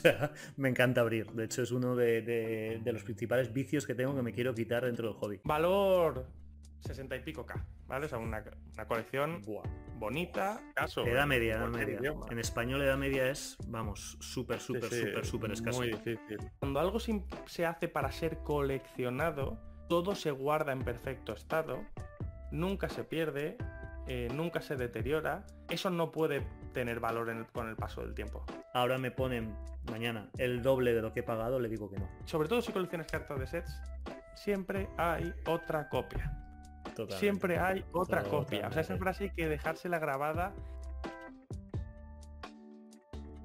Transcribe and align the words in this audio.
sea, 0.00 0.32
me 0.56 0.68
encanta 0.68 1.00
abrir. 1.00 1.30
De 1.32 1.44
hecho, 1.44 1.62
es 1.62 1.70
uno 1.70 1.96
de, 1.96 2.80
los 2.84 3.02
principales 3.02 3.52
vicios 3.52 3.86
que 3.86 3.94
tengo 3.94 4.14
que 4.14 4.22
me 4.22 4.32
quiero 4.32 4.54
quitar 4.54 4.84
dentro 4.84 5.08
del 5.08 5.16
hobby. 5.16 5.40
Valor 5.44 6.26
60 6.80 7.16
y 7.16 7.20
pico 7.20 7.44
K, 7.44 7.66
¿vale? 7.86 8.06
O 8.06 8.08
sea, 8.08 8.18
una, 8.18 8.44
colección 8.86 9.42
bonita. 9.98 10.60
Caso, 10.74 11.04
le 11.04 11.12
da 11.12 11.26
media, 11.26 11.66
media. 11.66 12.14
En 12.30 12.38
español 12.38 12.86
la 12.86 12.96
media 12.96 13.30
es, 13.30 13.56
vamos, 13.66 14.16
súper, 14.20 14.60
súper, 14.60 14.90
súper, 14.90 15.26
súper 15.26 15.52
escaso. 15.52 15.78
Muy 15.78 15.88
difícil. 15.88 16.38
Cuando 16.60 16.80
algo 16.80 16.98
se 17.00 17.66
hace 17.66 17.88
para 17.88 18.12
ser 18.12 18.38
coleccionado, 18.38 19.58
todo 19.88 20.14
se 20.14 20.30
guarda 20.30 20.72
en 20.72 20.84
perfecto 20.84 21.32
estado, 21.32 21.84
nunca 22.52 22.88
se 22.88 23.04
pierde, 23.04 23.56
eh, 24.06 24.28
nunca 24.32 24.60
se 24.60 24.76
deteriora. 24.76 25.46
Eso 25.68 25.90
no 25.90 26.12
puede 26.12 26.46
tener 26.68 27.00
valor 27.00 27.46
con 27.52 27.68
el 27.68 27.76
paso 27.76 28.02
del 28.02 28.14
tiempo. 28.14 28.44
Ahora 28.74 28.98
me 28.98 29.10
ponen 29.10 29.56
mañana 29.90 30.28
el 30.38 30.62
doble 30.62 30.94
de 30.94 31.02
lo 31.02 31.12
que 31.12 31.20
he 31.20 31.22
pagado, 31.22 31.60
le 31.60 31.68
digo 31.68 31.90
que 31.90 31.98
no. 31.98 32.08
Sobre 32.24 32.48
todo 32.48 32.62
si 32.62 32.72
coleccionas 32.72 33.06
cartas 33.06 33.38
de 33.38 33.46
sets, 33.46 33.82
siempre 34.34 34.88
hay 34.96 35.32
otra 35.46 35.88
copia. 35.88 36.32
Siempre 37.10 37.58
hay 37.58 37.84
otra 37.92 38.24
copia. 38.24 38.68
O 38.68 38.72
sea, 38.72 38.82
esa 38.82 38.96
frase 38.96 39.24
hay 39.24 39.30
que 39.30 39.48
dejársela 39.48 39.98
grabada. 39.98 40.54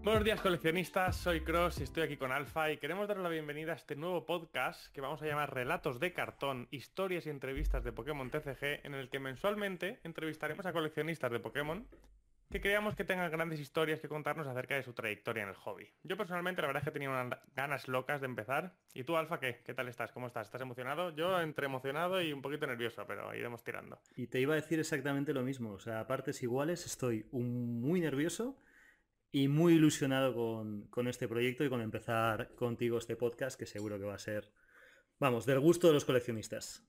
Buenos 0.04 0.26
días 0.26 0.42
coleccionistas, 0.42 1.16
soy 1.16 1.46
Cross 1.46 1.80
y 1.80 1.84
estoy 1.84 2.04
aquí 2.04 2.18
con 2.18 2.34
Alfa 2.34 2.70
y 2.70 2.78
queremos 2.78 3.08
dar 3.08 3.18
la 3.20 3.30
bienvenida 3.30 3.72
a 3.72 3.76
este 3.76 3.96
nuevo 3.96 4.26
podcast 4.26 4.92
que 4.92 5.00
vamos 5.00 5.22
a 5.22 5.26
llamar 5.26 5.54
Relatos 5.54 6.02
de 6.02 6.12
Cartón, 6.12 6.68
historias 6.72 7.26
y 7.26 7.30
entrevistas 7.30 7.86
de 7.86 7.94
Pokémon 7.94 8.30
TCG, 8.30 8.86
en 8.86 8.96
el 8.96 9.10
que 9.10 9.20
mensualmente 9.20 10.02
entrevistaremos 10.04 10.66
a 10.66 10.74
coleccionistas 10.74 11.32
de 11.32 11.40
Pokémon 11.40 11.88
que 12.54 12.62
creamos 12.62 12.96
que 12.96 13.04
tengan 13.04 13.32
grandes 13.32 13.60
historias 13.60 14.00
que 14.00 14.08
contarnos 14.08 14.46
acerca 14.46 14.76
de 14.76 14.84
su 14.84 14.94
trayectoria 14.94 15.42
en 15.42 15.50
el 15.50 15.56
hobby. 15.56 15.90
Yo 16.04 16.16
personalmente 16.18 16.62
la 16.62 16.68
verdad 16.68 16.84
es 16.84 16.86
que 16.86 16.92
tenía 16.92 17.10
unas 17.10 17.40
ganas 17.56 17.88
locas 17.88 18.22
de 18.22 18.28
empezar. 18.28 18.76
¿Y 18.94 19.06
tú, 19.06 19.18
Alfa, 19.18 19.40
qué? 19.40 19.64
¿Qué 19.66 19.74
tal 19.74 19.88
estás? 19.88 20.12
¿Cómo 20.12 20.28
estás? 20.28 20.46
¿Estás 20.46 20.62
emocionado? 20.62 21.10
Yo 21.16 21.42
entre 21.42 21.66
emocionado 21.66 22.22
y 22.22 22.32
un 22.32 22.44
poquito 22.44 22.68
nervioso, 22.68 23.06
pero 23.08 23.34
iremos 23.34 23.64
tirando. 23.64 24.00
Y 24.16 24.28
te 24.28 24.40
iba 24.40 24.54
a 24.54 24.58
decir 24.58 24.80
exactamente 24.80 25.34
lo 25.34 25.42
mismo. 25.42 25.72
O 25.72 25.80
sea, 25.80 26.02
a 26.02 26.06
partes 26.06 26.44
iguales, 26.44 26.86
estoy 26.86 27.26
muy 27.32 28.02
nervioso 28.02 28.56
y 29.32 29.48
muy 29.48 29.74
ilusionado 29.74 30.36
con, 30.36 30.86
con 30.90 31.08
este 31.08 31.28
proyecto 31.28 31.64
y 31.64 31.70
con 31.70 31.82
empezar 31.82 32.54
contigo 32.54 33.00
este 33.00 33.16
podcast 33.16 33.58
que 33.58 33.66
seguro 33.66 33.98
que 33.98 34.06
va 34.06 34.14
a 34.14 34.20
ser, 34.20 34.52
vamos, 35.20 35.48
del 35.48 35.60
gusto 35.60 35.88
de 35.88 35.94
los 35.94 36.06
coleccionistas. 36.06 36.88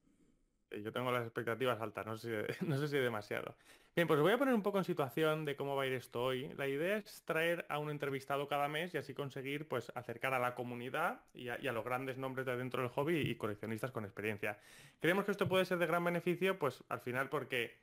Yo 0.70 0.93
tengo 0.93 1.12
las 1.12 1.25
expectativas 1.25 1.81
altas, 1.81 2.07
no 2.07 2.17
sé, 2.17 2.47
si, 2.53 2.65
no 2.67 2.77
sé 2.79 2.89
si 2.89 2.97
demasiado. 2.97 3.55
Bien, 3.95 4.09
pues 4.09 4.20
voy 4.20 4.33
a 4.33 4.39
poner 4.39 4.55
un 4.55 4.62
poco 4.62 4.79
en 4.79 4.84
situación 4.84 5.45
de 5.45 5.55
cómo 5.55 5.77
va 5.77 5.84
a 5.84 5.87
ir 5.87 5.93
esto 5.93 6.25
hoy. 6.25 6.53
La 6.56 6.67
idea 6.67 6.97
es 6.97 7.23
traer 7.25 7.65
a 7.69 7.79
un 7.79 7.91
entrevistado 7.91 8.48
cada 8.48 8.67
mes 8.67 8.93
y 8.93 8.98
así 8.98 9.15
conseguir 9.15 9.69
pues 9.69 9.93
acercar 9.95 10.34
a 10.34 10.41
la 10.41 10.56
comunidad 10.56 11.21
y 11.33 11.48
a, 11.48 11.73
los 11.73 11.84
grandes 11.84 12.19
nombres 12.19 12.45
de 12.45 12.56
dentro 12.56 12.83
del 12.83 12.91
hobby 12.91 13.19
y 13.19 13.37
coleccionistas 13.37 13.93
con 13.93 14.05
experiencia. 14.05 14.59
Creemos 15.01 15.25
que 15.25 15.31
esto 15.31 15.48
puede 15.48 15.65
ser 15.65 15.79
de 15.79 15.87
gran 15.87 16.03
beneficio, 16.03 16.59
pues 16.59 16.83
al 16.89 17.01
final 17.01 17.28
porque 17.28 17.78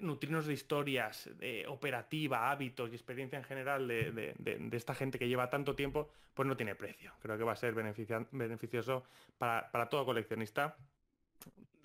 nutrirnos 0.00 0.46
de 0.46 0.54
historias, 0.54 1.30
de 1.38 1.66
operativa, 1.68 2.50
hábitos 2.50 2.90
y 2.90 2.96
experiencia 2.96 3.38
en 3.38 3.44
general 3.44 3.86
de, 3.86 4.68
esta 4.72 4.94
gente 4.94 5.20
que 5.20 5.28
lleva 5.28 5.48
tanto 5.50 5.76
tiempo, 5.76 6.10
pues 6.34 6.48
no 6.48 6.56
tiene 6.56 6.74
precio. 6.74 7.12
Creo 7.22 7.38
que 7.38 7.44
va 7.44 7.52
a 7.52 7.56
ser 7.56 7.74
beneficioso 7.74 9.04
para, 9.38 9.70
para 9.70 9.88
todo 9.88 10.04
coleccionista 10.04 10.76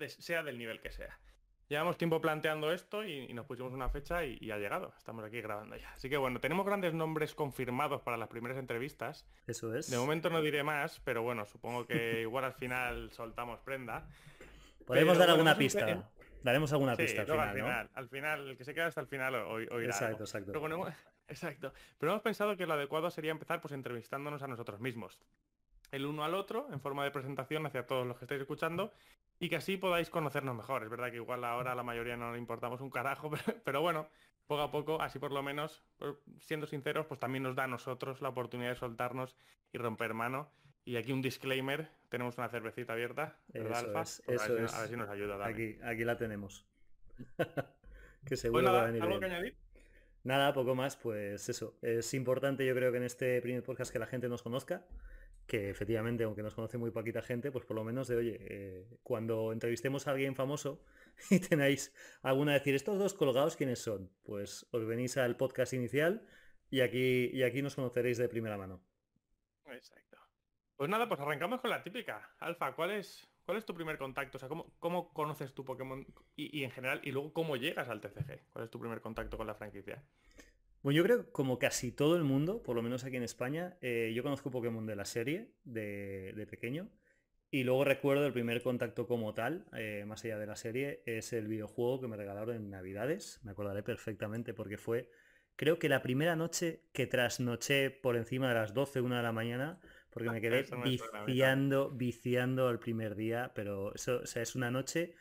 sea 0.08 0.42
del 0.42 0.58
nivel 0.58 0.80
que 0.80 0.90
sea. 0.90 1.18
Llevamos 1.68 1.96
tiempo 1.96 2.20
planteando 2.20 2.70
esto 2.70 3.02
y, 3.02 3.32
nos 3.32 3.46
pusimos 3.46 3.72
una 3.72 3.88
fecha 3.88 4.26
y, 4.26 4.50
ha 4.50 4.58
llegado. 4.58 4.92
Estamos 4.98 5.24
aquí 5.24 5.40
grabando 5.40 5.74
ya. 5.76 5.90
Así 5.92 6.10
que 6.10 6.18
bueno, 6.18 6.38
tenemos 6.38 6.66
grandes 6.66 6.92
nombres 6.92 7.34
confirmados 7.34 8.02
para 8.02 8.18
las 8.18 8.28
primeras 8.28 8.58
entrevistas. 8.58 9.26
Eso 9.46 9.74
es. 9.74 9.90
De 9.90 9.96
momento 9.96 10.28
no 10.28 10.42
diré 10.42 10.62
más, 10.62 11.00
pero 11.00 11.22
bueno, 11.22 11.46
supongo 11.46 11.86
que 11.86 12.20
igual 12.22 12.44
al 12.44 12.52
final 12.52 13.10
soltamos 13.12 13.60
prenda. 13.60 14.06
Podemos 14.84 15.16
dar 15.16 15.30
alguna 15.30 15.56
pista. 15.56 16.10
Daremos 16.42 16.72
alguna 16.72 16.96
pista. 16.96 17.22
Al 17.22 17.54
final, 17.54 17.90
al 17.94 18.08
final, 18.08 18.48
el 18.48 18.56
que 18.58 18.64
se 18.64 18.74
queda 18.74 18.86
hasta 18.86 19.00
el 19.00 19.06
final 19.06 19.34
hoy 19.36 19.64
Exacto, 19.84 20.24
exacto. 20.24 20.52
Pero 20.52 20.86
exacto. 21.28 21.72
Pero 21.98 22.12
hemos 22.12 22.22
pensado 22.22 22.56
que 22.56 22.66
lo 22.66 22.74
adecuado 22.74 23.10
sería 23.10 23.30
empezar 23.30 23.60
pues 23.62 23.72
entrevistándonos 23.72 24.42
a 24.42 24.46
nosotros 24.46 24.80
mismos. 24.80 25.18
El 25.90 26.06
uno 26.06 26.24
al 26.24 26.34
otro, 26.34 26.68
en 26.72 26.80
forma 26.80 27.04
de 27.04 27.10
presentación 27.10 27.64
hacia 27.66 27.86
todos 27.86 28.06
los 28.06 28.18
que 28.18 28.24
estáis 28.24 28.40
escuchando, 28.40 28.92
y 29.42 29.48
que 29.48 29.56
así 29.56 29.76
podáis 29.76 30.08
conocernos 30.08 30.54
mejor. 30.54 30.84
Es 30.84 30.88
verdad 30.88 31.10
que 31.10 31.16
igual 31.16 31.42
ahora 31.42 31.72
a 31.72 31.74
la 31.74 31.82
mayoría 31.82 32.16
no 32.16 32.30
le 32.30 32.38
importamos 32.38 32.80
un 32.80 32.90
carajo, 32.90 33.28
pero, 33.64 33.80
bueno, 33.80 34.08
poco 34.46 34.62
a 34.62 34.70
poco, 34.70 35.02
así 35.02 35.18
por 35.18 35.32
lo 35.32 35.42
menos, 35.42 35.82
pues, 35.98 36.14
siendo 36.38 36.64
sinceros, 36.68 37.06
pues 37.06 37.18
también 37.18 37.42
nos 37.42 37.56
da 37.56 37.64
a 37.64 37.66
nosotros 37.66 38.22
la 38.22 38.28
oportunidad 38.28 38.68
de 38.68 38.76
soltarnos 38.76 39.36
y 39.72 39.78
romper 39.78 40.14
mano. 40.14 40.48
Y 40.84 40.94
aquí 40.94 41.10
un 41.10 41.22
disclaimer, 41.22 41.88
tenemos 42.08 42.38
una 42.38 42.48
cervecita 42.50 42.92
abierta, 42.92 43.36
¿verdad, 43.48 43.80
Alfa? 43.80 44.02
Es, 44.02 44.22
pues 44.24 44.42
a, 44.42 44.48
ver 44.48 44.68
si, 44.68 44.94
nos 44.94 45.08
ayuda. 45.08 45.44
Aquí, 45.44 45.76
aquí 45.82 46.04
la 46.04 46.16
tenemos. 46.16 46.64
que 48.24 48.36
seguro 48.36 48.72
va 48.72 48.82
a 48.82 48.86
venir 48.86 49.02
¿algo 49.02 49.18
que 49.18 49.26
añadir? 49.26 49.56
Nada, 50.22 50.52
poco 50.52 50.76
más, 50.76 50.96
pues 50.96 51.48
eso. 51.48 51.76
Es 51.82 52.14
importante 52.14 52.64
yo 52.64 52.76
creo 52.76 52.92
que 52.92 52.98
en 52.98 53.04
este 53.04 53.42
primer 53.42 53.64
podcast 53.64 53.92
que 53.92 53.98
la 53.98 54.06
gente 54.06 54.28
nos 54.28 54.44
conozca 54.44 54.84
que 55.52 55.68
efectivamente, 55.68 56.24
aunque 56.24 56.42
nos 56.42 56.54
conoce 56.54 56.78
muy 56.78 56.90
poquita 56.90 57.20
gente, 57.20 57.52
pues 57.52 57.66
por 57.66 57.76
lo 57.76 57.84
menos 57.84 58.08
de, 58.08 58.16
oye, 58.16 58.38
eh, 58.40 58.98
cuando 59.02 59.52
entrevistemos 59.52 60.08
a 60.08 60.12
alguien 60.12 60.34
famoso 60.34 60.82
y 61.30 61.40
tenéis 61.40 61.94
alguna 62.22 62.54
decir, 62.54 62.74
estos 62.74 62.98
dos 62.98 63.12
colgados, 63.12 63.54
¿quiénes 63.54 63.78
son? 63.78 64.10
Pues 64.22 64.66
os 64.72 64.86
venís 64.86 65.18
al 65.18 65.36
podcast 65.36 65.74
inicial 65.74 66.26
y 66.70 66.80
aquí, 66.80 67.28
y 67.34 67.42
aquí 67.42 67.60
nos 67.60 67.74
conoceréis 67.74 68.16
de 68.16 68.30
primera 68.30 68.56
mano. 68.56 68.82
Exacto. 69.66 70.16
Pues 70.74 70.88
nada, 70.88 71.06
pues 71.06 71.20
arrancamos 71.20 71.60
con 71.60 71.68
la 71.68 71.82
típica. 71.82 72.34
Alfa, 72.38 72.74
¿cuál 72.74 72.92
es, 72.92 73.28
cuál 73.44 73.58
es 73.58 73.66
tu 73.66 73.74
primer 73.74 73.98
contacto? 73.98 74.38
O 74.38 74.40
sea, 74.40 74.48
¿cómo, 74.48 74.72
cómo 74.78 75.12
conoces 75.12 75.52
tu 75.52 75.66
Pokémon 75.66 76.06
y, 76.34 76.60
y 76.60 76.64
en 76.64 76.70
general, 76.70 77.02
y 77.04 77.12
luego 77.12 77.34
cómo 77.34 77.56
llegas 77.56 77.90
al 77.90 78.00
TCG? 78.00 78.48
¿Cuál 78.48 78.64
es 78.64 78.70
tu 78.70 78.80
primer 78.80 79.02
contacto 79.02 79.36
con 79.36 79.46
la 79.46 79.54
franquicia? 79.54 80.02
Bueno, 80.82 80.96
yo 80.96 81.04
creo 81.04 81.24
que 81.24 81.32
como 81.32 81.58
casi 81.58 81.92
todo 81.92 82.16
el 82.16 82.24
mundo, 82.24 82.62
por 82.62 82.74
lo 82.74 82.82
menos 82.82 83.04
aquí 83.04 83.16
en 83.16 83.22
España, 83.22 83.76
eh, 83.80 84.12
yo 84.14 84.22
conozco 84.22 84.50
Pokémon 84.50 84.84
de 84.84 84.96
la 84.96 85.04
serie, 85.04 85.52
de, 85.62 86.46
pequeño, 86.50 86.90
y 87.50 87.62
luego 87.62 87.84
recuerdo 87.84 88.26
el 88.26 88.32
primer 88.32 88.62
contacto 88.62 89.06
como 89.06 89.32
tal, 89.32 89.66
eh, 89.76 90.04
más 90.06 90.24
allá 90.24 90.38
de 90.38 90.46
la 90.46 90.56
serie, 90.56 91.02
es 91.06 91.32
el 91.32 91.46
videojuego 91.46 92.00
que 92.00 92.08
me 92.08 92.16
regalaron 92.16 92.56
en 92.56 92.70
Navidades, 92.70 93.40
me 93.44 93.52
acordaré 93.52 93.84
perfectamente 93.84 94.54
porque 94.54 94.76
fue, 94.76 95.08
creo 95.54 95.78
que 95.78 95.88
la 95.88 96.02
primera 96.02 96.34
noche 96.34 96.82
que 96.92 97.06
trasnoché 97.06 97.90
por 97.90 98.16
encima 98.16 98.48
de 98.48 98.54
las 98.54 98.74
12, 98.74 99.02
1 99.02 99.16
de 99.16 99.22
la 99.22 99.32
mañana, 99.32 99.78
porque 100.10 100.30
me 100.30 100.40
quedé 100.40 100.66
viciando, 100.84 101.90
viciando 101.90 102.66
al 102.66 102.80
primer 102.80 103.14
día, 103.14 103.52
pero 103.54 103.94
eso 103.94 104.26
sea, 104.26 104.42
es 104.42 104.56
una 104.56 104.72
noche, 104.72 105.14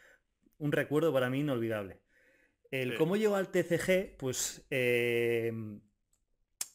un 0.57 0.71
recuerdo 0.71 1.13
para 1.13 1.29
mí 1.29 1.41
inolvidable. 1.41 2.01
El 2.71 2.95
cómo 2.95 3.17
llegó 3.17 3.35
al 3.35 3.51
TCG, 3.51 4.15
pues, 4.17 4.65
em, 4.69 5.81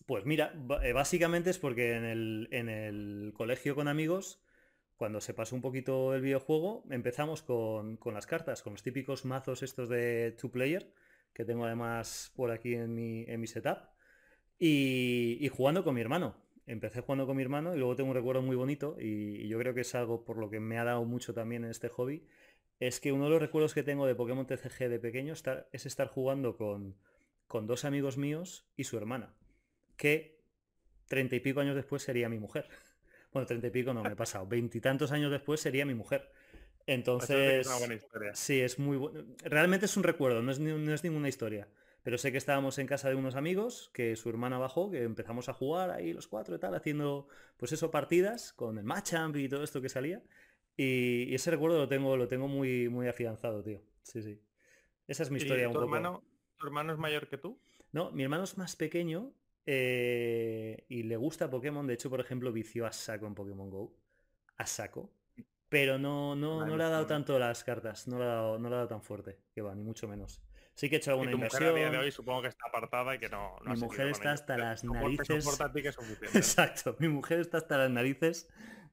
pues 0.04 0.26
mira, 0.26 0.52
eh, 0.82 0.92
básicamente 0.92 1.48
es 1.48 1.58
porque 1.58 1.94
en 1.94 2.04
el, 2.68 3.32
colegio 3.34 3.74
con 3.74 3.88
amigos, 3.88 4.42
cuando 4.96 5.22
se 5.22 5.32
pasó 5.32 5.56
un 5.56 5.62
poquito 5.62 6.14
el 6.14 6.20
videojuego, 6.20 6.84
empezamos 6.90 7.40
con, 7.42 7.98
las 8.12 8.26
cartas, 8.26 8.62
con 8.62 8.74
los 8.74 8.82
típicos 8.82 9.24
mazos 9.24 9.62
estos 9.62 9.88
de 9.88 10.32
two 10.38 10.50
player, 10.50 10.92
que 11.32 11.46
tengo 11.46 11.64
además 11.64 12.30
por 12.36 12.50
aquí 12.50 12.74
en 12.74 12.94
mi, 12.94 13.24
en 13.26 13.40
mi 13.40 13.46
setup, 13.46 13.78
y, 14.58 15.48
jugando 15.50 15.82
con 15.82 15.94
mi 15.94 16.02
hermano. 16.02 16.36
Empecé 16.66 17.00
jugando 17.00 17.26
con 17.26 17.36
mi 17.36 17.42
hermano 17.42 17.74
y 17.74 17.78
luego 17.78 17.94
tengo 17.94 18.10
un 18.10 18.16
recuerdo 18.16 18.42
muy 18.42 18.56
bonito 18.56 18.96
y, 18.98 19.44
y 19.44 19.48
yo 19.48 19.56
creo 19.58 19.72
que 19.72 19.82
es 19.82 19.94
algo 19.94 20.24
por 20.24 20.36
lo 20.36 20.50
que 20.50 20.58
me 20.58 20.78
ha 20.78 20.84
dado 20.84 21.04
mucho 21.04 21.32
también 21.32 21.64
en 21.64 21.70
este 21.70 21.88
hobby, 21.88 22.26
es 22.80 23.00
que 23.00 23.12
uno 23.12 23.24
de 23.24 23.30
los 23.30 23.40
recuerdos 23.40 23.74
que 23.74 23.82
tengo 23.82 24.06
de 24.06 24.14
Pokémon 24.14 24.46
TCG 24.46 24.88
de 24.88 24.98
pequeño 24.98 25.34
es 25.72 25.86
estar 25.86 26.08
jugando 26.08 26.56
con, 26.56 26.96
con 27.46 27.66
dos 27.66 27.84
amigos 27.84 28.18
míos 28.18 28.68
y 28.76 28.84
su 28.84 28.96
hermana, 28.96 29.34
que 29.96 30.40
treinta 31.06 31.36
y 31.36 31.40
pico 31.40 31.60
años 31.60 31.76
después 31.76 32.02
sería 32.02 32.28
mi 32.28 32.38
mujer. 32.38 32.68
Bueno, 33.32 33.48
treinta 33.48 33.66
y 33.66 33.70
pico 33.70 33.92
no 33.92 34.02
me 34.02 34.12
he 34.12 34.16
pasado, 34.16 34.46
veintitantos 34.46 35.12
años 35.12 35.30
después 35.30 35.60
sería 35.60 35.84
mi 35.84 35.94
mujer. 35.94 36.30
Entonces, 36.86 37.68
sí, 38.32 38.60
es 38.60 38.78
muy 38.78 38.96
bueno. 38.96 39.24
Realmente 39.42 39.84
es 39.84 39.96
un 39.98 40.04
recuerdo, 40.04 40.40
no 40.40 40.52
es, 40.52 40.58
no 40.58 40.94
es 40.94 41.04
ninguna 41.04 41.28
historia. 41.28 41.68
Pero 42.06 42.18
sé 42.18 42.30
que 42.30 42.38
estábamos 42.38 42.78
en 42.78 42.86
casa 42.86 43.08
de 43.08 43.16
unos 43.16 43.34
amigos, 43.34 43.90
que 43.92 44.14
su 44.14 44.30
hermana 44.30 44.58
bajó, 44.58 44.92
que 44.92 45.02
empezamos 45.02 45.48
a 45.48 45.52
jugar 45.52 45.90
ahí 45.90 46.12
los 46.12 46.28
cuatro 46.28 46.54
y 46.54 46.58
tal, 46.60 46.72
haciendo 46.76 47.26
pues 47.56 47.72
eso, 47.72 47.90
partidas 47.90 48.52
con 48.52 48.78
el 48.78 48.84
Machamp 48.84 49.34
y 49.34 49.48
todo 49.48 49.64
esto 49.64 49.82
que 49.82 49.88
salía. 49.88 50.22
Y, 50.76 51.34
ese 51.34 51.50
recuerdo 51.50 51.78
lo 51.78 51.88
tengo, 51.88 52.16
lo 52.16 52.28
tengo 52.28 52.48
muy, 52.48 52.88
muy 52.88 53.08
afianzado, 53.08 53.62
tío. 53.62 53.80
Sí, 54.02 54.22
sí. 54.22 54.40
Esa 55.06 55.22
es 55.22 55.30
mi 55.30 55.38
historia 55.38 55.68
un 55.68 55.74
tu 55.74 55.80
Hermano, 55.80 56.22
¿Tu 56.58 56.66
hermano 56.66 56.92
es 56.92 56.98
mayor 56.98 57.28
que 57.28 57.38
tú? 57.38 57.58
No, 57.92 58.10
mi 58.10 58.22
hermano 58.22 58.44
es 58.44 58.58
más 58.58 58.76
pequeño 58.76 59.32
eh, 59.64 60.84
y 60.88 61.04
le 61.04 61.16
gusta 61.16 61.50
Pokémon. 61.50 61.86
De 61.86 61.94
hecho, 61.94 62.10
por 62.10 62.20
ejemplo, 62.20 62.52
vició 62.52 62.86
a 62.86 62.92
saco 62.92 63.26
en 63.26 63.34
Pokémon 63.34 63.70
Go. 63.70 63.94
A 64.58 64.66
saco. 64.66 65.12
Pero 65.68 65.98
no, 65.98 66.36
no, 66.36 66.64
no 66.64 66.76
le 66.76 66.84
ha 66.84 66.88
dado 66.88 67.06
tanto 67.06 67.38
las 67.38 67.64
cartas. 67.64 68.06
No 68.06 68.18
le 68.18 68.24
ha 68.24 68.28
dado, 68.28 68.58
no 68.58 68.68
le 68.68 68.74
ha 68.74 68.78
dado 68.78 68.88
tan 68.88 69.02
fuerte. 69.02 69.38
Que 69.52 69.62
va, 69.62 69.74
ni 69.74 69.82
mucho 69.82 70.08
menos. 70.08 70.42
Sí 70.74 70.90
que 70.90 70.96
he 70.96 70.98
hecho 70.98 71.10
alguna 71.10 71.30
y 71.30 71.32
tu 71.32 71.36
inversión. 71.38 71.62
Mujer 71.70 71.86
a 71.86 71.90
día 71.90 71.98
de 71.98 72.04
hoy 72.04 72.12
supongo 72.12 72.42
que 72.42 72.48
está 72.48 72.68
apartada 72.68 73.14
y 73.14 73.18
que 73.18 73.28
no. 73.28 73.56
no 73.64 73.74
mi 73.74 73.80
mujer 73.80 74.08
está 74.08 74.32
hasta 74.32 74.58
las 74.58 74.84
narices. 74.84 75.46
¿eh? 75.46 76.26
Exacto, 76.34 76.96
mi 76.98 77.08
mujer 77.08 77.40
está 77.40 77.58
hasta 77.58 77.78
las 77.78 77.90
narices 77.90 78.48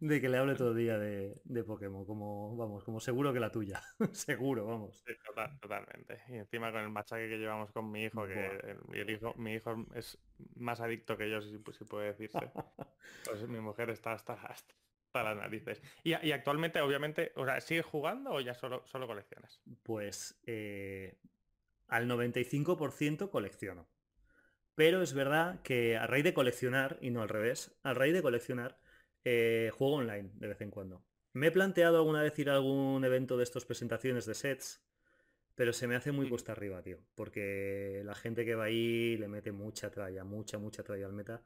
de 0.07 0.19
que 0.19 0.27
le 0.27 0.37
hable 0.37 0.55
todo 0.55 0.71
el 0.71 0.77
día 0.77 0.97
de, 0.97 1.41
de 1.45 1.63
Pokémon, 1.63 2.05
como 2.05 2.57
vamos, 2.57 2.83
como 2.83 2.99
seguro 2.99 3.31
que 3.31 3.39
la 3.39 3.49
tuya. 3.49 3.81
seguro, 4.11 4.65
vamos. 4.65 5.01
Sí, 5.07 5.13
totalmente. 5.61 6.21
Y 6.27 6.35
encima 6.35 6.73
con 6.73 6.81
el 6.81 6.89
machaque 6.89 7.29
que 7.29 7.37
llevamos 7.37 7.71
con 7.71 7.89
mi 7.89 8.03
hijo, 8.03 8.27
que 8.27 8.75
el, 8.91 9.09
hijo, 9.09 9.33
mi 9.37 9.53
hijo 9.53 9.85
es 9.95 10.17
más 10.55 10.81
adicto 10.81 11.15
que 11.15 11.29
yo, 11.29 11.39
si, 11.41 11.57
si 11.71 11.85
puede 11.85 12.07
decirse. 12.07 12.37
pues 13.25 13.47
mi 13.47 13.61
mujer 13.61 13.91
está 13.91 14.11
hasta, 14.11 14.33
hasta 14.33 15.23
las 15.23 15.37
narices. 15.37 15.81
Y, 16.03 16.09
y, 16.09 16.33
actualmente, 16.33 16.81
obviamente, 16.81 17.31
o 17.37 17.45
sea, 17.45 17.61
¿sigues 17.61 17.85
jugando 17.85 18.31
o 18.31 18.41
ya 18.41 18.55
solo, 18.55 18.85
solo 18.85 19.07
coleccionas? 19.07 19.61
Pues 19.83 20.37
eh, 20.45 21.17
al 21.87 22.09
95% 22.09 23.29
colecciono. 23.29 23.87
Pero 24.75 25.01
es 25.01 25.13
verdad 25.13 25.61
que 25.61 25.95
a 25.95 26.07
raíz 26.07 26.25
de 26.25 26.33
coleccionar, 26.33 26.97
y 26.99 27.09
no 27.09 27.21
al 27.21 27.29
revés, 27.29 27.79
a 27.83 27.93
raíz 27.93 28.13
de 28.13 28.21
coleccionar, 28.21 28.82
eh, 29.25 29.71
juego 29.73 29.95
online 29.95 30.31
de 30.35 30.47
vez 30.47 30.61
en 30.61 30.71
cuando. 30.71 31.03
Me 31.33 31.47
he 31.47 31.51
planteado 31.51 31.97
alguna 31.97 32.21
vez 32.21 32.37
ir 32.39 32.49
a 32.49 32.55
algún 32.55 33.03
evento 33.03 33.37
de 33.37 33.43
estas 33.43 33.65
presentaciones 33.65 34.25
de 34.25 34.35
sets, 34.35 34.83
pero 35.55 35.73
se 35.73 35.87
me 35.87 35.95
hace 35.95 36.11
muy 36.11 36.29
cuesta 36.29 36.51
arriba, 36.51 36.81
tío. 36.81 36.99
Porque 37.15 38.01
la 38.05 38.15
gente 38.15 38.45
que 38.45 38.55
va 38.55 38.65
ahí 38.65 39.17
le 39.17 39.27
mete 39.27 39.51
mucha 39.51 39.89
tralla, 39.91 40.23
mucha, 40.23 40.57
mucha 40.59 40.83
tralla 40.83 41.05
al 41.05 41.13
meta. 41.13 41.43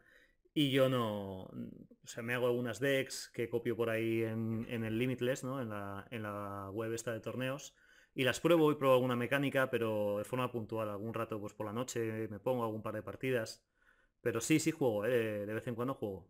Y 0.54 0.72
yo 0.72 0.90
no... 0.90 1.44
O 1.44 2.08
sea, 2.08 2.24
me 2.24 2.34
hago 2.34 2.48
algunas 2.48 2.80
decks 2.80 3.30
que 3.34 3.50
copio 3.50 3.76
por 3.78 3.90
ahí 3.90 4.24
en, 4.24 4.66
el 4.70 4.98
Limitless, 4.98 5.44
¿no? 5.44 5.62
En 5.62 5.70
la, 5.70 6.08
en 6.12 6.24
la 6.24 6.70
web 6.72 6.94
esta 6.94 7.14
de 7.14 7.20
torneos. 7.20 7.76
Y 8.14 8.24
las 8.24 8.40
pruebo 8.40 8.72
y 8.72 8.76
pruebo 8.76 8.96
alguna 8.96 9.16
mecánica, 9.16 9.70
pero 9.70 10.18
de 10.18 10.26
forma 10.26 10.52
puntual. 10.52 10.90
Algún 10.90 11.14
rato, 11.14 11.40
pues 11.40 11.54
por 11.54 11.68
la 11.68 11.74
noche 11.74 12.28
me 12.30 12.40
pongo 12.40 12.64
algún 12.64 12.82
par 12.82 12.96
de 12.96 13.04
partidas. 13.04 13.64
Pero 14.22 14.42
sí, 14.42 14.60
sí 14.60 14.72
juego, 14.72 15.06
¿eh? 15.06 15.46
de 15.46 15.54
vez 15.54 15.68
en 15.68 15.76
cuando 15.76 15.94
juego. 15.94 16.28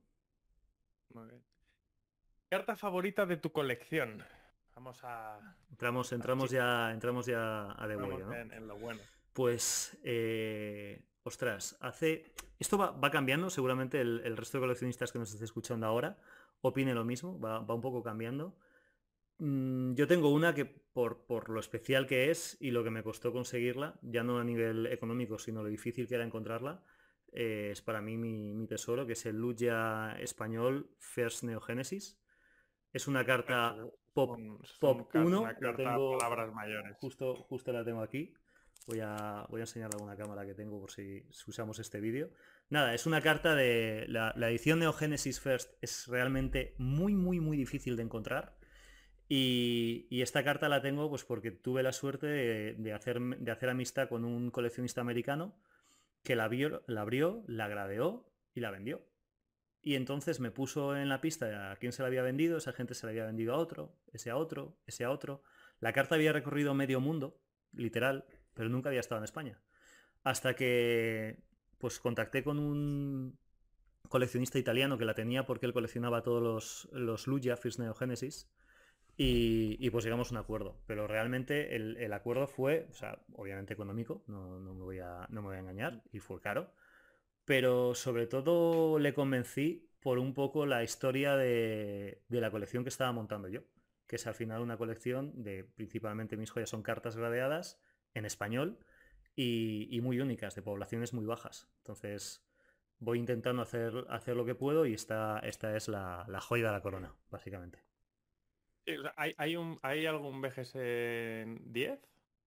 Carta 2.50 2.76
favorita 2.76 3.26
de 3.26 3.38
tu 3.38 3.52
colección. 3.52 4.24
Vamos 4.76 5.04
a. 5.04 5.40
Entramos, 5.70 6.12
entramos 6.12 6.52
ya, 6.52 6.92
entramos 6.94 7.26
ya 7.26 7.76
a 7.82 7.88
de 7.88 7.98
¿no? 7.98 8.34
en, 8.34 8.68
lo 8.68 8.78
bueno. 8.78 9.02
Pues, 9.34 9.98
eh, 10.04 11.04
ostras, 11.24 11.78
hace. 11.82 12.32
Esto 12.60 12.78
va, 12.78 13.12
cambiando, 13.12 13.50
seguramente 13.50 14.02
el, 14.02 14.38
resto 14.38 14.58
de 14.58 14.64
coleccionistas 14.64 15.12
que 15.12 15.20
nos 15.20 15.34
esté 15.34 15.46
escuchando 15.46 15.86
ahora 15.86 16.18
opine 16.62 16.94
lo 16.94 17.06
mismo, 17.06 17.40
va, 17.40 17.60
un 17.60 17.82
poco 17.82 18.02
cambiando. 18.02 18.56
Mm, 19.40 19.94
yo 19.94 20.08
tengo 20.08 20.30
una 20.30 20.56
que 20.56 20.66
por, 20.66 21.26
por, 21.26 21.50
lo 21.50 21.60
especial 21.60 22.08
que 22.08 22.32
es 22.32 22.58
y 22.60 22.72
lo 22.72 22.84
que 22.84 22.90
me 22.90 23.04
costó 23.04 23.32
conseguirla, 23.32 24.00
ya 24.02 24.24
no 24.24 24.40
a 24.40 24.44
nivel 24.44 24.88
económico, 24.88 25.38
sino 25.38 25.62
lo 25.62 25.70
difícil 25.70 26.08
que 26.08 26.16
era 26.16 26.24
encontrarla, 26.24 26.84
eh, 27.34 27.70
es 27.72 27.82
para 27.82 28.02
mí 28.02 28.18
mi, 28.18 28.68
tesoro, 28.68 29.06
que 29.06 29.14
es 29.14 29.26
el 29.26 29.38
Luya 29.38 30.18
español 30.20 30.90
First 30.98 31.44
Neogenesis. 31.44 32.20
Es 32.94 33.08
una 33.08 33.26
carta 33.26 33.76
pop, 34.14 34.40
pop 34.80 35.10
1. 35.14 35.44
palabras 35.60 36.54
mayores. 36.54 36.96
Justo, 36.98 37.36
justo 37.36 37.72
la 37.72 37.84
tengo 37.84 38.02
aquí. 38.02 38.34
Voy 38.88 39.02
a, 39.02 39.46
voy 39.50 39.60
a 39.60 39.64
enseñarle 39.64 40.02
una 40.02 40.16
cámara 40.16 40.46
que 40.46 40.54
tengo 40.54 40.80
por 40.80 40.92
si, 40.92 41.24
usamos 41.48 41.80
este 41.80 42.00
vídeo. 42.00 42.30
Nada, 42.70 42.94
es 42.94 43.06
una 43.06 43.22
carta 43.22 43.54
de... 43.54 44.06
La, 44.08 44.34
edición 44.50 44.80
Neogenesis 44.80 45.40
First 45.40 45.74
es 45.82 46.08
realmente 46.08 46.74
muy, 46.78 47.14
muy, 47.14 47.40
muy 47.40 47.58
difícil 47.58 47.98
de 47.98 48.04
encontrar. 48.04 48.56
Y, 49.30 50.08
esta 50.22 50.44
carta 50.44 50.70
la 50.70 50.82
tengo 50.82 51.10
pues 51.10 51.26
porque 51.26 51.52
tuve 51.52 51.84
la 51.84 51.92
suerte 51.92 52.28
de, 52.28 52.94
hacer, 52.94 53.20
de 53.20 53.52
hacer 53.52 53.70
amistad 53.70 54.08
con 54.08 54.24
un 54.24 54.52
coleccionista 54.52 55.02
americano 55.02 55.54
que 56.28 56.36
la, 56.36 56.50
la 56.88 57.02
abrió, 57.02 57.42
la 57.48 57.70
gradeó 57.70 58.30
y 58.54 58.60
la 58.60 58.70
vendió. 58.70 59.02
Y 59.82 59.96
entonces 59.96 60.42
me 60.42 60.52
puso 60.52 60.98
en 60.98 61.08
la 61.08 61.22
pista 61.22 61.72
a 61.72 61.78
quién 61.78 61.94
se 61.94 62.02
la 62.02 62.10
había 62.10 62.22
vendido, 62.22 62.58
esa 62.58 62.74
gente 62.74 62.96
se 62.96 63.06
la 63.06 63.12
había 63.12 63.26
vendido 63.26 63.54
a 63.54 63.58
otro, 63.58 63.96
ese 64.12 64.30
a 64.30 64.36
otro, 64.36 64.78
ese 64.86 65.06
a 65.06 65.10
otro. 65.10 65.42
La 65.80 65.94
carta 65.94 66.16
había 66.16 66.34
recorrido 66.34 66.74
medio 66.74 67.00
mundo, 67.00 67.40
literal, 67.72 68.26
pero 68.54 68.68
nunca 68.68 68.90
había 68.90 69.00
estado 69.00 69.20
en 69.20 69.24
España. 69.24 69.62
Hasta 70.26 70.54
que 70.54 71.40
pues 71.78 71.98
contacté 72.02 72.44
con 72.44 72.60
un 72.60 73.40
coleccionista 74.10 74.60
italiano 74.60 74.98
que 74.98 75.06
la 75.06 75.14
tenía 75.14 75.46
porque 75.46 75.66
él 75.66 75.72
coleccionaba 75.72 76.24
todos 76.24 76.44
los, 76.44 76.90
los 76.92 77.26
Lugia 77.26 77.56
First 77.56 77.80
Neogenesis 77.80 78.50
y, 79.20 79.90
pues 79.90 80.04
llegamos 80.06 80.30
a 80.30 80.36
un 80.36 80.38
acuerdo. 80.38 80.80
Pero 80.86 81.08
realmente 81.08 81.76
el, 81.76 82.14
acuerdo 82.14 82.48
fue, 82.48 82.88
o 82.92 82.94
sea, 82.94 83.20
obviamente 83.34 83.74
económico, 83.74 84.24
no, 84.28 84.60
me 84.60 84.84
voy 84.84 85.00
a, 85.00 85.26
no 85.30 85.42
me 85.42 85.48
voy 85.48 85.58
a 85.58 85.60
engañar, 85.60 86.04
y 86.12 86.20
fue 86.20 86.40
caro. 86.40 86.72
Pero 87.44 87.96
sobre 87.96 88.28
todo 88.28 89.00
le 89.00 89.14
convencí 89.14 89.90
por 90.02 90.20
un 90.20 90.34
poco 90.34 90.66
la 90.66 90.84
historia 90.84 91.36
de, 91.36 92.22
la 92.30 92.52
colección 92.52 92.84
que 92.84 92.90
estaba 92.90 93.12
montando 93.12 93.48
yo. 93.48 93.62
Que 94.06 94.18
es 94.18 94.28
al 94.28 94.36
final 94.36 94.62
una 94.62 94.78
colección 94.78 95.44
de 95.44 95.64
principalmente 95.64 96.38
mis 96.38 96.52
joyas 96.52 96.70
son 96.70 96.84
cartas 96.84 97.18
gradeadas 97.18 97.82
en 98.14 98.26
español 98.26 98.80
y, 99.36 100.00
muy 100.02 100.20
únicas, 100.20 100.56
de 100.56 100.62
poblaciones 100.62 101.14
muy 101.14 101.26
bajas. 101.26 101.70
Entonces 101.80 102.48
voy 103.00 103.20
intentando 103.20 103.62
hacer, 103.64 104.06
hacer 104.10 104.36
lo 104.36 104.46
que 104.46 104.56
puedo 104.56 104.86
y 104.86 104.94
esta, 104.94 105.40
esta 105.40 105.76
es 105.76 105.88
la, 105.88 106.26
la 106.28 106.40
joya 106.40 106.68
de 106.68 106.72
la 106.72 106.82
corona, 106.82 107.16
básicamente. 107.30 107.87
¿Hay, 109.16 109.34
hay, 109.38 109.56
un, 109.56 109.80
¿Hay 109.82 110.06
algún 110.06 110.42
BGS 110.42 110.74
10? 110.74 112.00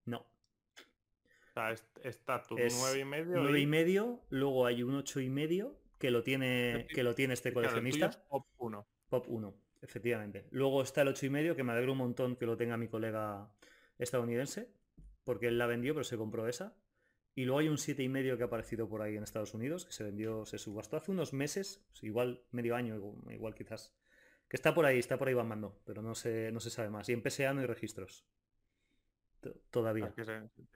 No. 0.07 0.19
O 0.19 1.53
sea, 1.53 1.75
está 2.03 2.43
tu 2.43 2.57
9 2.57 3.01
y 3.01 3.05
medio. 3.05 3.37
9 3.37 3.61
y... 3.61 3.67
medio, 3.67 4.21
luego 4.31 4.67
hay 4.67 4.83
un 4.83 4.95
8 4.95 5.21
y 5.21 5.29
medio 5.29 5.77
que 5.99 6.11
lo 6.11 6.23
tiene, 6.23 6.87
que 6.95 7.03
lo 7.03 7.15
tiene 7.15 7.35
este 7.35 7.53
coleccionista. 7.53 8.11
pop 8.29 8.47
1. 8.59 8.87
Pop 9.09 9.25
1, 9.29 9.55
efectivamente. 9.83 10.47
Luego 10.51 10.83
está 10.83 11.03
el 11.03 11.09
8 11.09 11.27
y 11.27 11.31
medio, 11.31 11.57
que 11.57 11.65
me 11.65 11.73
alegro 11.73 11.93
un 11.93 11.99
montón 11.99 12.37
que 12.37 12.47
lo 12.47 12.57
tenga 12.57 12.77
mi 12.77 12.89
colega 12.89 13.53
estadounidense, 13.99 14.69
porque 15.25 15.49
él 15.49 15.59
la 15.59 15.67
vendió, 15.67 15.95
pero 15.95 16.05
se 16.05 16.17
compró 16.17 16.49
esa. 16.49 16.77
Y 17.35 17.45
luego 17.45 17.61
hay 17.61 17.69
un 17.69 17.79
7 17.79 18.03
y 18.03 18.09
medio 18.09 18.37
que 18.37 18.45
ha 18.45 18.47
aparecido 18.47 18.89
por 18.89 19.03
ahí 19.03 19.17
en 19.17 19.23
Estados 19.23 19.55
Unidos, 19.55 19.85
que 19.85 19.93
se 19.93 20.05
vendió, 20.05 20.47
se 20.47 20.59
subastó 20.59 20.97
hace 20.97 21.11
unos 21.11 21.33
meses, 21.33 21.85
igual 22.03 22.43
medio 22.51 22.75
año, 22.75 22.97
igual 23.29 23.55
quizás 23.55 23.95
que 24.51 24.57
está 24.57 24.75
por 24.75 24.85
ahí, 24.85 24.99
está 24.99 25.17
por 25.17 25.29
ahí 25.29 25.35
bambando, 25.35 25.81
pero 25.87 26.03
no 26.03 26.17
se, 26.17 26.51
no 26.51 26.59
se 26.59 26.71
sabe 26.71 26.91
más. 26.91 27.09
Y 27.09 27.13
en 27.13 27.23
PSA 27.23 27.55
no 27.55 27.61
hay 27.61 27.67
registros. 27.67 28.27
Todavía. 29.71 30.13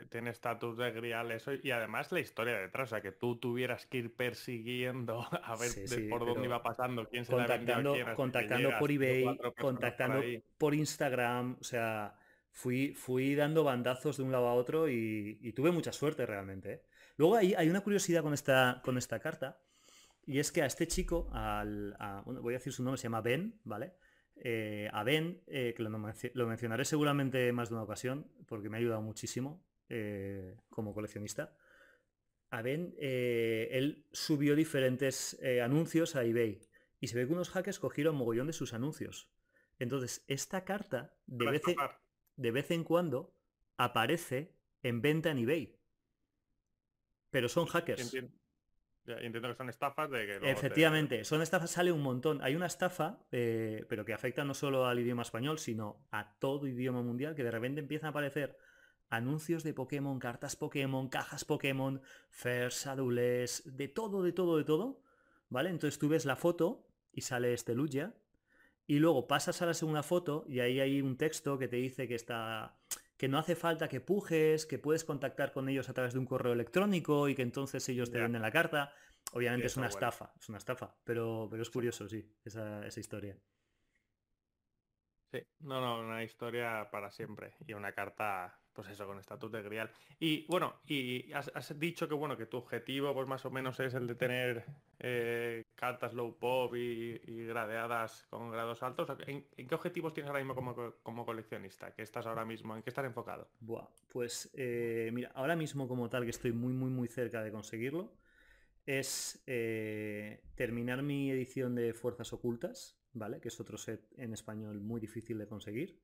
tiene 0.09 0.31
estatus 0.31 0.79
de 0.79 0.91
grial 0.93 1.31
eso 1.33 1.53
y 1.53 1.71
además 1.71 2.11
la 2.13 2.21
historia 2.21 2.57
detrás, 2.57 2.89
o 2.89 2.91
sea, 2.95 3.03
que 3.03 3.13
tú 3.13 3.37
tuvieras 3.37 3.85
que 3.85 3.99
ir 3.99 4.17
persiguiendo 4.17 5.21
a 5.43 5.57
ver 5.57 5.71
por 6.09 6.25
dónde 6.25 6.47
iba 6.47 6.63
pasando, 6.63 7.07
quién 7.07 7.27
se 7.27 7.33
contactando, 7.33 7.95
contactando 8.17 8.71
por 8.79 8.91
eBay, 8.91 9.39
contactando 9.61 10.23
por, 10.57 10.75
Instagram, 10.75 11.59
o 11.61 11.65
sea, 11.65 12.17
fui, 12.53 12.95
fui 12.95 13.35
dando 13.35 13.65
bandazos 13.65 14.17
de 14.17 14.23
un 14.23 14.33
lado 14.33 14.49
a 14.49 14.55
otro 14.55 14.89
y, 14.89 15.53
tuve 15.55 15.73
mucha 15.73 15.93
suerte 15.93 16.25
realmente. 16.25 16.73
¿eh? 16.73 16.83
Luego 17.17 17.35
hay, 17.35 17.53
hay 17.55 17.69
una 17.69 17.83
curiosidad 17.83 18.23
con 18.23 18.33
esta, 18.33 18.81
con 18.83 18.97
esta 18.97 19.19
carta 19.19 19.59
y 20.27 20.39
es 20.39 20.53
que 20.53 20.63
a 20.63 20.67
este 20.67 20.87
chico, 20.87 21.29
al, 21.33 21.97
voy 22.25 22.55
a 22.55 22.59
decir 22.59 22.73
su 22.73 22.83
nombre, 22.83 22.99
se 22.99 23.05
llama 23.05 23.21
Ben, 23.21 23.61
¿vale? 23.65 23.95
Eh, 24.37 24.89
a 24.93 25.05
Ben, 25.05 25.43
eh, 25.47 25.75
que 25.77 25.83
lo, 25.83 26.47
mencionaré 26.47 26.85
seguramente 26.85 27.53
más 27.53 27.69
de 27.69 27.75
una 27.75 27.85
ocasión, 27.85 28.31
porque 28.47 28.69
me 28.69 28.77
ha 28.77 28.81
ayudado 28.81 29.03
muchísimo 29.03 29.65
eh, 29.89 30.57
como 30.71 30.95
coleccionista. 30.95 31.57
A 32.51 32.63
Ben, 32.63 32.95
él 32.99 34.07
subió 34.13 34.55
diferentes 34.55 35.41
anuncios 35.63 36.15
a 36.15 36.25
eBay 36.25 36.61
y 37.01 37.09
se 37.09 37.17
ve 37.17 37.27
que 37.27 37.33
unos 37.33 37.51
hackers 37.51 37.81
cogieron 37.81 38.15
mogollón 38.15 38.47
de 38.47 38.53
sus 38.53 38.75
anuncios. 38.75 39.29
Entonces, 39.81 40.25
esta 40.29 40.65
carta 40.65 41.17
de 41.27 41.51
vez, 41.51 41.63
en, 41.67 41.77
de 42.37 42.51
vez 42.53 42.71
en 42.71 42.85
cuando 42.85 43.35
aparece 43.77 44.55
en 44.85 45.03
venta 45.03 45.33
en 45.33 45.39
eBay. 45.39 45.77
Pero 47.31 47.49
son 47.49 47.67
hackers 47.67 48.03
entiendo 48.03 48.44
que 49.05 49.55
son 49.57 49.69
estafas 49.69 50.11
de 50.11 50.27
que... 50.27 50.51
Efectivamente, 50.51 51.25
son 51.25 51.43
estafas, 51.43 51.71
sale 51.71 51.93
un 51.93 52.03
montón. 52.03 52.41
Hay 52.43 52.57
una 52.57 52.67
estafa, 52.67 53.19
eh, 53.33 53.85
pero 53.89 54.05
que 54.05 54.15
afecta 54.15 54.45
no 54.45 54.55
solo 54.55 54.87
al 54.87 54.99
idioma 54.99 55.23
español, 55.23 55.59
sino 55.59 56.07
a 56.11 56.37
todo 56.39 56.67
idioma 56.67 57.03
mundial, 57.03 57.35
que 57.35 57.45
de 57.45 57.51
repente 57.51 57.81
empiezan 57.81 58.09
a 58.09 58.11
aparecer 58.11 58.57
anuncios 59.11 59.63
de 59.63 59.75
Pokémon, 59.75 60.19
cartas 60.19 60.57
Pokémon, 60.57 61.09
cajas 61.09 61.45
Pokémon, 61.45 62.01
fers, 62.31 62.87
adules, 62.87 63.63
de 63.77 63.89
todo, 63.89 64.23
de 64.23 64.33
todo, 64.33 64.57
de 64.57 64.65
todo. 64.65 65.01
¿Vale? 65.51 65.71
Entonces 65.71 65.99
tú 65.99 66.09
ves 66.09 66.25
la 66.25 66.37
foto 66.37 66.87
y 67.13 67.21
sale 67.21 67.53
este 67.53 67.75
Lugia. 67.75 68.15
Y 68.87 68.99
luego 68.99 69.27
pasas 69.27 69.63
a 69.63 69.67
la 69.67 69.75
segunda 69.75 70.03
foto 70.03 70.45
y 70.49 70.61
ahí 70.61 70.81
hay 70.81 71.01
un 71.01 71.17
texto 71.17 71.59
que 71.59 71.69
te 71.69 71.77
dice 71.77 72.07
que 72.07 72.15
está 72.15 72.77
que 73.25 73.29
no 73.31 73.39
hace 73.39 73.57
falta 73.57 73.89
que 73.89 74.03
pujes, 74.03 74.67
que 74.67 74.79
puedes 74.79 75.03
contactar 75.03 75.51
con 75.51 75.71
ellos 75.71 75.89
a 75.89 75.95
través 75.95 76.13
de 76.13 76.19
un 76.19 76.27
correo 76.27 76.53
electrónico 76.53 77.27
y 77.27 77.35
que 77.35 77.41
entonces 77.41 77.89
ellos 77.89 78.11
te 78.11 78.21
venden 78.21 78.43
la 78.43 78.51
carta. 78.51 78.93
Obviamente 79.33 79.69
es 79.69 79.79
una 79.79 79.87
estafa, 79.87 80.31
es 80.39 80.47
una 80.51 80.59
estafa, 80.59 80.95
pero, 81.05 81.49
pero 81.51 81.63
es 81.63 81.71
curioso, 81.71 82.07
sí, 82.07 82.31
esa, 82.45 82.87
historia. 82.87 83.35
Sí, 85.33 85.39
no, 85.61 85.81
no, 85.81 86.01
una 86.01 86.23
historia 86.23 86.87
para 86.91 87.11
siempre 87.11 87.55
y 87.67 87.73
una 87.73 87.93
carta 87.93 88.61
pues 88.75 88.89
eso, 88.89 89.07
con 89.07 89.19
estatus 89.19 89.51
de 89.53 89.63
grial. 89.63 89.91
Y 90.19 90.47
bueno, 90.47 90.75
y 90.87 91.33
has, 91.33 91.79
dicho 91.79 92.09
que 92.09 92.15
bueno, 92.15 92.37
que 92.37 92.47
tu 92.47 92.57
objetivo 92.57 93.15
pues 93.15 93.27
más 93.29 93.45
o 93.45 93.51
menos 93.51 93.79
es 93.81 93.95
el 93.95 94.07
de 94.07 94.15
tener 94.15 94.65
eh, 94.99 95.65
cartas 95.75 96.13
low 96.15 96.37
pop 96.39 96.75
y, 96.75 97.19
gradeadas 97.47 98.27
con 98.29 98.51
grados 98.51 98.83
altos. 98.83 99.09
¿En, 99.27 99.47
qué 99.57 99.75
objetivos 99.75 100.13
tienes 100.13 100.29
ahora 100.29 100.45
mismo 100.45 100.95
como, 101.03 101.25
coleccionista? 101.25 101.95
¿Qué 101.95 102.03
estás 102.03 102.27
ahora 102.27 102.45
mismo? 102.45 102.77
¿En 102.77 102.83
qué 102.83 102.91
estás 102.91 103.05
enfocado? 103.05 103.49
Buah, 103.61 103.87
pues 104.09 104.51
eh, 104.55 105.11
mira, 105.13 105.31
ahora 105.35 105.57
mismo 105.57 105.87
como 105.89 106.09
tal 106.09 106.25
que 106.25 106.31
estoy 106.31 106.53
muy 106.53 106.73
muy 106.73 106.91
muy 106.91 107.09
cerca 107.09 107.43
de 107.43 107.53
conseguirlo 107.53 108.13
es 108.87 109.43
eh, 109.47 110.43
terminar 110.57 111.03
mi 111.03 111.31
edición 111.31 111.75
de 111.75 111.95
Fuerzas 111.95 112.33
Ocultas, 112.33 112.99
¿vale? 113.13 113.41
Que 113.41 113.49
es 113.49 113.59
otro 113.61 113.79
set 113.79 114.07
en 114.19 114.33
español 114.33 114.81
muy 114.81 115.01
difícil 115.01 115.39
de 115.39 115.47
conseguir. 115.47 116.04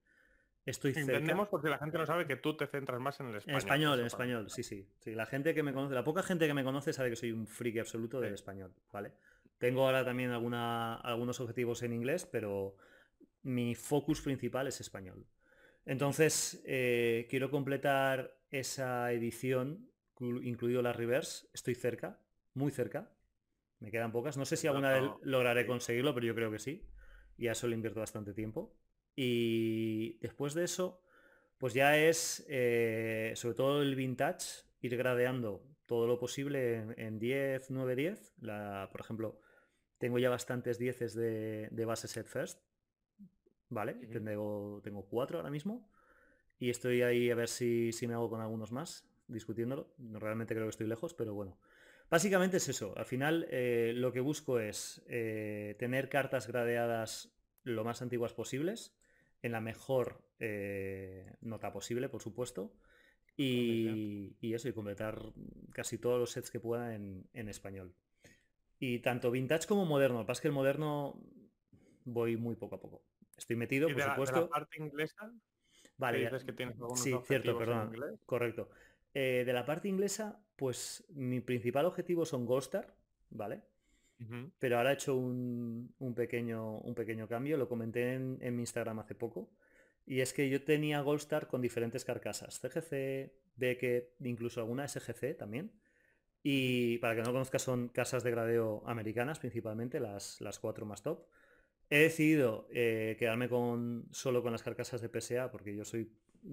Estoy 0.67 0.93
Entendemos 0.95 1.49
porque 1.49 1.69
la 1.69 1.79
gente 1.79 1.97
no 1.97 2.07
sabe 2.07 2.27
que 2.27 2.37
tú 2.37 2.57
te 2.57 2.67
centras 2.67 3.01
más 3.01 3.19
en 3.21 3.29
el 3.29 3.37
español. 3.37 3.55
En 3.55 3.59
español, 3.59 4.01
en 4.01 4.07
español, 4.07 4.51
sí, 4.51 4.63
sí, 4.63 4.87
sí. 4.99 5.15
La 5.15 5.27
gente 5.27 5.55
que 5.55 5.63
me 5.63 5.73
conoce, 5.73 5.95
la 5.95 6.05
poca 6.05 6.23
gente 6.23 6.47
que 6.47 6.55
me 6.55 6.65
conoce 6.65 6.93
sabe 6.93 7.11
que 7.11 7.17
soy 7.17 7.33
un 7.33 7.47
friki 7.47 7.79
absoluto 7.79 8.21
del 8.21 8.35
español, 8.35 8.75
¿vale? 8.93 9.13
Tengo 9.59 9.85
ahora 9.85 10.05
también 10.05 10.31
alguna, 10.31 10.97
algunos 10.97 11.41
objetivos 11.41 11.83
en 11.83 11.93
inglés, 11.93 12.27
pero 12.27 12.77
mi 13.43 13.75
focus 13.75 14.21
principal 14.21 14.67
es 14.67 14.81
español. 14.81 15.27
Entonces, 15.87 16.63
eh, 16.67 17.27
quiero 17.31 17.51
completar 17.51 18.37
esa 18.51 19.13
edición, 19.13 19.91
incluido 20.21 20.83
la 20.83 20.93
reverse. 20.93 21.49
Estoy 21.55 21.75
cerca, 21.75 22.21
muy 22.55 22.71
cerca. 22.71 23.11
Me 23.79 23.91
quedan 23.91 24.13
pocas. 24.13 24.37
No 24.37 24.45
sé 24.45 24.57
si 24.57 24.67
alguna 24.67 24.93
vez 24.93 25.11
lograré 25.23 25.67
conseguirlo, 25.67 26.15
pero 26.15 26.27
yo 26.27 26.35
creo 26.35 26.51
que 26.51 26.59
sí. 26.59 26.87
Y 27.39 27.49
a 27.49 27.53
eso 27.53 27.67
le 27.67 27.77
invierto 27.77 28.01
bastante 28.01 28.35
tiempo. 28.35 28.77
Y 29.23 30.17
después 30.21 30.55
de 30.55 30.65
eso, 30.65 31.03
pues 31.59 31.75
ya 31.75 31.99
es, 31.99 32.43
eh, 32.49 33.35
sobre 33.37 33.55
todo 33.55 33.83
el 33.83 33.95
vintage, 33.95 34.65
ir 34.81 34.97
gradeando 34.97 35.63
todo 35.85 36.07
lo 36.07 36.19
posible 36.19 36.87
en, 36.97 37.19
10, 37.19 37.71
9, 37.71 37.97
10. 37.97 38.33
por 38.91 39.01
ejemplo, 39.03 39.39
tengo 39.99 40.19
ya 40.19 40.31
bastantes 40.31 40.79
10 40.79 41.15
de, 41.17 41.69
de 41.71 41.85
base 41.85 42.09
set 42.09 42.29
first. 42.29 42.63
¿Vale? 43.69 43.93
tengo, 43.93 44.81
tengo 44.83 45.07
cuatro 45.07 45.37
ahora 45.37 45.51
mismo. 45.51 45.87
Y 46.59 46.71
estoy 46.71 47.03
ahí 47.03 47.31
a 47.31 47.35
ver 47.35 47.49
si, 47.49 47.93
si 47.93 48.09
me 48.09 48.15
hago 48.15 48.31
con 48.31 48.41
algunos 48.41 48.73
más, 48.73 49.07
discutiéndolo. 49.29 49.93
Realmente 49.99 50.55
creo 50.55 50.65
que 50.65 50.71
estoy 50.71 50.87
lejos, 50.87 51.13
pero 51.13 51.35
bueno. 51.35 51.59
Básicamente 52.09 52.57
es 52.57 52.71
eso. 52.71 52.95
Al 52.97 53.05
final 53.05 53.47
eh, 53.51 53.93
lo 53.95 54.13
que 54.13 54.21
busco 54.21 54.61
es 54.61 55.05
eh, 55.09 55.77
tener 55.79 56.09
cartas 56.09 56.47
gradeadas 56.47 57.37
lo 57.65 57.85
más 57.85 58.01
antiguas 58.01 58.33
posibles, 58.33 58.97
en 59.43 59.53
la 59.53 59.61
mejor 59.61 60.23
eh, 60.39 61.35
nota 61.41 61.73
posible, 61.73 62.09
por 62.09 62.23
supuesto. 62.23 62.73
Y, 63.37 64.37
eso, 64.55 64.69
y 64.69 64.75
completar 64.75 65.33
casi 65.73 65.97
todos 65.97 66.19
los 66.19 66.31
sets 66.31 66.51
que 66.51 66.61
pueda 66.61 66.95
en, 66.95 67.27
español. 67.33 67.95
Y 68.79 68.99
tanto 68.99 69.31
vintage 69.31 69.67
como 69.67 69.87
moderno. 69.87 70.19
Lo 70.19 70.25
que 70.25 70.27
pasa 70.27 70.39
es 70.39 70.43
que 70.43 70.49
el 70.49 70.55
moderno 70.55 71.23
voy 72.05 72.37
muy 72.37 72.57
poco 72.57 72.75
a 72.75 72.81
poco. 72.81 73.03
Estoy 73.39 73.57
metido, 73.57 73.89
por 73.89 74.03
supuesto. 74.03 74.41
la 74.43 74.49
parte 74.49 74.77
inglesa? 74.79 75.33
Vale. 75.97 76.31
que 76.45 76.53
tienes 76.53 76.77
sí, 76.97 77.15
cierto, 77.25 77.57
perdón. 77.57 77.93
Correcto. 78.27 78.69
de 79.15 79.53
la 79.53 79.65
parte 79.65 79.89
inglesa, 79.89 80.45
pues 80.57 81.07
mi 81.09 81.41
principal 81.41 81.87
objetivo 81.87 82.27
son 82.27 82.45
Goldstar, 82.45 82.95
¿vale? 83.31 83.63
Pero 84.59 84.77
ahora 84.77 84.91
he 84.91 84.95
hecho 84.95 85.17
un, 85.17 85.95
pequeño, 86.15 86.79
un 86.79 86.95
pequeño 86.95 87.27
cambio, 87.27 87.57
lo 87.57 87.69
comenté 87.69 88.15
en, 88.15 88.39
mi 88.55 88.63
Instagram 88.63 88.99
hace 88.99 89.15
poco. 89.15 89.51
Y 90.07 90.21
es 90.21 90.33
que 90.33 90.49
yo 90.51 90.63
tenía 90.63 91.01
Goldstar 91.01 91.47
con 91.47 91.63
diferentes 91.63 92.05
carcasas, 92.05 92.61
CGC, 92.61 93.33
Beckett, 93.57 94.15
incluso 94.21 94.61
alguna 94.61 94.87
SGC 94.87 95.37
también. 95.37 95.73
Y 96.43 96.99
para 96.99 97.15
que 97.15 97.23
no 97.23 97.33
conozcas 97.33 97.63
son 97.63 97.89
casas 97.89 98.23
de 98.23 98.31
gradeo 98.31 98.83
americanas 98.87 99.39
principalmente, 99.39 100.01
las, 100.01 100.41
las 100.41 100.59
cuatro 100.59 100.85
más 100.85 101.03
top. 101.03 101.27
He 101.89 102.01
decidido 102.01 102.69
eh, 102.71 103.17
quedarme 103.19 103.49
con, 103.49 104.07
solo 104.11 104.43
con 104.43 104.53
las 104.53 104.63
carcasas 104.63 105.01
de 105.01 105.09
PSA 105.09 105.51
porque 105.51 105.75
yo 105.75 105.85
soy, 105.85 106.13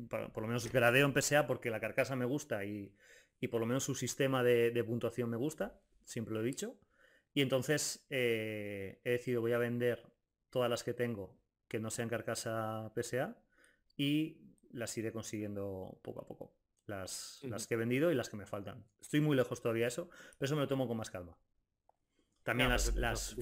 por 0.10 0.42
lo 0.42 0.48
menos 0.48 0.72
gradeo 0.72 1.06
en 1.06 1.14
PSA 1.14 1.48
porque 1.48 1.70
la 1.70 1.80
carcasa 1.80 2.16
me 2.16 2.26
gusta 2.26 2.66
y, 2.66 2.94
y 3.40 3.48
por 3.48 3.60
lo 3.60 3.68
menos 3.68 3.84
su 3.84 3.96
sistema 3.96 4.44
de, 4.44 4.84
puntuación 4.84 5.30
me 5.30 5.38
gusta, 5.38 5.80
siempre 6.04 6.34
lo 6.34 6.42
he 6.42 6.46
dicho. 6.46 6.76
Y 7.38 7.42
entonces 7.42 8.04
eh, 8.10 9.00
he 9.04 9.12
decidido 9.12 9.42
voy 9.42 9.54
a 9.54 9.60
vender 9.60 10.12
todas 10.50 10.72
las 10.72 10.84
que 10.84 10.96
tengo 10.96 11.40
que 11.68 11.80
no 11.80 11.92
sean 11.92 12.10
carcasa 12.10 12.92
PSA 12.96 13.38
y 13.96 14.56
las 14.72 14.98
iré 14.98 15.12
consiguiendo 15.12 16.00
poco 16.02 16.22
a 16.22 16.26
poco. 16.28 16.58
Las, 16.88 17.42
las 17.44 17.68
que 17.68 17.76
he 17.76 17.78
vendido 17.78 18.12
y 18.12 18.16
las 18.16 18.32
que 18.32 18.38
me 18.38 18.48
faltan. 18.48 18.88
Estoy 19.00 19.22
muy 19.22 19.36
lejos 19.36 19.62
todavía 19.62 19.84
de 19.84 19.90
eso, 19.90 20.10
pero 20.10 20.46
eso 20.46 20.56
me 20.56 20.64
lo 20.64 20.68
tomo 20.68 20.88
con 20.88 20.98
más 20.98 21.12
calma. 21.12 21.38
También 22.42 22.70
las, 22.70 22.96
las, 22.96 23.36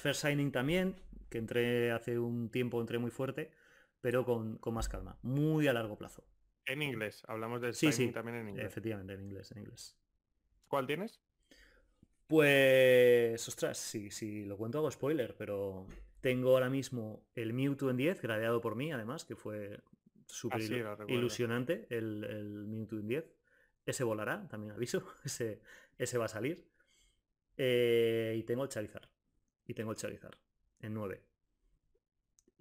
first 0.00 0.24
signing 0.24 0.52
también, 0.52 1.02
que 1.30 1.38
entré 1.38 1.90
hace 1.90 2.16
un 2.16 2.48
tiempo, 2.48 2.80
entré 2.80 2.98
muy 2.98 3.10
fuerte, 3.10 3.50
pero 4.00 4.24
con, 4.24 4.58
con 4.58 4.74
más 4.74 4.88
calma, 4.88 5.18
muy 5.22 5.66
a 5.66 5.72
largo 5.72 5.98
plazo. 5.98 6.24
En 6.66 6.80
inglés, 6.80 7.24
hablamos 7.26 7.60
de 7.60 7.72
sí, 7.72 7.90
sí, 7.90 8.12
también 8.12 8.36
en 8.36 8.50
inglés. 8.50 8.66
Efectivamente, 8.66 9.14
en 9.14 9.22
inglés, 9.22 9.50
en 9.50 9.58
inglés. 9.58 9.98
¿Cuál 10.68 10.86
tienes? 10.86 11.20
Pues, 12.32 13.46
ostras, 13.46 13.76
sí, 13.76 14.10
sí, 14.10 14.46
lo 14.46 14.56
cuento 14.56 14.78
hago 14.78 14.90
spoiler, 14.90 15.34
pero 15.36 15.86
tengo 16.22 16.52
ahora 16.52 16.70
mismo 16.70 17.26
el 17.34 17.52
Mewtwo 17.52 17.90
en 17.90 17.98
10, 17.98 18.22
gradeado 18.22 18.62
por 18.62 18.74
mí, 18.74 18.90
además, 18.90 19.26
que 19.26 19.36
fue 19.36 19.80
súper 20.24 20.62
ah, 20.62 21.04
ilusionante 21.08 21.86
el, 21.90 22.24
el, 22.24 22.66
Mewtwo 22.68 23.00
en 23.00 23.08
10. 23.08 23.36
Ese 23.84 24.02
volará, 24.02 24.48
también 24.48 24.72
aviso, 24.72 25.06
ese, 25.26 25.60
ese 25.98 26.16
va 26.16 26.24
a 26.24 26.28
salir. 26.28 26.66
Eh, 27.58 28.34
y 28.38 28.44
tengo 28.44 28.62
el 28.62 28.70
Charizard. 28.70 29.10
Y 29.66 29.74
tengo 29.74 29.90
el 29.90 29.98
Charizard 29.98 30.38
en 30.80 30.94
9. 30.94 31.22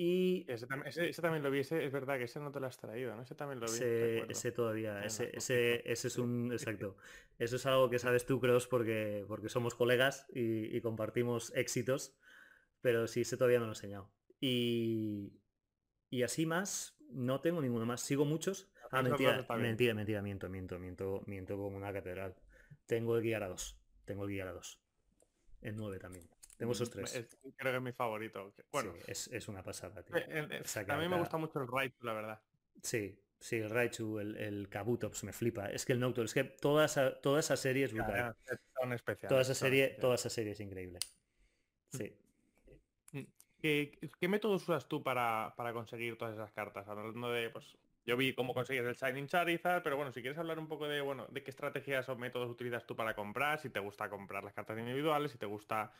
Y 0.03 0.45
ese, 0.47 0.65
también 0.65 1.43
lo 1.43 1.51
vi, 1.51 1.59
ese, 1.59 1.85
es 1.85 1.91
verdad 1.91 2.17
que 2.17 2.23
ese 2.23 2.39
no 2.39 2.51
te 2.51 2.59
lo 2.59 2.65
has 2.65 2.75
traído, 2.75 3.15
¿no? 3.15 3.21
Ese 3.21 3.35
también 3.35 3.59
lo 3.59 3.67
vi. 3.67 3.77
Ese, 4.29 4.51
todavía, 4.51 5.05
ese, 5.05 5.29
ese, 5.35 5.83
es 5.85 6.17
un, 6.17 6.51
exacto. 6.51 6.97
Eso 7.37 7.57
es 7.57 7.67
algo 7.67 7.87
que 7.87 7.99
sabes 7.99 8.25
tú, 8.25 8.39
Cross, 8.39 8.65
porque, 8.65 9.23
porque 9.27 9.47
somos 9.47 9.75
colegas 9.75 10.25
y, 10.33 10.81
compartimos 10.81 11.53
éxitos, 11.55 12.17
pero 12.81 13.05
sí, 13.05 13.21
ese 13.21 13.37
todavía 13.37 13.59
no 13.59 13.65
lo 13.65 13.73
he 13.73 13.75
enseñado. 13.75 14.11
Y, 14.39 15.39
y 16.09 16.23
así 16.23 16.47
más, 16.47 16.97
no 17.11 17.39
tengo 17.41 17.61
ninguno 17.61 17.85
más. 17.85 18.01
Sigo 18.01 18.25
muchos. 18.25 18.71
Ah, 18.89 19.03
mentira, 19.03 19.45
mentira, 19.55 19.93
mentira, 19.93 20.23
miento, 20.23 20.49
miento, 20.49 20.79
miento, 20.79 21.21
miento 21.27 21.57
como 21.57 21.77
una 21.77 21.93
catedral. 21.93 22.35
Tengo 22.87 23.17
el 23.17 23.21
guiar 23.21 23.43
a 23.43 23.49
2. 23.49 23.79
Tengo 24.05 24.23
el 24.23 24.31
guiar 24.31 24.47
a 24.47 24.53
2. 24.53 24.81
En 25.61 25.75
9 25.75 25.99
también. 25.99 26.27
Tengo 26.61 26.73
esos 26.73 26.91
tres. 26.91 27.27
creo 27.55 27.71
que 27.71 27.77
es 27.77 27.81
mi 27.81 27.91
favorito. 27.91 28.53
Bueno, 28.71 28.93
es, 29.07 29.47
una 29.47 29.63
pasada, 29.63 30.03
tío. 30.03 30.15
Eh, 30.15 30.61
a 30.87 30.95
mí 30.95 31.07
me 31.07 31.17
gusta 31.17 31.37
mucho 31.37 31.59
el 31.59 31.67
Raichu, 31.67 32.05
la 32.05 32.13
verdad. 32.13 32.41
Sí, 32.83 33.19
sí, 33.39 33.55
el 33.55 33.71
Raichu, 33.71 34.19
el, 34.19 34.37
el 34.37 34.69
Kabutops 34.69 35.23
me 35.23 35.33
flipa. 35.33 35.71
Es 35.71 35.85
que 35.85 35.93
el 35.93 35.99
Nocturne, 35.99 36.27
es 36.27 36.35
que 36.35 36.43
toda 36.43 36.85
esa, 36.85 37.19
toda 37.19 37.39
esa 37.39 37.57
serie 37.57 37.85
es 37.85 37.93
brutal. 37.93 38.35
toda 39.27 39.41
esa 39.41 39.55
serie, 39.55 39.97
toda 39.99 40.13
esa 40.13 40.29
serie 40.29 40.51
es 40.51 40.59
increíble. 40.59 40.99
Mm. 41.93 41.97
Sí. 41.97 42.15
Mm. 43.13 43.25
¿Qué, 43.59 44.27
métodos 44.27 44.61
usas 44.61 44.87
tú 44.87 45.01
para, 45.01 45.55
conseguir 45.73 46.15
todas 46.15 46.35
esas 46.35 46.51
cartas? 46.51 46.87
Hablando 46.87 47.31
de, 47.31 47.49
pues, 47.49 47.75
yo 48.05 48.15
vi 48.17 48.35
cómo 48.35 48.53
consigues 48.53 48.85
el 48.85 48.93
Shining 48.93 49.25
Charizard, 49.25 49.81
pero 49.81 49.95
bueno, 49.95 50.11
si 50.11 50.21
quieres 50.21 50.37
hablar 50.37 50.59
un 50.59 50.67
poco 50.67 50.87
de, 50.87 51.01
bueno, 51.01 51.25
de 51.31 51.41
qué 51.41 51.49
estrategias 51.49 52.07
o 52.07 52.15
métodos 52.15 52.51
utilizas 52.51 52.85
tú 52.85 52.95
para 52.95 53.15
comprar, 53.15 53.59
si 53.59 53.71
te 53.71 53.79
gusta 53.79 54.11
comprar 54.11 54.43
las 54.43 54.53
cartas 54.53 54.77
individuales, 54.77 55.31
si 55.31 55.39
te 55.39 55.47
gusta 55.47 55.91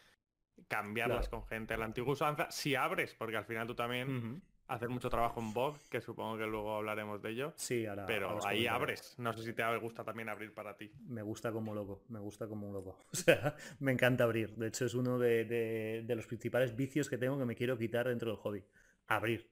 cambiarlas 0.68 1.30
con 1.30 1.46
gente 1.46 1.74
a 1.74 1.78
la 1.78 1.86
antigua 1.86 2.14
usanza, 2.14 2.50
si 2.50 2.76
abres, 2.76 3.14
porque 3.14 3.38
al 3.38 3.46
final 3.46 3.68
tú 3.68 3.76
también 3.76 4.42
haces 4.72 4.90
mucho 4.90 5.10
trabajo 5.10 5.42
en 5.42 5.54
Vogue, 5.54 5.80
que 5.90 6.00
supongo 6.00 6.38
que 6.38 6.46
luego 6.46 6.78
hablaremos 6.78 7.22
de 7.22 7.32
ello. 7.32 7.54
Sí, 7.58 7.86
ahora. 7.86 8.06
Pero 8.06 8.46
ahí 8.46 8.68
abres. 8.68 9.16
No 9.18 9.34
sé 9.34 9.44
si 9.44 9.54
te 9.54 9.78
gusta 9.78 10.04
también 10.04 10.30
abrir 10.30 10.54
para 10.54 10.78
ti. 10.78 10.92
Me 11.08 11.22
gusta 11.22 11.52
como 11.52 11.76
loco, 11.76 12.04
me 12.08 12.20
gusta 12.20 12.48
como 12.48 12.68
un 12.68 12.74
loco. 12.74 12.98
O 13.12 13.16
sea, 13.16 13.56
me 13.80 13.92
encanta 13.92 14.24
abrir. 14.24 14.56
De 14.56 14.68
hecho, 14.68 14.86
es 14.86 14.94
uno 14.94 15.20
de, 15.20 16.06
los 16.08 16.26
principales 16.26 16.76
vicios 16.76 17.10
que 17.10 17.18
tengo 17.18 17.38
que 17.38 17.46
me 17.46 17.56
quiero 17.56 17.78
quitar 17.78 18.08
dentro 18.08 18.32
del 18.32 18.40
hobby. 18.40 18.64
Abrir. 19.08 19.52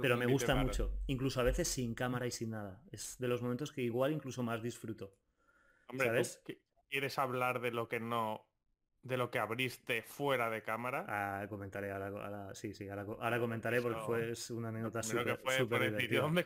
Pero 0.00 0.16
me 0.16 0.26
gusta 0.26 0.54
mucho. 0.54 0.98
Incluso 1.06 1.40
a 1.40 1.44
veces 1.44 1.68
sin 1.68 1.94
cámara 1.94 2.26
y 2.26 2.30
sin 2.30 2.50
nada. 2.50 2.82
Es 2.90 3.18
de 3.18 3.28
los 3.28 3.42
momentos 3.42 3.70
que 3.70 3.82
igual 3.82 4.12
incluso 4.12 4.42
más 4.42 4.62
disfruto. 4.62 5.14
Hombre, 5.88 6.06
¿sabes? 6.06 6.42
¿Quieres 6.88 7.18
hablar 7.18 7.60
de 7.60 7.70
lo 7.70 7.88
que 7.88 8.00
no 8.00 8.46
de 9.04 9.18
lo 9.18 9.30
que 9.30 9.38
abriste 9.38 10.02
fuera 10.02 10.50
de 10.50 10.62
cámara. 10.62 11.04
Ah, 11.08 11.46
comentaré, 11.48 11.92
ahora, 11.92 12.54
sí, 12.54 12.74
sí, 12.74 12.88
ahora, 12.88 13.38
comentaré 13.38 13.80
porque 13.80 14.00
fue 14.00 14.32
una 14.56 14.70
anécdota 14.70 15.02
súper 15.02 15.92
vídeo. 15.92 16.22
¿Dónde, 16.22 16.44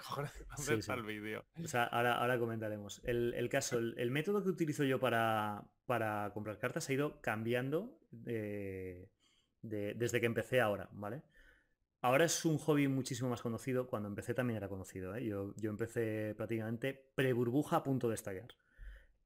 está 0.79 0.95
el 0.95 1.05
vídeo? 1.05 1.45
O 1.63 1.69
sea, 1.69 1.85
ahora, 1.85 2.15
ahora 2.15 2.39
comentaremos. 2.39 3.01
El, 3.05 3.49
caso, 3.49 3.79
el, 3.79 4.11
método 4.11 4.43
que 4.43 4.51
utilizo 4.51 4.85
yo 4.85 4.99
para, 4.99 5.63
para 5.87 6.31
comprar 6.35 6.59
cartas 6.59 6.89
ha 6.89 6.93
ido 6.93 7.21
cambiando 7.21 7.97
desde 8.11 9.11
que 10.21 10.27
empecé 10.27 10.61
ahora, 10.61 10.89
¿vale? 10.93 11.23
ahora 12.01 12.25
es 12.25 12.45
un 12.45 12.59
hobby 12.59 12.89
muchísimo 12.89 13.31
más 13.31 13.43
conocido. 13.43 13.87
Cuando 13.87 14.09
empecé 14.09 14.35
también 14.35 14.57
era 14.57 14.69
conocido. 14.69 15.15
¿eh? 15.15 15.25
Yo, 15.25 15.55
yo 15.57 15.71
empecé 15.71 16.35
prácticamente 16.37 17.11
pre-burbuja 17.15 17.77
a 17.77 17.83
punto 17.83 18.09
de 18.09 18.17
estallar. 18.17 18.49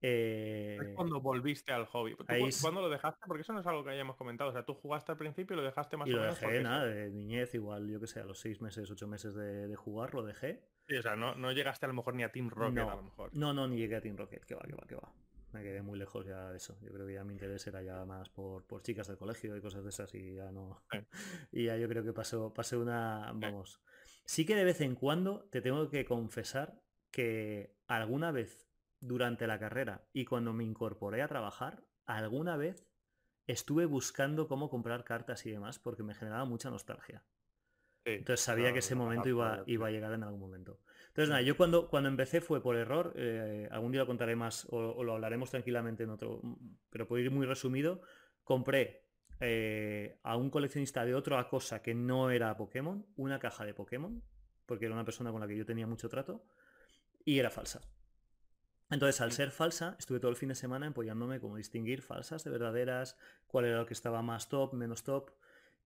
Eh, 0.05 0.79
es 0.81 0.95
cuando 0.97 1.21
volviste 1.21 1.73
al 1.73 1.87
hobby. 1.87 2.17
¿Cuándo 2.61 2.83
lo 2.83 2.91
dejaste? 2.91 3.25
Porque 3.27 3.43
eso 3.43 3.53
no 3.53 3.61
es 3.61 3.67
algo 3.67 3.85
que 3.85 3.91
hayamos 3.91 4.17
comentado. 4.17 4.51
O 4.51 4.53
sea, 4.53 4.65
tú 4.65 4.75
jugaste 4.75 5.13
al 5.13 5.19
principio 5.19 5.55
y 5.55 5.59
lo 5.59 5.65
dejaste 5.65 5.97
más 5.97 6.09
y 6.09 6.13
o 6.13 6.17
lo 6.17 6.23
menos. 6.23 6.41
dejé, 6.41 6.61
nada, 6.61 6.87
de 6.87 7.11
niñez, 7.11 7.55
igual, 7.55 7.89
yo 7.89 8.01
que 8.01 8.09
sé, 8.09 8.21
a 8.21 8.25
los 8.25 8.41
seis 8.41 8.61
meses, 8.61 8.91
ocho 8.91 9.07
meses 9.07 9.35
de, 9.35 9.75
jugar, 9.77 10.13
lo 10.15 10.25
dejé. 10.25 10.61
Sí, 10.89 10.97
o 10.97 11.03
sea, 11.03 11.15
no, 11.15 11.37
no, 11.37 11.53
llegaste 11.53 11.87
a 11.87 11.89
lo 11.89 11.95
mejor 11.95 12.15
ni 12.15 12.25
a 12.25 12.33
Team 12.33 12.51
Rocket 12.51 12.75
no, 12.75 12.91
a 12.91 12.97
lo 12.97 13.03
mejor. 13.05 13.31
No, 13.33 13.55
no, 13.55 13.69
ni 13.69 13.77
llegué 13.77 13.97
a 13.97 14.01
Team 14.01 14.17
Rocket, 14.17 14.45
que 14.45 14.57
va, 14.57 14.63
que 14.63 14.75
va, 14.75 14.87
que 14.89 14.97
va. 14.97 15.13
Me 15.53 15.63
quedé 15.63 15.83
muy 15.83 15.99
lejos 15.99 16.27
ya 16.27 16.51
de 16.51 16.57
eso. 16.57 16.77
Yo 16.81 16.93
creo 16.93 17.07
que 17.07 17.15
ya 17.15 17.25
mi 17.25 17.35
interés 17.35 17.65
era 17.67 17.83
ya 17.83 18.05
más 18.05 18.29
por, 18.31 18.67
por 18.67 18.83
chicas 18.83 19.07
del 19.07 19.19
colegio 19.19 19.57
y 19.57 19.61
cosas 19.61 19.85
de 19.85 19.91
esas 19.91 20.13
y 20.15 20.35
ya 20.35 20.51
no. 20.51 20.83
y 21.53 21.67
ya 21.67 21.77
yo 21.77 21.89
creo 21.89 22.03
que 22.03 22.13
pasó, 22.13 22.53
pasé 22.53 22.77
una. 22.77 23.31
Vamos. 23.35 23.81
Sí 24.25 24.47
que 24.47 24.57
de 24.57 24.65
vez 24.65 24.81
en 24.81 24.95
cuando 24.95 25.49
te 25.51 25.61
tengo 25.61 25.89
que 25.91 26.05
confesar 26.05 26.81
que 27.11 27.77
alguna 27.87 28.33
vez 28.33 28.72
durante 29.03 29.47
la 29.47 29.59
carrera 29.59 30.07
y 30.13 30.25
cuando 30.25 30.53
me 30.53 30.65
incorporé 30.65 31.23
a 31.23 31.29
trabajar, 31.29 31.85
alguna 32.07 32.57
vez 32.57 32.87
estuve 33.47 33.85
buscando 33.85 34.47
cómo 34.47 34.71
comprar 34.71 35.05
cartas 35.05 35.45
y 35.45 35.51
demás 35.51 35.79
porque 35.79 36.05
me 36.05 36.15
generaba 36.15 36.45
mucha 36.45 36.71
nostalgia. 36.71 37.25
Entonces 38.05 38.45
sabía 38.45 38.73
que 38.73 38.79
ese 38.81 38.95
momento 38.95 39.29
iba, 39.29 39.63
iba, 39.67 39.87
a 39.87 39.91
llegar 39.91 40.13
en 40.13 40.25
algún 40.25 40.41
momento. 40.41 40.81
Entonces 41.09 41.29
nada, 41.29 41.43
yo 41.43 41.57
cuando, 41.57 41.89
cuando 41.89 42.09
empecé 42.09 42.41
fue 42.41 42.63
por 42.63 42.77
error, 42.77 43.13
eh, 43.17 43.69
algún 43.71 43.93
día 43.93 44.01
lo 44.01 44.07
contaré 44.07 44.35
más 44.35 44.67
o, 44.71 45.05
lo 45.05 45.13
hablaremos 45.13 45.51
tranquilamente 45.51 46.05
en 46.05 46.11
otro, 46.11 46.41
pero 46.91 47.07
por 47.07 47.21
ir 47.21 47.31
muy 47.31 47.47
resumido, 47.47 48.03
compré 48.43 49.05
eh, 49.39 50.19
a 50.23 50.37
un 50.37 50.51
coleccionista 50.51 51.05
de 51.05 51.15
otra 51.15 51.49
cosa 51.49 51.83
que 51.83 51.95
no 51.95 52.31
era 52.31 52.57
Pokémon, 52.57 53.07
una 53.17 53.39
caja 53.39 53.65
de 53.65 53.75
Pokémon, 53.75 54.23
porque 54.67 54.87
era 54.87 54.95
una 54.95 55.05
persona 55.05 55.31
con 55.31 55.41
la 55.41 55.47
que 55.47 55.57
yo 55.57 55.67
tenía 55.67 55.87
mucho 55.87 56.09
trato, 56.09 56.45
y 57.25 57.39
era 57.39 57.51
falsa. 57.51 57.83
Entonces, 58.93 59.23
al 59.23 59.33
ser 59.33 59.51
falsa, 59.51 59.97
estuve 59.99 60.21
todo 60.21 60.31
el 60.31 60.37
fin 60.37 60.51
de 60.51 60.55
semana 60.55 60.87
empollándome 60.87 61.41
como 61.41 61.57
distinguir 61.57 62.03
falsas 62.03 62.45
de 62.45 62.51
verdaderas, 62.51 63.17
cuál 63.47 63.65
era 63.65 63.79
lo 63.79 63.87
que 63.87 63.95
estaba 63.95 64.21
más 64.21 64.51
top, 64.51 64.75
menos 64.75 65.03
top. 65.03 65.31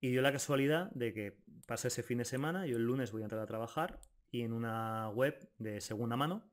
Y 0.00 0.10
dio 0.10 0.22
la 0.22 0.32
casualidad 0.32 0.90
de 0.90 1.14
que 1.14 1.38
pasa 1.68 1.86
ese 1.86 2.02
fin 2.02 2.18
de 2.18 2.24
semana, 2.24 2.66
yo 2.66 2.76
el 2.76 2.82
lunes 2.82 3.12
voy 3.12 3.22
a 3.22 3.26
entrar 3.26 3.40
a 3.40 3.46
trabajar 3.46 4.00
y 4.32 4.42
en 4.42 4.52
una 4.52 5.08
web 5.10 5.48
de 5.58 5.80
segunda 5.80 6.16
mano 6.16 6.50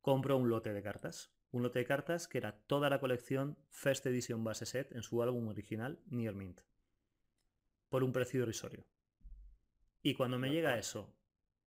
compro 0.00 0.36
un 0.36 0.50
lote 0.50 0.72
de 0.72 0.82
cartas. 0.82 1.32
Un 1.52 1.62
lote 1.62 1.78
de 1.78 1.84
cartas 1.84 2.26
que 2.26 2.38
era 2.38 2.58
toda 2.66 2.90
la 2.90 2.98
colección 2.98 3.56
First 3.70 4.04
Edition 4.06 4.42
Base 4.42 4.66
Set 4.66 4.90
en 4.90 5.04
su 5.04 5.22
álbum 5.22 5.46
original 5.46 6.00
Near 6.06 6.34
Mint. 6.34 6.62
Por 7.88 8.02
un 8.02 8.12
precio 8.12 8.40
irrisorio. 8.40 8.84
Y 10.02 10.14
cuando 10.14 10.40
me 10.40 10.50
llega 10.50 10.76
eso, 10.76 11.14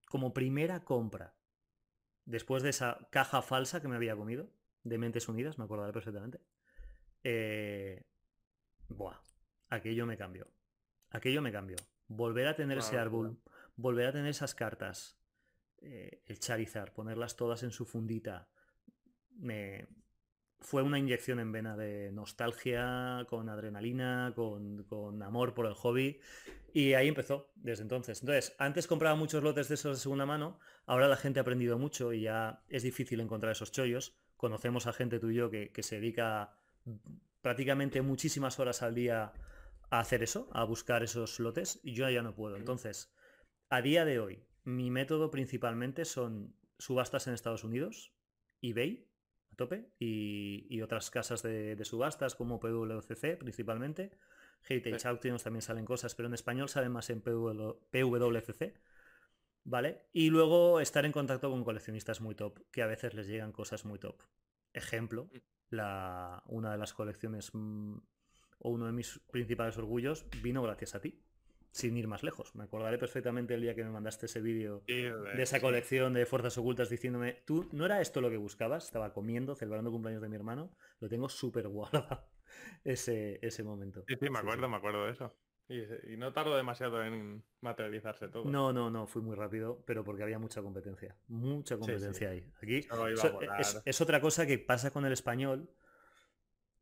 como 0.09 0.35
primera 0.35 0.83
compra 0.83 1.37
después 2.27 2.63
de 2.63 2.71
esa 2.71 3.09
caja 3.11 3.41
falsa 3.41 3.81
que 3.81 3.89
me 3.89 3.97
había 3.97 4.15
comido, 4.17 4.51
de 4.85 4.99
Mentes 4.99 5.29
Unidas, 5.29 5.59
me 5.59 5.65
acordaré 5.65 5.93
perfectamente, 5.93 6.41
eh, 7.25 8.05
buah, 8.89 9.19
aquello 9.71 10.07
me 10.07 10.17
cambió. 10.17 10.47
Aquello 11.11 11.41
me 11.41 11.53
cambió. 11.53 11.77
Volver 12.09 12.47
a 12.47 12.55
tener 12.55 12.79
ese 12.79 12.99
árbol, 12.99 13.41
volver 13.77 14.07
a 14.07 14.13
tener 14.13 14.29
esas 14.29 14.55
cartas, 14.55 15.19
eh, 15.79 16.23
el 16.27 16.39
Charizard, 16.39 16.93
ponerlas 16.93 17.37
todas 17.37 17.63
en 17.63 17.71
su 17.71 17.85
fundita, 17.85 18.49
me, 19.31 19.89
fue 20.61 20.83
una 20.83 20.99
inyección 20.99 21.39
en 21.39 21.53
vena 21.53 21.77
de 21.77 22.11
nostalgia, 22.13 23.27
con 23.29 23.49
adrenalina, 23.49 24.33
con, 24.35 24.85
con, 24.85 25.23
amor 25.23 25.55
por 25.55 25.67
el 25.67 25.75
hobby. 25.75 26.21
Y 26.73 26.95
ahí 26.95 27.09
empezó, 27.09 27.51
desde 27.55 27.83
entonces. 27.83 28.21
Entonces, 28.21 28.55
antes 28.59 28.87
compraba 28.87 29.15
muchos 29.15 29.43
lotes 29.43 29.69
de 29.69 29.75
esos 29.75 29.97
de 29.97 30.03
segunda 30.03 30.27
mano, 30.27 30.59
ahora 30.87 31.09
la 31.09 31.17
gente 31.17 31.41
ha 31.41 31.43
aprendido 31.43 31.79
mucho 31.79 32.13
y 32.13 32.23
ya 32.23 32.63
es 32.69 32.83
difícil 32.83 33.21
encontrar 33.21 33.53
esos 33.53 33.73
chollos. 33.73 34.17
Conocemos 34.37 34.87
a 34.87 34.93
gente 34.93 35.19
tú 35.19 35.31
y 35.31 35.37
yo 35.37 35.51
que, 35.51 35.71
que 35.71 35.83
se 35.83 35.97
dedica 35.97 36.59
prácticamente 37.41 38.03
muchísimas 38.03 38.59
horas 38.59 38.83
al 38.83 38.95
día 38.95 39.33
a 39.91 40.01
hacer 40.01 40.23
eso, 40.23 40.49
a 40.53 40.65
buscar 40.65 41.03
esos 41.03 41.39
lotes, 41.39 41.81
y 41.83 41.95
yo 41.95 42.09
ya 42.11 42.23
no 42.23 42.35
puedo. 42.35 42.57
Entonces, 42.57 43.15
a 43.69 43.83
día 43.83 44.05
de 44.05 44.19
hoy, 44.19 44.43
mi 44.65 44.91
método 44.91 45.31
principalmente 45.31 46.05
son 46.05 46.55
subastas 46.79 47.27
en 47.27 47.35
Estados 47.35 47.65
Unidos, 47.65 48.13
eBay, 48.63 49.07
tope 49.57 49.91
y, 49.99 50.81
otras 50.83 51.11
casas 51.11 51.43
de, 51.43 51.83
subastas 51.85 52.35
como 52.35 52.61
PWCC 52.61 53.39
principalmente. 53.39 54.13
Heritage 54.69 55.09
Auctions 55.09 55.43
también 55.43 55.63
salen 55.63 55.85
cosas, 55.85 56.15
pero 56.15 56.29
en 56.29 56.35
español 56.35 56.69
salen 56.69 56.93
más 56.93 57.11
en 57.11 57.21
PWCC. 57.21 58.75
¿Vale? 59.65 60.07
Y 60.13 60.31
luego 60.31 60.79
estar 60.79 61.05
en 61.05 61.11
contacto 61.11 61.51
con 61.51 61.65
coleccionistas 61.65 62.21
muy 62.21 62.37
top, 62.37 62.61
que 62.71 62.83
a 62.83 62.87
veces 62.87 63.15
les 63.15 63.27
llegan 63.27 63.51
cosas 63.51 63.85
muy 63.85 63.99
top. 63.99 64.23
Ejemplo, 64.73 65.25
mm. 65.25 65.39
la, 65.71 66.45
una 66.47 66.71
de 66.71 66.79
las 66.79 66.93
colecciones 66.93 67.51
mm, 67.53 67.97
o 68.61 68.71
uno 68.71 68.87
de 68.87 68.93
mis 68.93 69.19
principales 69.33 69.77
orgullos 69.77 70.25
vino 70.41 70.63
gracias 70.63 70.95
a 70.95 71.01
ti 71.01 71.26
sin 71.77 71.97
ir 71.97 72.09
más 72.09 72.23
lejos. 72.23 72.55
Me 72.55 72.65
acordaré 72.65 72.97
perfectamente 72.99 73.55
el 73.55 73.61
día 73.61 73.75
que 73.75 73.85
me 73.85 73.91
mandaste 73.91 74.27
ese 74.27 74.41
vídeo 74.41 74.83
de 74.87 75.43
esa 75.43 75.61
colección 75.61 76.15
de 76.15 76.25
fuerzas 76.25 76.57
ocultas 76.57 76.89
diciéndome, 76.89 77.43
tú 77.45 77.69
no 77.73 77.85
era 77.85 78.01
esto 78.01 78.21
lo 78.21 78.31
que 78.31 78.39
buscabas, 78.39 78.87
estaba 78.87 79.13
comiendo, 79.13 79.55
celebrando 79.55 79.91
cumpleaños 79.91 80.23
de 80.23 80.29
mi 80.29 80.37
hermano, 80.37 80.71
lo 81.01 81.09
tengo 81.09 81.29
súper 81.29 81.69
guardado 81.69 82.29
ese, 82.85 83.39
ese 83.43 83.63
momento. 83.63 84.05
Sí, 84.09 84.15
sí, 84.19 84.31
me 84.31 84.39
acuerdo, 84.39 84.69
me 84.69 84.77
acuerdo 84.77 85.05
de 85.05 85.13
eso. 85.13 85.37
Y, 85.69 86.17
no 86.17 86.33
tardó 86.33 86.57
demasiado 86.57 87.03
en 87.05 87.43
materializarse 87.61 88.29
todo. 88.29 88.45
No, 88.45 88.73
no, 88.73 88.89
no, 88.89 89.07
fui 89.07 89.21
muy 89.21 89.35
rápido, 89.35 89.83
pero 89.85 90.05
porque 90.05 90.23
había 90.23 90.39
mucha 90.39 90.63
competencia. 90.63 91.17
Mucha 91.27 91.77
competencia 91.77 92.31
ahí. 92.31 92.49
Aquí 92.63 92.87
es, 93.85 94.01
otra 94.01 94.21
cosa 94.21 94.47
que 94.47 94.59
pasa 94.59 94.93
con 94.93 95.05
el 95.05 95.13
español, 95.13 95.69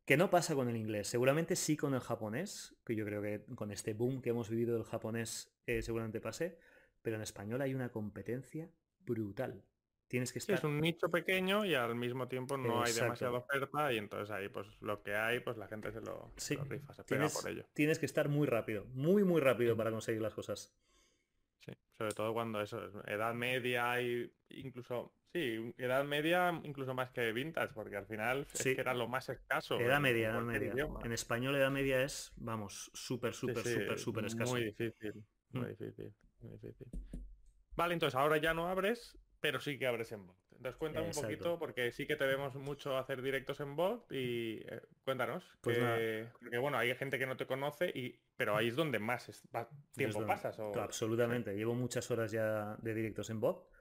que 0.05 0.17
no 0.17 0.29
pasa 0.29 0.53
con 0.53 0.69
el 0.69 0.77
inglés, 0.77 1.07
seguramente 1.07 1.55
sí 1.55 1.75
con 1.75 1.93
el 1.95 1.99
japonés, 1.99 2.75
que 2.85 2.95
yo 2.95 3.05
creo 3.05 3.21
que 3.21 3.43
con 3.55 3.71
este 3.71 3.93
boom 3.93 4.21
que 4.21 4.29
hemos 4.29 4.49
vivido 4.49 4.75
del 4.75 4.83
japonés 4.83 5.51
eh, 5.65 5.81
seguramente 5.81 6.21
pase, 6.21 6.59
pero 7.01 7.15
en 7.15 7.23
español 7.23 7.61
hay 7.61 7.73
una 7.73 7.89
competencia 7.89 8.69
brutal. 8.99 9.63
Tienes 10.07 10.31
que 10.31 10.37
estar... 10.37 10.55
es 10.55 10.63
un 10.63 10.79
nicho 10.79 11.09
pequeño 11.09 11.65
y 11.65 11.73
al 11.73 11.95
mismo 11.95 12.27
tiempo 12.27 12.57
no 12.57 12.83
hay 12.83 12.93
demasiada 12.93 13.39
oferta 13.39 13.91
y 13.91 13.97
entonces 13.97 14.29
ahí 14.29 14.49
pues 14.49 14.67
lo 14.79 15.01
que 15.01 15.15
hay 15.15 15.39
pues 15.39 15.57
la 15.57 15.67
gente 15.67 15.91
se 15.91 16.01
lo, 16.01 16.31
rifa, 16.69 16.93
se 16.93 17.03
pega 17.03 17.27
por 17.27 17.49
ello. 17.49 17.65
Tienes 17.73 17.97
que 17.97 18.05
estar 18.05 18.29
muy 18.29 18.45
rápido, 18.45 18.85
muy 18.93 19.23
muy 19.23 19.41
rápido 19.41 19.75
para 19.75 19.89
conseguir 19.89 20.21
las 20.21 20.35
cosas. 20.35 20.75
Sí, 21.57 21.71
sobre 21.97 22.13
todo 22.13 22.33
cuando 22.33 22.61
eso 22.61 22.85
es 22.85 22.93
edad 23.07 23.33
media 23.33 23.99
y 23.99 24.31
incluso 24.49 25.11
Sí, 25.35 25.73
edad 25.77 26.05
media 26.05 26.57
incluso 26.63 26.93
más 26.93 27.09
que 27.09 27.33
vintage, 27.33 27.73
porque 27.73 27.97
al 27.97 28.05
final 28.05 28.47
es 28.53 28.63
que 28.63 28.79
era 28.79 28.93
lo 28.93 29.09
más 29.09 29.27
escaso. 29.27 29.77
Edad 29.77 29.99
media, 29.99 30.29
edad 30.29 30.39
media. 30.39 30.73
En 31.03 31.11
español 31.11 31.57
edad 31.57 31.69
media 31.69 32.01
es, 32.03 32.31
vamos, 32.37 32.89
súper, 32.93 33.33
súper, 33.33 33.57
súper, 33.57 33.99
súper 33.99 34.25
escaso. 34.27 34.53
Muy 34.53 34.63
difícil, 34.63 35.25
muy 35.49 35.65
mm. 35.65 35.67
difícil, 35.71 36.13
muy 36.39 36.51
difícil. 36.53 36.87
Vale, 37.75 37.95
entonces 37.95 38.15
ahora 38.15 38.37
ya 38.37 38.53
no 38.53 38.69
abres, 38.69 39.17
pero 39.41 39.59
sí 39.59 39.77
que 39.77 39.87
abres 39.87 40.13
en 40.13 40.25
bot. 40.25 40.37
Entonces 40.51 40.77
cuéntame 40.77 41.07
un 41.07 41.13
poquito, 41.13 41.59
porque 41.59 41.91
sí 41.91 42.07
que 42.07 42.15
te 42.15 42.25
vemos 42.25 42.55
mucho 42.55 42.97
hacer 42.97 43.21
directos 43.21 43.59
en 43.59 43.75
bot 43.75 44.09
y 44.13 44.61
eh, 44.65 44.83
cuéntanos. 45.03 45.43
Pues 45.59 45.77
porque 46.39 46.57
bueno, 46.59 46.77
hay 46.77 46.95
gente 46.95 47.19
que 47.19 47.25
no 47.25 47.35
te 47.35 47.45
conoce, 47.45 47.91
y 47.93 48.21
pero 48.37 48.55
ahí 48.55 48.69
es 48.69 48.77
donde 48.77 48.99
más 48.99 49.29
tiempo 49.97 50.25
pasas. 50.25 50.57
Absolutamente, 50.59 51.53
llevo 51.57 51.75
muchas 51.75 52.09
horas 52.09 52.31
ya 52.31 52.77
de 52.77 52.93
directos 52.93 53.29
en 53.29 53.41
bot 53.41 53.74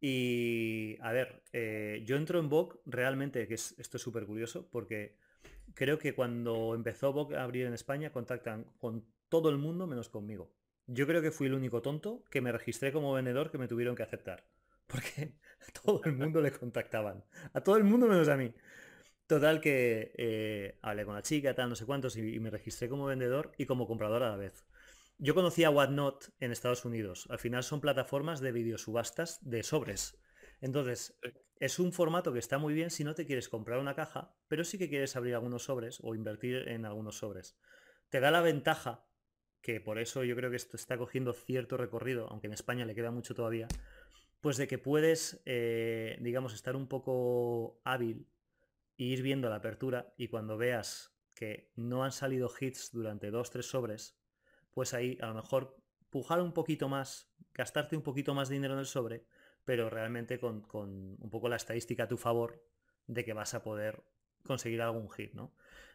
y 0.00 0.98
a 1.00 1.12
ver, 1.12 1.42
eh, 1.52 2.02
yo 2.04 2.16
entro 2.16 2.38
en 2.38 2.48
Vogue 2.48 2.78
realmente, 2.86 3.46
que 3.48 3.54
es, 3.54 3.74
esto 3.78 3.96
es 3.96 4.02
súper 4.02 4.26
curioso, 4.26 4.68
porque 4.70 5.16
creo 5.74 5.98
que 5.98 6.14
cuando 6.14 6.74
empezó 6.74 7.12
Vogue 7.12 7.36
a 7.36 7.42
abrir 7.44 7.66
en 7.66 7.74
España 7.74 8.12
contactan 8.12 8.64
con 8.78 9.04
todo 9.28 9.50
el 9.50 9.58
mundo 9.58 9.86
menos 9.86 10.08
conmigo. 10.08 10.52
Yo 10.86 11.06
creo 11.06 11.22
que 11.22 11.30
fui 11.32 11.48
el 11.48 11.54
único 11.54 11.82
tonto 11.82 12.24
que 12.30 12.40
me 12.40 12.52
registré 12.52 12.92
como 12.92 13.12
vendedor 13.12 13.50
que 13.50 13.58
me 13.58 13.68
tuvieron 13.68 13.96
que 13.96 14.02
aceptar. 14.02 14.44
Porque 14.86 15.34
a 15.60 15.80
todo 15.82 16.00
el 16.04 16.12
mundo 16.12 16.40
le 16.40 16.52
contactaban. 16.52 17.24
A 17.52 17.60
todo 17.60 17.76
el 17.76 17.84
mundo 17.84 18.06
menos 18.06 18.28
a 18.28 18.36
mí. 18.36 18.52
Total 19.26 19.60
que 19.60 20.12
eh, 20.16 20.78
hablé 20.82 21.04
con 21.04 21.14
la 21.14 21.22
chica, 21.22 21.54
tal, 21.54 21.68
no 21.68 21.74
sé 21.74 21.84
cuántos, 21.84 22.16
y, 22.16 22.38
me 22.38 22.50
registré 22.50 22.88
como 22.88 23.06
vendedor 23.06 23.50
y 23.58 23.66
como 23.66 23.88
comprador 23.88 24.22
a 24.22 24.30
la 24.30 24.36
vez. 24.36 24.64
Yo 25.18 25.34
conocía 25.34 25.70
Whatnot 25.70 26.34
en 26.40 26.52
Estados 26.52 26.84
Unidos. 26.84 27.26
Al 27.30 27.38
final 27.38 27.62
son 27.62 27.80
plataformas 27.80 28.40
de 28.40 28.52
videosubastas 28.52 29.38
de 29.40 29.62
sobres. 29.62 30.20
Entonces, 30.60 31.18
es 31.58 31.78
un 31.78 31.94
formato 31.94 32.34
que 32.34 32.38
está 32.38 32.58
muy 32.58 32.74
bien 32.74 32.90
si 32.90 33.02
no 33.02 33.14
te 33.14 33.24
quieres 33.24 33.48
comprar 33.48 33.78
una 33.78 33.94
caja, 33.94 34.36
pero 34.46 34.62
sí 34.62 34.76
que 34.76 34.90
quieres 34.90 35.16
abrir 35.16 35.34
algunos 35.34 35.64
sobres 35.64 36.00
o 36.02 36.14
invertir 36.14 36.68
en 36.68 36.84
algunos 36.84 37.16
sobres. 37.16 37.58
Te 38.10 38.20
da 38.20 38.30
la 38.30 38.42
ventaja, 38.42 39.06
que 39.62 39.80
por 39.80 39.98
eso 39.98 40.22
yo 40.22 40.36
creo 40.36 40.50
que 40.50 40.56
esto 40.56 40.76
está 40.76 40.98
cogiendo 40.98 41.32
cierto 41.32 41.78
recorrido, 41.78 42.28
aunque 42.28 42.48
en 42.48 42.52
España 42.52 42.84
le 42.84 42.94
queda 42.94 43.10
mucho 43.10 43.34
todavía, 43.34 43.68
pues 44.42 44.58
de 44.58 44.68
que 44.68 44.76
puedes, 44.76 45.40
eh, 45.46 46.18
digamos, 46.20 46.52
estar 46.52 46.76
un 46.76 46.88
poco 46.88 47.80
hábil 47.84 48.28
e 48.98 49.04
ir 49.04 49.22
viendo 49.22 49.48
la 49.48 49.56
apertura 49.56 50.12
y 50.18 50.28
cuando 50.28 50.58
veas 50.58 51.16
que 51.34 51.72
no 51.74 52.04
han 52.04 52.12
salido 52.12 52.50
hits 52.60 52.90
durante 52.92 53.30
dos, 53.30 53.50
tres 53.50 53.66
sobres, 53.66 54.18
pues 54.76 54.92
ahí 54.92 55.16
a 55.22 55.28
lo 55.28 55.34
mejor 55.34 55.74
pujar 56.10 56.42
un 56.42 56.52
poquito 56.52 56.86
más, 56.86 57.32
gastarte 57.54 57.96
un 57.96 58.02
poquito 58.02 58.34
más 58.34 58.50
de 58.50 58.56
dinero 58.56 58.74
en 58.74 58.80
el 58.80 58.84
sobre, 58.84 59.24
pero 59.64 59.88
realmente 59.88 60.38
con, 60.38 60.60
con 60.60 61.16
un 61.18 61.30
poco 61.30 61.48
la 61.48 61.56
estadística 61.56 62.02
a 62.02 62.08
tu 62.08 62.18
favor 62.18 62.62
de 63.06 63.24
que 63.24 63.32
vas 63.32 63.54
a 63.54 63.62
poder 63.62 64.04
conseguir 64.44 64.82
algún 64.82 65.10
hit, 65.10 65.32
¿no? 65.32 65.54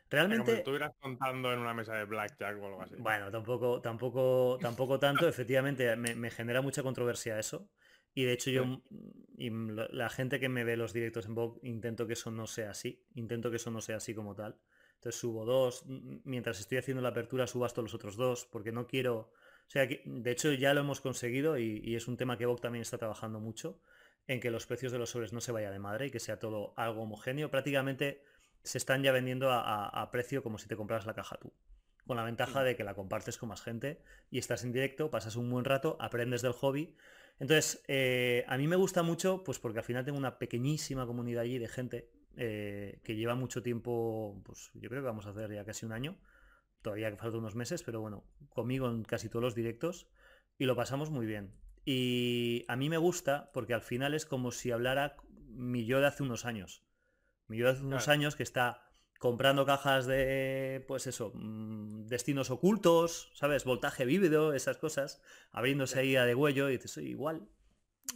Realmente. 0.09 0.45
Como 0.45 0.51
si 0.53 0.57
estuvieras 0.57 0.93
contando 0.99 1.53
en 1.53 1.59
una 1.59 1.75
mesa 1.75 1.93
de 1.93 2.05
blackjack 2.05 2.59
o 2.59 2.65
algo 2.65 2.81
así. 2.81 2.95
Bueno, 2.97 3.29
tampoco, 3.29 3.81
tampoco, 3.81 4.57
tampoco 4.59 4.97
tanto. 4.97 5.27
Efectivamente, 5.27 5.95
me, 5.95 6.31
genera 6.31 6.63
mucha 6.63 6.81
controversia 6.81 7.37
eso. 7.37 7.69
Y 8.15 8.23
de 8.23 8.33
hecho 8.33 8.49
yo 8.49 8.81
y 9.37 9.51
la 9.91 10.09
gente 10.09 10.39
que 10.39 10.49
me 10.49 10.63
ve 10.63 10.75
los 10.75 10.91
directos 10.91 11.27
en 11.27 11.35
Vogue 11.35 11.59
intento 11.61 12.07
que 12.07 12.13
eso 12.13 12.31
no 12.31 12.47
sea 12.47 12.71
así. 12.71 13.05
Intento 13.13 13.51
que 13.51 13.57
eso 13.57 13.69
no 13.69 13.79
sea 13.79 13.97
así 13.97 14.15
como 14.15 14.33
tal. 14.33 14.57
Entonces 15.01 15.19
subo 15.19 15.45
dos. 15.45 15.83
Mientras 15.87 16.59
estoy 16.59 16.77
haciendo 16.77 17.01
la 17.01 17.09
apertura 17.09 17.47
subo 17.47 17.65
hasta 17.65 17.81
los 17.81 17.95
otros 17.95 18.17
dos. 18.17 18.45
Porque 18.45 18.71
no 18.71 18.85
quiero. 18.85 19.17
O 19.17 19.69
sea, 19.71 19.87
de 19.87 20.31
hecho 20.31 20.53
ya 20.53 20.75
lo 20.75 20.81
hemos 20.81 21.01
conseguido 21.01 21.57
y, 21.57 21.95
es 21.95 22.07
un 22.07 22.17
tema 22.17 22.37
que 22.37 22.45
Vogue 22.45 22.61
también 22.61 22.83
está 22.83 22.99
trabajando 22.99 23.39
mucho. 23.39 23.81
En 24.27 24.39
que 24.39 24.51
los 24.51 24.67
precios 24.67 24.91
de 24.91 24.99
los 24.99 25.09
sobres 25.09 25.33
no 25.33 25.41
se 25.41 25.51
vaya 25.51 25.71
de 25.71 25.79
madre 25.79 26.05
y 26.05 26.11
que 26.11 26.19
sea 26.19 26.37
todo 26.37 26.75
algo 26.77 27.01
homogéneo. 27.01 27.49
Prácticamente 27.49 28.21
se 28.61 28.77
están 28.77 29.01
ya 29.01 29.11
vendiendo 29.11 29.49
a, 29.51 30.07
precio 30.11 30.43
como 30.43 30.59
si 30.59 30.67
te 30.67 30.75
compras 30.75 31.07
la 31.07 31.15
caja 31.15 31.37
tú. 31.37 31.51
Con 32.05 32.17
la 32.17 32.23
ventaja 32.23 32.63
de 32.63 32.75
que 32.75 32.83
la 32.83 32.93
compartes 32.93 33.39
con 33.39 33.49
más 33.49 33.63
gente 33.63 34.03
y 34.29 34.37
estás 34.37 34.63
en 34.63 34.71
directo, 34.71 35.09
pasas 35.09 35.35
un 35.35 35.49
buen 35.49 35.65
rato, 35.65 35.97
aprendes 35.99 36.43
del 36.43 36.53
hobby. 36.53 36.95
Entonces, 37.39 37.83
eh, 37.87 38.45
a 38.47 38.55
mí 38.57 38.67
me 38.67 38.75
gusta 38.75 39.01
mucho, 39.01 39.43
pues 39.43 39.57
porque 39.57 39.79
al 39.79 39.85
final 39.85 40.05
tengo 40.05 40.19
una 40.19 40.37
pequeñísima 40.37 41.07
comunidad 41.07 41.41
allí 41.41 41.57
de 41.57 41.67
gente 41.67 42.20
eh, 42.37 42.99
que 43.03 43.15
lleva 43.15 43.35
mucho 43.35 43.61
tiempo, 43.61 44.41
pues 44.45 44.71
yo 44.73 44.89
creo 44.89 45.01
que 45.01 45.07
vamos 45.07 45.25
a 45.25 45.31
hacer 45.31 45.53
ya 45.53 45.65
casi 45.65 45.85
un 45.85 45.91
año, 45.91 46.17
todavía 46.81 47.11
que 47.11 47.17
falta 47.17 47.37
unos 47.37 47.55
meses, 47.55 47.83
pero 47.83 48.01
bueno, 48.01 48.23
conmigo 48.49 48.89
en 48.89 49.03
casi 49.03 49.29
todos 49.29 49.43
los 49.43 49.55
directos 49.55 50.07
y 50.57 50.65
lo 50.65 50.75
pasamos 50.75 51.09
muy 51.09 51.25
bien. 51.25 51.53
Y 51.85 52.65
a 52.67 52.75
mí 52.75 52.89
me 52.89 52.97
gusta 52.97 53.49
porque 53.53 53.73
al 53.73 53.81
final 53.81 54.13
es 54.13 54.25
como 54.25 54.51
si 54.51 54.71
hablara 54.71 55.15
mi 55.47 55.85
yo 55.85 55.99
de 55.99 56.07
hace 56.07 56.23
unos 56.23 56.45
años. 56.45 56.83
Mi 57.47 57.61
hace 57.63 57.83
unos 57.83 58.07
años 58.07 58.35
que 58.35 58.43
está 58.43 58.91
comprando 59.19 59.65
cajas 59.65 60.05
de, 60.05 60.83
pues 60.87 61.05
eso, 61.05 61.31
mm, 61.35 62.07
destinos 62.07 62.49
ocultos, 62.49 63.29
¿sabes? 63.33 63.65
Voltaje 63.65 64.05
vívido, 64.05 64.53
esas 64.53 64.77
cosas, 64.77 65.21
abriéndose 65.51 65.99
ahí 65.99 66.15
a 66.15 66.25
de 66.25 66.33
huello 66.33 66.69
y 66.69 66.77
dices, 66.77 66.97
igual, 66.97 67.47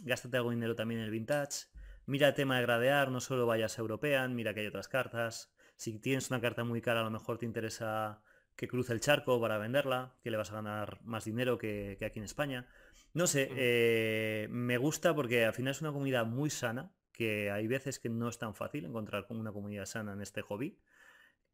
gástate 0.02 0.38
algo 0.38 0.50
de 0.50 0.56
dinero 0.56 0.74
también 0.74 1.00
en 1.00 1.06
el 1.06 1.12
vintage. 1.12 1.66
Mira 2.06 2.28
el 2.28 2.34
tema 2.34 2.56
de 2.56 2.62
gradear, 2.62 3.10
no 3.10 3.20
solo 3.20 3.46
vayas 3.46 3.78
a 3.78 3.82
European, 3.82 4.34
mira 4.34 4.54
que 4.54 4.60
hay 4.60 4.66
otras 4.66 4.88
cartas. 4.88 5.52
Si 5.76 5.98
tienes 5.98 6.30
una 6.30 6.40
carta 6.40 6.64
muy 6.64 6.80
cara, 6.80 7.00
a 7.00 7.04
lo 7.04 7.10
mejor 7.10 7.38
te 7.38 7.46
interesa 7.46 8.22
que 8.54 8.68
cruce 8.68 8.92
el 8.92 9.00
charco 9.00 9.40
para 9.40 9.58
venderla, 9.58 10.16
que 10.22 10.30
le 10.30 10.36
vas 10.36 10.50
a 10.50 10.54
ganar 10.54 11.00
más 11.04 11.24
dinero 11.24 11.58
que, 11.58 11.98
aquí 12.00 12.18
en 12.18 12.24
España. 12.24 12.68
No 13.12 13.26
sé, 13.26 13.50
eh, 13.56 14.48
me 14.50 14.78
gusta 14.78 15.14
porque 15.14 15.44
al 15.44 15.52
final 15.52 15.72
es 15.72 15.80
una 15.80 15.92
comunidad 15.92 16.24
muy 16.24 16.48
sana, 16.48 16.92
que 17.12 17.50
hay 17.50 17.66
veces 17.66 17.98
que 17.98 18.08
no 18.08 18.28
es 18.28 18.38
tan 18.38 18.54
fácil 18.54 18.84
encontrar 18.84 19.26
una 19.30 19.52
comunidad 19.52 19.86
sana 19.86 20.12
en 20.12 20.22
este 20.22 20.42
hobby. 20.42 20.78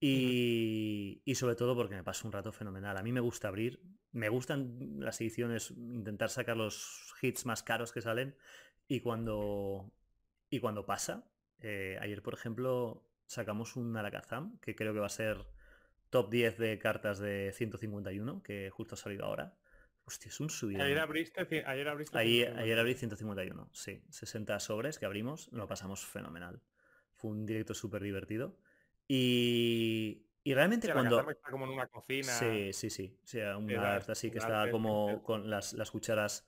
Y, 0.05 1.23
sobre 1.37 1.55
todo 1.55 1.77
porque 1.77 1.95
me 1.95 2.03
pasa 2.03 2.27
un 2.27 2.33
rato 2.33 2.51
fenomenal. 2.53 2.97
A 2.97 3.03
mí 3.05 3.13
me 3.13 3.21
gusta 3.21 3.47
abrir, 3.47 3.81
me 4.11 4.29
gustan 4.29 4.97
las 4.99 5.21
ediciones, 5.21 5.71
intentar 5.71 6.29
sacar 6.29 6.57
los 6.57 7.15
hits 7.23 7.47
más 7.47 7.63
caros 7.63 7.93
que 7.93 8.01
salen. 8.01 8.37
Y 8.89 9.01
cuando, 9.01 9.93
y 10.53 10.61
cuando 10.61 10.85
pasa, 10.85 11.25
eh, 11.61 11.97
ayer 12.03 12.23
por 12.23 12.35
ejemplo 12.35 13.09
sacamos 13.27 13.75
un 13.75 13.97
Alakazam, 13.97 14.59
que 14.61 14.77
creo 14.77 14.93
que 14.93 15.01
va 15.01 15.07
a 15.07 15.09
ser 15.09 15.47
top 16.11 16.31
10 16.31 16.59
de 16.59 16.79
cartas 16.79 17.19
de 17.19 17.53
151, 17.55 18.43
que 18.43 18.69
justo 18.69 18.95
ha 18.95 18.99
salido 18.99 19.25
ahora. 19.25 19.57
Hostia, 20.05 20.29
es 20.29 20.39
un 20.41 20.51
subidón. 20.51 20.83
Ayer 20.83 20.99
abriste, 20.99 21.65
ayer 21.65 21.89
abriste 21.89 22.19
ayer 22.19 22.79
abrí 22.79 22.95
151, 22.95 23.71
sí. 23.73 24.03
60 24.11 24.61
sobres 24.61 24.99
que 24.99 25.07
abrimos, 25.07 25.51
lo 25.53 25.67
pasamos 25.67 26.05
fenomenal. 26.05 26.61
Fue 27.15 27.31
un 27.31 27.47
directo 27.47 27.73
súper 27.73 28.03
divertido. 28.03 28.59
Y, 29.09 30.27
y 30.45 30.53
realmente 30.53 30.93
cuando... 30.93 31.31
Está 31.31 31.51
como 31.51 31.65
en 31.65 31.71
una 31.71 31.87
cocina. 31.87 32.31
Sí, 32.31 32.75
sí, 32.75 32.91
sí. 32.91 33.19
O 33.25 33.27
sea, 33.27 33.57
un 33.57 33.73
así 33.73 34.31
que 34.31 34.37
está 34.37 34.71
como 34.71 35.23
con 35.23 35.49
las, 35.49 35.73
las 35.73 35.91
cucharas 35.91 36.47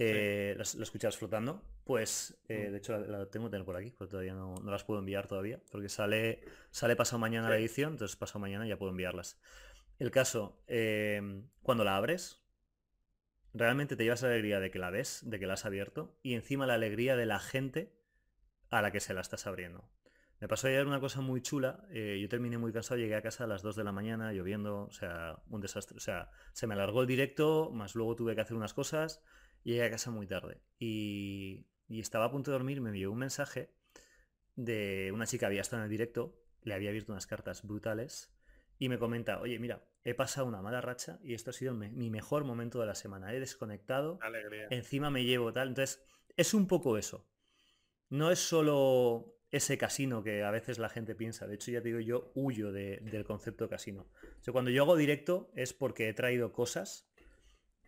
eh, 0.00 0.54
las, 0.56 0.90
cucharas 0.90 1.16
flotando. 1.16 1.62
Pues, 1.84 2.40
eh, 2.48 2.68
mm. 2.68 2.72
de 2.72 2.78
hecho, 2.78 2.98
la, 2.98 3.26
tengo 3.26 3.46
que 3.46 3.50
tener 3.50 3.66
por 3.66 3.76
aquí, 3.76 3.92
pero 3.98 4.08
todavía 4.08 4.34
no, 4.34 4.54
las 4.64 4.84
puedo 4.84 5.00
enviar 5.00 5.26
todavía, 5.26 5.60
porque 5.72 5.88
sale, 5.88 6.42
sale 6.70 6.94
pasado 6.94 7.18
mañana 7.18 7.48
la 7.48 7.56
edición, 7.56 7.92
entonces 7.92 8.16
pasado 8.16 8.38
mañana 8.38 8.66
ya 8.66 8.78
puedo 8.78 8.92
enviarlas. 8.92 9.40
El 9.98 10.12
caso, 10.12 10.62
eh, 10.68 11.42
cuando 11.62 11.82
la 11.82 11.96
abres, 11.96 12.44
realmente 13.52 13.96
te 13.96 14.04
llevas 14.04 14.22
la 14.22 14.28
alegría 14.28 14.60
de 14.60 14.70
que 14.70 14.78
la 14.78 14.90
ves, 14.90 15.22
de 15.24 15.40
que 15.40 15.46
la 15.46 15.54
has 15.54 15.64
abierto, 15.64 16.16
y 16.22 16.34
encima 16.34 16.66
la 16.66 16.74
alegría 16.74 17.16
de 17.16 17.26
la 17.26 17.40
gente 17.40 17.92
a 18.70 18.82
la 18.82 18.92
que 18.92 19.00
se 19.00 19.14
la 19.14 19.20
estás 19.20 19.48
abriendo. 19.48 19.90
Me 20.40 20.46
pasó 20.46 20.68
ayer 20.68 20.86
una 20.86 21.00
cosa 21.00 21.20
muy 21.20 21.42
chula, 21.42 21.84
eh, 21.90 22.20
yo 22.22 22.28
terminé 22.28 22.58
muy 22.58 22.72
cansado, 22.72 23.00
llegué 23.00 23.16
a 23.16 23.22
casa 23.22 23.42
a 23.42 23.46
las 23.48 23.62
2 23.62 23.74
de 23.74 23.82
la 23.82 23.90
mañana, 23.90 24.32
lloviendo, 24.32 24.82
o 24.82 24.92
sea, 24.92 25.42
un 25.48 25.60
desastre, 25.60 25.96
o 25.96 26.00
sea, 26.00 26.30
se 26.52 26.68
me 26.68 26.74
alargó 26.74 27.00
el 27.00 27.08
directo, 27.08 27.72
más 27.72 27.96
luego 27.96 28.14
tuve 28.14 28.36
que 28.36 28.42
hacer 28.42 28.56
unas 28.56 28.72
cosas, 28.72 29.20
y 29.64 29.72
llegué 29.72 29.84
a 29.84 29.90
casa 29.90 30.10
muy 30.10 30.26
tarde. 30.26 30.60
Y, 30.78 31.66
y 31.88 32.00
estaba 32.00 32.26
a 32.26 32.30
punto 32.30 32.50
de 32.50 32.56
dormir, 32.56 32.80
me 32.80 32.90
envió 32.90 33.10
un 33.10 33.18
mensaje 33.18 33.70
de 34.56 35.10
una 35.12 35.26
chica 35.26 35.40
que 35.40 35.46
había 35.46 35.60
estado 35.60 35.82
en 35.82 35.84
el 35.84 35.90
directo, 35.90 36.40
le 36.62 36.74
había 36.74 36.90
abierto 36.90 37.12
unas 37.12 37.26
cartas 37.26 37.62
brutales, 37.62 38.32
y 38.78 38.88
me 38.88 38.98
comenta, 38.98 39.40
oye, 39.40 39.58
mira, 39.58 39.84
he 40.04 40.14
pasado 40.14 40.46
una 40.46 40.62
mala 40.62 40.80
racha 40.80 41.18
y 41.22 41.34
esto 41.34 41.50
ha 41.50 41.52
sido 41.52 41.74
mi 41.74 42.10
mejor 42.10 42.44
momento 42.44 42.80
de 42.80 42.86
la 42.86 42.94
semana. 42.94 43.34
He 43.34 43.40
desconectado, 43.40 44.18
encima 44.70 45.10
me 45.10 45.24
llevo 45.24 45.52
tal. 45.52 45.68
Entonces, 45.68 46.02
es 46.36 46.54
un 46.54 46.66
poco 46.66 46.96
eso. 46.96 47.28
No 48.08 48.30
es 48.30 48.38
solo 48.38 49.34
ese 49.50 49.76
casino 49.78 50.22
que 50.22 50.44
a 50.44 50.50
veces 50.50 50.78
la 50.78 50.88
gente 50.88 51.14
piensa. 51.14 51.46
De 51.46 51.56
hecho, 51.56 51.70
ya 51.70 51.82
te 51.82 51.88
digo, 51.88 52.00
yo 52.00 52.30
huyo 52.34 52.70
del 52.72 53.24
concepto 53.24 53.68
casino. 53.68 54.06
O 54.46 54.52
cuando 54.52 54.70
yo 54.70 54.84
hago 54.84 54.96
directo 54.96 55.50
es 55.54 55.72
porque 55.72 56.08
he 56.08 56.14
traído 56.14 56.52
cosas 56.52 57.07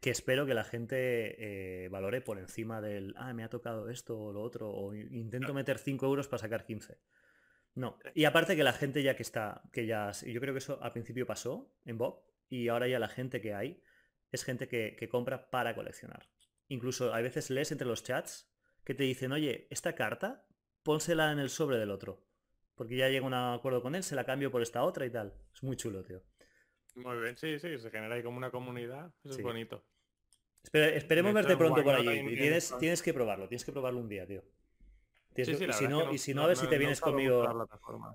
que 0.00 0.10
espero 0.10 0.46
que 0.46 0.54
la 0.54 0.64
gente 0.64 1.84
eh, 1.84 1.88
valore 1.90 2.22
por 2.22 2.38
encima 2.38 2.80
del, 2.80 3.14
ah, 3.18 3.34
me 3.34 3.44
ha 3.44 3.50
tocado 3.50 3.90
esto 3.90 4.18
o 4.18 4.32
lo 4.32 4.42
otro, 4.42 4.70
o 4.70 4.94
intento 4.94 5.52
meter 5.52 5.78
5 5.78 6.06
euros 6.06 6.26
para 6.26 6.40
sacar 6.40 6.64
15. 6.64 6.98
No. 7.74 7.98
Y 8.14 8.24
aparte 8.24 8.56
que 8.56 8.64
la 8.64 8.72
gente 8.72 9.02
ya 9.02 9.14
que 9.14 9.22
está, 9.22 9.62
que 9.72 9.86
ya, 9.86 10.10
yo 10.26 10.40
creo 10.40 10.54
que 10.54 10.58
eso 10.58 10.82
al 10.82 10.92
principio 10.92 11.26
pasó 11.26 11.72
en 11.84 11.98
Bob 11.98 12.24
y 12.48 12.68
ahora 12.68 12.88
ya 12.88 12.98
la 12.98 13.08
gente 13.08 13.40
que 13.40 13.54
hay 13.54 13.82
es 14.32 14.44
gente 14.44 14.68
que, 14.68 15.08
compra 15.10 15.50
para 15.50 15.74
coleccionar. 15.74 16.28
Incluso 16.68 17.12
a 17.12 17.20
veces 17.20 17.50
lees 17.50 17.72
entre 17.72 17.86
los 17.86 18.02
chats 18.02 18.50
que 18.84 18.94
te 18.94 19.04
dicen, 19.04 19.32
oye, 19.32 19.66
esta 19.70 19.94
carta, 19.94 20.46
pónsela 20.82 21.32
en 21.32 21.38
el 21.38 21.50
sobre 21.50 21.78
del 21.78 21.90
otro. 21.90 22.24
Porque 22.74 22.96
ya 22.96 23.08
llega 23.08 23.26
un 23.26 23.34
acuerdo 23.34 23.82
con 23.82 23.94
él, 23.94 24.02
se 24.02 24.14
la 24.14 24.24
cambio 24.24 24.50
por 24.50 24.62
esta 24.62 24.82
otra 24.82 25.04
y 25.04 25.10
tal. 25.10 25.34
Es 25.52 25.62
muy 25.62 25.76
chulo, 25.76 26.02
tío. 26.02 26.22
Muy 26.96 27.18
bien, 27.18 27.36
sí, 27.36 27.58
sí, 27.58 27.78
se 27.78 27.90
genera 27.90 28.14
ahí 28.14 28.22
como 28.22 28.36
una 28.36 28.50
comunidad. 28.50 29.12
Eso 29.24 29.34
es 29.34 29.42
bonito. 29.42 29.84
esperemos 30.72 31.32
verte 31.32 31.56
pronto 31.56 31.82
por 31.82 31.94
allí. 31.94 32.36
tienes, 32.36 32.74
tienes 32.78 33.02
que 33.02 33.14
probarlo, 33.14 33.48
tienes 33.48 33.64
que 33.64 33.72
probarlo 33.72 34.00
un 34.00 34.08
día, 34.08 34.26
tío 34.26 34.42
y, 35.36 35.72
si 35.72 35.88
no, 35.88 36.12
y 36.12 36.18
si 36.18 36.34
no, 36.34 36.42
a 36.42 36.46
ver 36.48 36.56
si 36.56 36.66
te 36.66 36.78
vienes 36.78 37.00
conmigo. 37.00 37.46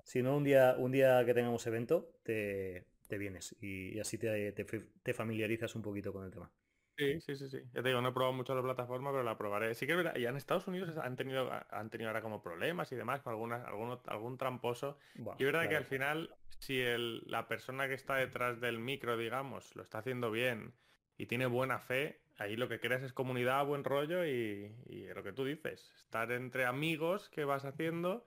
Si 0.04 0.22
no, 0.22 0.36
un 0.36 0.44
día, 0.44 0.76
un 0.78 0.92
día 0.92 1.24
que 1.24 1.34
tengamos 1.34 1.66
evento, 1.66 2.10
te, 2.22 2.84
vienes 3.10 3.56
y, 3.60 3.98
así 3.98 4.18
te, 4.18 4.52
te, 4.52 5.14
familiarizas 5.14 5.74
un 5.74 5.82
poquito 5.82 6.12
con 6.12 6.24
el 6.24 6.30
tema. 6.30 6.50
Sí, 6.96 7.20
sí, 7.20 7.36
sí, 7.36 7.50
sí. 7.50 7.60
Ya 7.74 7.82
te 7.82 7.88
digo, 7.88 8.00
no 8.00 8.08
he 8.08 8.12
probado 8.12 8.32
mucho 8.32 8.54
la 8.54 8.62
plataforma, 8.62 9.10
pero 9.10 9.22
la 9.22 9.36
probaré. 9.36 9.74
Sí 9.74 9.86
que 9.86 9.92
es 9.92 9.98
verdad, 9.98 10.16
ya 10.16 10.30
en 10.30 10.36
Estados 10.36 10.66
Unidos 10.66 10.96
han 10.96 11.16
tenido, 11.16 11.50
han 11.70 11.90
tenido 11.90 12.08
ahora 12.08 12.22
como 12.22 12.42
problemas 12.42 12.90
y 12.92 12.96
demás 12.96 13.20
con 13.20 13.32
alguna, 13.32 13.62
algún, 13.64 13.98
algún 14.06 14.38
tramposo. 14.38 14.98
y 15.16 15.44
es 15.44 15.52
verdad 15.52 15.68
que 15.68 15.76
al 15.76 15.84
final, 15.84 16.34
si 16.58 16.80
el, 16.80 17.22
la 17.26 17.48
persona 17.48 17.86
que 17.86 17.94
está 17.94 18.16
detrás 18.16 18.60
del 18.60 18.78
micro, 18.78 19.18
digamos, 19.18 19.76
lo 19.76 19.82
está 19.82 19.98
haciendo 19.98 20.30
bien 20.30 20.72
y 21.18 21.26
tiene 21.26 21.46
buena 21.46 21.78
fe, 21.78 22.20
ahí 22.38 22.56
lo 22.56 22.68
que 22.68 22.80
creas 22.80 23.02
es 23.02 23.12
comunidad, 23.12 23.64
buen 23.66 23.84
rollo 23.84 24.24
y, 24.24 24.74
lo 25.14 25.22
que 25.22 25.32
tú 25.32 25.44
dices, 25.44 25.92
estar 25.96 26.32
entre 26.32 26.64
amigos 26.64 27.28
que 27.28 27.44
vas 27.44 27.64
haciendo 27.64 28.26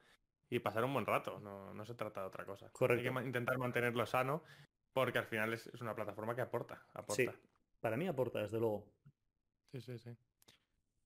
y 0.49 0.60
pasar 0.60 0.84
un 0.84 0.93
buen 0.93 1.05
rato, 1.05 1.39
no, 1.39 1.86
se 1.86 1.95
trata 1.95 2.21
de 2.21 2.27
otra 2.27 2.45
cosa. 2.45 2.69
Correcto. 2.71 3.10
Hay 3.10 3.15
que 3.15 3.27
intentar 3.27 3.58
mantenerlo 3.58 4.05
sano 4.05 4.43
porque 4.93 5.19
al 5.19 5.25
final 5.25 5.53
es, 5.53 5.67
una 5.82 5.95
plataforma 5.95 6.36
que 6.36 6.41
aporta, 6.41 6.84
aporta. 6.93 7.36
Para 7.80 7.98
mí 7.98 8.08
aporta, 8.08 8.42
desde 8.42 8.60
luego. 8.60 8.86
Sí, 9.72 9.82
sí, 9.82 9.98
sí. 10.00 10.12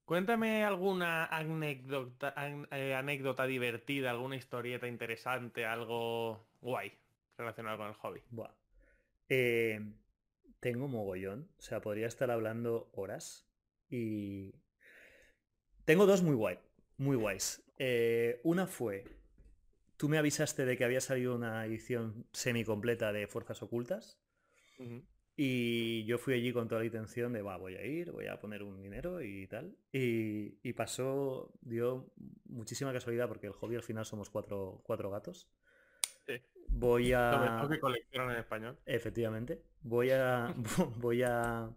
Cuéntame 0.06 0.64
alguna 0.64 1.26
anécdota, 1.26 2.34
eh, 2.72 2.94
anécdota 2.94 3.46
divertida, 3.46 4.12
alguna 4.12 4.36
historieta 4.36 4.88
interesante, 4.88 5.66
algo 5.66 6.46
guay 6.62 6.92
relacionado 7.38 7.78
con 7.78 7.88
el 7.88 7.94
hobby. 7.94 8.22
Buah. 8.30 8.52
Eh, 9.30 9.80
tengo 10.60 10.88
mogollón. 10.88 11.50
O 11.58 11.62
sea, 11.62 11.82
podría 11.82 12.08
estar 12.08 12.32
hablando 12.32 12.90
horas. 12.94 13.48
Y 13.90 14.56
tengo 15.86 16.06
dos 16.06 16.22
muy 16.22 16.36
guay, 16.36 16.60
muy 16.98 17.16
guays. 17.16 17.64
Eh, 17.78 18.40
una 18.44 18.68
fue, 18.68 19.06
tú 19.98 20.10
me 20.10 20.18
avisaste 20.18 20.66
de 20.66 20.78
que 20.78 20.86
había 20.86 21.02
salido 21.02 21.36
una 21.36 21.66
edición 21.66 22.28
semi 22.32 22.64
completa 22.64 23.12
de 23.12 23.28
Fuerzas 23.28 23.62
Ocultas. 23.62 24.20
Y 25.36 26.06
yo 26.06 26.19
fui 26.19 26.36
allí 26.36 26.54
con 26.54 26.67
toda 26.67 26.82
la 26.82 26.86
intención 26.86 27.34
de, 27.34 27.41
va, 27.41 27.58
voy 27.58 27.76
a 27.76 27.84
ir, 27.84 28.12
voy 28.12 28.28
a 28.28 28.39
poner 28.39 28.62
un 28.62 28.82
dinero 28.82 29.22
y 29.22 29.48
tal. 29.48 29.76
Y, 29.91 30.60
y 30.62 30.74
pasó, 30.74 31.52
dio 31.62 32.12
muchísima 32.46 32.93
casualidad 32.93 33.28
porque 33.28 33.48
el 33.48 33.54
hobby 33.54 33.76
al 33.76 33.84
final 33.84 34.06
somos 34.06 34.30
cuatro, 34.30 34.82
cuatro 34.84 35.10
gatos. 35.10 35.50
Sí. 36.28 36.34
Voy 36.69 37.13
a... 37.13 37.62
Lo 37.63 37.69
que 37.69 37.80
coleccionan 37.80 38.32
en 38.32 38.38
español. 38.38 38.78
Efectivamente. 38.86 39.63
Voy 39.82 40.12
a... 40.12 40.54
voy 40.98 41.24
a... 41.24 41.69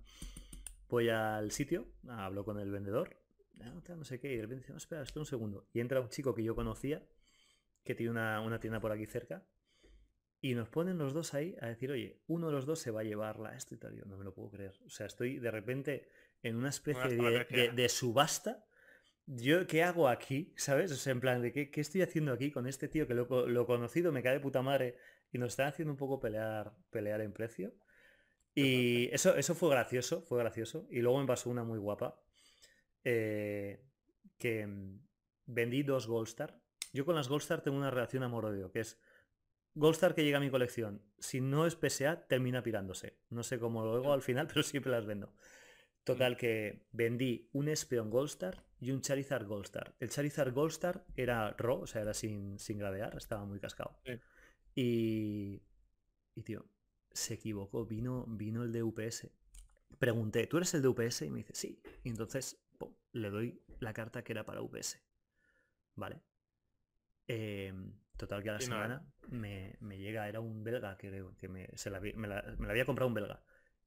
Voy 0.88 1.08
al 1.08 1.50
sitio, 1.50 1.88
hablo 2.08 2.44
con 2.44 2.60
el 2.60 2.70
vendedor, 2.70 3.16
no, 3.88 4.04
sé 4.04 4.20
qué, 4.20 4.32
y 4.32 4.36
de 4.36 4.42
repente 4.42 4.62
dice, 4.62 4.72
no, 4.72 4.78
espera, 4.78 5.02
espera 5.02 5.22
un 5.22 5.26
segundo. 5.26 5.66
Y 5.72 5.80
entra 5.80 6.00
un 6.00 6.08
chico 6.08 6.34
que 6.34 6.44
yo 6.44 6.54
conocía, 6.54 7.02
que 7.84 7.94
tiene 7.94 8.12
una, 8.12 8.40
una 8.40 8.60
tienda 8.60 8.80
por 8.80 8.92
aquí 8.92 9.06
cerca, 9.06 9.44
y 10.40 10.54
nos 10.54 10.68
ponen 10.68 10.98
los 10.98 11.12
dos 11.12 11.34
ahí 11.34 11.56
a 11.60 11.66
decir, 11.66 11.90
oye, 11.90 12.20
uno 12.26 12.48
de 12.48 12.52
los 12.52 12.66
dos 12.66 12.78
se 12.78 12.90
va 12.90 13.00
a 13.00 13.04
llevarla 13.04 13.56
esto 13.56 13.74
y 13.74 13.78
tal. 13.78 13.96
Yo 13.96 14.04
no 14.04 14.16
me 14.16 14.24
lo 14.24 14.34
puedo 14.34 14.50
creer. 14.50 14.74
O 14.84 14.90
sea, 14.90 15.06
estoy 15.06 15.38
de 15.38 15.50
repente 15.50 16.08
en 16.42 16.56
una 16.56 16.68
especie 16.68 17.16
de, 17.16 17.88
subasta. 17.88 18.64
¿Yo 19.26 19.66
qué 19.66 19.82
hago 19.82 20.08
aquí? 20.08 20.52
¿Sabes? 20.56 20.92
O 20.92 20.96
sea, 20.96 21.12
en 21.12 21.20
plan, 21.20 21.42
de 21.42 21.52
qué, 21.52 21.70
qué 21.70 21.80
estoy 21.80 22.02
haciendo 22.02 22.32
aquí 22.32 22.52
con 22.52 22.66
este 22.66 22.88
tío 22.88 23.06
que 23.08 23.14
lo, 23.14 23.24
he 23.24 23.66
conocido, 23.66 24.12
me 24.12 24.22
cae 24.22 24.34
de 24.34 24.40
puta 24.40 24.62
madre 24.62 24.96
y 25.32 25.38
nos 25.38 25.48
están 25.48 25.68
haciendo 25.68 25.92
un 25.92 25.98
poco 25.98 26.20
pelear, 26.20 26.72
pelear 26.90 27.20
en 27.22 27.32
precio. 27.32 27.74
Y 28.54 29.12
eso, 29.12 29.36
eso 29.36 29.54
fue 29.54 29.70
gracioso, 29.70 30.22
fue 30.22 30.38
gracioso. 30.38 30.86
Y 30.90 31.00
luego 31.00 31.20
me 31.20 31.26
pasó 31.26 31.50
una 31.50 31.64
muy 31.64 31.78
guapa. 31.78 32.20
Eh, 33.04 33.82
que 34.38 34.66
mm, 34.66 35.00
vendí 35.46 35.82
dos 35.82 36.06
Goldstar. 36.06 36.60
Yo 36.92 37.04
con 37.04 37.14
las 37.14 37.28
Goldstar 37.28 37.62
tengo 37.62 37.76
una 37.76 37.90
relación 37.90 38.22
amor-odio, 38.22 38.70
que 38.70 38.80
es 38.80 39.00
Goldstar 39.76 40.14
que 40.14 40.24
llega 40.24 40.38
a 40.38 40.40
mi 40.40 40.48
colección, 40.48 41.02
si 41.18 41.42
no 41.42 41.66
es 41.66 41.76
PSA, 41.76 42.26
termina 42.28 42.62
pirándose. 42.62 43.18
No 43.28 43.42
sé 43.42 43.58
cómo 43.58 43.84
luego 43.84 44.14
al 44.14 44.22
final, 44.22 44.46
pero 44.48 44.62
siempre 44.62 44.90
las 44.90 45.04
vendo. 45.04 45.34
Total 46.02 46.32
mm. 46.32 46.36
que 46.36 46.86
vendí 46.92 47.50
un 47.52 47.68
Espeon 47.68 48.08
Goldstar 48.08 48.64
y 48.80 48.90
un 48.90 49.02
Charizard 49.02 49.46
Goldstar. 49.46 49.94
El 50.00 50.08
Charizard 50.08 50.54
Goldstar 50.54 51.04
era 51.14 51.50
raw, 51.58 51.82
o 51.82 51.86
sea, 51.86 52.00
era 52.00 52.14
sin, 52.14 52.58
sin 52.58 52.78
gradear, 52.78 53.14
estaba 53.18 53.44
muy 53.44 53.60
cascado. 53.60 54.00
Y, 54.74 55.60
y, 56.34 56.42
tío, 56.42 56.64
se 57.12 57.34
equivocó, 57.34 57.84
vino, 57.84 58.24
vino 58.26 58.62
el 58.62 58.72
de 58.72 58.82
UPS. 58.82 59.28
Pregunté, 59.98 60.46
¿tú 60.46 60.56
eres 60.56 60.72
el 60.72 60.80
de 60.80 60.88
UPS? 60.88 61.20
Y 61.20 61.30
me 61.30 61.38
dice, 61.38 61.54
sí. 61.54 61.82
Y 62.02 62.08
entonces 62.08 62.64
le 63.12 63.28
doy 63.28 63.62
la 63.80 63.92
carta 63.92 64.24
que 64.24 64.32
era 64.32 64.46
para 64.46 64.62
UPS. 64.62 65.02
¿Vale? 65.96 66.22
Eh, 67.28 67.74
Total 68.16 68.42
que 68.42 68.50
a 68.50 68.54
la 68.54 68.60
semana 68.60 69.06
me, 69.28 69.76
llega, 69.98 70.28
era 70.28 70.40
un 70.40 70.64
belga 70.64 70.96
que, 70.96 71.24
que 71.38 71.48
me, 71.48 71.68
la, 71.84 72.56
había 72.68 72.86
comprado 72.86 73.08
un 73.08 73.14
belga. 73.14 73.42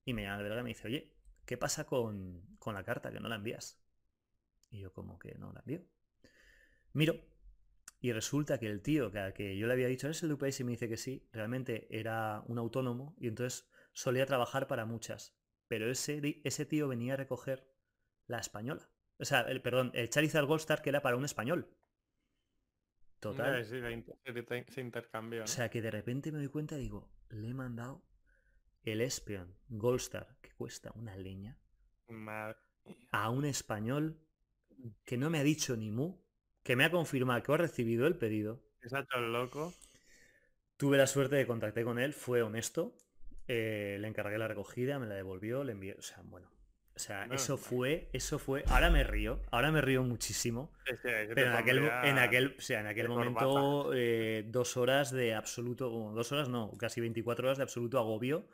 Y 0.05 0.13
me 0.13 0.23
llama 0.23 0.37
el 0.37 0.43
belga 0.43 0.61
y 0.61 0.63
me 0.63 0.69
dice, 0.69 0.87
oye, 0.87 1.15
¿qué 1.45 1.57
pasa 1.57 1.85
con, 1.85 2.43
la 2.65 2.83
carta 2.83 3.11
que 3.11 3.19
no 3.19 3.27
la 3.27 3.35
envías? 3.35 3.81
Y 4.69 4.79
yo 4.79 4.93
como 4.93 5.17
que 5.17 5.35
no 5.35 5.51
la 5.51 5.61
envío. 5.61 5.81
Miro 6.93 7.15
y 8.01 8.13
resulta 8.13 8.59
que 8.59 8.67
el 8.67 8.81
tío 8.81 9.11
que, 9.11 9.33
que 9.35 9.57
yo 9.57 9.67
le 9.67 9.73
había 9.73 9.87
dicho, 9.87 10.07
¿eres 10.07 10.23
el 10.23 10.31
UPS? 10.31 10.61
Y 10.61 10.63
me 10.63 10.71
dice 10.71 10.87
que 10.87 10.95
sí, 10.95 11.27
realmente 11.33 11.87
era 11.89 12.43
un 12.47 12.57
autónomo 12.57 13.15
y 13.19 13.27
entonces 13.27 13.69
solía 13.93 14.25
trabajar 14.25 14.67
para 14.67 14.85
muchas. 14.85 15.35
Pero 15.67 15.89
ese, 15.89 16.41
ese 16.43 16.65
tío 16.65 16.87
venía 16.87 17.13
a 17.13 17.17
recoger 17.17 17.67
la 18.25 18.39
española. 18.39 18.89
O 19.17 19.25
sea, 19.25 19.41
el, 19.41 19.61
perdón, 19.61 19.91
el 19.93 20.09
Charizard 20.09 20.45
Goldstar 20.45 20.81
que 20.81 20.89
era 20.89 21.01
para 21.01 21.17
un 21.17 21.25
español. 21.25 21.75
Total. 23.19 23.65
se, 23.65 24.81
intercambió. 24.81 25.43
O 25.43 25.47
sea 25.47 25.69
que 25.69 25.81
de 25.81 25.91
repente 25.91 26.31
me 26.31 26.37
doy 26.37 26.47
cuenta 26.47 26.77
y 26.77 26.81
digo, 26.81 27.11
le 27.29 27.49
he 27.49 27.53
mandado 27.53 28.01
el 28.83 29.01
Espion 29.01 29.55
Goldstar, 29.67 30.37
que 30.41 30.51
cuesta 30.51 30.91
una 30.95 31.15
leña, 31.15 31.57
a 33.11 33.29
un 33.29 33.45
español 33.45 34.19
que 35.05 35.17
no 35.17 35.29
me 35.29 35.39
ha 35.39 35.43
dicho 35.43 35.75
ni 35.75 35.91
mu, 35.91 36.17
que 36.63 36.75
me 36.75 36.85
ha 36.85 36.91
confirmado 36.91 37.43
que 37.43 37.51
ha 37.51 37.57
recibido 37.57 38.07
el 38.07 38.15
pedido. 38.15 38.63
Exacto, 38.81 39.19
loco. 39.19 39.73
Tuve 40.77 40.97
la 40.97 41.07
suerte 41.07 41.35
de 41.35 41.45
contactar 41.45 41.83
con 41.83 41.99
él, 41.99 42.13
fue 42.13 42.41
honesto, 42.41 42.95
eh, 43.47 43.97
le 43.99 44.07
encargué 44.07 44.37
la 44.37 44.47
recogida, 44.47 44.97
me 44.97 45.07
la 45.07 45.15
devolvió, 45.15 45.65
le 45.65 45.73
envié, 45.73 45.95
o 45.95 46.01
sea, 46.01 46.21
bueno, 46.23 46.49
o 46.95 46.99
sea, 46.99 47.25
eso 47.31 47.57
fue, 47.57 48.09
eso 48.11 48.39
fue. 48.39 48.63
Ahora 48.67 48.89
me 48.89 49.03
río, 49.03 49.41
ahora 49.51 49.71
me 49.71 49.81
río 49.81 50.03
muchísimo. 50.03 50.71
pero 51.01 51.51
en 51.51 51.57
aquel, 51.57 51.77
en 52.03 52.17
aquel, 52.19 52.55
o 52.57 52.61
sea, 52.61 52.81
en 52.81 52.87
aquel 52.87 53.07
momento, 53.07 53.91
eh, 53.93 54.43
dos 54.47 54.75
horas 54.75 55.11
de 55.11 55.33
absoluto, 55.33 55.89
dos 55.89 56.31
horas 56.31 56.49
no, 56.49 56.71
casi 56.77 56.99
24 56.99 57.47
horas 57.47 57.57
de 57.57 57.63
absoluto 57.63 57.99
agobio 57.99 58.47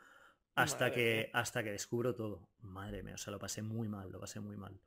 hasta 0.54 0.92
que, 0.92 1.30
hasta 1.32 1.62
que 1.62 1.72
descubro 1.72 2.14
todo. 2.14 2.48
Madre 2.60 3.02
mía, 3.02 3.14
o 3.14 3.18
sea, 3.18 3.32
lo 3.32 3.38
pasé 3.38 3.62
muy 3.62 3.88
mal, 3.88 4.10
lo 4.10 4.18
pasé 4.18 4.40
muy 4.40 4.56
mal. 4.56 4.80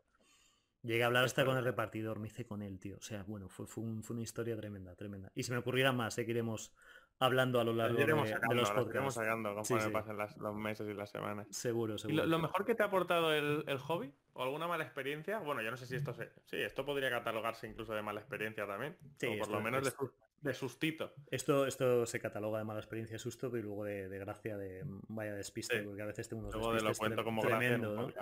Llegué 0.82 1.04
a 1.04 1.08
hablar 1.08 1.26
hasta 1.26 1.44
con 1.44 1.58
el 1.58 1.64
repartidor, 1.64 2.20
me 2.20 2.28
hice 2.28 2.46
con 2.46 2.62
él, 2.62 2.80
tío. 2.80 2.98
O 2.98 3.02
sea, 3.02 3.24
bueno, 3.24 3.50
fue, 3.50 3.68
fue, 3.68 3.84
una 3.84 4.22
historia 4.22 4.56
tremenda, 4.56 4.96
tremenda. 4.96 5.32
Y 5.36 5.44
si 5.44 5.52
me 5.52 5.58
ocurriera 5.58 5.92
más, 5.92 6.14
sé 6.14 6.26
que 6.26 6.32
iremos 6.32 6.72
hablando 7.20 7.60
a 7.60 7.64
lo 7.64 7.74
largo 7.74 7.98
de, 7.98 8.08
los 8.08 8.72
podcasts. 8.72 9.16
sacando 9.16 9.54
conforme 9.54 9.90
pasen 9.90 10.18
los 10.18 10.56
meses 10.56 10.88
y 10.90 10.94
las 10.94 11.10
semanas. 11.10 11.48
Seguro, 11.52 11.98
seguro. 11.98 12.26
lo, 12.26 12.40
mejor 12.40 12.66
que 12.66 12.76
te 12.76 12.84
ha 12.84 12.88
aportado 12.88 13.34
el, 13.34 13.78
hobby? 13.80 14.14
¿O 14.34 14.44
alguna 14.44 14.68
mala 14.68 14.86
experiencia? 14.86 15.40
Bueno, 15.40 15.62
yo 15.62 15.70
no 15.70 15.78
sé 15.78 15.86
si 15.86 15.96
esto 15.96 16.14
se... 16.14 16.32
Sí, 16.46 16.58
esto 16.58 16.86
podría 16.86 17.10
catalogarse 17.10 17.68
incluso 17.68 17.94
de 17.94 18.02
mala 18.02 18.22
experiencia 18.22 18.66
también. 18.66 18.98
Sí, 19.18 19.28
o 19.28 19.38
por 19.38 19.50
lo 19.50 19.60
menos 19.60 19.94
de, 20.42 20.54
sustito. 20.54 21.14
Esto, 21.30 21.66
esto 21.66 22.06
se 22.06 22.22
cataloga 22.22 22.60
de 22.60 22.64
mala 22.64 22.80
experiencia, 22.80 23.16
de 23.16 23.20
susto, 23.20 23.56
y 23.58 23.62
luego 23.62 23.84
de, 23.84 24.08
gracia, 24.08 24.58
de 24.58 24.84
vaya 25.10 25.34
despiste, 25.34 25.82
porque 25.84 26.02
a 26.02 26.06
veces 26.06 26.30
tengo 26.30 26.44
unos 26.44 26.56
luego 26.56 26.74
de 26.74 26.82
lo 26.82 26.94
cuento 26.94 27.24
como 27.26 27.42
tremendo, 27.42 28.14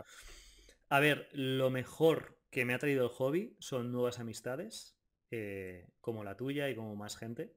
A 0.89 0.99
ver, 0.99 1.29
lo 1.33 1.69
mejor 1.69 2.39
que 2.49 2.65
me 2.65 2.73
ha 2.73 2.79
traído 2.79 3.03
el 3.03 3.11
hobby 3.11 3.55
son 3.59 3.91
nuevas 3.91 4.19
amistades, 4.19 4.97
eh, 5.29 5.87
como 6.01 6.23
la 6.23 6.35
tuya 6.35 6.69
y 6.69 6.75
como 6.75 6.95
más 6.95 7.17
gente 7.17 7.53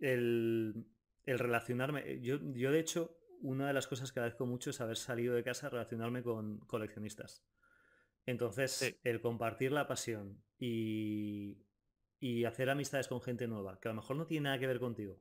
el, 0.00 0.86
relacionarme. 1.24 2.20
Yo, 2.20 2.38
yo, 2.52 2.72
de 2.72 2.80
hecho, 2.80 3.18
una 3.40 3.66
de 3.66 3.72
las 3.72 3.86
cosas 3.86 4.12
que 4.12 4.20
agradezco 4.20 4.46
mucho 4.46 4.70
es 4.70 4.80
haber 4.80 4.96
salido 4.96 5.34
de 5.34 5.44
casa, 5.44 5.68
relacionarme 5.68 6.22
con 6.22 6.60
coleccionistas. 6.60 7.44
Entonces, 8.26 8.98
el 9.04 9.20
compartir 9.20 9.72
la 9.72 9.86
pasión 9.86 10.42
y, 10.58 11.58
y 12.20 12.44
hacer 12.44 12.70
amistades 12.70 13.08
con 13.08 13.20
gente 13.20 13.46
nueva, 13.46 13.78
que 13.80 13.88
a 13.88 13.92
lo 13.92 13.96
mejor 13.96 14.16
no 14.16 14.26
tiene 14.26 14.44
nada 14.44 14.58
que 14.58 14.66
ver 14.66 14.80
contigo, 14.80 15.20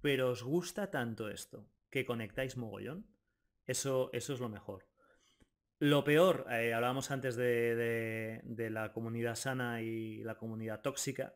pero 0.00 0.30
os 0.30 0.42
gusta 0.42 0.90
tanto 0.90 1.28
esto, 1.28 1.68
que 1.90 2.06
conectáis 2.06 2.56
mogollón, 2.56 3.06
eso, 3.66 4.08
eso 4.14 4.32
es 4.32 4.40
lo 4.40 4.48
mejor. 4.48 4.88
Lo 5.78 6.04
peor, 6.04 6.46
eh, 6.50 6.74
hablábamos 6.74 7.10
antes 7.10 7.36
de, 7.36 8.42
de, 8.42 8.70
la 8.70 8.92
comunidad 8.92 9.34
sana 9.34 9.80
y 9.80 10.22
la 10.24 10.36
comunidad 10.36 10.82
tóxica, 10.82 11.34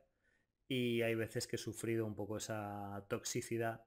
y 0.68 1.03
hay 1.03 1.14
veces 1.14 1.46
que 1.46 1.57
he 1.57 1.59
sufrido 1.59 2.07
un 2.07 2.14
poco 2.14 2.37
esa 2.37 3.05
toxicidad, 3.09 3.85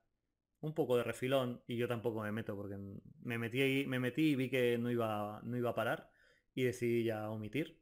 un 0.61 0.73
poco 0.73 0.97
de 0.97 1.03
refilón 1.03 1.63
y 1.67 1.77
yo 1.77 1.87
tampoco 1.87 2.21
me 2.21 2.31
meto 2.31 2.55
porque 2.55 2.77
me 3.21 3.37
metí, 3.37 3.85
me 3.87 3.99
metí 3.99 4.31
y 4.31 4.35
vi 4.35 4.49
que 4.49 4.77
no 4.77 4.91
iba, 4.91 5.39
no 5.43 5.57
iba 5.57 5.71
a 5.71 5.75
parar 5.75 6.09
y 6.53 6.63
decidí 6.63 7.03
ya 7.03 7.29
omitir. 7.29 7.79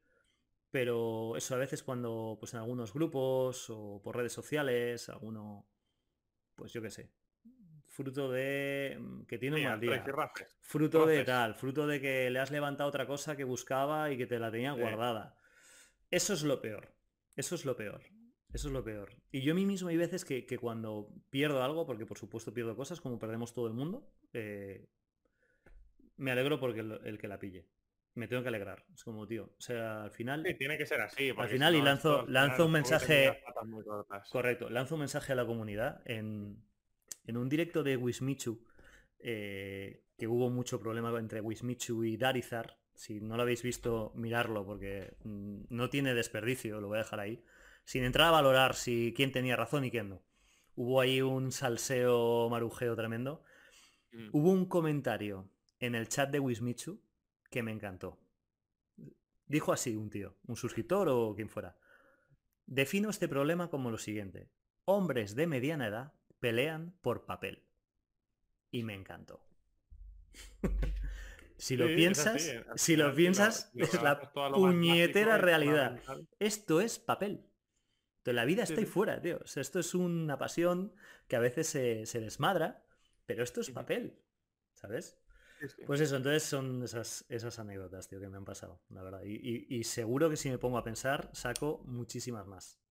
Pero 0.71 1.37
eso 1.37 1.55
a 1.55 1.57
veces 1.57 1.83
cuando 1.83 2.35
pues 2.39 2.53
en 2.53 2.59
algunos 2.59 2.93
grupos 2.93 3.69
o 3.69 4.01
por 4.03 4.17
redes 4.17 4.33
sociales, 4.33 5.07
alguno, 5.07 5.69
pues 6.55 6.73
yo 6.73 6.81
qué 6.81 6.89
sé, 6.89 7.13
fruto 7.87 8.29
de 8.29 8.97
mm, 8.99 9.23
que 9.23 9.37
tiene 9.37 9.57
un 9.57 9.63
mal 9.63 9.79
día. 9.79 10.03
Fruto 10.59 11.05
de 11.05 11.23
tal, 11.23 11.55
fruto 11.55 11.87
de 11.87 12.01
que 12.01 12.29
le 12.29 12.39
has 12.39 12.51
levantado 12.51 12.89
otra 12.89 13.07
cosa 13.07 13.37
que 13.37 13.45
buscaba 13.45 14.11
y 14.11 14.17
que 14.17 14.27
te 14.27 14.37
la 14.37 14.51
tenía 14.51 14.73
guardada. 14.73 15.37
Eso 16.11 16.33
es 16.33 16.43
lo 16.43 16.61
peor. 16.61 16.93
Eso 17.35 17.55
es 17.55 17.65
lo 17.65 17.75
peor. 17.75 18.01
Eso 18.55 18.69
es 18.69 18.73
lo 18.73 18.85
peor. 18.85 19.09
Y 19.33 19.41
yo 19.41 19.51
a 19.51 19.55
mí 19.55 19.65
mismo 19.65 19.89
hay 19.89 19.97
veces 19.97 20.23
que, 20.23 20.45
cuando 20.57 21.09
pierdo 21.29 21.61
algo, 21.61 21.85
porque 21.85 22.05
por 22.05 22.17
supuesto 22.17 22.53
pierdo 22.53 22.73
cosas, 22.73 23.01
como 23.01 23.19
perdemos 23.19 23.53
todo 23.53 23.67
el 23.67 23.73
mundo, 23.73 24.09
eh, 24.31 24.87
me 26.15 26.31
alegro 26.31 26.57
porque 26.57 26.79
el, 26.79 27.17
que 27.17 27.27
la 27.27 27.37
pille. 27.37 27.67
Me 28.13 28.29
tengo 28.29 28.43
que 28.43 28.47
alegrar. 28.47 28.85
Es 28.93 29.03
como, 29.03 29.27
tío, 29.27 29.53
o 29.57 29.61
sea, 29.61 30.03
al 30.03 30.11
final... 30.11 30.41
tiene 30.57 30.77
que 30.77 30.85
ser 30.85 31.01
así. 31.01 31.33
Al 31.37 31.49
final, 31.49 31.75
y 31.75 31.81
lanzo, 31.81 32.25
lanzo 32.27 32.67
un 32.67 32.71
mensaje... 32.71 33.43
Correcto, 34.31 34.69
lanzo 34.69 34.95
un 34.95 35.01
mensaje 35.01 35.33
a 35.33 35.35
la 35.35 35.45
comunidad. 35.45 36.01
En, 36.05 36.63
un 37.27 37.49
directo 37.49 37.83
de 37.83 37.97
Wismichu, 37.97 38.65
eh, 39.19 40.05
que 40.17 40.27
hubo 40.27 40.49
mucho 40.49 40.79
problema 40.79 41.13
entre 41.19 41.41
Wismichu 41.41 42.05
y 42.05 42.15
Darizar. 42.15 42.77
Si 42.93 43.19
no 43.19 43.35
lo 43.35 43.41
habéis 43.41 43.63
visto, 43.63 44.13
mirarlo, 44.15 44.65
porque 44.65 45.17
mm, 45.25 45.63
no 45.71 45.89
tiene 45.89 46.13
desperdicio, 46.13 46.79
lo 46.79 46.87
voy 46.87 46.99
a 46.99 47.03
dejar 47.03 47.19
ahí 47.19 47.43
sin 47.85 48.03
entrar 48.03 48.27
a 48.27 48.31
valorar 48.31 48.75
si 48.75 49.13
quién 49.15 49.31
tenía 49.31 49.55
razón 49.55 49.85
y 49.85 49.91
quién 49.91 50.09
no. 50.09 50.23
Hubo 50.75 50.99
ahí 50.99 51.21
un 51.21 51.51
salseo 51.51 52.49
marujeo 52.49 52.95
tremendo. 52.95 53.43
Mm. 54.11 54.29
Hubo 54.33 54.51
un 54.51 54.65
comentario 54.65 55.49
en 55.79 55.95
el 55.95 56.09
chat 56.09 56.29
de 56.31 56.39
Wismichu 56.39 57.01
que 57.49 57.63
me 57.63 57.71
encantó. 57.71 58.19
Dijo 59.47 59.71
así 59.71 59.95
un 59.95 60.09
tío, 60.09 60.35
un 60.47 60.55
suscriptor 60.55 61.07
o 61.09 61.33
quien 61.35 61.49
fuera. 61.49 61.77
Defino 62.65 63.09
este 63.09 63.27
problema 63.27 63.69
como 63.69 63.91
lo 63.91 63.97
siguiente. 63.97 64.49
Hombres 64.85 65.35
de 65.35 65.47
mediana 65.47 65.87
edad 65.87 66.13
pelean 66.39 66.95
por 67.01 67.25
papel. 67.25 67.63
Y 68.71 68.83
me 68.83 68.95
encantó. 68.95 69.45
si 71.57 71.77
lo 71.77 71.85
piensas, 71.85 72.51
si 72.75 72.95
lo 72.95 73.13
piensas, 73.13 73.71
es 73.75 74.01
la 74.01 74.31
puñetera 74.33 75.37
realidad. 75.37 76.01
Esto 76.39 76.81
es 76.81 76.97
papel. 76.99 77.45
La 78.33 78.45
vida 78.45 78.63
está 78.63 78.79
ahí 78.79 78.85
fuera, 78.85 79.21
tío. 79.21 79.39
esto 79.43 79.79
es 79.79 79.93
una 79.93 80.37
pasión 80.37 80.93
que 81.27 81.35
a 81.35 81.39
veces 81.39 81.67
se, 81.67 82.05
se 82.05 82.19
desmadra, 82.19 82.85
pero 83.25 83.43
esto 83.43 83.61
es 83.61 83.69
papel, 83.71 84.19
¿sabes? 84.73 85.17
Pues 85.85 86.01
eso, 86.01 86.17
entonces 86.17 86.43
son 86.43 86.83
esas, 86.83 87.25
esas 87.29 87.59
anécdotas, 87.59 88.07
tío, 88.07 88.19
que 88.19 88.27
me 88.27 88.37
han 88.37 88.45
pasado, 88.45 88.81
la 88.89 89.01
verdad. 89.03 89.21
Y, 89.23 89.83
seguro 89.83 90.29
que 90.29 90.37
si 90.37 90.49
me 90.49 90.57
pongo 90.57 90.77
a 90.77 90.83
pensar, 90.83 91.29
saco 91.33 91.81
muchísimas 91.85 92.45
más. 92.45 92.81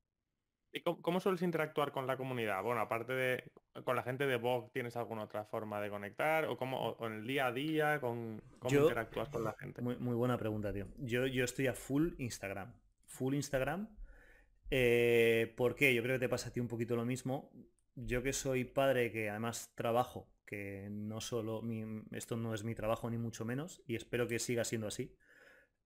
¿Y 0.72 0.80
cómo, 0.80 1.20
sueles 1.20 1.42
interactuar 1.42 1.92
con 1.92 2.06
la 2.06 2.16
comunidad? 2.16 2.62
Bueno, 2.64 2.80
aparte 2.80 3.12
de 3.12 3.52
con 3.84 3.94
la 3.94 4.02
gente 4.02 4.26
de 4.26 4.36
Vogue, 4.36 4.70
¿tienes 4.72 4.96
alguna 4.96 5.22
otra 5.22 5.44
forma 5.44 5.80
de 5.80 5.88
conectar? 5.88 6.46
¿O, 6.46 6.56
cómo, 6.56 6.96
en 7.00 7.12
el 7.12 7.26
día 7.26 7.46
a 7.46 7.52
día, 7.52 8.00
con, 8.00 8.42
cómo 8.58 8.74
interactúas 8.74 9.28
con 9.28 9.44
la 9.44 9.52
gente? 9.52 9.82
Muy, 9.82 9.96
muy, 9.96 10.16
buena 10.16 10.36
pregunta, 10.36 10.72
tío. 10.72 10.88
Yo, 10.98 11.26
yo 11.26 11.44
estoy 11.44 11.68
a 11.68 11.74
full 11.74 12.14
Instagram. 12.18 12.72
Full 13.06 13.34
Instagram. 13.34 13.88
Eh, 14.70 15.52
¿Por 15.56 15.74
qué? 15.74 15.94
Yo 15.94 16.02
creo 16.02 16.16
que 16.16 16.26
te 16.26 16.28
pasa 16.28 16.48
a 16.48 16.52
ti 16.52 16.60
un 16.60 16.68
poquito 16.68 16.96
lo 16.96 17.04
mismo. 17.04 17.50
Yo 17.94 18.22
que 18.22 18.32
soy 18.32 18.64
padre, 18.64 19.12
que 19.12 19.30
además 19.30 19.72
trabajo 19.74 20.28
que 20.46 20.88
no 20.90 21.20
solo 21.20 21.62
esto 22.12 22.36
no 22.36 22.54
es 22.54 22.64
mi 22.64 22.74
trabajo 22.74 23.10
ni 23.10 23.18
mucho 23.18 23.44
menos 23.44 23.82
y 23.86 23.96
espero 23.96 24.28
que 24.28 24.38
siga 24.38 24.64
siendo 24.64 24.86
así. 24.86 25.16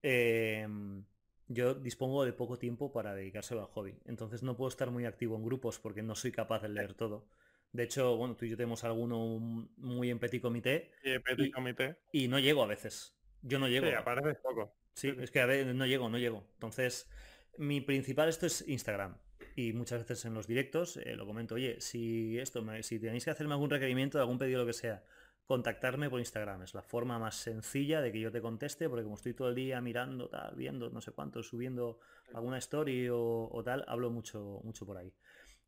Em, 0.02 1.04
yo 1.46 1.74
dispongo 1.74 2.24
de 2.24 2.32
poco 2.32 2.58
tiempo 2.58 2.92
para 2.92 3.14
dedicárselo 3.14 3.60
al 3.60 3.68
hobby, 3.68 3.98
entonces 4.04 4.42
no 4.42 4.56
puedo 4.56 4.68
estar 4.68 4.90
muy 4.90 5.06
activo 5.06 5.36
en 5.36 5.44
grupos 5.44 5.78
porque 5.78 6.02
no 6.02 6.14
soy 6.14 6.32
capaz 6.32 6.62
de 6.62 6.68
leer 6.68 6.94
todo. 6.94 7.28
De 7.72 7.84
hecho, 7.84 8.16
bueno, 8.16 8.34
tú 8.34 8.46
y 8.46 8.50
yo 8.50 8.56
tenemos 8.56 8.84
alguno 8.84 9.38
muy 9.76 10.10
en 10.10 10.18
petit 10.18 10.40
comité. 10.40 10.90
y, 11.04 12.24
y, 12.24 12.28
no 12.28 12.38
llego 12.38 12.62
a 12.62 12.66
veces. 12.66 13.14
Yo 13.42 13.58
no 13.58 13.68
llego. 13.68 13.86
Sí, 13.86 13.92
aparece 13.92 14.34
poco. 14.36 14.74
Sí, 14.94 15.14
es 15.18 15.30
que 15.30 15.40
a 15.40 15.46
veces 15.46 15.74
no 15.74 15.86
llego, 15.86 16.08
no 16.08 16.18
llego. 16.18 16.48
Entonces, 16.54 17.10
mi 17.58 17.80
principal 17.80 18.28
esto 18.28 18.46
es 18.46 18.64
Instagram 18.66 19.16
y 19.56 19.72
muchas 19.72 20.00
veces 20.00 20.24
en 20.24 20.34
los 20.34 20.46
directos 20.46 20.96
eh, 20.98 21.16
lo 21.16 21.26
comento, 21.26 21.56
oye, 21.56 21.80
si 21.80 22.38
esto, 22.38 22.64
si 22.82 23.00
tenéis 23.00 23.24
que 23.24 23.30
hacerme 23.30 23.54
algún 23.54 23.70
requerimiento, 23.70 24.20
algún 24.20 24.38
pedido, 24.38 24.60
lo 24.60 24.66
que 24.66 24.72
sea, 24.72 25.02
contactarme 25.46 26.08
por 26.08 26.20
Instagram. 26.20 26.62
Es 26.62 26.74
la 26.74 26.82
forma 26.82 27.18
más 27.18 27.34
sencilla 27.34 28.00
de 28.00 28.12
que 28.12 28.20
yo 28.20 28.30
te 28.30 28.40
conteste, 28.40 28.88
porque 28.88 29.02
como 29.02 29.16
estoy 29.16 29.34
todo 29.34 29.48
el 29.48 29.54
día 29.54 29.80
mirando, 29.80 30.28
tal, 30.28 30.54
viendo, 30.54 30.90
no 30.90 31.00
sé 31.00 31.10
cuánto, 31.10 31.42
subiendo 31.42 31.98
alguna 32.34 32.58
story 32.58 33.08
o, 33.10 33.62
tal, 33.64 33.84
hablo 33.88 34.10
mucho, 34.10 34.60
mucho 34.62 34.86
por 34.86 34.98
ahí. 34.98 35.12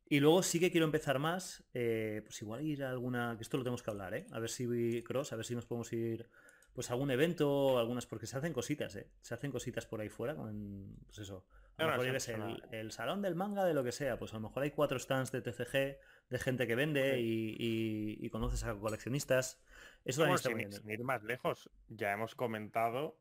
Y 0.07 0.19
luego 0.19 0.43
sí 0.43 0.59
que 0.59 0.71
quiero 0.71 0.85
empezar 0.85 1.19
más, 1.19 1.63
eh, 1.73 2.21
pues 2.23 2.41
igual 2.41 2.61
ir 2.61 2.83
a 2.83 2.91
alguna, 2.91 3.35
que 3.37 3.43
esto 3.43 3.57
lo 3.57 3.63
tenemos 3.63 3.81
que 3.81 3.91
hablar, 3.91 4.13
¿eh? 4.13 4.27
A 4.31 4.39
ver 4.39 4.49
si 4.49 5.01
Cross, 5.03 5.33
a 5.33 5.35
ver 5.35 5.45
si 5.45 5.55
nos 5.55 5.65
podemos 5.65 5.91
ir 5.93 6.29
pues 6.73 6.89
a 6.89 6.93
algún 6.93 7.11
evento, 7.11 7.77
algunas, 7.79 8.05
porque 8.05 8.27
se 8.27 8.37
hacen 8.37 8.53
cositas, 8.53 8.95
¿eh? 8.95 9.09
Se 9.21 9.33
hacen 9.33 9.51
cositas 9.51 9.85
por 9.85 9.99
ahí 9.99 10.09
fuera, 10.09 10.35
con, 10.35 10.95
pues 11.07 11.19
eso, 11.19 11.45
a 11.81 11.97
lo 11.97 12.03
mejor 12.03 12.07
el, 12.71 12.91
salón 12.91 13.21
del 13.21 13.35
manga 13.35 13.65
de 13.65 13.73
lo 13.73 13.83
que 13.83 13.91
sea, 13.91 14.17
pues 14.17 14.33
a 14.33 14.37
lo 14.37 14.41
mejor 14.41 14.63
hay 14.63 14.71
cuatro 14.71 14.99
stands 14.99 15.31
de 15.31 15.41
TCG, 15.41 15.97
de 16.29 16.39
gente 16.39 16.67
que 16.67 16.75
vende 16.75 17.19
y, 17.19 18.29
conoces 18.29 18.63
a 18.63 18.75
coleccionistas. 18.75 19.61
Eso 20.05 20.21
bueno, 20.21 20.37
sin, 20.37 20.59
ir 20.59 21.03
más 21.03 21.23
lejos, 21.23 21.69
ya 21.87 22.11
hemos 22.11 22.35
comentado 22.35 23.17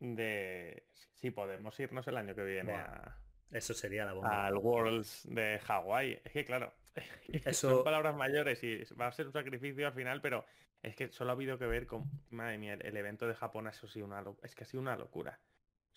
de 0.00 0.86
si 1.14 1.30
podemos 1.30 1.78
irnos 1.80 2.06
el 2.08 2.16
año 2.16 2.34
que 2.34 2.44
viene 2.44 2.74
a... 2.74 3.18
Eso 3.50 3.72
sería 3.72 4.04
la 4.04 4.12
bomba. 4.12 4.46
Al 4.46 4.56
Worlds 4.56 5.26
de 5.30 5.58
Hawái. 5.60 6.20
Es 6.24 6.32
que 6.32 6.44
claro, 6.44 6.74
eso... 7.28 7.70
son 7.70 7.84
palabras 7.84 8.14
mayores 8.14 8.62
y 8.62 8.82
va 8.94 9.06
a 9.06 9.12
ser 9.12 9.26
un 9.26 9.32
sacrificio 9.32 9.86
al 9.86 9.94
final, 9.94 10.20
pero 10.20 10.44
es 10.82 10.94
que 10.94 11.08
solo 11.08 11.30
ha 11.30 11.32
habido 11.32 11.58
que 11.58 11.66
ver 11.66 11.86
con, 11.86 12.04
madre 12.30 12.58
mía, 12.58 12.74
el, 12.74 12.96
evento 12.96 13.26
de 13.26 13.34
Japón 13.34 13.66
eso 13.66 13.88
sí 13.88 14.02
una 14.02 14.22
es 14.42 14.54
que 14.54 14.64
ha 14.64 14.66
sido 14.66 14.80
una 14.80 14.96
locura 14.96 15.40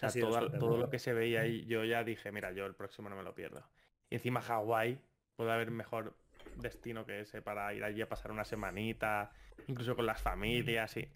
todo, 0.09 0.77
lo 0.77 0.89
que 0.89 0.99
se 0.99 1.13
veía 1.13 1.41
ahí, 1.41 1.65
yo 1.65 1.83
ya 1.83 2.03
dije, 2.03 2.31
mira, 2.31 2.51
yo 2.51 2.65
el 2.65 2.73
próximo 2.73 3.09
no 3.09 3.15
me 3.15 3.23
lo 3.23 3.33
pierdo. 3.33 3.63
Y 4.09 4.15
encima 4.15 4.41
Hawái, 4.41 4.99
puede 5.35 5.51
haber 5.51 5.71
mejor 5.71 6.15
destino 6.57 7.05
que 7.05 7.21
ese 7.21 7.41
para 7.41 7.73
ir 7.73 7.83
allí 7.83 8.01
a 8.01 8.09
pasar 8.09 8.31
una 8.31 8.43
semanita, 8.43 9.31
incluso 9.67 9.95
con 9.95 10.05
las 10.05 10.21
familias 10.21 10.97
y... 10.97 11.09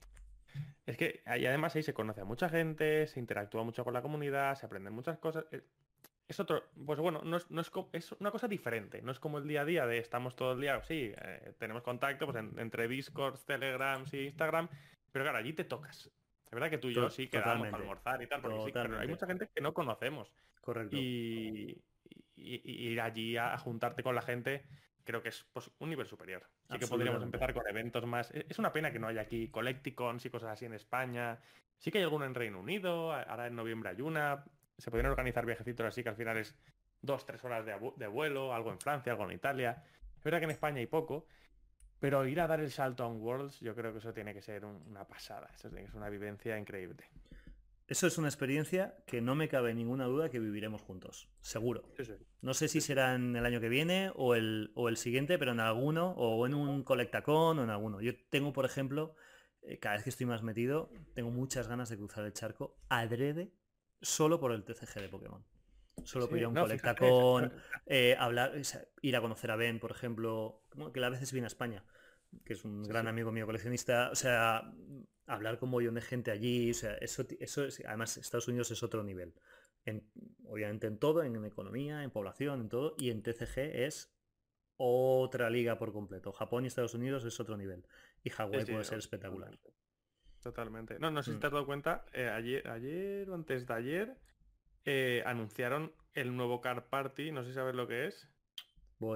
Es 0.85 0.97
que 0.97 1.21
ahí 1.25 1.45
además 1.45 1.75
ahí 1.75 1.83
se 1.83 1.93
conoce 1.93 2.21
a 2.21 2.25
mucha 2.25 2.47
gente, 2.47 3.07
se 3.07 3.19
interactúa 3.19 3.63
mucho 3.63 3.83
con 3.83 3.93
la 3.93 4.01
comunidad, 4.01 4.55
se 4.55 4.67
aprenden 4.67 4.93
muchas 4.93 5.17
cosas. 5.17 5.45
Eh, 5.51 5.63
es 6.27 6.39
otro, 6.39 6.63
pues 6.85 6.99
bueno, 6.99 7.21
no 7.23 7.37
es, 7.37 7.71
es, 7.91 8.11
una 8.13 8.31
cosa 8.31 8.47
diferente, 8.47 9.01
no 9.01 9.11
es 9.11 9.19
como 9.19 9.37
el 9.37 9.47
día 9.47 9.61
a 9.61 9.65
día 9.65 9.85
de 9.85 9.97
estamos 9.97 10.35
todo 10.35 10.53
el 10.53 10.61
día, 10.61 10.81
sí, 10.83 11.11
eh, 11.15 11.53
tenemos 11.59 11.83
contacto 11.83 12.25
pues, 12.25 12.43
entre 12.57 12.87
Discord, 12.87 13.39
Telegram 13.45 14.03
y 14.11 14.25
Instagram, 14.25 14.69
pero 15.11 15.25
claro, 15.25 15.37
allí 15.37 15.53
te 15.53 15.65
tocas. 15.65 16.09
Es 16.45 16.51
verdad 16.51 16.69
que 16.69 16.77
tú 16.77 16.89
y 16.89 16.93
yo 16.93 17.09
sí 17.09 17.27
quedamos 17.27 17.67
para 17.69 17.83
almorzar 17.83 18.21
y 18.21 18.27
tal, 18.27 18.41
pero 18.41 18.99
hay 18.99 19.07
mucha 19.07 19.25
gente 19.25 19.49
que 19.53 19.61
no 19.61 19.73
conocemos. 19.73 20.31
Correcto. 20.61 20.95
Y, 20.95 21.81
ir 22.37 23.01
allí 23.01 23.37
a, 23.37 23.57
juntarte 23.57 24.03
con 24.03 24.13
la 24.13 24.21
gente 24.21 24.65
creo 25.03 25.21
que 25.21 25.29
es 25.29 25.45
pues, 25.53 25.71
un 25.79 25.89
nivel 25.89 26.07
superior. 26.07 26.49
Así 26.67 26.79
que 26.79 26.87
podríamos 26.87 27.21
empezar 27.21 27.53
con 27.53 27.67
eventos 27.67 28.05
más. 28.05 28.31
E, 28.31 28.45
es 28.49 28.59
una 28.59 28.73
pena 28.73 28.91
que 28.91 28.99
no 28.99 29.07
haya 29.07 29.21
aquí 29.21 29.49
Collecticons 29.49 30.25
y 30.25 30.29
cosas 30.29 30.49
así 30.49 30.65
en 30.65 30.73
España. 30.73 31.39
Sí 31.77 31.91
que 31.91 31.99
hay 31.99 32.03
alguno 32.03 32.25
en 32.25 32.33
Reino 32.33 32.59
Unido, 32.59 33.13
ahora 33.13 33.47
en 33.47 33.55
noviembre 33.55 33.91
hay 33.91 34.01
una. 34.01 34.43
Se 34.77 34.89
podrían 34.89 35.11
organizar 35.11 35.45
viajecitos 35.45 35.85
así 35.85 36.03
que 36.03 36.09
al 36.09 36.15
final 36.15 36.37
es 36.37 36.57
dos, 37.01 37.25
tres 37.25 37.43
horas 37.45 37.65
de, 37.65 37.73
de 37.95 38.07
vuelo, 38.07 38.53
algo 38.53 38.71
en 38.71 38.79
Francia, 38.79 39.11
algo 39.11 39.25
en 39.25 39.31
Italia. 39.31 39.83
Es 40.17 40.23
verdad 40.23 40.39
que 40.39 40.45
en 40.45 40.51
España 40.51 40.79
hay 40.79 40.87
poco. 40.87 41.27
Pero 41.99 42.25
ir 42.25 42.39
a 42.39 42.47
dar 42.47 42.59
el 42.59 42.71
salto 42.71 43.03
a 43.03 43.07
un 43.07 43.21
Worlds, 43.21 43.59
yo 43.59 43.73
creo 43.73 43.91
que 43.91 43.99
eso 43.99 44.13
tiene 44.13 44.33
que 44.33 44.41
ser 44.41 44.65
una 44.65 45.07
pasada. 45.07 45.49
Eso 45.55 45.69
es 45.69 45.93
una 45.93 46.09
vivencia 46.09 46.57
increíble. 46.57 47.05
Eso 47.87 48.07
es 48.07 48.17
una 48.17 48.27
experiencia 48.27 48.95
que 49.05 49.21
no 49.21 49.35
me 49.35 49.47
cabe 49.47 49.73
ninguna 49.75 50.05
duda 50.05 50.29
que 50.29 50.39
viviremos 50.39 50.81
juntos. 50.81 51.29
Seguro. 51.41 51.83
No 52.41 52.55
sé 52.55 52.67
si 52.67 52.81
será 52.81 53.13
en 53.13 53.35
el 53.35 53.45
año 53.45 53.61
que 53.61 53.69
viene 53.69 54.11
o 54.15 54.33
el, 54.33 54.71
o 54.73 54.89
el 54.89 54.97
siguiente, 54.97 55.37
pero 55.37 55.51
en 55.51 55.59
alguno, 55.59 56.11
o 56.11 56.45
en 56.47 56.55
un 56.55 56.83
colectacón 56.83 57.59
o 57.59 57.63
en 57.63 57.69
alguno. 57.69 58.01
Yo 58.01 58.13
tengo, 58.31 58.53
por 58.53 58.65
ejemplo, 58.65 59.15
eh, 59.61 59.77
cada 59.77 59.95
vez 59.95 60.03
que 60.03 60.09
estoy 60.09 60.25
más 60.25 60.41
metido, 60.41 60.89
tengo 61.13 61.29
muchas 61.29 61.67
ganas 61.67 61.89
de 61.89 61.97
cruzar 61.97 62.25
el 62.25 62.33
charco 62.33 62.75
adrede 62.89 63.51
solo 64.01 64.39
por 64.39 64.51
el 64.51 64.63
TCG 64.63 65.01
de 65.01 65.09
Pokémon. 65.09 65.45
Solo 66.03 66.27
sí, 66.27 66.35
ir 66.35 66.43
a 66.43 66.49
un 66.49 66.55
colectacón, 66.55 67.53
eh, 67.85 68.15
hablar, 68.19 68.53
ir 69.01 69.15
a 69.15 69.21
conocer 69.21 69.51
a 69.51 69.55
Ben, 69.55 69.79
por 69.79 69.91
ejemplo, 69.91 70.61
que 70.93 71.03
a 71.03 71.09
veces 71.09 71.31
viene 71.31 71.45
a 71.45 71.47
España, 71.47 71.83
que 72.43 72.53
es 72.53 72.65
un 72.65 72.83
gran 72.83 73.07
amigo 73.07 73.31
mío 73.31 73.45
coleccionista, 73.45 74.09
o 74.11 74.15
sea, 74.15 74.71
hablar 75.25 75.57
con 75.57 75.73
un 75.73 75.93
de 75.93 76.01
gente 76.01 76.31
allí, 76.31 76.71
o 76.71 76.73
sea, 76.73 76.95
eso, 76.95 77.25
eso 77.39 77.65
es, 77.65 77.81
además 77.85 78.17
Estados 78.17 78.47
Unidos 78.47 78.71
es 78.71 78.83
otro 78.83 79.03
nivel. 79.03 79.33
obviamente 80.45 80.87
en 80.87 80.97
todo, 80.97 81.23
en, 81.23 81.43
economía, 81.45 82.03
en 82.03 82.11
población, 82.11 82.61
en 82.61 82.69
todo, 82.69 82.95
y 82.97 83.09
en 83.09 83.23
TCG 83.23 83.57
es 83.57 84.13
otra 84.77 85.49
liga 85.49 85.77
por 85.77 85.93
completo. 85.93 86.31
Japón 86.33 86.65
y 86.65 86.67
Estados 86.67 86.93
Unidos 86.93 87.23
es 87.23 87.39
otro 87.39 87.57
nivel. 87.57 87.85
Y 88.23 88.29
Hawái 88.29 88.65
puede 88.65 88.83
ser 88.83 88.99
espectacular. 88.99 89.57
Totalmente. 90.41 90.99
No, 90.99 91.09
no 91.09 91.23
sé 91.23 91.31
si 91.31 91.37
mm. 91.37 91.39
te 91.39 91.47
has 91.47 91.53
dado 91.53 91.65
cuenta, 91.65 92.05
eh, 92.13 92.29
ayer, 92.29 92.67
ayer 92.67 93.29
o 93.29 93.35
antes 93.35 93.65
de 93.65 93.73
ayer 93.73 94.17
eh, 94.85 95.23
anunciaron 95.25 95.93
el 96.13 96.35
nuevo 96.35 96.61
Car 96.61 96.87
Party, 96.87 97.31
no 97.31 97.43
sé 97.43 97.49
si 97.49 97.55
sabes 97.55 97.75
lo 97.75 97.87
que 97.87 98.07
es. 98.07 98.29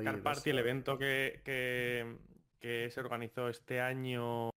Car 0.03 0.21
Party, 0.21 0.49
el 0.49 0.60
evento 0.60 0.97
que, 0.97 1.41
que, 1.43 2.89
se 2.89 2.99
organizó 2.99 3.47
este 3.49 3.79
año. 3.79 4.49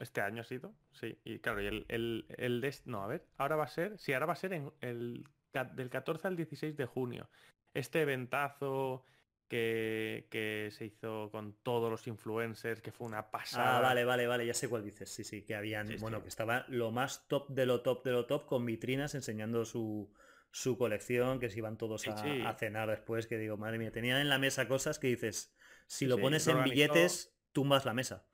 Este 0.00 0.20
año 0.20 0.40
ha 0.40 0.44
sido, 0.44 0.74
sí. 0.90 1.16
Y 1.24 1.38
claro, 1.38 1.62
y 1.62 1.66
el, 1.66 1.86
el, 1.88 2.26
el 2.36 2.74
no, 2.86 3.02
a 3.02 3.06
ver, 3.06 3.26
ahora 3.36 3.56
va 3.56 3.64
a 3.64 3.68
ser, 3.68 3.96
sí, 3.98 4.12
ahora 4.12 4.26
va 4.26 4.32
a 4.32 4.36
ser 4.36 4.52
en 4.52 4.72
el 4.80 5.24
del 5.52 5.88
14 5.88 6.26
al 6.26 6.36
16 6.36 6.76
de 6.76 6.86
junio. 6.86 7.28
Este 7.72 8.02
eventazo 8.02 9.04
que, 9.48 10.26
que, 10.30 10.70
se 10.72 10.86
hizo 10.86 11.30
con 11.30 11.54
todos 11.62 11.90
los 11.90 12.06
influencers, 12.06 12.80
que 12.80 12.90
fue 12.90 13.06
una 13.06 13.20
ah, 13.20 13.30
pasada. 13.30 13.78
Ah, 13.78 13.80
vale, 13.80 14.04
vale, 14.04 14.26
vale, 14.26 14.46
ya 14.46 14.54
sé 14.54 14.68
cuál 14.68 14.82
dices. 14.82 15.08
Sí, 15.08 15.22
sí, 15.22 15.42
que 15.42 15.54
habían, 15.54 15.94
bueno, 16.00 16.22
que 16.22 16.28
estaba 16.28 16.64
lo 16.68 16.90
más 16.90 17.28
top 17.28 17.48
de 17.50 17.66
lo 17.66 17.82
top 17.82 18.04
de 18.04 18.12
lo 18.12 18.26
top 18.26 18.46
con 18.46 18.66
vitrinas 18.66 19.14
enseñando 19.14 19.64
su, 19.64 20.12
su 20.54 20.78
colección, 20.78 21.40
que 21.40 21.50
se 21.50 21.58
iban 21.58 21.76
todos 21.76 22.06
a, 22.06 22.54
cenar 22.54 22.88
después, 22.88 23.26
que 23.26 23.36
digo, 23.38 23.56
madre 23.56 23.76
mía, 23.76 23.90
tenían 23.90 24.20
en 24.20 24.28
la 24.28 24.38
mesa 24.38 24.68
cosas 24.68 25.00
que 25.00 25.08
dices, 25.08 25.52
si 25.88 26.06
lo 26.06 26.16
pones 26.16 26.46
en 26.46 26.62
billetes, 26.62 27.34
tumbas 27.50 27.84
la 27.84 27.92
mesa. 27.92 28.24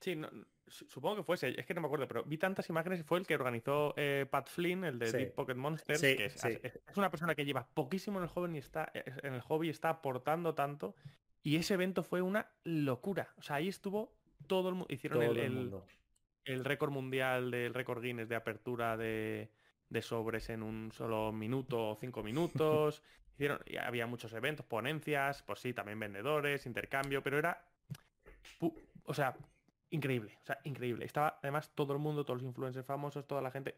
Sí, 0.00 0.18
supongo 0.66 1.16
que 1.16 1.22
fuese, 1.24 1.60
es 1.60 1.66
que 1.66 1.74
no 1.74 1.82
me 1.82 1.88
acuerdo, 1.88 2.08
pero 2.08 2.24
vi 2.24 2.38
tantas 2.38 2.70
imágenes 2.70 3.00
y 3.00 3.02
fue 3.02 3.18
el 3.18 3.26
que 3.26 3.34
organizó 3.34 3.92
eh, 3.98 4.26
Pat 4.30 4.48
Flynn, 4.48 4.82
el 4.84 4.98
de 4.98 5.12
Deep 5.12 5.34
Pocket 5.34 5.54
Monsters, 5.54 6.00
que 6.00 6.24
es, 6.24 6.96
una 6.96 7.10
persona 7.10 7.34
que 7.34 7.44
lleva 7.44 7.68
poquísimo 7.74 8.18
en 8.18 8.24
el 8.24 8.30
joven 8.30 8.56
y 8.56 8.58
está 8.58 8.90
en 8.94 9.34
el 9.34 9.42
hobby 9.42 9.68
está 9.68 9.90
aportando 9.90 10.54
tanto. 10.54 10.96
Y 11.42 11.56
ese 11.56 11.74
evento 11.74 12.02
fue 12.02 12.22
una 12.22 12.50
locura. 12.64 13.34
O 13.36 13.42
sea, 13.42 13.56
ahí 13.56 13.68
estuvo 13.68 14.16
todo 14.46 14.70
el 14.70 14.76
mundo. 14.76 14.94
Hicieron 14.94 15.22
el, 15.22 15.74
el 16.46 16.64
récord 16.64 16.92
mundial 16.92 17.50
del 17.50 17.74
récord 17.74 18.00
Guinness 18.00 18.30
de 18.30 18.36
apertura 18.36 18.96
de, 18.96 19.50
de 19.92 20.02
sobres 20.02 20.48
en 20.48 20.62
un 20.62 20.90
solo 20.92 21.32
minuto 21.32 21.90
o 21.90 21.96
cinco 21.96 22.22
minutos. 22.22 23.02
Hicieron, 23.34 23.60
y 23.66 23.76
había 23.76 24.06
muchos 24.06 24.32
eventos, 24.32 24.66
ponencias, 24.66 25.42
pues 25.42 25.60
sí, 25.60 25.72
también 25.72 25.98
vendedores, 25.98 26.66
intercambio, 26.66 27.22
pero 27.22 27.38
era, 27.38 27.64
o 29.04 29.14
sea, 29.14 29.34
increíble, 29.90 30.38
o 30.42 30.46
sea, 30.46 30.58
increíble. 30.64 31.04
Estaba 31.06 31.38
además 31.42 31.70
todo 31.74 31.94
el 31.94 31.98
mundo, 31.98 32.24
todos 32.24 32.42
los 32.42 32.48
influencers 32.48 32.86
famosos, 32.86 33.26
toda 33.26 33.40
la 33.40 33.50
gente, 33.50 33.76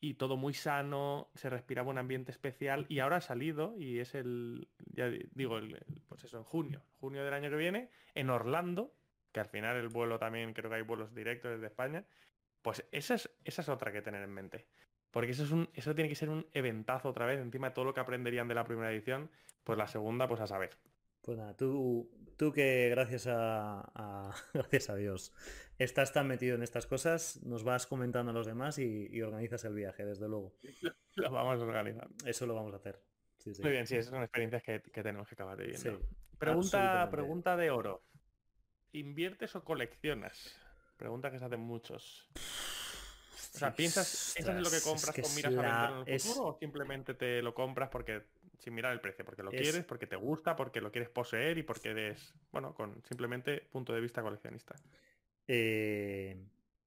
y 0.00 0.14
todo 0.14 0.36
muy 0.36 0.54
sano, 0.54 1.30
se 1.34 1.50
respiraba 1.50 1.90
un 1.90 1.98
ambiente 1.98 2.30
especial 2.30 2.86
y 2.88 3.00
ahora 3.00 3.16
ha 3.16 3.20
salido 3.20 3.74
y 3.76 3.98
es 3.98 4.14
el, 4.14 4.68
ya 4.86 5.10
digo, 5.32 5.58
el, 5.58 5.84
pues 6.08 6.24
eso, 6.24 6.38
en 6.38 6.44
junio, 6.44 6.82
junio 7.00 7.24
del 7.24 7.34
año 7.34 7.50
que 7.50 7.56
viene, 7.56 7.90
en 8.14 8.30
Orlando, 8.30 8.94
que 9.32 9.40
al 9.40 9.46
final 9.46 9.76
el 9.76 9.88
vuelo 9.88 10.18
también 10.18 10.54
creo 10.54 10.70
que 10.70 10.76
hay 10.76 10.82
vuelos 10.82 11.14
directos 11.14 11.50
desde 11.50 11.66
España, 11.66 12.04
pues 12.62 12.86
esa 12.92 13.14
es, 13.14 13.30
esa 13.44 13.62
es 13.62 13.68
otra 13.68 13.92
que 13.92 14.00
tener 14.00 14.22
en 14.22 14.30
mente. 14.30 14.66
Porque 15.10 15.32
eso, 15.32 15.44
es 15.44 15.50
un, 15.50 15.68
eso 15.74 15.94
tiene 15.94 16.08
que 16.08 16.14
ser 16.14 16.28
un 16.28 16.46
eventazo 16.52 17.08
otra 17.08 17.26
vez, 17.26 17.40
encima 17.40 17.68
de 17.68 17.74
todo 17.74 17.84
lo 17.84 17.94
que 17.94 18.00
aprenderían 18.00 18.48
de 18.48 18.54
la 18.54 18.64
primera 18.64 18.92
edición, 18.92 19.30
pues 19.64 19.76
la 19.78 19.88
segunda, 19.88 20.28
pues 20.28 20.40
a 20.40 20.46
saber. 20.46 20.76
Pues 21.22 21.36
nada, 21.36 21.56
tú, 21.56 22.10
tú 22.36 22.52
que 22.52 22.88
gracias 22.90 23.26
a, 23.28 24.32
gracias 24.54 24.90
a 24.90 24.96
Dios 24.96 25.32
estás 25.78 26.12
tan 26.12 26.28
metido 26.28 26.54
en 26.56 26.62
estas 26.62 26.86
cosas, 26.86 27.42
nos 27.42 27.64
vas 27.64 27.86
comentando 27.86 28.30
a 28.30 28.34
los 28.34 28.46
demás 28.46 28.78
y, 28.78 29.20
organizas 29.22 29.64
el 29.64 29.74
viaje, 29.74 30.04
desde 30.04 30.28
luego. 30.28 30.54
Lo 31.16 31.30
vamos 31.30 31.60
a 31.60 31.64
organizar. 31.64 32.08
Eso 32.24 32.46
lo 32.46 32.54
vamos 32.54 32.72
a 32.72 32.76
hacer. 32.76 33.02
Muy 33.62 33.70
bien, 33.70 33.86
sí, 33.86 33.96
esas 33.96 34.10
son 34.10 34.22
experiencias 34.22 34.62
que, 34.62 34.78
tenemos 34.78 35.28
que 35.28 35.34
acabar 35.34 35.58
viviendo. 35.58 36.00
pregunta, 36.38 37.08
pregunta 37.10 37.56
de 37.56 37.70
oro. 37.70 38.04
¿Inviertes 38.92 39.56
o 39.56 39.64
coleccionas? 39.64 40.56
Pregunta 40.96 41.30
que 41.30 41.38
se 41.38 41.46
hacen 41.46 41.60
muchos. 41.60 42.28
O 43.54 43.58
sea, 43.58 43.74
¿piensas, 43.74 44.34
en 44.36 44.62
lo 44.62 44.70
que 44.70 44.80
compras 44.80 45.14
con 45.20 45.34
miras 45.34 45.56
a 45.56 45.62
venderlo 45.62 46.02
en 46.06 46.12
el 46.14 46.20
futuro 46.20 46.46
o 46.46 46.58
simplemente 46.58 47.14
te 47.14 47.42
lo 47.42 47.54
compras 47.54 47.88
porque 47.90 48.22
sin 48.58 48.74
mirar 48.74 48.92
el 48.92 49.00
precio, 49.00 49.24
porque 49.24 49.42
lo 49.42 49.50
quieres, 49.50 49.84
porque 49.84 50.06
te 50.06 50.16
gusta, 50.16 50.54
porque 50.54 50.80
lo 50.80 50.92
quieres 50.92 51.08
poseer 51.08 51.58
y 51.58 51.62
porque 51.62 51.90
eres, 51.90 52.34
bueno, 52.52 52.74
con 52.74 53.02
simplemente 53.04 53.66
punto 53.72 53.94
de 53.94 54.00
vista 54.00 54.22
coleccionista? 54.22 54.76
Eh, 55.48 56.36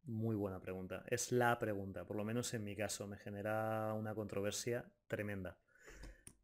muy 0.05 0.35
buena 0.35 0.59
pregunta. 0.59 1.03
Es 1.07 1.31
la 1.31 1.57
pregunta, 1.59 2.05
por 2.05 2.15
lo 2.15 2.23
menos 2.23 2.53
en 2.53 2.63
mi 2.63 2.75
caso, 2.75 3.07
me 3.07 3.17
genera 3.17 3.93
una 3.93 4.13
controversia 4.13 4.85
tremenda. 5.07 5.57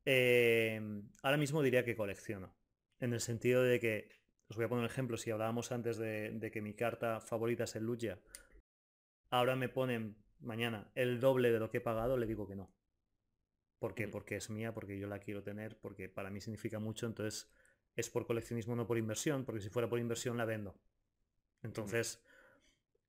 Eh, 0.05 0.81
ahora 1.21 1.37
mismo 1.37 1.61
diría 1.61 1.83
que 1.83 1.95
colecciono, 1.95 2.53
en 2.99 3.13
el 3.13 3.21
sentido 3.21 3.63
de 3.63 3.79
que, 3.79 4.09
os 4.49 4.55
voy 4.55 4.65
a 4.65 4.69
poner 4.69 4.83
un 4.83 4.89
ejemplo, 4.89 5.17
si 5.17 5.29
hablábamos 5.29 5.71
antes 5.71 5.97
de, 5.97 6.49
que 6.51 6.61
mi 6.61 6.73
carta 6.73 7.19
favorita 7.19 7.65
es 7.65 7.75
el 7.75 7.83
Lugia, 7.83 8.17
ahora 9.29 9.55
me 9.55 9.69
ponen 9.69 10.17
mañana 10.39 10.91
el 10.95 11.19
doble 11.19 11.51
de 11.51 11.59
lo 11.59 11.69
que 11.69 11.77
he 11.77 11.81
pagado, 11.81 12.17
le 12.17 12.25
digo 12.25 12.47
que 12.47 12.55
no. 12.55 12.73
¿Por 13.79 13.95
qué? 13.95 14.07
Porque 14.07 14.35
es 14.35 14.49
mía, 14.49 14.73
porque 14.73 14.99
yo 14.99 15.07
la 15.07 15.19
quiero 15.19 15.41
tener, 15.43 15.79
porque 15.79 16.09
para 16.09 16.29
mí 16.29 16.41
significa 16.41 16.79
mucho, 16.79 17.05
entonces 17.05 17.51
es 17.95 18.09
por 18.09 18.25
coleccionismo, 18.25 18.75
no 18.75 18.87
por 18.87 18.97
inversión, 18.97 19.45
porque 19.45 19.61
si 19.61 19.69
fuera 19.69 19.89
por 19.89 19.99
inversión 19.99 20.37
la 20.37 20.45
vendo. 20.45 20.79
Entonces, 21.63 22.23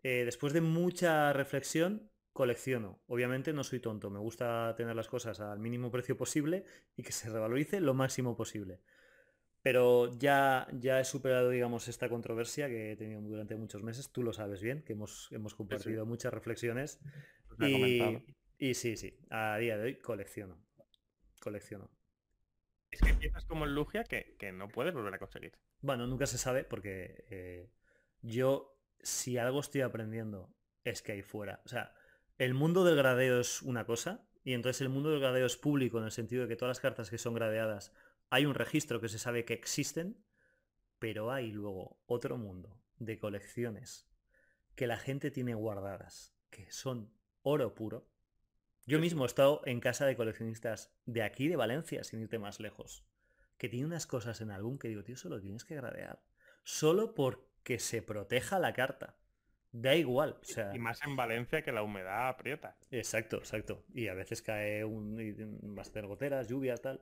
eh, 0.02 0.22
después 0.24 0.52
de 0.52 0.60
mucha 0.60 1.32
reflexión, 1.32 2.10
colecciono. 2.32 3.02
Obviamente 3.06 3.52
no 3.52 3.64
soy 3.64 3.80
tonto, 3.80 4.10
me 4.10 4.18
gusta 4.18 4.74
tener 4.76 4.94
las 4.96 5.08
cosas 5.08 5.40
al 5.40 5.58
mínimo 5.58 5.90
precio 5.90 6.16
posible 6.16 6.64
y 6.96 7.02
que 7.02 7.12
se 7.12 7.28
revalorice 7.28 7.80
lo 7.80 7.94
máximo 7.94 8.36
posible. 8.36 8.80
Pero 9.62 10.16
ya, 10.18 10.66
ya 10.72 11.00
he 11.00 11.04
superado, 11.04 11.50
digamos, 11.50 11.88
esta 11.88 12.08
controversia 12.08 12.68
que 12.68 12.92
he 12.92 12.96
tenido 12.96 13.20
durante 13.20 13.56
muchos 13.56 13.82
meses. 13.82 14.10
Tú 14.10 14.22
lo 14.22 14.32
sabes 14.32 14.62
bien, 14.62 14.82
que 14.82 14.94
hemos, 14.94 15.28
hemos 15.32 15.54
compartido 15.54 16.06
muchas 16.06 16.32
reflexiones. 16.32 17.00
Y, 17.58 18.00
y 18.56 18.74
sí, 18.74 18.96
sí, 18.96 19.18
a 19.28 19.58
día 19.58 19.76
de 19.76 19.84
hoy 19.84 19.98
colecciono. 19.98 20.56
Colecciono. 21.40 21.90
Es 22.90 23.00
que 23.00 23.10
empiezas 23.10 23.44
como 23.44 23.64
el 23.64 23.74
Lugia 23.74 24.04
que, 24.04 24.52
no 24.52 24.68
puedes 24.68 24.94
volver 24.94 25.14
a 25.14 25.18
conseguir. 25.18 25.52
Bueno, 25.80 26.06
nunca 26.06 26.26
se 26.26 26.38
sabe 26.38 26.64
porque 26.64 27.24
eh, 27.30 27.70
yo, 28.22 28.76
si 29.00 29.38
algo 29.38 29.60
estoy 29.60 29.82
aprendiendo, 29.82 30.52
es 30.84 31.02
que 31.02 31.12
hay 31.12 31.22
fuera. 31.22 31.62
O 31.64 31.68
sea, 31.68 31.94
el 32.38 32.54
mundo 32.54 32.84
del 32.84 32.96
gradeo 32.96 33.40
es 33.40 33.62
una 33.62 33.84
cosa, 33.84 34.26
y 34.42 34.54
entonces 34.54 34.80
el 34.80 34.88
mundo 34.88 35.10
del 35.10 35.20
gradeo 35.20 35.46
es 35.46 35.56
público 35.56 35.98
en 35.98 36.04
el 36.04 36.10
sentido 36.10 36.42
de 36.42 36.48
que 36.48 36.56
todas 36.56 36.70
las 36.70 36.80
cartas 36.80 37.10
que 37.10 37.18
son 37.18 37.34
gradeadas 37.34 37.94
hay 38.30 38.46
un 38.46 38.54
registro 38.54 39.00
que 39.00 39.08
se 39.08 39.18
sabe 39.18 39.44
que 39.44 39.54
existen, 39.54 40.24
pero 40.98 41.32
hay 41.32 41.50
luego 41.50 42.00
otro 42.06 42.38
mundo 42.38 42.80
de 42.98 43.18
colecciones 43.18 44.08
que 44.74 44.86
la 44.86 44.96
gente 44.96 45.30
tiene 45.30 45.54
guardadas, 45.54 46.34
que 46.50 46.70
son 46.70 47.12
oro 47.42 47.74
puro, 47.74 48.08
yo 48.86 48.98
mismo 48.98 49.24
he 49.24 49.26
estado 49.26 49.62
en 49.66 49.78
casa 49.78 50.04
de 50.04 50.16
coleccionistas 50.16 50.92
de 51.06 51.22
aquí, 51.22 51.46
de 51.46 51.54
Valencia, 51.54 52.02
sin 52.02 52.22
irte 52.22 52.38
más 52.38 52.58
lejos, 52.58 53.06
que 53.56 53.68
tiene 53.68 53.86
unas 53.86 54.06
cosas 54.06 54.40
en 54.40 54.50
algún 54.50 54.78
que 54.78 54.88
digo, 54.88 55.04
tío, 55.04 55.16
solo 55.16 55.40
tienes 55.40 55.64
que 55.64 55.76
gradear. 55.76 56.22
Solo 56.64 57.14
porque 57.14 57.78
se 57.78 58.02
proteja 58.02 58.58
la 58.58 58.72
carta. 58.72 59.16
Da 59.70 59.94
igual. 59.94 60.38
O 60.40 60.44
sea... 60.44 60.74
Y 60.74 60.80
más 60.80 61.00
en 61.04 61.14
Valencia 61.14 61.62
que 61.62 61.70
la 61.70 61.84
humedad 61.84 62.28
aprieta. 62.28 62.76
Exacto, 62.90 63.36
exacto. 63.36 63.84
Y 63.94 64.08
a 64.08 64.14
veces 64.14 64.42
cae 64.42 64.84
un, 64.84 65.16
vas 65.76 65.90
a 65.90 65.92
tener 65.92 66.08
goteras, 66.08 66.48
lluvia, 66.48 66.76
tal. 66.76 67.00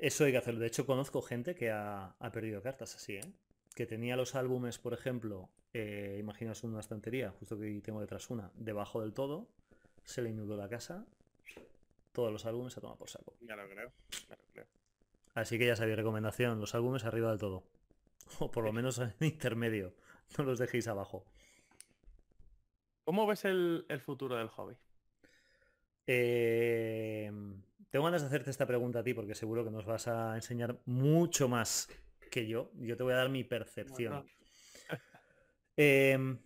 Eso 0.00 0.24
hay 0.24 0.32
que 0.32 0.38
hacerlo. 0.38 0.60
De 0.60 0.66
hecho, 0.66 0.86
conozco 0.86 1.22
gente 1.22 1.54
que 1.54 1.70
ha, 1.70 2.14
perdido 2.32 2.62
cartas 2.62 2.96
así, 2.96 3.16
¿eh? 3.16 3.32
Que 3.74 3.86
tenía 3.86 4.16
los 4.16 4.34
álbumes, 4.34 4.78
por 4.78 4.94
ejemplo, 4.94 5.48
eh, 5.72 6.16
imaginaos 6.18 6.64
una 6.64 6.80
estantería, 6.80 7.30
justo 7.30 7.58
que 7.58 7.80
tengo 7.80 8.00
detrás 8.00 8.30
una, 8.30 8.50
debajo 8.54 9.00
del 9.00 9.12
todo, 9.12 9.46
se 10.04 10.22
le 10.22 10.30
inundó 10.30 10.56
la 10.56 10.68
casa 10.68 11.06
todos 12.12 12.32
los 12.32 12.44
álbumes 12.46 12.72
se 12.72 12.80
toma 12.80 12.96
por 12.96 13.08
saco. 13.08 13.34
Ya 13.40 13.56
lo 13.56 13.68
creo, 13.68 13.92
Así 15.34 15.58
que 15.58 15.66
ya 15.66 15.76
sabéis, 15.76 15.96
recomendación, 15.96 16.60
los 16.60 16.74
álbumes 16.74 17.04
arriba 17.04 17.30
del 17.30 17.38
todo. 17.38 17.64
O 18.38 18.50
por 18.50 18.64
lo 18.64 18.72
menos 18.72 18.98
en 18.98 19.14
intermedio. 19.20 19.94
No 20.38 20.44
los 20.44 20.58
dejéis 20.58 20.86
abajo. 20.86 21.24
¿Cómo 23.04 23.26
ves 23.26 23.44
el, 23.44 23.84
futuro 24.04 24.36
del 24.36 24.48
hobby? 24.48 24.76
Eh, 26.06 27.32
tengo 27.90 28.04
ganas 28.04 28.22
de 28.22 28.28
hacerte 28.28 28.50
esta 28.50 28.66
pregunta 28.66 29.00
a 29.00 29.02
ti 29.02 29.14
porque 29.14 29.34
seguro 29.34 29.64
que 29.64 29.70
nos 29.70 29.84
vas 29.84 30.06
a 30.08 30.36
enseñar 30.36 30.80
mucho 30.86 31.48
más 31.48 31.88
que 32.30 32.46
yo. 32.46 32.70
Yo 32.76 32.96
te 32.96 33.02
voy 33.02 33.12
a 33.12 33.16
dar 33.16 33.28
mi 33.28 33.44
percepción. 33.44 34.24
Em, 35.76 36.38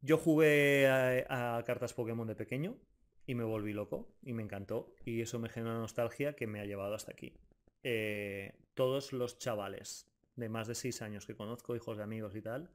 yo 0.00 0.16
jugué 0.16 0.88
a, 0.88 1.62
cartas 1.66 1.92
Pokémon 1.92 2.26
de 2.26 2.34
pequeño 2.34 2.78
y 3.26 3.34
me 3.34 3.44
volví 3.44 3.74
loco 3.74 4.16
y 4.22 4.32
me 4.32 4.42
encantó 4.42 4.94
y 5.04 5.20
eso 5.20 5.38
me 5.38 5.50
genera 5.50 5.74
nostalgia 5.74 6.34
que 6.34 6.46
me 6.46 6.60
ha 6.60 6.64
llevado 6.64 6.94
hasta 6.94 7.12
aquí. 7.12 7.34
Eh, 7.82 8.54
todos 8.72 9.12
los 9.12 9.38
chavales 9.38 10.10
de 10.36 10.48
más 10.48 10.66
de 10.66 10.74
6 10.74 11.02
años 11.02 11.26
que 11.26 11.36
conozco, 11.36 11.76
hijos 11.76 11.98
de 11.98 12.04
amigos 12.04 12.34
y 12.34 12.40
tal, 12.40 12.70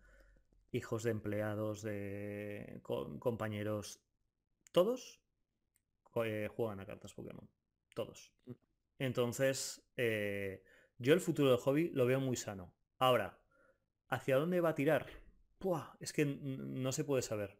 hijos 0.72 1.01
de 1.01 1.11
empleados, 1.11 1.82
de 1.82 2.80
compañeros, 2.84 3.99
todos 4.72 5.22
eh, 6.24 6.49
juegan 6.55 6.80
a 6.80 6.86
cartas 6.86 7.13
Pokémon. 7.13 7.49
Todos. 7.97 8.31
Entonces, 8.99 9.81
eh, 9.95 10.63
yo 10.99 11.15
el 11.15 11.19
futuro 11.19 11.49
del 11.49 11.57
hobby 11.57 11.89
lo 11.95 12.05
veo 12.05 12.19
muy 12.19 12.35
sano. 12.35 12.71
Ahora, 12.99 13.39
¿hacia 14.07 14.35
dónde 14.37 14.61
va 14.61 14.69
a 14.69 14.75
tirar? 14.75 15.07
es 15.99 16.13
que 16.13 16.23
no 16.23 16.91
se 16.91 17.03
puede 17.03 17.23
saber. 17.23 17.57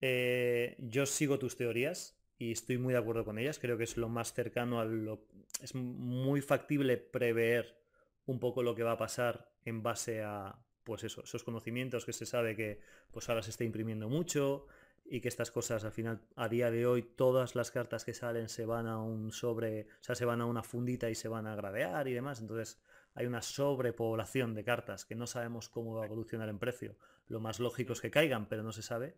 Eh, 0.00 0.76
yo 0.78 1.06
sigo 1.06 1.40
tus 1.40 1.56
teorías 1.56 2.16
y 2.38 2.52
estoy 2.52 2.78
muy 2.78 2.92
de 2.92 3.00
acuerdo 3.00 3.24
con 3.24 3.36
ellas. 3.36 3.58
Creo 3.58 3.76
que 3.76 3.82
es 3.82 3.96
lo 3.96 4.08
más 4.08 4.32
cercano 4.32 4.78
a 4.78 4.84
lo... 4.84 5.26
Es 5.60 5.74
muy 5.74 6.40
factible 6.40 6.96
prever 6.96 7.82
un 8.26 8.38
poco 8.38 8.62
lo 8.62 8.76
que 8.76 8.84
va 8.84 8.92
a 8.92 8.98
pasar 8.98 9.50
en 9.64 9.82
base 9.82 10.22
a 10.22 10.56
pues 10.84 11.02
eso, 11.02 11.24
esos 11.24 11.42
conocimientos 11.42 12.06
que 12.06 12.12
se 12.12 12.26
sabe 12.26 12.54
que 12.54 12.80
pues 13.10 13.28
ahora 13.28 13.42
se 13.42 13.50
está 13.50 13.64
imprimiendo 13.64 14.08
mucho 14.08 14.68
y 15.10 15.20
que 15.20 15.28
estas 15.28 15.50
cosas 15.50 15.84
al 15.84 15.92
final 15.92 16.20
a 16.36 16.48
día 16.48 16.70
de 16.70 16.86
hoy 16.86 17.02
todas 17.02 17.54
las 17.54 17.70
cartas 17.70 18.04
que 18.04 18.14
salen 18.14 18.48
se 18.48 18.66
van 18.66 18.86
a 18.86 19.02
un 19.02 19.32
sobre, 19.32 19.82
o 19.82 20.04
sea, 20.04 20.14
se 20.14 20.24
van 20.24 20.40
a 20.40 20.46
una 20.46 20.62
fundita 20.62 21.08
y 21.10 21.14
se 21.14 21.28
van 21.28 21.46
a 21.46 21.56
gradear 21.56 22.08
y 22.08 22.12
demás, 22.12 22.40
entonces 22.40 22.80
hay 23.14 23.26
una 23.26 23.42
sobrepoblación 23.42 24.54
de 24.54 24.64
cartas 24.64 25.04
que 25.04 25.16
no 25.16 25.26
sabemos 25.26 25.68
cómo 25.68 25.94
va 25.94 26.02
a 26.04 26.06
evolucionar 26.06 26.48
en 26.48 26.58
precio. 26.58 26.96
Lo 27.26 27.40
más 27.40 27.58
lógico 27.58 27.92
es 27.92 28.00
que 28.00 28.10
caigan, 28.10 28.48
pero 28.48 28.62
no 28.62 28.70
se 28.70 28.82
sabe. 28.82 29.16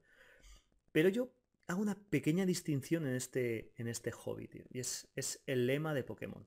Pero 0.93 1.11
yo 1.11 1.33
hago 1.67 1.83
una 1.83 1.99
pequeña 2.09 2.47
distinción 2.47 3.07
en 3.07 3.15
este, 3.15 3.73
en 3.77 3.89
este 3.89 4.11
hobby, 4.11 4.49
tío. 4.49 4.65
Y 4.71 4.81
es, 4.81 5.11
es 5.17 5.43
el 5.47 5.67
lema 5.67 5.93
de 5.93 6.03
Pokémon. 6.03 6.47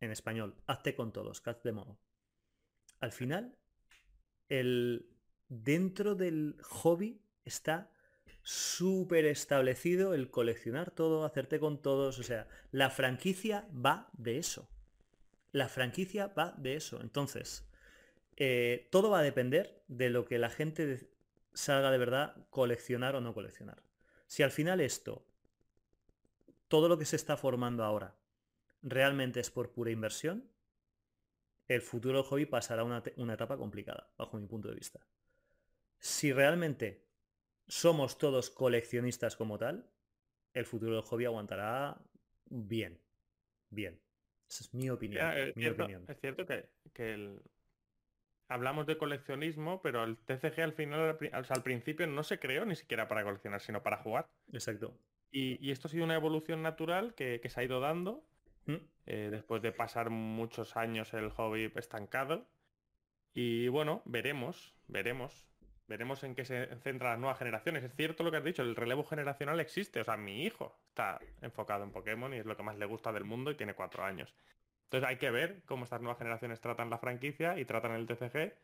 En 0.00 0.10
español, 0.10 0.56
hazte 0.66 0.96
con 0.96 1.12
todos, 1.12 1.40
catch 1.40 1.62
de 1.62 1.72
modo. 1.72 1.98
Al 3.00 3.12
final, 3.12 3.56
el, 4.48 5.08
dentro 5.48 6.14
del 6.16 6.56
hobby 6.62 7.22
está 7.44 7.93
súper 8.44 9.24
establecido 9.24 10.14
el 10.14 10.30
coleccionar 10.30 10.90
todo, 10.90 11.24
hacerte 11.24 11.58
con 11.58 11.80
todos. 11.80 12.18
O 12.18 12.22
sea, 12.22 12.46
la 12.70 12.90
franquicia 12.90 13.66
va 13.74 14.08
de 14.12 14.38
eso. 14.38 14.68
La 15.50 15.68
franquicia 15.68 16.28
va 16.28 16.54
de 16.58 16.76
eso. 16.76 17.00
Entonces, 17.00 17.66
eh, 18.36 18.88
todo 18.92 19.10
va 19.10 19.20
a 19.20 19.22
depender 19.22 19.82
de 19.88 20.10
lo 20.10 20.26
que 20.26 20.38
la 20.38 20.50
gente 20.50 21.10
salga 21.54 21.90
de 21.90 21.98
verdad 21.98 22.36
coleccionar 22.50 23.16
o 23.16 23.20
no 23.20 23.34
coleccionar. 23.34 23.82
Si 24.26 24.42
al 24.42 24.50
final 24.50 24.80
esto, 24.80 25.26
todo 26.68 26.88
lo 26.88 26.98
que 26.98 27.06
se 27.06 27.16
está 27.16 27.36
formando 27.36 27.82
ahora, 27.82 28.16
realmente 28.82 29.40
es 29.40 29.50
por 29.50 29.72
pura 29.72 29.90
inversión, 29.90 30.50
el 31.68 31.80
futuro 31.80 32.22
hobby 32.24 32.44
pasará 32.44 32.84
una, 32.84 33.02
una 33.16 33.34
etapa 33.34 33.56
complicada, 33.56 34.12
bajo 34.18 34.36
mi 34.36 34.46
punto 34.46 34.68
de 34.68 34.74
vista. 34.74 35.00
si 35.98 36.32
realmente 36.32 37.03
somos 37.68 38.18
todos 38.18 38.50
coleccionistas 38.50 39.36
como 39.36 39.58
tal, 39.58 39.88
el 40.52 40.66
futuro 40.66 40.94
del 40.94 41.02
hobby 41.02 41.24
aguantará 41.24 41.98
bien. 42.46 43.00
Bien. 43.70 44.00
Esa 44.48 44.64
es 44.64 44.74
mi 44.74 44.90
opinión. 44.90 45.36
es, 45.36 45.56
mi 45.56 45.62
cierto, 45.62 45.82
opinión. 45.82 46.04
es 46.08 46.20
cierto 46.20 46.46
que, 46.46 46.68
que 46.92 47.14
el... 47.14 47.42
hablamos 48.48 48.86
de 48.86 48.96
coleccionismo, 48.96 49.82
pero 49.82 50.04
el 50.04 50.16
TCG 50.16 50.60
al 50.60 50.72
final, 50.72 51.18
al 51.32 51.62
principio 51.62 52.06
no 52.06 52.22
se 52.22 52.38
creó 52.38 52.64
ni 52.64 52.76
siquiera 52.76 53.08
para 53.08 53.24
coleccionar, 53.24 53.60
sino 53.60 53.82
para 53.82 53.96
jugar. 53.96 54.28
Exacto. 54.52 54.96
Y, 55.30 55.58
y 55.66 55.72
esto 55.72 55.88
ha 55.88 55.90
sido 55.90 56.04
una 56.04 56.14
evolución 56.14 56.62
natural 56.62 57.14
que, 57.14 57.40
que 57.40 57.48
se 57.48 57.60
ha 57.60 57.64
ido 57.64 57.80
dando 57.80 58.24
¿Mm? 58.66 58.76
eh, 59.06 59.28
después 59.30 59.62
de 59.62 59.72
pasar 59.72 60.10
muchos 60.10 60.76
años 60.76 61.12
el 61.14 61.30
hobby 61.30 61.72
estancado. 61.74 62.46
Y 63.32 63.68
bueno, 63.68 64.02
veremos, 64.04 64.74
veremos. 64.86 65.48
Veremos 65.86 66.24
en 66.24 66.34
qué 66.34 66.44
se 66.44 66.66
centran 66.76 67.12
las 67.12 67.18
nuevas 67.18 67.38
generaciones. 67.38 67.84
Es 67.84 67.94
cierto 67.94 68.24
lo 68.24 68.30
que 68.30 68.38
has 68.38 68.44
dicho, 68.44 68.62
el 68.62 68.74
relevo 68.74 69.04
generacional 69.04 69.60
existe. 69.60 70.00
O 70.00 70.04
sea, 70.04 70.16
mi 70.16 70.44
hijo 70.44 70.78
está 70.88 71.20
enfocado 71.42 71.84
en 71.84 71.90
Pokémon 71.90 72.32
y 72.32 72.38
es 72.38 72.46
lo 72.46 72.56
que 72.56 72.62
más 72.62 72.78
le 72.78 72.86
gusta 72.86 73.12
del 73.12 73.24
mundo 73.24 73.50
y 73.50 73.54
tiene 73.54 73.74
cuatro 73.74 74.02
años. 74.02 74.34
Entonces 74.84 75.08
hay 75.08 75.16
que 75.16 75.30
ver 75.30 75.62
cómo 75.66 75.84
estas 75.84 76.00
nuevas 76.00 76.18
generaciones 76.18 76.60
tratan 76.60 76.88
la 76.88 76.98
franquicia 76.98 77.58
y 77.58 77.64
tratan 77.66 77.92
el 77.92 78.06
TCG. 78.06 78.32
Pero 78.32 78.54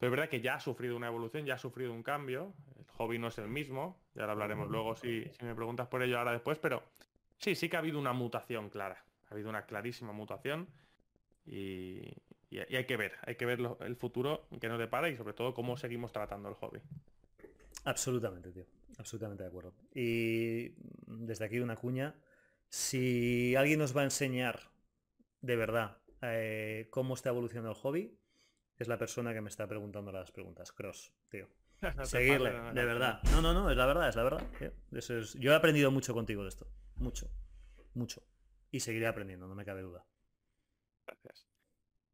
es 0.00 0.10
verdad 0.10 0.28
que 0.28 0.40
ya 0.40 0.54
ha 0.54 0.60
sufrido 0.60 0.96
una 0.96 1.08
evolución, 1.08 1.44
ya 1.44 1.54
ha 1.54 1.58
sufrido 1.58 1.92
un 1.92 2.02
cambio. 2.02 2.54
El 2.78 2.86
hobby 2.86 3.18
no 3.18 3.28
es 3.28 3.38
el 3.38 3.48
mismo. 3.48 4.00
Ya 4.14 4.26
lo 4.26 4.32
hablaremos 4.32 4.68
luego 4.70 4.94
si, 4.94 5.24
si 5.24 5.44
me 5.44 5.54
preguntas 5.54 5.88
por 5.88 6.02
ello 6.02 6.18
ahora 6.18 6.32
después. 6.32 6.58
Pero 6.58 6.84
sí, 7.38 7.54
sí 7.56 7.68
que 7.68 7.76
ha 7.76 7.80
habido 7.80 7.98
una 7.98 8.12
mutación 8.12 8.70
clara. 8.70 9.04
Ha 9.28 9.34
habido 9.34 9.50
una 9.50 9.66
clarísima 9.66 10.12
mutación. 10.12 10.68
Y, 11.46 12.12
y- 12.50 12.58
y 12.72 12.76
hay 12.76 12.84
que 12.86 12.96
ver, 12.96 13.12
hay 13.22 13.36
que 13.36 13.46
ver 13.46 13.60
lo- 13.60 13.78
el 13.80 13.96
futuro 13.96 14.46
que 14.60 14.68
nos 14.68 14.78
depara 14.78 15.08
y 15.08 15.16
sobre 15.16 15.34
todo 15.34 15.54
cómo 15.54 15.76
seguimos 15.76 16.12
tratando 16.12 16.48
el 16.48 16.54
hobby. 16.56 16.80
Absolutamente, 17.84 18.52
tío. 18.52 18.66
Absolutamente 18.98 19.42
de 19.44 19.48
acuerdo. 19.48 19.74
Y 19.94 20.74
desde 21.06 21.44
aquí 21.46 21.58
una 21.60 21.76
cuña. 21.76 22.14
Si 22.68 23.54
alguien 23.56 23.78
nos 23.78 23.96
va 23.96 24.02
a 24.02 24.04
enseñar 24.04 24.70
de 25.40 25.56
verdad 25.56 25.96
eh, 26.22 26.88
cómo 26.90 27.14
está 27.14 27.30
evolucionando 27.30 27.70
el 27.70 27.76
hobby, 27.76 28.18
es 28.78 28.88
la 28.88 28.98
persona 28.98 29.32
que 29.32 29.40
me 29.40 29.48
está 29.48 29.66
preguntando 29.66 30.12
las 30.12 30.30
preguntas. 30.30 30.70
Cross, 30.72 31.12
tío. 31.30 31.48
No 31.96 32.04
Seguirle, 32.04 32.50
pases, 32.50 32.62
no, 32.62 32.74
de 32.74 32.82
no, 32.82 32.86
verdad. 32.86 33.22
No, 33.32 33.40
no, 33.40 33.54
no, 33.54 33.70
es 33.70 33.76
la 33.76 33.86
verdad, 33.86 34.08
es 34.10 34.16
la 34.16 34.22
verdad. 34.22 34.46
tío. 34.58 34.70
Eso 34.92 35.16
es- 35.18 35.32
Yo 35.34 35.52
he 35.52 35.54
aprendido 35.54 35.90
mucho 35.90 36.12
contigo 36.12 36.42
de 36.42 36.50
esto. 36.50 36.68
Mucho. 36.96 37.30
Mucho. 37.94 38.22
Y 38.70 38.80
seguiré 38.80 39.06
aprendiendo, 39.06 39.48
no 39.48 39.54
me 39.54 39.64
cabe 39.64 39.80
duda. 39.80 40.04
Gracias. 41.06 41.48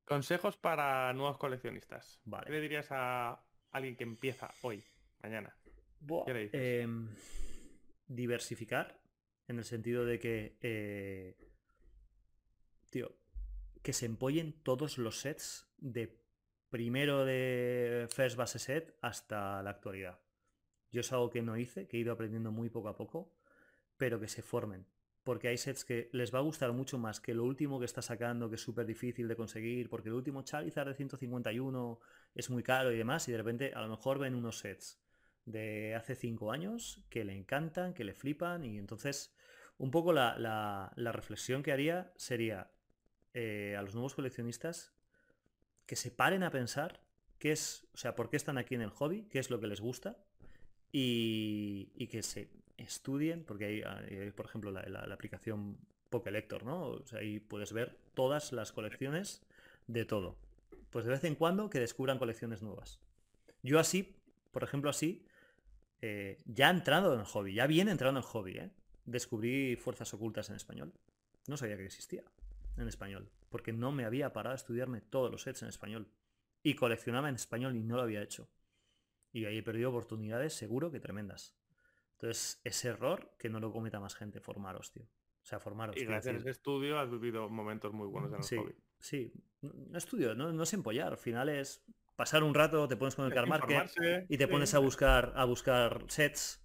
Consejos 0.07 0.57
para 0.57 1.12
nuevos 1.12 1.36
coleccionistas. 1.36 2.20
Vale. 2.24 2.46
¿Qué 2.46 2.52
le 2.52 2.61
dirías 2.61 2.86
a 2.90 3.44
alguien 3.72 3.96
que 3.96 4.04
empieza 4.04 4.54
hoy, 4.62 4.82
mañana? 5.20 5.54
¿Qué 6.24 6.32
le 6.32 6.40
dices? 6.44 6.61
Em, 6.62 7.09
diversificar 8.07 9.00
en 9.48 9.59
el 9.59 9.64
sentido 9.64 10.04
de 10.04 10.18
que 10.18 10.57
eh, 10.61 11.36
tío 12.90 13.16
que 13.82 13.92
se 13.92 14.07
empollen 14.07 14.52
todos 14.62 14.98
los 14.98 15.20
sets 15.20 15.68
de 15.78 16.20
primero 16.70 17.24
de 17.24 18.09
first 18.11 18.36
base 18.36 18.59
set 18.59 18.96
hasta 19.02 19.62
la 19.62 19.70
actualidad 19.70 20.20
yo 20.90 21.00
es 21.00 21.12
algo 21.12 21.30
que 21.30 21.42
no 21.42 21.57
hice 21.57 21.86
que 21.86 21.96
he 21.96 22.00
ido 22.00 22.12
aprendiendo 22.12 22.50
muy 22.50 22.70
poco 22.70 22.88
a 22.88 22.96
poco 22.96 23.32
pero 23.96 24.20
que 24.20 24.28
se 24.28 24.42
formen 24.42 24.86
porque 25.27 25.49
hay 25.49 25.59
sets 25.59 25.85
que 25.85 26.09
les 26.12 26.33
va 26.35 26.39
a 26.39 26.43
gustar 26.43 26.72
mucho 26.72 26.99
más 26.99 27.20
que 27.20 27.35
lo 27.35 27.45
último 27.45 27.81
que 27.81 27.85
está 27.85 28.01
sacando 28.01 28.49
que 28.49 28.55
es 28.55 28.62
súper 28.62 28.87
difícil 28.87 29.27
de 29.29 29.37
conseguir 29.37 29.91
porque 29.91 30.09
el 30.09 30.14
último 30.14 30.43
Charizard 30.43 30.89
de 30.89 30.95
151 30.95 31.99
es 32.37 32.49
muy 32.49 32.62
caro 32.62 32.93
y 32.93 32.97
demás 32.99 33.29
y 33.29 33.33
de 33.33 33.39
repente 33.39 33.72
a 33.74 33.83
lo 33.83 33.89
mejor 33.89 34.20
ven 34.20 34.37
unos 34.37 34.61
sets 34.61 35.01
de 35.45 35.97
hace 35.97 36.14
cinco 36.14 36.53
años 36.53 37.05
que 37.11 37.24
le 37.24 37.35
encantan, 37.37 37.93
que 37.93 38.05
le 38.05 38.14
flipan 38.14 38.64
y 38.64 38.79
entonces 38.79 39.35
un 39.79 39.91
poco 39.91 40.12
la, 40.12 40.39
la- 40.39 40.93
la 40.97 41.12
reflexión 41.12 41.62
que 41.64 41.72
haría 41.72 42.12
sería 42.16 42.70
eh, 43.35 43.74
a 43.79 43.83
los 43.83 43.95
nuevos 43.95 44.14
coleccionistas 44.14 44.95
que 45.87 45.97
se 45.97 46.11
paren 46.12 46.45
a 46.45 46.51
pensar 46.51 47.01
qué 47.39 47.53
es, 47.53 47.89
o 47.95 47.97
sea, 47.97 48.16
por 48.16 48.31
qué 48.31 48.37
están 48.37 48.59
aquí 48.59 48.74
en 48.77 48.83
el 48.83 48.91
hobby, 48.91 49.27
qué 49.31 49.39
es 49.41 49.51
lo 49.51 49.61
que 49.61 49.66
les 49.66 49.81
gusta 49.81 50.18
y, 50.93 51.93
y 51.95 52.07
que 52.09 52.22
se 52.22 52.51
estudien, 52.77 53.45
porque 53.45 53.64
hay, 53.64 53.83
hay, 53.83 54.31
por 54.31 54.47
ejemplo, 54.47 54.70
la, 54.70 55.01
aplicación 55.12 55.79
Pokélector, 56.11 56.64
¿no? 56.64 57.03
Ahí 57.12 57.41
puedes 57.41 57.72
ver 57.72 57.99
todas 58.14 58.53
las 58.53 58.72
colecciones 58.72 59.43
de 59.87 60.05
todo. 60.05 60.37
Pues 60.91 61.05
de 61.05 61.11
vez 61.11 61.24
en 61.24 61.35
cuando 61.35 61.68
que 61.68 61.81
descubran 61.81 62.18
colecciones 62.18 62.62
nuevas. 62.62 63.01
Yo 63.62 63.79
así, 63.79 64.16
por 64.53 64.62
ejemplo, 64.62 64.91
así, 64.91 65.27
eh, 66.01 66.41
ya 66.45 66.70
entrando 66.70 67.12
en 67.12 67.20
el 67.20 67.27
hobby, 67.27 67.55
ya 67.55 67.66
bien 67.66 67.89
entrando 67.89 68.20
en 68.20 68.27
hobby, 68.27 68.59
¿eh? 68.59 68.70
descubrí 69.05 69.77
fuerzas 69.77 70.12
ocultas 70.14 70.49
en 70.51 70.57
español. 70.57 70.93
No 71.49 71.57
sabía 71.57 71.77
que 71.77 71.87
existía 71.87 72.24
en 72.77 72.89
español, 72.89 73.31
porque 73.49 73.72
no 73.72 73.93
me 73.93 74.05
había 74.05 74.33
parado 74.33 74.53
a 74.53 74.57
estudiarme 74.57 75.01
todos 75.01 75.31
los 75.31 75.43
sets 75.43 75.62
en 75.62 75.68
español. 75.68 76.09
Y 76.62 76.74
coleccionaba 76.74 77.29
en 77.29 77.37
español 77.37 77.77
y 77.77 77.83
no 77.83 77.97
lo 77.97 78.03
había 78.03 78.22
hecho. 78.22 78.49
Y 79.33 79.45
ahí 79.45 79.59
he 79.59 79.62
perdido 79.62 79.91
oportunidades, 79.91 80.55
seguro 80.55 80.91
que 80.91 81.01
tremendas. 81.01 81.55
Entonces, 82.19 82.61
ese 82.64 82.89
error, 82.89 83.35
que 83.39 83.49
no 83.49 83.61
lo 83.61 83.73
cometa 83.73 84.01
más 84.01 84.14
gente, 84.14 84.41
formaros, 84.41 84.91
tío. 84.93 85.05
O 85.05 85.45
sea, 85.49 85.61
formaros. 85.61 85.97
Y 85.97 86.05
gracias 86.05 86.35
a 86.37 86.39
ese 86.39 86.51
estudio 86.51 86.99
has 86.99 87.11
vivido 87.11 87.49
momentos 87.49 87.93
muy 87.93 88.07
buenos 88.09 88.33
en 88.33 88.43
el 88.43 88.43
Sí, 88.43 88.57
hobby. 88.57 88.75
sí. 88.99 89.33
No, 89.62 89.99
estudio, 89.99 90.35
no, 90.35 90.53
no 90.53 90.62
es 90.62 90.73
empollar. 90.73 91.12
Al 91.12 91.19
final 91.19 91.49
es 91.49 91.85
pasar 92.17 92.43
un 92.43 92.55
rato, 92.55 92.89
te 92.89 92.97
pones 92.97 93.14
con 93.14 93.27
el 93.27 93.33
car 93.33 93.47
market 93.47 93.91
y 94.29 94.39
te 94.39 94.47
sí. 94.47 94.51
pones 94.51 94.75
a 94.75 94.79
buscar 94.79 95.33
a 95.37 95.45
buscar 95.45 96.05
sets 96.09 96.62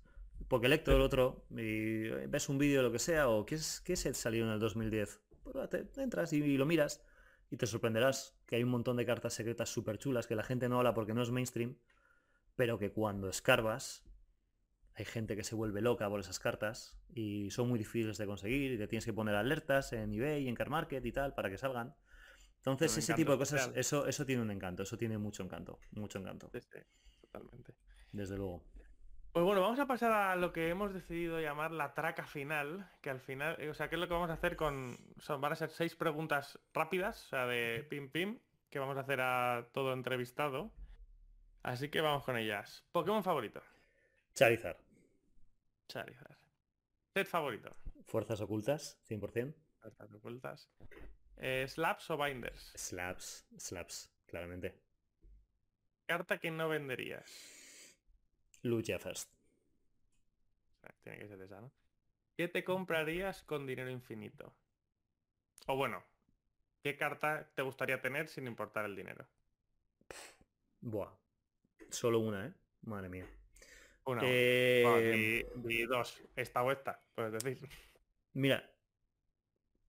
porque 0.47 0.67
lecto 0.69 0.95
el 0.95 1.01
otro 1.01 1.45
y 1.51 2.03
ves 2.27 2.49
un 2.49 2.57
vídeo 2.57 2.81
lo 2.81 2.91
que 2.91 2.99
sea 2.99 3.27
o 3.29 3.45
qué, 3.45 3.55
es, 3.55 3.81
qué 3.81 3.95
set 3.95 4.15
salió 4.15 4.45
en 4.45 4.51
el 4.51 4.59
2010 4.59 5.21
Pues 5.43 5.69
te, 5.69 5.83
te 5.83 6.01
entras 6.03 6.33
y, 6.33 6.37
y 6.37 6.57
lo 6.57 6.65
miras 6.65 7.03
y 7.49 7.57
te 7.57 7.67
sorprenderás 7.67 8.35
que 8.47 8.55
hay 8.55 8.63
un 8.63 8.69
montón 8.69 8.97
de 8.97 9.05
cartas 9.05 9.33
secretas 9.33 9.69
súper 9.69 9.97
chulas 9.97 10.25
que 10.27 10.35
la 10.35 10.43
gente 10.43 10.69
no 10.69 10.77
habla 10.77 10.93
porque 10.93 11.13
no 11.13 11.21
es 11.21 11.31
mainstream 11.31 11.77
pero 12.55 12.79
que 12.79 12.91
cuando 12.91 13.29
escarbas 13.29 14.03
hay 15.01 15.05
gente 15.05 15.35
que 15.35 15.43
se 15.43 15.55
vuelve 15.55 15.81
loca 15.81 16.07
por 16.09 16.19
esas 16.19 16.39
cartas 16.39 16.95
y 17.13 17.49
son 17.49 17.67
muy 17.67 17.79
difíciles 17.79 18.17
de 18.19 18.27
conseguir 18.27 18.73
y 18.73 18.77
te 18.77 18.87
tienes 18.87 19.03
que 19.03 19.13
poner 19.13 19.33
alertas 19.33 19.93
en 19.93 20.13
eBay 20.13 20.47
en 20.47 20.53
Car 20.53 20.69
Market 20.69 21.03
y 21.03 21.11
tal 21.11 21.33
para 21.33 21.49
que 21.49 21.57
salgan 21.57 21.95
entonces 22.57 22.91
ese 22.91 23.11
encanto 23.11 23.17
tipo 23.17 23.31
de 23.31 23.37
cosas 23.39 23.71
eso 23.73 24.05
eso 24.05 24.25
tiene 24.25 24.43
un 24.43 24.51
encanto 24.51 24.83
eso 24.83 24.97
tiene 24.97 25.17
mucho 25.17 25.41
encanto 25.41 25.79
mucho 25.91 26.19
encanto 26.19 26.51
Sí, 26.53 26.59
sí, 26.61 26.79
totalmente. 27.19 27.73
desde 28.11 28.37
luego 28.37 28.63
Pues 29.33 29.43
bueno, 29.43 29.61
vamos 29.61 29.79
a 29.79 29.87
pasar 29.87 30.11
a 30.11 30.35
lo 30.35 30.53
que 30.53 30.69
hemos 30.69 30.93
decidido 30.93 31.39
llamar 31.39 31.71
la 31.71 31.93
traca 31.95 32.27
final, 32.27 32.91
que 33.01 33.09
al 33.09 33.21
final, 33.21 33.55
eh, 33.59 33.69
o 33.69 33.73
sea, 33.73 33.89
¿qué 33.89 33.95
es 33.95 34.01
lo 34.01 34.07
que 34.07 34.13
vamos 34.13 34.29
a 34.29 34.33
hacer 34.33 34.57
con... 34.57 34.97
Son, 35.19 35.39
van 35.39 35.53
a 35.53 35.55
ser 35.55 35.69
seis 35.69 35.95
preguntas 35.95 36.59
rápidas, 36.73 37.25
o 37.25 37.29
sea, 37.29 37.47
de 37.47 37.87
pim 37.89 38.09
pim, 38.11 38.39
que 38.69 38.79
vamos 38.79 38.97
a 38.97 39.01
hacer 39.01 39.21
a 39.21 39.69
todo 39.71 39.93
entrevistado. 39.93 40.73
Así 41.63 41.87
que 41.89 42.01
vamos 42.01 42.25
con 42.25 42.35
ellas. 42.37 42.83
Pokémon 42.91 43.23
favorito. 43.23 43.61
Charizard. 44.33 44.90
Set 45.91 47.27
favorito. 47.27 47.75
Fuerzas 48.05 48.39
ocultas, 48.41 48.97
100%. 49.09 49.53
Cartas 49.79 50.13
ocultas. 50.13 50.69
Eh, 51.37 51.67
slaps 51.67 52.09
o 52.11 52.17
binders. 52.17 52.71
Slaps, 52.75 53.45
slaps, 53.57 54.11
claramente. 54.25 54.75
Carta 56.05 56.37
que 56.39 56.51
no 56.51 56.69
venderías. 56.69 57.25
Lucha 58.63 58.99
first. 58.99 59.29
Tiene 61.03 61.19
que 61.19 61.27
ser 61.27 61.41
esa, 61.41 61.61
¿no? 61.61 61.71
¿Qué 62.37 62.47
te 62.47 62.63
comprarías 62.63 63.43
con 63.43 63.65
dinero 63.65 63.89
infinito? 63.89 64.53
O 65.67 65.75
bueno, 65.75 66.03
¿qué 66.81 66.95
carta 66.95 67.51
te 67.55 67.61
gustaría 67.61 68.01
tener 68.01 68.27
sin 68.27 68.47
importar 68.47 68.85
el 68.85 68.95
dinero? 68.95 69.27
Buah. 70.79 71.11
Solo 71.89 72.19
una, 72.19 72.47
¿eh? 72.47 72.53
Madre 72.83 73.09
mía. 73.09 73.27
Una. 74.05 74.21
Eh, 74.25 74.81
Bueno, 74.83 74.99
di- 75.11 75.77
di 75.77 75.85
dos. 75.85 76.21
Esta 76.35 76.63
o 76.63 76.71
esta, 76.71 76.99
puedes 77.15 77.33
decir. 77.33 77.59
Mira, 78.33 78.69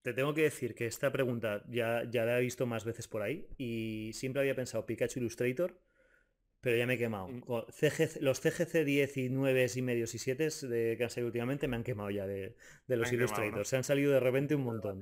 te 0.03 0.13
tengo 0.13 0.35
que 0.35 0.43
decir 0.43 0.75
que 0.75 0.87
esta 0.87 1.11
pregunta 1.13 1.65
ya, 1.69 2.05
ya 2.11 2.25
la 2.25 2.39
he 2.39 2.43
visto 2.43 2.67
más 2.67 2.85
veces 2.85 3.09
por 3.09 3.23
ahí 3.23 3.47
y 3.57 4.11
siempre 4.15 4.41
había 4.41 4.55
pensado 4.55 4.85
Pikachu 4.85 5.21
Illustrator, 5.21 5.79
pero 6.61 6.77
ya 6.77 6.87
me 6.87 6.95
he 6.95 6.99
quemado. 6.99 7.29
Mm. 7.29 7.41
Con 7.41 7.65
CGC 7.73 8.21
los 8.21 8.41
CGC 8.41 8.85
19 8.85 9.67
y 9.75 9.83
medios 9.83 10.15
y 10.15 10.19
7 10.19 10.49
de 10.69 10.97
que 10.97 11.05
han 11.05 11.11
salido 11.11 11.29
últimamente 11.29 11.69
me 11.69 11.77
han 11.77 11.85
quemado 11.85 12.11
ya 12.11 12.27
de, 12.27 12.57
de 12.87 12.97
los 12.97 13.09
quemado, 13.11 13.15
Illustrators. 13.15 13.57
¿no? 13.59 13.65
Se 13.65 13.77
han 13.77 13.85
salido 13.85 14.13
de 14.13 14.21
repente 14.21 14.55
un 14.55 14.65
montón. 14.65 15.01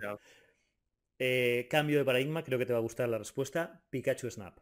Eh, 1.18 1.66
cambio 1.70 1.98
de 1.98 2.04
paradigma, 2.04 2.44
creo 2.44 2.58
que 2.58 2.64
te 2.66 2.72
va 2.72 2.78
a 2.78 2.82
gustar 2.82 3.08
la 3.08 3.18
respuesta. 3.18 3.82
Pikachu 3.90 4.30
Snap. 4.30 4.58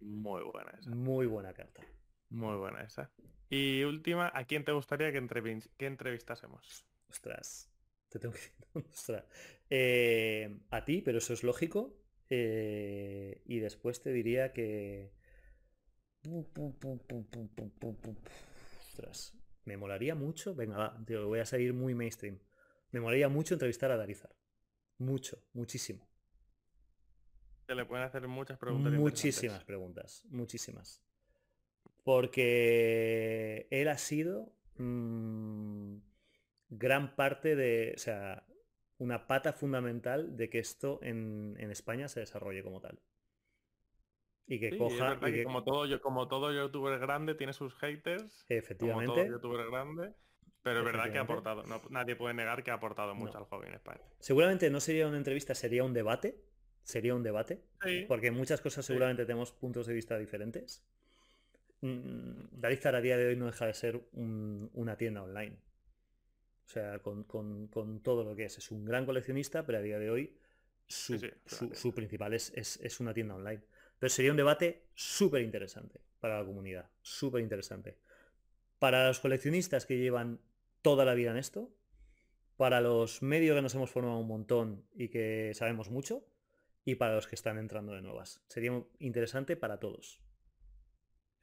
Muy 0.00 0.42
buena 0.42 0.72
esa. 0.78 0.90
Muy 0.90 1.26
buena 1.26 1.52
carta. 1.54 1.82
Muy 2.30 2.56
buena 2.56 2.82
esa. 2.82 3.10
Y 3.48 3.84
última, 3.84 4.30
¿a 4.34 4.44
quién 4.44 4.64
te 4.64 4.72
gustaría 4.72 5.12
que, 5.12 5.22
entrevi- 5.22 5.70
que 5.76 5.86
entrevistásemos? 5.86 6.84
Ostras. 7.08 7.70
Te 8.08 8.18
tengo 8.18 8.34
que 8.34 8.40
decir. 8.40 8.54
Ostras. 8.92 9.24
Eh, 9.70 10.58
a 10.70 10.84
ti, 10.84 11.02
pero 11.02 11.18
eso 11.18 11.32
es 11.32 11.42
lógico. 11.44 11.96
Eh, 12.28 13.42
y 13.44 13.58
después 13.60 14.00
te 14.00 14.12
diría 14.12 14.52
que. 14.52 15.12
Ostras, 18.88 19.34
me 19.64 19.76
molaría 19.76 20.14
mucho. 20.14 20.54
Venga, 20.54 20.76
va, 20.76 21.04
tío, 21.06 21.26
voy 21.28 21.38
a 21.40 21.46
salir 21.46 21.72
muy 21.72 21.94
mainstream. 21.94 22.40
Me 22.90 23.00
molaría 23.00 23.28
mucho 23.28 23.54
entrevistar 23.54 23.90
a 23.92 23.96
Darizar. 23.96 24.34
Mucho, 24.98 25.44
muchísimo. 25.52 26.08
Se 27.66 27.74
le 27.74 27.84
pueden 27.84 28.04
hacer 28.04 28.26
muchas 28.26 28.58
preguntas. 28.58 28.92
Muchísimas 28.92 29.64
preguntas, 29.64 30.24
muchísimas. 30.30 31.02
Porque 32.06 33.66
él 33.72 33.88
ha 33.88 33.98
sido 33.98 34.52
mm, 34.76 35.96
gran 36.68 37.16
parte 37.16 37.56
de, 37.56 37.94
o 37.96 37.98
sea, 37.98 38.46
una 38.98 39.26
pata 39.26 39.52
fundamental 39.52 40.36
de 40.36 40.48
que 40.48 40.60
esto 40.60 41.00
en, 41.02 41.56
España 41.58 42.06
se 42.06 42.20
desarrolle 42.20 42.62
como 42.62 42.80
tal. 42.80 43.00
Y 44.46 44.60
que 44.60 44.78
coja. 44.78 45.18
como, 45.42 45.64
todo, 45.64 46.00
como 46.00 46.28
todo 46.28 46.52
youtuber 46.52 47.00
grande 47.00 47.34
tiene 47.34 47.52
sus 47.52 47.74
haters. 47.74 48.46
Efectivamente. 48.48 49.06
Como 49.06 49.16
todo 49.16 49.26
youtuber 49.26 49.66
grande. 49.68 50.14
Pero 50.62 50.78
es 50.78 50.84
verdad 50.84 51.10
que 51.10 51.18
ha 51.18 51.22
aportado. 51.22 51.64
nadie 51.90 52.14
puede 52.14 52.34
negar 52.34 52.62
que 52.62 52.70
ha 52.70 52.74
aportado 52.74 53.16
mucho 53.16 53.36
al 53.36 53.46
hobby 53.46 53.66
en 53.66 53.74
España. 53.74 54.04
Seguramente 54.20 54.70
no 54.70 54.78
sería 54.78 55.08
una 55.08 55.16
entrevista, 55.16 55.56
sería 55.56 55.82
un 55.82 55.92
debate 55.92 56.40
sería 56.86 57.16
un 57.16 57.24
debate, 57.24 57.64
porque 58.06 58.28
en 58.28 58.34
muchas 58.34 58.60
cosas 58.60 58.86
seguramente 58.86 59.26
tenemos 59.26 59.50
puntos 59.50 59.88
de 59.88 59.94
vista 59.94 60.16
diferentes. 60.18 60.86
Mm, 61.80 62.60
Darizar 62.60 62.94
a 62.94 63.00
día 63.00 63.16
de 63.16 63.28
hoy 63.28 63.36
no 63.36 63.46
deja 63.46 63.66
de 63.66 63.74
ser 63.74 64.00
una 64.12 64.96
tienda 64.96 65.22
online. 65.22 65.56
O 66.64 66.68
sea, 66.68 66.98
con, 66.98 67.26
todo 68.02 68.24
lo 68.24 68.34
que 68.34 68.44
es. 68.44 68.58
Es 68.58 68.70
un 68.70 68.84
gran 68.84 69.06
coleccionista, 69.06 69.64
pero 69.64 69.78
a 69.78 69.82
día 69.82 69.98
de 69.98 70.10
hoy 70.10 70.36
su, 70.88 71.18
principal 71.94 72.34
es, 72.34 72.52
es, 72.54 73.00
una 73.00 73.14
tienda 73.14 73.34
online. 73.34 73.62
Pero 73.98 74.10
sería 74.10 74.32
un 74.32 74.36
debate 74.36 74.88
súper 74.94 75.42
interesante 75.42 76.00
para 76.20 76.40
la 76.40 76.46
comunidad. 76.46 76.90
Súper 77.02 77.42
interesante. 77.42 77.98
Para 78.78 79.06
los 79.06 79.20
coleccionistas 79.20 79.86
que 79.86 79.96
llevan 79.96 80.40
toda 80.82 81.04
la 81.04 81.14
vida 81.14 81.30
en 81.30 81.36
esto, 81.36 81.72
para 82.56 82.80
los 82.80 83.22
medios 83.22 83.54
que 83.54 83.62
nos 83.62 83.74
hemos 83.74 83.90
formado 83.90 84.18
un 84.18 84.26
montón 84.26 84.84
y 84.94 85.08
que 85.08 85.52
sabemos 85.54 85.90
mucho, 85.90 86.26
y 86.84 86.94
para 86.94 87.16
los 87.16 87.26
que 87.26 87.34
están 87.34 87.58
entrando 87.58 87.92
de 87.92 88.02
nuevas. 88.02 88.42
Sería 88.48 88.82
interesante 88.98 89.56
para 89.56 89.78
todos. 89.78 90.20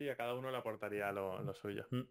Sí, 0.03 0.09
a 0.09 0.17
cada 0.17 0.33
uno 0.33 0.51
le 0.51 0.57
aportaría 0.57 1.13
lo, 1.13 1.53
suyo. 1.53 1.87
Mm. 1.89 2.01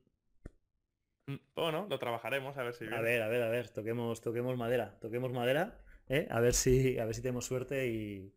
Mm, 1.27 1.41
bueno, 1.55 1.87
lo 1.91 1.99
trabajaremos 1.99 2.57
a 2.57 2.63
ver 2.63 2.73
si. 2.73 2.87
A 2.87 3.03
ver, 3.03 3.21
a 3.21 3.29
ver, 3.29 3.43
a 3.43 3.51
ver, 3.51 3.69
toquemos, 3.69 4.23
toquemos 4.23 4.57
madera, 4.57 4.99
toquemos 4.99 5.31
madera, 5.31 5.79
¿eh? 6.09 6.27
a 6.31 6.41
ver 6.41 6.55
si, 6.55 6.99
a 6.99 7.05
ver 7.05 7.15
si 7.15 7.21
tenemos 7.21 7.45
suerte 7.45 7.89
y, 7.89 8.35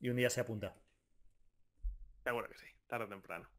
un 0.00 0.16
día 0.16 0.30
se 0.30 0.40
apunta. 0.40 0.74
Seguro 2.24 2.48
que 2.48 2.56
sí, 2.56 2.64
tarde 2.86 3.04
o 3.04 3.08
temprano. 3.08 3.50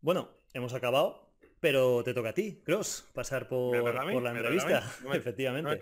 Bueno, 0.00 0.30
hemos 0.54 0.74
acabado, 0.74 1.34
pero 1.58 2.04
te 2.04 2.14
toca 2.14 2.28
a 2.28 2.34
ti, 2.34 2.62
Cross, 2.64 3.10
pasar 3.14 3.48
por, 3.48 3.76
por 3.82 4.22
la 4.22 4.30
entrevista. 4.30 4.78
Efectivamente. 5.12 5.80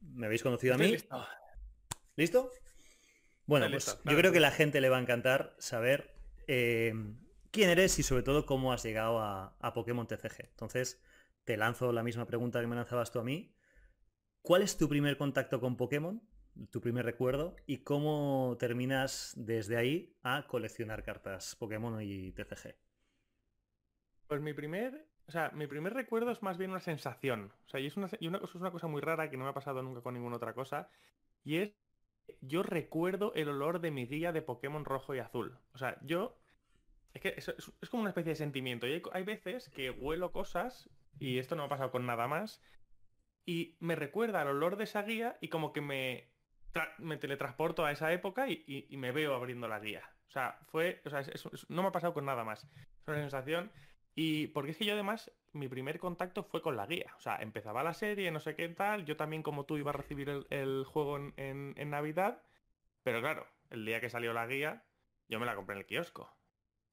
Me, 0.00 0.26
habéis 0.26 0.42
conocido 0.42 0.74
a 0.74 0.78
mí. 0.78 0.88
Listo. 0.88 1.26
¿Listo? 2.16 2.50
Bueno, 3.46 3.68
pues 3.70 4.00
yo 4.04 4.16
creo 4.16 4.32
que 4.32 4.40
la 4.40 4.50
gente 4.50 4.80
le 4.80 4.88
va 4.88 4.96
a 4.96 5.00
encantar 5.00 5.54
saber 5.58 6.12
eh, 6.48 6.92
quién 7.58 7.70
eres 7.70 7.98
y 7.98 8.04
sobre 8.04 8.22
todo 8.22 8.46
cómo 8.46 8.72
has 8.72 8.84
llegado 8.84 9.18
a, 9.18 9.72
Pokémon 9.74 10.06
TCG. 10.06 10.44
Entonces, 10.50 11.02
te 11.42 11.56
lanzo 11.56 11.90
la 11.90 12.04
misma 12.04 12.24
pregunta 12.24 12.60
que 12.60 12.68
me 12.68 12.76
lanzabas 12.76 13.10
tú 13.10 13.18
a 13.18 13.24
mí. 13.24 13.52
¿Cuál 14.42 14.62
es 14.62 14.76
tu 14.76 14.88
primer 14.88 15.16
contacto 15.16 15.58
con 15.58 15.76
Pokémon? 15.76 16.22
Tu 16.70 16.80
primer 16.80 17.04
recuerdo 17.04 17.56
y 17.66 17.78
cómo 17.78 18.56
terminas 18.60 19.32
desde 19.36 19.76
ahí 19.76 20.16
a 20.22 20.46
coleccionar 20.46 21.02
cartas 21.02 21.56
Pokémon 21.56 22.00
y 22.00 22.30
TCG. 22.30 22.76
Pues 24.28 24.40
mi 24.40 24.54
primer, 24.54 25.08
o 25.26 25.32
sea, 25.32 25.50
mi 25.50 25.66
primer 25.66 25.94
recuerdo 25.94 26.30
es 26.30 26.40
más 26.44 26.58
bien 26.58 26.70
una 26.70 26.78
sensación. 26.78 27.52
O 27.66 27.68
sea, 27.70 27.80
y 27.80 27.86
es 27.86 27.96
una, 27.96 28.08
y 28.20 28.28
una, 28.28 28.38
es 28.38 28.54
una 28.54 28.70
cosa 28.70 28.86
muy 28.86 29.00
rara 29.00 29.30
que 29.30 29.36
no 29.36 29.42
me 29.42 29.50
ha 29.50 29.54
pasado 29.54 29.82
nunca 29.82 30.00
con 30.00 30.14
ninguna 30.14 30.36
otra 30.36 30.54
cosa. 30.54 30.90
Y 31.42 31.56
es 31.56 31.72
yo 32.40 32.62
recuerdo 32.62 33.34
el 33.34 33.48
olor 33.48 33.80
de 33.80 33.90
mi 33.90 34.06
guía 34.06 34.30
de 34.30 34.42
Pokémon 34.42 34.84
rojo 34.84 35.12
y 35.16 35.18
azul. 35.18 35.58
O 35.72 35.78
sea, 35.78 35.98
yo... 36.02 36.37
Es 37.18 37.20
que 37.20 37.34
es, 37.36 37.88
como 37.90 38.02
una 38.02 38.10
especie 38.10 38.30
de 38.30 38.36
sentimiento. 38.36 38.86
Y 38.86 39.02
hay, 39.12 39.22
veces 39.24 39.68
que 39.70 39.90
huelo 39.90 40.30
cosas, 40.30 40.88
y 41.18 41.38
esto 41.38 41.56
no 41.56 41.62
me 41.62 41.66
ha 41.66 41.70
pasado 41.70 41.90
con 41.90 42.06
nada 42.06 42.28
más, 42.28 42.62
y 43.44 43.76
me 43.80 43.96
recuerda 43.96 44.42
el 44.42 44.48
olor 44.48 44.76
de 44.76 44.84
esa 44.84 45.02
guía 45.02 45.36
y 45.40 45.48
como 45.48 45.72
que 45.72 45.80
me, 45.80 46.30
me 46.98 47.16
teletransporto 47.16 47.84
a 47.84 47.92
esa 47.92 48.12
época 48.12 48.48
y, 48.48 48.86
me 48.90 49.10
veo 49.10 49.34
abriendo 49.34 49.66
la 49.66 49.80
guía. 49.80 50.08
O 50.28 50.30
sea, 50.30 50.58
fue... 50.68 51.00
O 51.06 51.10
sea, 51.10 51.22
no 51.68 51.82
me 51.82 51.88
ha 51.88 51.92
pasado 51.92 52.14
con 52.14 52.24
nada 52.24 52.44
más. 52.44 52.64
Es 52.64 53.08
una 53.08 53.18
sensación... 53.18 53.72
Y 54.14 54.48
porque 54.48 54.72
es 54.72 54.76
que 54.76 54.84
yo 54.84 54.94
además, 54.94 55.30
mi 55.52 55.68
primer 55.68 56.00
contacto 56.00 56.42
fue 56.42 56.60
con 56.60 56.76
la 56.76 56.86
guía. 56.86 57.14
O 57.16 57.20
sea, 57.20 57.36
empezaba 57.36 57.84
la 57.84 57.94
serie, 57.94 58.32
no 58.32 58.40
sé 58.40 58.56
qué 58.56 58.68
tal. 58.68 59.04
Yo 59.04 59.16
también 59.16 59.44
como 59.44 59.64
tú 59.64 59.76
iba 59.76 59.90
a 59.90 59.94
recibir 59.94 60.44
el, 60.50 60.84
juego 60.84 61.18
en, 61.36 61.90
Navidad. 61.90 62.42
Pero 63.04 63.20
claro, 63.20 63.46
el 63.70 63.84
día 63.84 64.00
que 64.00 64.10
salió 64.10 64.32
la 64.32 64.48
guía, 64.48 64.84
yo 65.28 65.38
me 65.38 65.46
la 65.46 65.54
compré 65.54 65.74
en 65.74 65.78
el 65.82 65.86
kiosco. 65.86 66.36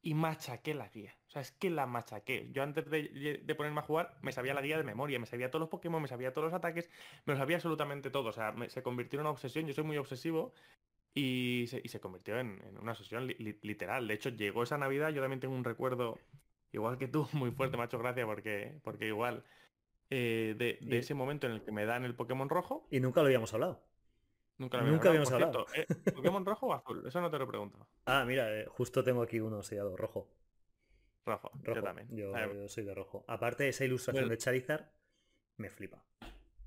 Y 0.06 0.14
machaqué 0.14 0.76
la 0.76 0.88
guía. 0.90 1.16
O 1.28 1.32
sea, 1.32 1.42
es 1.42 1.52
que 1.52 1.72
la 1.72 1.88
machaqué. 1.88 2.48
Yo 2.52 2.62
antes 2.62 2.88
de, 2.92 3.56
ponerme 3.58 3.80
a 3.80 3.84
jugar, 3.84 4.20
me 4.22 4.32
sabía 4.32 4.54
la 4.54 4.62
guía 4.62 4.78
de 4.78 4.84
memoria, 4.84 5.18
me 5.18 5.26
sabía 5.26 5.50
todos 5.50 5.62
los 5.62 5.70
Pokémon, 5.70 6.00
me 6.00 6.08
sabía 6.08 6.32
todos 6.32 6.46
los 6.46 6.54
ataques, 6.54 6.92
me 7.26 7.34
lo 7.34 7.40
sabía 7.40 7.58
absolutamente 7.58 8.12
todo. 8.12 8.30
O 8.30 8.32
sea, 8.32 8.54
se 8.68 8.84
convirtió 8.84 9.18
en 9.18 9.22
una 9.22 9.32
obsesión. 9.32 9.66
Yo 9.66 9.74
soy 9.74 9.84
muy 9.84 9.98
obsesivo. 9.98 10.54
Y 11.16 11.66
se, 11.68 12.00
convirtió 12.00 12.38
en, 12.40 12.62
una 12.80 12.92
obsesión 12.92 13.26
literal. 13.26 14.08
De 14.08 14.14
hecho, 14.14 14.30
llegó 14.30 14.62
esa 14.62 14.78
Navidad, 14.78 15.10
yo 15.10 15.22
también 15.22 15.40
tengo 15.40 15.56
un 15.56 15.64
recuerdo 15.64 16.20
igual 16.72 16.98
que 17.00 17.08
tú, 17.08 17.28
muy 17.34 17.52
fuerte, 17.52 17.78
macho, 17.78 17.98
gracias, 17.98 18.26
porque, 18.28 18.80
porque 18.84 19.08
igual 19.08 19.44
eh, 20.12 20.56
de, 20.58 20.98
ese 20.98 21.16
momento 21.16 21.48
en 21.48 21.54
el 21.54 21.64
que 21.64 21.72
me 21.72 21.86
dan 21.86 22.06
el 22.06 22.16
Pokémon 22.16 22.50
rojo. 22.50 22.88
Y 22.92 23.00
nunca 23.00 23.22
lo 23.22 23.28
habíamos 23.28 23.54
hablado. 23.54 23.82
Nunca, 24.58 24.78
lo 24.78 25.10
habíamos, 25.10 25.32
hablado. 25.32 25.66
Eh, 25.76 25.86
¿Pokémon 26.14 26.46
rojo 26.46 26.68
o 26.68 26.74
azul? 26.74 27.06
Eso 27.06 27.20
no 27.20 27.30
te 27.30 27.38
lo 27.38 27.48
pregunto. 27.48 27.88
Ah, 28.06 28.24
mira, 28.26 28.56
eh, 28.56 28.66
justo 28.68 29.04
tengo 29.04 29.22
aquí 29.22 29.40
uno 29.40 29.64
sellado 29.64 29.98
rojo. 29.98 30.30
Rojo, 31.26 31.52
yo 31.64 31.82
también. 31.82 32.08
Yo, 32.12 32.34
soy 32.68 32.84
de 32.84 32.94
rojo. 32.94 33.26
Aparte, 33.28 33.68
esa 33.68 33.84
ilustración 33.84 34.30
de 34.30 34.38
Charizard 34.38 34.86
me 35.58 35.70
flipa. 35.70 36.06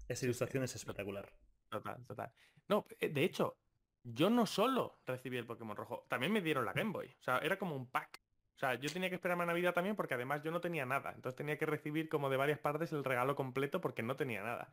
Esa 0.09 0.25
ilustración 0.25 0.65
es 0.65 0.75
espectacular. 0.75 1.33
Total, 1.69 2.05
total. 2.05 2.33
No, 2.67 2.87
de 3.01 3.25
hecho, 3.25 3.57
yo 4.03 4.31
no 4.31 4.47
solo 4.47 5.01
recibí 5.07 5.37
el 5.37 5.47
Pokémon 5.47 5.77
rojo, 5.77 6.07
también 6.09 6.33
me 6.33 6.41
dieron 6.41 6.65
la 6.65 6.73
Game 6.73 6.93
Boy. 6.93 7.15
O 7.21 7.23
sea, 7.23 7.39
era 7.39 7.59
como 7.59 7.77
un 7.77 7.87
pack. 7.87 8.21
O 8.57 8.59
sea, 8.59 8.75
yo 8.75 8.91
tenía 8.91 9.09
que 9.09 9.15
esperarme 9.15 9.45
a 9.45 9.47
Navidad 9.47 9.73
también 9.73 9.95
porque 9.95 10.15
además 10.15 10.43
yo 10.43 10.51
no 10.51 10.61
tenía 10.61 10.85
nada. 10.85 11.13
Entonces 11.15 11.37
tenía 11.37 11.57
que 11.57 11.67
recibir 11.67 12.09
como 12.09 12.29
de 12.29 12.37
varias 12.37 12.59
partes 12.59 12.93
el 12.93 13.05
regalo 13.05 13.37
completo 13.37 13.81
porque 13.81 14.03
no 14.03 14.17
tenía 14.17 14.43
nada. 14.43 14.73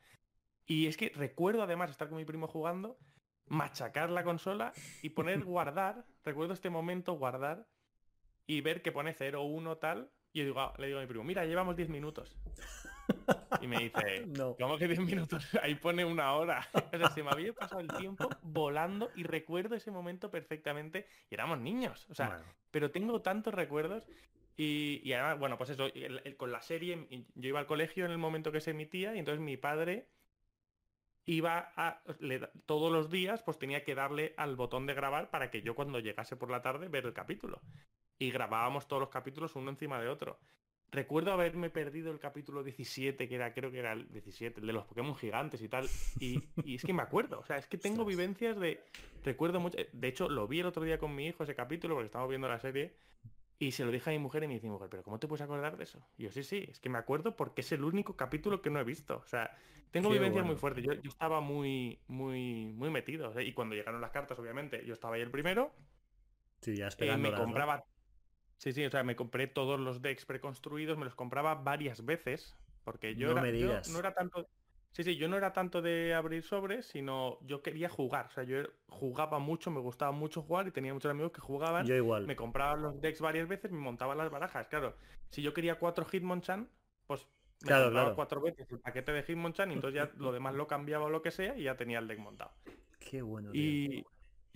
Y 0.66 0.88
es 0.88 0.98
que 0.98 1.10
recuerdo 1.10 1.64
además 1.64 1.92
estar 1.92 2.10
con 2.10 2.18
mi 2.18 2.26
primo 2.26 2.48
jugando, 2.48 2.98
machacar 3.48 4.10
la 4.10 4.24
consola 4.24 4.74
y 5.02 5.10
poner 5.10 5.44
guardar. 5.44 6.06
recuerdo 6.24 6.54
este 6.54 6.70
momento 6.70 7.14
guardar 7.14 7.68
y 8.48 8.62
ver 8.62 8.82
que 8.82 8.92
pone 8.92 9.14
0, 9.14 9.44
1 9.44 9.78
tal. 9.78 10.10
Y 10.34 10.40
yo 10.40 10.46
digo, 10.46 10.60
ah", 10.60 10.74
le 10.78 10.88
digo 10.88 11.00
a 11.00 11.02
mi 11.02 11.08
primo, 11.08 11.24
mira, 11.24 11.46
llevamos 11.46 11.76
10 11.76 11.90
minutos. 11.90 12.38
Y 13.62 13.68
me 13.68 13.78
dice, 13.80 14.26
no. 14.28 14.56
¿cómo 14.60 14.78
que 14.78 14.88
10 14.88 15.00
minutos? 15.00 15.48
Ahí 15.62 15.76
pone 15.76 16.04
una 16.04 16.34
hora. 16.34 16.68
O 16.74 16.98
sea, 16.98 17.10
se 17.12 17.24
me 17.24 17.30
había 17.30 17.54
pasado 17.54 17.82
el 17.82 17.88
tiempo 17.88 18.30
volando 18.42 19.12
y 19.16 19.24
recuerdo 19.24 19.76
ese 19.76 19.92
momento 19.92 20.30
perfectamente. 20.30 21.08
Y 21.30 21.36
éramos 21.36 21.60
niños. 21.60 22.06
O 22.10 22.16
sea, 22.16 22.44
pero 22.72 22.92
tengo 22.92 23.22
tantos 23.22 23.54
recuerdos. 23.54 24.08
Y, 24.58 25.12
además, 25.12 25.38
bueno, 25.38 25.58
pues 25.58 25.72
eso, 25.72 25.90
con 26.38 26.52
la 26.52 26.62
serie, 26.62 27.08
yo 27.36 27.50
iba 27.50 27.60
al 27.60 27.66
colegio 27.66 28.06
en 28.06 28.12
el 28.12 28.18
momento 28.18 28.54
que 28.54 28.62
se 28.62 28.72
emitía 28.72 29.14
y 29.14 29.20
entonces 29.20 29.42
mi 29.42 29.58
padre 29.58 30.08
iba 31.26 31.72
a, 31.76 32.02
todos 32.66 32.92
los 32.92 33.10
días, 33.10 33.42
pues 33.44 33.58
tenía 33.58 33.84
que 33.84 33.96
darle 33.96 34.34
al 34.38 34.56
botón 34.56 34.86
de 34.86 34.94
grabar 34.94 35.30
para 35.30 35.50
que 35.50 35.62
yo 35.62 35.76
cuando 35.76 36.00
llegase 36.00 36.36
por 36.36 36.52
la 36.52 36.62
tarde 36.62 36.88
ver 36.88 37.06
el 37.06 37.14
capítulo. 37.14 37.62
Y 38.18 38.32
grabábamos 38.32 38.88
todos 38.88 39.02
los 39.02 39.10
capítulos 39.10 39.56
uno 39.56 39.72
encima 39.72 40.00
de 40.00 40.08
otro. 40.08 40.40
Recuerdo 40.92 41.34
haberme 41.34 41.70
perdido 41.70 42.12
el 42.12 42.20
capítulo 42.20 42.64
17, 42.64 43.28
que 43.28 43.36
era, 43.36 43.54
creo 43.54 43.72
que 43.72 43.80
era 43.80 43.94
el 43.94 44.08
17, 44.12 44.62
el 44.62 44.68
de 44.68 44.74
los 44.74 44.86
Pokémon 44.86 45.16
gigantes 45.16 45.62
y 45.62 45.68
tal. 45.68 45.90
Y, 46.20 46.42
es 46.76 46.84
que 46.84 46.94
me 46.94 47.02
acuerdo, 47.02 47.40
o 47.40 47.46
sea, 47.46 47.58
es 47.58 47.68
que 47.68 47.78
tengo 47.78 48.06
vivencias 48.06 48.58
de. 48.58 48.80
Recuerdo 49.24 49.60
mucho. 49.60 49.78
De 49.92 50.08
hecho, 50.08 50.30
lo 50.30 50.48
vi 50.48 50.60
el 50.60 50.68
otro 50.68 50.84
día 50.84 50.98
con 50.98 51.14
mi 51.14 51.28
hijo 51.28 51.44
ese 51.44 51.56
capítulo, 51.56 51.96
porque 51.96 52.06
estábamos 52.06 52.30
viendo 52.30 52.48
la 52.48 52.60
serie. 52.60 52.94
Y 53.58 53.72
se 53.72 53.86
lo 53.86 53.92
dije 53.92 54.10
a 54.10 54.14
mi 54.14 54.20
mujer 54.20 54.44
y 54.44 54.48
me 54.48 54.56
dice, 54.56 54.68
mujer, 54.68 54.90
pero 54.90 55.04
¿cómo 55.04 55.18
te 55.18 55.28
puedes 55.28 55.42
acordar 55.42 55.78
de 55.78 55.84
eso? 55.86 56.06
Y 56.18 56.24
yo, 56.24 56.32
sí, 56.32 56.44
sí, 56.44 56.66
es 56.70 56.80
que 56.80 56.90
me 56.90 56.98
acuerdo 56.98 57.36
porque 57.38 57.62
es 57.62 57.72
el 57.72 57.84
único 57.84 58.18
capítulo 58.18 58.62
que 58.62 58.70
no 58.70 58.80
he 58.80 58.84
visto. 58.84 59.22
O 59.24 59.28
sea, 59.28 59.58
tengo 59.92 60.10
vivencias 60.10 60.46
muy 60.46 60.56
fuertes. 60.56 60.84
Yo, 60.84 60.92
estaba 61.10 61.40
muy, 61.40 62.00
muy, 62.08 62.74
muy 62.74 62.90
metido. 62.90 63.34
y 63.40 63.54
cuando 63.54 63.76
llegaron 63.76 64.02
las 64.02 64.12
cartas, 64.12 64.38
obviamente, 64.40 64.86
yo 64.86 64.94
estaba 64.94 65.16
ahí 65.16 65.22
el 65.22 65.32
primero. 65.32 65.74
Sí, 66.62 66.76
ya. 66.76 66.90
Eh, 66.98 67.18
me 67.18 67.34
compraba 67.34 67.86
Sí, 68.58 68.72
sí, 68.72 68.86
o 68.86 68.90
sea, 68.90 69.04
me 69.04 69.16
compré 69.16 69.48
todos 69.48 69.80
los 69.80 70.02
decks 70.02 70.26
preconstruidos, 70.26 70.98
me 70.98 71.06
los 71.06 71.16
compraba 71.16 71.56
varias 71.56 72.06
veces, 72.06 72.56
porque 72.84 73.16
yo, 73.16 73.34
no, 73.34 73.44
era, 73.44 73.82
no 73.92 74.00
era 74.00 74.14
tanto... 74.14 74.48
Sí, 74.96 75.04
sí, 75.04 75.18
yo 75.18 75.28
no 75.28 75.36
era 75.36 75.52
tanto 75.52 75.82
de 75.82 76.14
abrir 76.14 76.42
sobres, 76.42 76.86
sino 76.86 77.38
yo 77.42 77.62
quería 77.62 77.90
jugar. 77.90 78.28
O 78.28 78.30
sea, 78.32 78.44
yo 78.46 78.60
jugaba 78.88 79.40
mucho, 79.40 79.70
me 79.70 79.82
gustaba 79.82 80.14
mucho 80.14 80.42
jugar 80.42 80.68
y 80.68 80.72
tenía 80.72 80.94
muchos 80.94 81.12
amigos 81.12 81.34
que 81.34 81.42
jugaban. 81.42 81.86
Yo 81.86 81.96
igual. 81.96 82.26
Me 82.26 82.38
compraban 82.38 82.82
los 82.82 83.02
decks 83.02 83.20
varias 83.20 83.50
veces, 83.50 83.72
me 83.72 83.80
montaban 83.80 84.18
las 84.18 84.32
barajas. 84.32 84.68
Claro, 84.68 84.96
si 85.32 85.42
yo 85.42 85.54
quería 85.54 85.80
cuatro 85.80 86.06
Hitmonchan, 86.06 86.70
pues 87.08 87.28
me 87.60 87.68
Claro, 87.68 87.86
compraba 87.86 87.92
claro. 87.92 88.16
cuatro 88.16 88.42
veces 88.42 88.68
el 88.72 88.80
paquete 88.80 89.12
de 89.12 89.24
Hitmonchan 89.24 89.70
y 89.72 89.74
entonces 89.74 89.96
ya 89.96 90.12
lo 90.18 90.32
demás 90.32 90.56
lo 90.56 90.66
cambiaba 90.68 91.06
o 91.06 91.10
lo 91.10 91.22
que 91.22 91.32
sea 91.32 91.58
y 91.58 91.64
ya 91.64 91.76
tenía 91.76 92.00
el 92.00 92.08
deck 92.08 92.20
montado. 92.20 92.52
Qué 93.00 93.22
bueno. 93.22 93.56
tío. 93.56 93.62
Y 93.62 94.06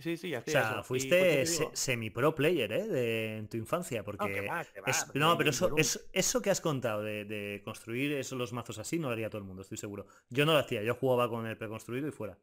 sí, 0.00 0.16
sí, 0.16 0.34
O 0.34 0.42
sea, 0.46 0.60
eso. 0.62 0.74
Pues, 0.76 0.86
fuiste 0.86 1.44
semi-pro 1.74 2.34
player, 2.34 2.72
¿eh? 2.72 2.86
De, 2.88 3.36
en 3.38 3.48
tu 3.48 3.56
infancia, 3.56 3.98
No, 4.00 4.04
porque... 4.04 4.32
que 4.34 4.40
va, 4.42 4.64
que 4.64 4.80
va, 4.80 4.90
es- 4.90 5.04
porque 5.04 5.18
no, 5.18 5.36
pero 5.38 5.50
eso, 5.50 5.76
eso, 5.76 6.00
eso 6.12 6.42
que 6.42 6.50
has 6.50 6.60
contado 6.60 7.02
de, 7.02 7.24
de 7.24 7.62
construir 7.64 8.12
esos, 8.12 8.38
los 8.38 8.52
mazos 8.52 8.78
así 8.78 8.98
no 8.98 9.08
lo 9.08 9.12
haría 9.14 9.30
todo 9.30 9.38
el 9.40 9.46
mundo, 9.46 9.62
estoy 9.62 9.78
seguro. 9.78 10.06
Yo 10.28 10.44
no 10.46 10.52
lo 10.52 10.58
hacía, 10.58 10.82
yo 10.82 10.94
jugaba 10.94 11.28
con 11.28 11.46
el 11.46 11.56
preconstruido 11.56 12.08
y 12.08 12.12
fuera. 12.12 12.38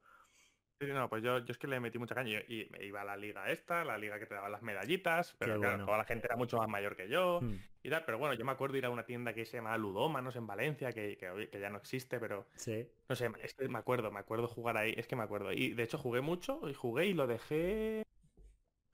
Sí, 0.80 0.86
no, 0.88 1.10
pues 1.10 1.24
yo, 1.24 1.40
yo 1.40 1.52
es 1.52 1.58
que 1.58 1.68
le 1.68 1.80
metí 1.80 1.98
mucha 1.98 2.14
caña 2.14 2.40
y, 2.48 2.62
y 2.62 2.70
me 2.70 2.86
iba 2.86 3.02
a 3.02 3.06
la 3.06 3.18
liga 3.18 3.50
esta, 3.50 3.84
la 3.84 3.98
liga 3.98 4.20
que 4.20 4.28
te 4.28 4.36
daba 4.36 4.48
las 4.48 4.62
medallitas, 4.62 5.36
pero 5.40 5.54
Qué 5.56 5.60
claro, 5.60 5.74
bueno. 5.74 5.86
toda 5.86 5.98
la 5.98 6.04
gente 6.06 6.28
era 6.28 6.36
mucho 6.36 6.58
más 6.58 6.70
mayor 6.70 6.96
que 6.96 7.10
yo 7.10 7.42
Mm, 7.42 7.56
y 7.84 7.90
tal, 7.90 8.04
pero 8.06 8.18
bueno, 8.18 8.34
yo 8.34 8.44
me 8.46 8.52
acuerdo 8.52 8.78
ir 8.78 8.86
a 8.86 8.90
una 8.90 9.06
tienda 9.06 9.34
que 9.34 9.46
se 9.46 9.58
llama 9.58 9.78
Ludómanos 9.78 10.36
en 10.36 10.46
Valencia, 10.46 10.92
que, 10.92 11.18
que, 11.18 11.60
ya 11.60 11.70
no 11.70 11.78
existe, 11.78 12.20
pero 12.20 12.48
sí. 12.56 12.88
no 13.08 13.16
sé, 13.16 13.32
es 13.42 13.54
que 13.54 13.68
me 13.70 13.80
acuerdo, 13.80 14.12
me 14.12 14.20
acuerdo 14.20 14.48
jugar 14.48 14.78
ahí, 14.78 14.94
es 14.98 15.08
que 15.08 15.16
me 15.16 15.24
acuerdo. 15.24 15.52
Y 15.54 15.74
de 15.74 15.84
hecho 15.84 15.98
jugué 15.98 16.22
mucho 16.22 16.70
y 16.70 16.74
jugué 16.74 17.08
y 17.08 17.14
lo 17.14 17.28
dejé 17.28 18.04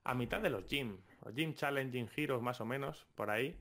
a 0.04 0.14
mitad 0.14 0.40
de 0.40 0.50
los 0.50 0.66
gym, 0.66 0.98
los 1.24 1.34
gym 1.34 1.54
challenging 1.54 2.08
heroes 2.16 2.42
más 2.42 2.60
o 2.60 2.64
menos, 2.64 3.06
por 3.14 3.30
ahí. 3.30 3.58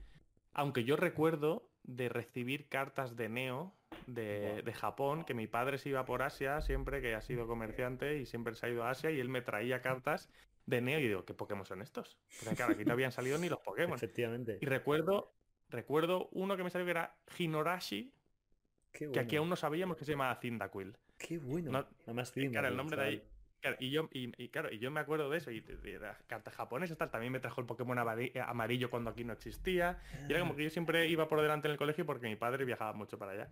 Aunque 0.53 0.83
yo 0.83 0.95
recuerdo 0.97 1.67
de 1.83 2.09
recibir 2.09 2.67
cartas 2.69 3.15
de 3.15 3.29
Neo 3.29 3.73
de, 4.07 4.61
de 4.61 4.73
Japón, 4.73 5.23
que 5.25 5.33
mi 5.33 5.47
padre 5.47 5.77
se 5.77 5.89
iba 5.89 6.05
por 6.05 6.21
Asia 6.21 6.61
siempre, 6.61 7.01
que 7.01 7.15
ha 7.15 7.21
sido 7.21 7.47
comerciante 7.47 8.17
y 8.17 8.25
siempre 8.25 8.55
se 8.55 8.65
ha 8.65 8.69
ido 8.69 8.83
a 8.83 8.89
Asia 8.91 9.11
y 9.11 9.19
él 9.19 9.29
me 9.29 9.41
traía 9.41 9.81
cartas 9.81 10.29
de 10.65 10.81
Neo 10.81 10.99
y 10.99 11.07
digo, 11.07 11.25
¿qué 11.25 11.33
Pokémon 11.33 11.65
son 11.65 11.81
estos? 11.81 12.17
Porque 12.39 12.55
claro, 12.55 12.73
aquí 12.73 12.85
no 12.85 12.93
habían 12.93 13.11
salido 13.11 13.37
ni 13.37 13.49
los 13.49 13.59
Pokémon. 13.59 13.95
Efectivamente. 13.95 14.57
Y 14.61 14.65
recuerdo, 14.65 15.33
recuerdo 15.69 16.29
uno 16.31 16.55
que 16.57 16.63
me 16.63 16.69
salió 16.69 16.85
que 16.85 16.91
era 16.91 17.15
Hinorashi, 17.37 18.13
Qué 18.91 19.09
que 19.11 19.19
aquí 19.19 19.29
bueno. 19.35 19.41
aún 19.41 19.49
no 19.49 19.55
sabíamos 19.55 19.97
que 19.97 20.05
se 20.05 20.11
llamaba 20.11 20.35
Cyndaquil. 20.35 20.95
Qué 21.17 21.37
bueno. 21.37 21.71
No- 21.71 21.87
y 22.35 22.39
linda, 22.41 22.59
claro, 22.59 22.67
el 22.67 22.77
nombre 22.77 22.97
de 23.01 23.07
ahí. 23.07 23.23
Claro, 23.59 23.77
y 23.79 23.91
yo, 23.91 24.09
y, 24.11 24.43
y 24.43 24.49
claro, 24.49 24.71
y 24.73 24.77
yo 24.77 24.91
me 24.91 24.99
acuerdo 24.99 25.29
de 25.29 25.37
eso, 25.37 25.49
y 25.49 25.61
de, 25.61 25.77
de 25.77 25.97
las 25.97 26.21
cartas 26.23 26.53
japonesas, 26.53 26.97
tal, 26.97 27.09
también 27.09 27.31
me 27.31 27.39
trajo 27.39 27.61
el 27.61 27.65
Pokémon 27.65 27.97
amarillo 27.97 28.89
cuando 28.89 29.09
aquí 29.09 29.23
no 29.23 29.31
existía. 29.31 29.99
Y 30.27 30.31
era 30.31 30.41
como 30.41 30.55
que 30.55 30.65
yo 30.65 30.69
siempre 30.69 31.07
iba 31.07 31.29
por 31.29 31.41
delante 31.41 31.69
en 31.69 31.71
el 31.71 31.77
colegio 31.77 32.05
porque 32.05 32.27
mi 32.27 32.35
padre 32.35 32.65
viajaba 32.65 32.91
mucho 32.91 33.17
para 33.17 33.31
allá. 33.31 33.49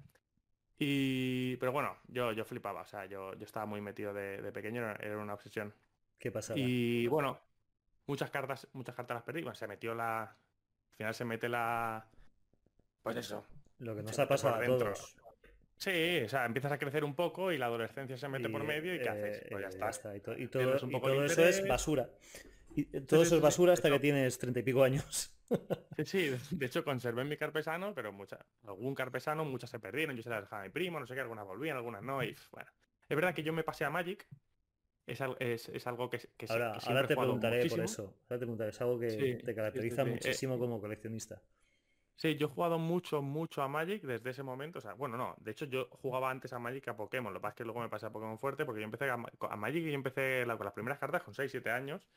Y. 0.80 1.57
Pero 1.57 1.72
bueno, 1.72 1.97
yo, 2.07 2.32
yo 2.32 2.43
flipaba, 2.45 2.82
o 2.82 2.86
sea, 2.88 3.05
yo, 3.05 3.34
yo 3.36 3.45
estaba 3.45 3.65
muy 3.65 3.82
metido 3.82 4.13
de, 4.13 4.41
de 4.41 4.51
pequeño, 4.51 4.82
era, 4.82 4.95
era 5.01 5.17
una 5.17 5.34
obsesión. 5.34 5.74
Qué 6.17 6.32
pasada. 6.32 6.59
Y 6.59 7.07
bueno, 7.07 7.39
muchas 8.07 8.30
cartas, 8.32 8.67
muchas 8.74 8.95
cartas 8.95 9.15
las 9.15 9.24
perdí. 9.24 9.41
Bueno, 9.41 9.55
se 9.55 9.67
metió 9.67 9.93
la. 9.93 10.22
Al 10.24 10.95
final 10.97 11.13
se 11.13 11.26
mete 11.26 11.49
la. 11.49 12.05
Pues 13.03 13.17
eso. 13.17 13.45
Lo 13.80 13.95
que 13.95 14.03
nos 14.03 14.17
ha 14.19 14.28
pasado 14.28 14.55
a 14.55 14.65
todos. 14.65 15.15
Sí, 15.78 16.22
o 16.24 16.30
sea, 16.30 16.45
empiezas 16.45 16.72
a 16.72 16.78
crecer 16.78 17.03
un 17.03 17.15
poco 17.15 17.51
y 17.51 17.57
la 17.57 17.65
adolescencia 17.65 18.15
se 18.15 18.28
mete 18.28 18.49
por 18.49 18.63
medio 18.63 18.93
y 18.93 18.99
¿qué 18.99 19.05
eh, 19.05 19.09
haces? 19.09 19.43
Pues 19.49 19.61
ya 19.76 19.88
eh, 19.88 19.89
está. 19.89 20.15
Y, 20.15 20.19
to- 20.19 20.38
y 20.38 20.45
Pierdes 20.47 20.76
todo, 20.76 20.86
un 20.86 20.91
y 20.91 20.93
poco 20.93 21.09
el 21.09 21.15
todo 21.15 21.26
eso 21.26 21.43
es 21.47 21.67
basura. 21.67 22.07
Y 22.76 22.86
todo 23.01 23.22
eso 23.24 23.36
es 23.36 23.41
basura 23.41 23.74
hasta 23.74 23.89
que 23.89 23.99
tienes 23.99 24.38
treinta 24.38 24.59
y 24.59 24.63
pico 24.63 24.84
años. 24.84 25.32
Sí, 25.97 26.05
sí, 26.05 26.30
de 26.51 26.65
hecho 26.65 26.84
conservé 26.84 27.24
mi 27.26 27.36
carpesano, 27.38 27.93
pero 27.93 28.11
mucha, 28.13 28.45
algún 28.65 28.95
carpesano, 28.95 29.43
muchas 29.43 29.69
se 29.69 29.80
perdieron, 29.80 30.15
yo 30.15 30.24
se 30.24 30.30
las 30.30 30.41
dejaba 30.41 30.61
a 30.63 30.65
mi 30.65 30.72
primo, 30.72 30.99
no 30.99 31.05
sé 31.05 31.13
qué, 31.13 31.19
algunas 31.22 31.45
volvían, 31.45 31.76
algunas 31.78 32.01
no, 32.01 32.24
y 32.24 32.36
bueno. 32.51 32.69
Es 33.09 33.15
verdad 33.15 33.34
que 33.36 33.43
yo 33.43 33.51
me 33.51 33.63
pasé 33.63 33.84
a 33.84 33.89
Magic, 33.89 34.26
es, 35.05 35.19
es, 35.39 35.69
es 35.69 35.88
algo 35.88 36.09
que, 36.09 36.19
que, 36.38 36.47
Ahora, 36.47 36.72
que 36.82 36.89
ahora 36.89 37.07
te 37.07 37.15
preguntaré 37.17 37.65
por 37.69 37.80
eso. 37.82 38.03
Ahora 38.03 38.15
te 38.30 38.38
preguntaré. 38.39 38.69
Es 38.69 38.82
algo 38.82 38.99
que 38.99 39.09
Sí, 39.09 39.38
te 39.43 39.53
caracteriza 39.53 40.03
sí. 40.03 40.09
Eh, 40.09 40.13
muchísimo 40.13 40.57
como 40.57 40.80
coleccionista. 40.80 41.41
Sí, 42.15 42.36
yo 42.38 42.45
he 42.45 42.49
jugado 42.49 42.78
mucho, 42.78 43.22
mucho 43.24 43.63
a 43.63 43.67
Magic 43.67 44.03
desde 44.03 44.30
ese 44.30 44.43
momento. 44.43 44.78
O 44.78 44.82
sea, 44.82 44.93
bueno, 44.93 45.17
no, 45.17 45.36
de 45.39 45.51
hecho 45.51 45.65
yo 45.65 45.88
jugaba 45.89 46.30
antes 46.30 46.53
a 46.53 46.59
Magic 46.59 46.88
a 46.89 46.95
Pokémon. 46.95 47.34
Lo 47.34 47.39
que 47.39 47.41
pasa 47.41 47.53
es 47.53 47.57
que 47.57 47.63
luego 47.63 47.80
me 47.82 47.89
pasé 47.89 48.05
a 48.05 48.11
Pokémon 48.11 48.38
fuerte 48.38 48.63
porque 48.63 48.82
yo 48.82 48.86
empecé 48.86 49.09
a, 49.09 49.17
Ma- 49.17 49.32
a 49.49 49.55
Magic 49.55 49.84
y 49.84 49.88
yo 49.89 49.95
empecé 49.95 50.45
la- 50.45 50.55
con 50.55 50.65
las 50.65 50.74
primeras 50.74 50.99
cartas 50.99 51.24
con 51.24 51.34
6, 51.34 51.49
7 51.51 51.72
años. 51.72 52.07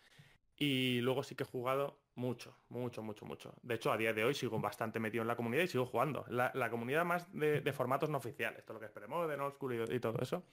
Y 0.57 1.01
luego 1.01 1.23
sí 1.23 1.35
que 1.35 1.43
he 1.43 1.47
jugado 1.47 1.99
mucho, 2.15 2.57
mucho, 2.69 3.03
mucho, 3.03 3.25
mucho. 3.27 3.55
De 3.63 3.75
hecho, 3.75 3.91
a 3.91 3.97
día 3.97 4.13
de 4.13 4.25
hoy 4.25 4.35
sigo 4.35 4.59
bastante 4.61 5.01
metido 5.01 5.23
en 5.23 5.29
la 5.29 5.37
comunidad 5.37 5.65
y 5.65 5.69
sigo 5.69 5.85
jugando. 5.87 6.25
La, 6.29 6.53
la 6.55 6.71
comunidad 6.71 7.05
más 7.05 7.33
de, 7.33 7.61
de 7.61 7.73
formatos 7.73 8.09
no 8.09 8.19
oficiales, 8.19 8.65
todo 8.65 8.75
lo 8.75 8.81
que 8.81 8.87
es 8.87 8.93
Premodern, 8.93 9.41
Old 9.41 9.55
School 9.55 9.75
y, 9.91 9.97
y 9.97 10.01
todo 10.01 10.19
eso. 10.23 10.45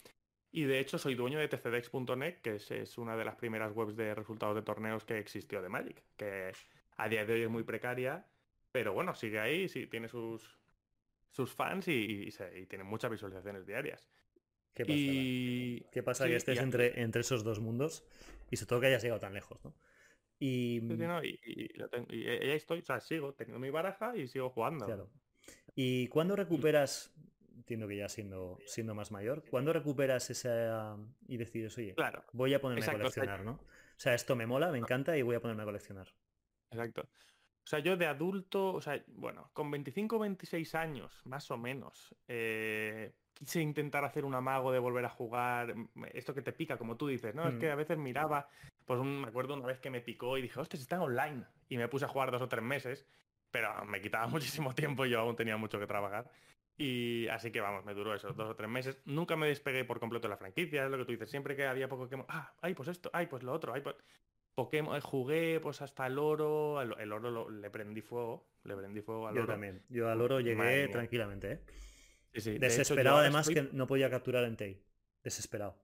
Y 0.52 0.64
de 0.64 0.80
hecho 0.80 0.98
soy 0.98 1.16
dueño 1.16 1.38
de 1.40 1.48
tcdex.net, 1.48 2.42
que 2.42 2.56
es, 2.56 2.72
es 2.72 2.98
una 2.98 3.16
de 3.16 3.24
las 3.26 3.36
primeras 3.36 3.72
webs 3.76 3.96
de 3.96 4.14
resultados 4.16 4.56
de 4.56 4.64
torneos 4.64 5.06
que 5.06 5.18
existió 5.20 5.62
de 5.62 5.70
Magic, 5.70 6.04
que 6.18 6.52
a 6.98 7.08
día 7.08 7.24
de 7.26 7.34
hoy 7.34 7.42
es 7.44 7.50
muy 7.50 7.64
precaria, 7.64 8.26
pero 8.72 8.92
bueno, 8.94 9.14
sigue 9.16 9.40
ahí, 9.40 9.70
sí, 9.70 9.86
tiene 9.88 10.08
sus, 10.10 10.60
sus 11.30 11.54
fans 11.54 11.88
y, 11.88 12.24
y 12.28 12.32
se- 12.32 12.60
y 12.60 12.66
tiene 12.66 12.84
muchas 12.84 13.12
visualizaciones 13.12 13.66
diarias. 13.66 14.10
¿Qué 14.74 14.84
pasa? 14.86 14.96
Y 14.98 15.86
¿Qué 15.92 16.02
pasa 16.04 16.24
sí, 16.26 16.30
que 16.32 16.36
estés 16.38 16.60
entre, 16.60 17.02
entre 17.02 17.22
esos 17.22 17.44
dos 17.44 17.60
mundos? 17.60 18.04
Y 18.50 18.58
sobre 18.58 18.68
todo 18.68 18.82
que 18.82 18.88
hayas 18.88 19.04
llegado 19.04 19.20
tan 19.20 19.34
lejos, 19.34 19.64
¿no? 19.64 19.74
Y, 20.42 20.80
sí, 20.82 20.88
sí, 20.98 21.04
no, 21.04 21.24
y- 21.24 21.40
y 21.44 21.68
lo 21.78 21.88
tengo- 21.88 22.12
y 22.12 22.28
ahí 22.28 22.50
estoy, 22.52 22.80
o 22.80 22.84
sea, 22.84 23.00
sigo 23.00 23.34
teniendo 23.34 23.60
mi 23.60 23.70
baraja 23.70 24.18
y 24.18 24.28
sigo 24.28 24.50
jugando. 24.50 24.86
claro. 24.86 25.10
¿Y 25.76 26.08
cuándo 26.08 26.36
recuperas, 26.36 27.14
entiendo 27.56 27.88
que 27.88 27.98
ya 27.98 28.10
siendo, 28.10 28.58
siendo 28.66 28.96
más 28.96 29.12
mayor, 29.12 29.44
cuándo 29.50 29.72
recuperas 29.72 30.30
esa 30.32 30.98
y 31.28 31.38
decides, 31.38 31.78
oye, 31.78 31.94
Claro, 31.94 32.24
voy 32.34 32.54
a 32.56 32.60
ponerme 32.60 32.82
Exacto, 32.82 32.98
a 32.98 33.00
coleccionar, 33.02 33.46
¿no? 33.46 33.52
O 33.52 34.00
sea, 34.04 34.16
esto 34.16 34.36
me 34.36 34.48
mola, 34.48 34.72
me 34.72 34.80
encanta 34.80 35.16
y 35.16 35.22
voy 35.22 35.36
a 35.36 35.40
ponerme 35.40 35.62
a 35.62 35.66
coleccionar. 35.66 36.08
exacto. 36.72 37.02
O 37.04 37.68
sea, 37.72 37.80
yo 37.80 37.96
de 37.96 38.08
adulto, 38.08 38.74
o 38.74 38.82
sea, 38.82 39.04
bueno, 39.08 39.52
con 39.54 39.70
25 39.70 40.16
o 40.16 40.20
26 40.20 40.74
años, 40.74 41.22
más 41.26 41.52
o 41.52 41.58
menos, 41.58 42.16
eh, 42.28 43.14
quise 43.34 43.62
intentar 43.62 44.04
hacer 44.04 44.26
un 44.26 44.34
amago 44.34 44.72
de 44.72 44.80
volver 44.80 45.06
a 45.06 45.10
jugar, 45.10 45.70
m- 45.70 45.88
esto 46.14 46.34
que 46.34 46.42
te 46.42 46.52
pica, 46.54 46.78
como 46.78 46.98
tú 46.98 47.08
dices, 47.08 47.36
¿no? 47.36 47.48
Es 47.48 47.56
que 47.58 47.68
Mm. 47.68 47.72
a 47.72 47.76
veces 47.76 47.98
miraba, 48.00 48.50
pues 48.92 49.00
un- 49.00 49.22
me 49.22 49.28
acuerdo 49.30 49.54
una 49.54 49.66
vez 49.68 49.80
que 49.80 49.90
me 49.90 50.02
picó 50.02 50.38
y 50.38 50.42
dije, 50.42 50.60
hostia, 50.60 50.78
están 50.78 51.00
online. 51.00 51.46
Y 51.70 51.78
me 51.78 51.88
puse 51.88 52.04
a 52.04 52.10
jugar 52.10 52.30
dos 52.30 52.42
o 52.42 52.50
tres 52.50 52.62
meses, 52.62 53.06
pero 53.50 53.86
me 53.86 54.02
quitaba 54.02 54.28
muchísimo 54.68 54.76
tiempo 54.76 55.06
y 55.06 55.12
yo 55.12 55.20
aún 55.22 55.38
tenía 55.38 55.56
mucho 55.56 55.80
que 55.80 55.88
trabajar. 55.88 56.30
Y 56.78 57.26
así 57.30 57.52
que 57.52 57.62
vamos, 57.62 57.86
me 57.86 57.94
duró 57.94 58.14
esos 58.14 58.36
dos 58.36 58.50
o 58.50 58.56
tres 58.58 58.70
meses. 58.70 59.02
Nunca 59.06 59.38
me 59.38 59.48
despegué 59.48 59.86
por 59.86 60.02
completo 60.02 60.28
de 60.28 60.32
la 60.34 60.38
franquicia, 60.38 60.84
es 60.84 60.92
lo 60.92 60.98
que 60.98 61.06
tú 61.06 61.12
dices. 61.14 61.30
Siempre 61.30 61.56
que 61.56 61.66
había 61.66 61.88
Pokémon, 61.88 62.26
ah, 62.28 62.54
ay, 62.62 62.74
pues 62.74 62.90
esto, 62.90 63.10
ay, 63.14 63.28
pues 63.28 63.44
lo 63.44 63.54
otro, 63.54 63.74
ay, 63.74 63.80
pues... 63.82 63.96
Pokémon, 64.54 64.98
eh, 64.98 65.02
jugué 65.02 65.62
pues 65.62 65.82
hasta 65.82 66.06
el 66.08 66.20
oro, 66.20 66.82
el, 66.82 66.94
el 67.00 67.14
oro 67.14 67.32
lo- 67.32 67.50
le 67.50 67.70
prendí 67.70 68.02
fuego, 68.02 68.50
le 68.66 68.76
prendí 68.76 69.00
fuego 69.02 69.28
al 69.30 69.36
Yo 69.36 69.44
oro. 69.44 69.54
también. 69.54 69.82
Yo 69.88 70.10
al 70.10 70.20
oro 70.20 70.42
llegué 70.42 70.56
Madre 70.58 70.88
tranquilamente, 70.90 71.52
¿eh? 71.54 71.60
Sí, 72.34 72.42
sí, 72.42 72.50
de 72.52 72.56
hecho, 72.58 72.74
yo 72.74 72.78
Desesperado 72.80 73.18
además 73.20 73.48
estoy- 73.48 73.70
que 73.70 73.74
no 73.74 73.88
podía 73.88 74.10
capturar 74.10 74.44
en 74.44 74.58
Tei. 74.58 74.84
Desesperado. 75.24 75.78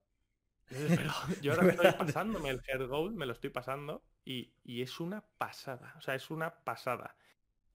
desesperado. 0.79 1.15
Yo 1.41 1.53
ahora 1.53 1.69
estoy 1.69 1.91
pasándome 1.93 2.49
el 2.49 2.61
Heart 2.61 2.87
Gold, 2.89 3.15
me 3.15 3.25
lo 3.25 3.33
estoy 3.33 3.49
pasando 3.49 4.03
y, 4.25 4.53
y 4.63 4.81
es 4.81 4.99
una 4.99 5.21
pasada, 5.37 5.95
o 5.97 6.01
sea, 6.01 6.15
es 6.15 6.29
una 6.29 6.63
pasada. 6.63 7.15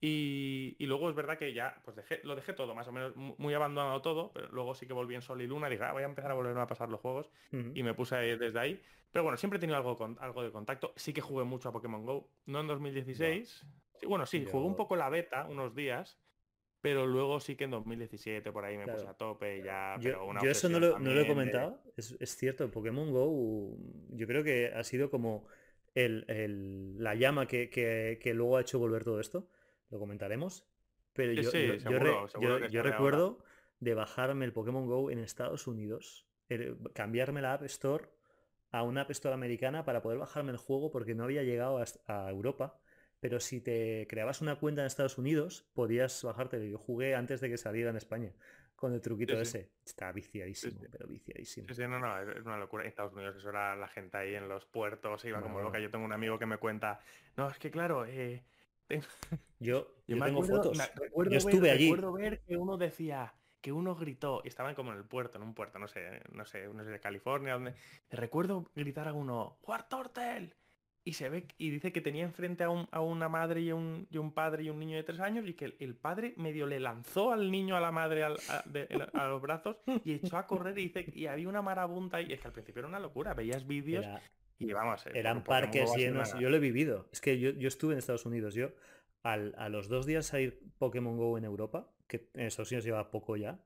Y, 0.04 0.74
y 0.80 0.86
luego 0.86 1.08
es 1.10 1.14
verdad 1.14 1.38
que 1.38 1.52
ya, 1.54 1.80
pues 1.84 1.96
dejé, 1.96 2.20
lo 2.24 2.34
dejé 2.34 2.52
todo, 2.54 2.74
más 2.74 2.88
o 2.88 2.92
menos 2.92 3.14
mu- 3.14 3.36
muy 3.38 3.54
abandonado 3.54 4.02
todo, 4.02 4.32
pero 4.32 4.48
luego 4.48 4.74
sí 4.74 4.84
que 4.86 4.92
volví 4.92 5.14
en 5.14 5.22
Sol 5.22 5.40
y 5.42 5.46
Luna, 5.46 5.68
dije, 5.68 5.84
ah, 5.84 5.92
voy 5.92 6.02
a 6.02 6.06
empezar 6.06 6.30
a 6.32 6.34
volverme 6.34 6.60
a 6.60 6.66
pasar 6.66 6.88
los 6.88 7.00
juegos 7.00 7.30
y 7.52 7.82
me 7.84 7.94
puse 7.94 8.16
desde 8.16 8.58
ahí. 8.58 8.82
Pero 9.12 9.22
bueno, 9.22 9.36
siempre 9.36 9.58
he 9.58 9.60
tenido 9.60 9.76
algo, 9.76 9.96
con, 9.96 10.16
algo 10.20 10.42
de 10.42 10.50
contacto. 10.50 10.92
Sí 10.96 11.12
que 11.12 11.20
jugué 11.20 11.44
mucho 11.44 11.68
a 11.68 11.72
Pokémon 11.72 12.04
Go, 12.04 12.28
no 12.46 12.60
en 12.60 12.66
2016. 12.66 13.64
Sí, 14.00 14.06
bueno, 14.06 14.26
sí, 14.26 14.44
jugué 14.50 14.64
un 14.66 14.72
Yo- 14.72 14.76
poco 14.78 14.96
la 14.96 15.08
beta 15.08 15.46
unos 15.46 15.74
días, 15.76 16.18
pero 16.82 17.06
luego 17.06 17.40
sí 17.40 17.56
que 17.56 17.64
en 17.64 17.70
2017 17.70 18.52
por 18.52 18.64
ahí 18.64 18.76
me 18.76 18.86
puse 18.86 19.06
a 19.08 19.14
tope 19.14 19.58
y 19.58 19.62
ya. 19.62 19.96
Yo, 19.96 20.10
pero 20.10 20.26
una 20.26 20.42
yo 20.42 20.50
eso 20.50 20.68
no 20.68 20.80
lo, 20.80 20.98
no 20.98 21.12
lo 21.12 21.20
he 21.20 21.22
de- 21.22 21.28
comentado, 21.28 21.80
es, 21.96 22.16
es 22.20 22.36
cierto, 22.36 22.64
el 22.64 22.70
Pokémon 22.70 23.10
Go 23.12 23.76
yo 24.10 24.26
creo 24.26 24.44
que 24.44 24.72
ha 24.74 24.84
sido 24.84 25.10
como 25.10 25.46
el, 25.94 26.24
el- 26.28 27.02
la 27.02 27.14
llama 27.14 27.46
que, 27.46 27.70
que- 27.70 28.18
que 28.20 28.34
luego 28.34 28.56
ha 28.56 28.60
hecho 28.62 28.78
volver 28.78 29.04
todo 29.04 29.20
esto, 29.20 29.48
lo 29.90 29.98
comentaremos, 29.98 30.66
pero 31.12 31.32
Sí, 31.32 31.42
yo, 31.42 31.50
sí, 31.50 31.80
seguro, 31.80 32.26
recuerdo 32.82 33.38
de 33.80 33.94
bajarme 33.94 34.44
el 34.44 34.52
Pokémon 34.52 34.86
Go 34.86 35.10
en 35.10 35.18
Estados 35.18 35.66
Unidos, 35.66 36.26
el- 36.48 36.76
cambiarme 36.94 37.42
la 37.42 37.54
App 37.54 37.62
Store 37.64 38.06
a 38.70 38.82
una 38.82 39.02
App 39.02 39.10
Store 39.10 39.34
americana 39.34 39.84
para 39.84 40.02
poder 40.02 40.18
bajarme 40.18 40.50
el 40.52 40.56
juego 40.58 40.90
porque 40.90 41.14
no 41.14 41.24
había 41.24 41.42
llegado 41.42 41.78
a, 41.78 41.84
a 42.06 42.30
Europa. 42.30 42.78
Pero 43.22 43.38
si 43.38 43.60
te 43.60 44.04
creabas 44.08 44.40
una 44.40 44.56
cuenta 44.56 44.80
en 44.80 44.88
Estados 44.88 45.16
Unidos, 45.16 45.64
podías 45.74 46.24
bajarte. 46.24 46.68
Yo 46.68 46.76
jugué 46.76 47.14
antes 47.14 47.40
de 47.40 47.48
que 47.48 47.56
saliera 47.56 47.90
en 47.90 47.96
España 47.96 48.32
con 48.74 48.92
el 48.94 49.00
truquito 49.00 49.34
Sí, 49.36 49.44
sí. 49.44 49.58
ese. 49.58 49.70
Estaba 49.86 50.10
viciadísimo, 50.10 50.80
sí. 50.80 50.88
pero 50.90 51.06
viciadísimo. 51.06 51.68
Sí, 51.68 51.74
sí, 51.76 51.82
no, 51.82 52.00
no, 52.00 52.20
es 52.20 52.44
una 52.44 52.58
locura. 52.58 52.82
En 52.82 52.88
Estados 52.88 53.12
Unidos 53.12 53.36
eso 53.36 53.50
era 53.50 53.76
la 53.76 53.86
gente 53.86 54.16
ahí 54.16 54.34
en 54.34 54.48
los 54.48 54.66
puertos, 54.66 55.24
iba 55.24 55.40
como 55.40 55.60
loca. 55.60 55.78
Yo 55.78 55.88
tengo 55.88 56.04
un 56.04 56.12
amigo 56.12 56.36
que 56.36 56.46
me 56.46 56.56
cuenta, 56.58 56.98
no, 57.36 57.48
es 57.48 57.58
que 57.60 57.70
claro, 57.70 58.04
eh, 58.06 58.42
Yo, 59.60 59.94
yo 60.08 60.18
tengo 60.24 60.42
acuerdo- 60.42 60.56
fotos. 60.64 60.92
recuerdo 60.96 61.30
Yo 61.30 61.38
estuve 61.38 61.60
ver, 61.60 61.70
allí. 61.70 61.84
Recuerdo 61.90 62.12
ver 62.14 62.40
que 62.40 62.56
uno 62.56 62.76
decía, 62.76 63.32
que 63.60 63.70
uno 63.70 63.94
gritó, 63.94 64.40
y 64.44 64.48
estaban 64.48 64.74
como 64.74 64.90
en 64.90 64.98
el 64.98 65.04
puerto, 65.04 65.38
en 65.38 65.44
un 65.44 65.54
puerto, 65.54 65.78
no 65.78 65.86
sé, 65.86 66.20
no 66.32 66.44
sé, 66.44 66.66
no 66.66 66.82
sé 66.82 66.90
de 66.90 66.98
California, 66.98 67.52
donde 67.54 67.74
recuerdo 68.10 68.68
gritar 68.74 69.06
a 69.06 69.12
uno, 69.12 69.58
¡Tortel! 69.88 70.56
Y 71.04 71.14
se 71.14 71.28
ve 71.28 71.48
y 71.58 71.70
dice 71.70 71.92
que 71.92 72.00
tenía 72.00 72.22
enfrente 72.22 72.62
a, 72.62 72.68
a 72.68 73.00
una 73.00 73.28
madre 73.28 73.60
y 73.60 73.72
un, 73.72 74.06
y 74.10 74.18
un, 74.18 74.32
padre 74.32 74.62
y 74.62 74.70
un 74.70 74.78
niño 74.78 74.96
de 74.96 75.02
tres 75.02 75.18
años 75.18 75.48
y 75.48 75.54
que 75.54 75.74
el, 75.78 75.96
padre 75.96 76.34
medio 76.36 76.66
le 76.66 76.78
lanzó 76.78 77.32
al 77.32 77.50
niño 77.50 77.76
a 77.76 77.80
la 77.80 77.90
madre 77.90 78.22
a, 78.22 79.28
los 79.28 79.42
brazos 79.42 79.78
y 80.04 80.12
echó 80.12 80.36
a 80.36 80.46
correr 80.46 80.78
y 80.78 80.88
dice 80.88 81.04
y 81.12 81.26
había 81.26 81.48
una 81.48 81.60
marabunta 81.60 82.22
y 82.22 82.32
es 82.32 82.40
que 82.40 82.46
al 82.46 82.52
principio 82.52 82.80
era 82.80 82.88
una 82.88 83.00
locura, 83.00 83.34
veías 83.34 83.66
vídeos 83.66 84.06
y 84.58 84.72
vamos, 84.72 85.04
eran 85.12 85.42
parques 85.42 85.92
llenos, 85.96 86.38
yo 86.38 86.48
lo 86.50 86.56
he 86.56 86.60
vivido, 86.60 87.08
es 87.12 87.20
que 87.20 87.40
yo, 87.40 87.50
yo 87.50 87.66
estuve 87.66 87.94
en 87.94 87.98
Estados 87.98 88.24
Unidos, 88.24 88.54
yo 88.54 88.70
al, 89.24 89.54
a 89.58 89.68
los 89.68 89.88
dos 89.88 90.06
días 90.06 90.26
salir 90.26 90.60
Pokémon 90.78 91.16
Go 91.16 91.36
en 91.36 91.44
Europa, 91.44 91.90
que 92.06 92.30
en 92.34 92.46
Estados 92.46 92.70
Unidos 92.70 92.84
lleva 92.84 93.10
poco 93.10 93.36
ya, 93.36 93.60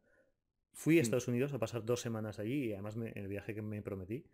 fui 0.73 0.99
a 0.99 1.01
mm. 1.01 1.03
Estados 1.03 1.29
Unidos 1.29 1.53
a 1.53 1.59
pasar 1.59 1.85
dos 1.85 2.01
semanas 2.01 2.39
allí 2.39 2.67
y 2.67 2.73
además 2.73 2.97
en 2.97 3.13
el 3.15 3.29
viaje 3.29 3.55
que 3.55 3.63
me 3.63 3.83
prometí. 3.83 4.27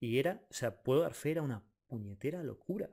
Y 0.00 0.18
era, 0.18 0.42
o 0.50 0.54
sea, 0.54 0.82
puedo 0.82 1.02
dar 1.02 1.12
fe, 1.12 1.32
era 1.32 1.42
una 1.42 1.62
puñetera 1.90 2.42
locura. 2.42 2.88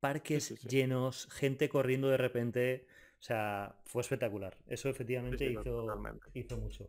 Parques 0.00 0.62
llenos, 0.62 1.28
gente 1.30 1.68
corriendo 1.68 2.08
de 2.08 2.16
repente. 2.16 2.86
O 3.18 3.22
sea, 3.22 3.74
fue 3.84 4.00
espectacular. 4.00 4.56
Eso 4.68 4.88
efectivamente 4.88 5.44
hizo, 5.44 5.84
hizo, 6.32 6.56
mucho. 6.56 6.88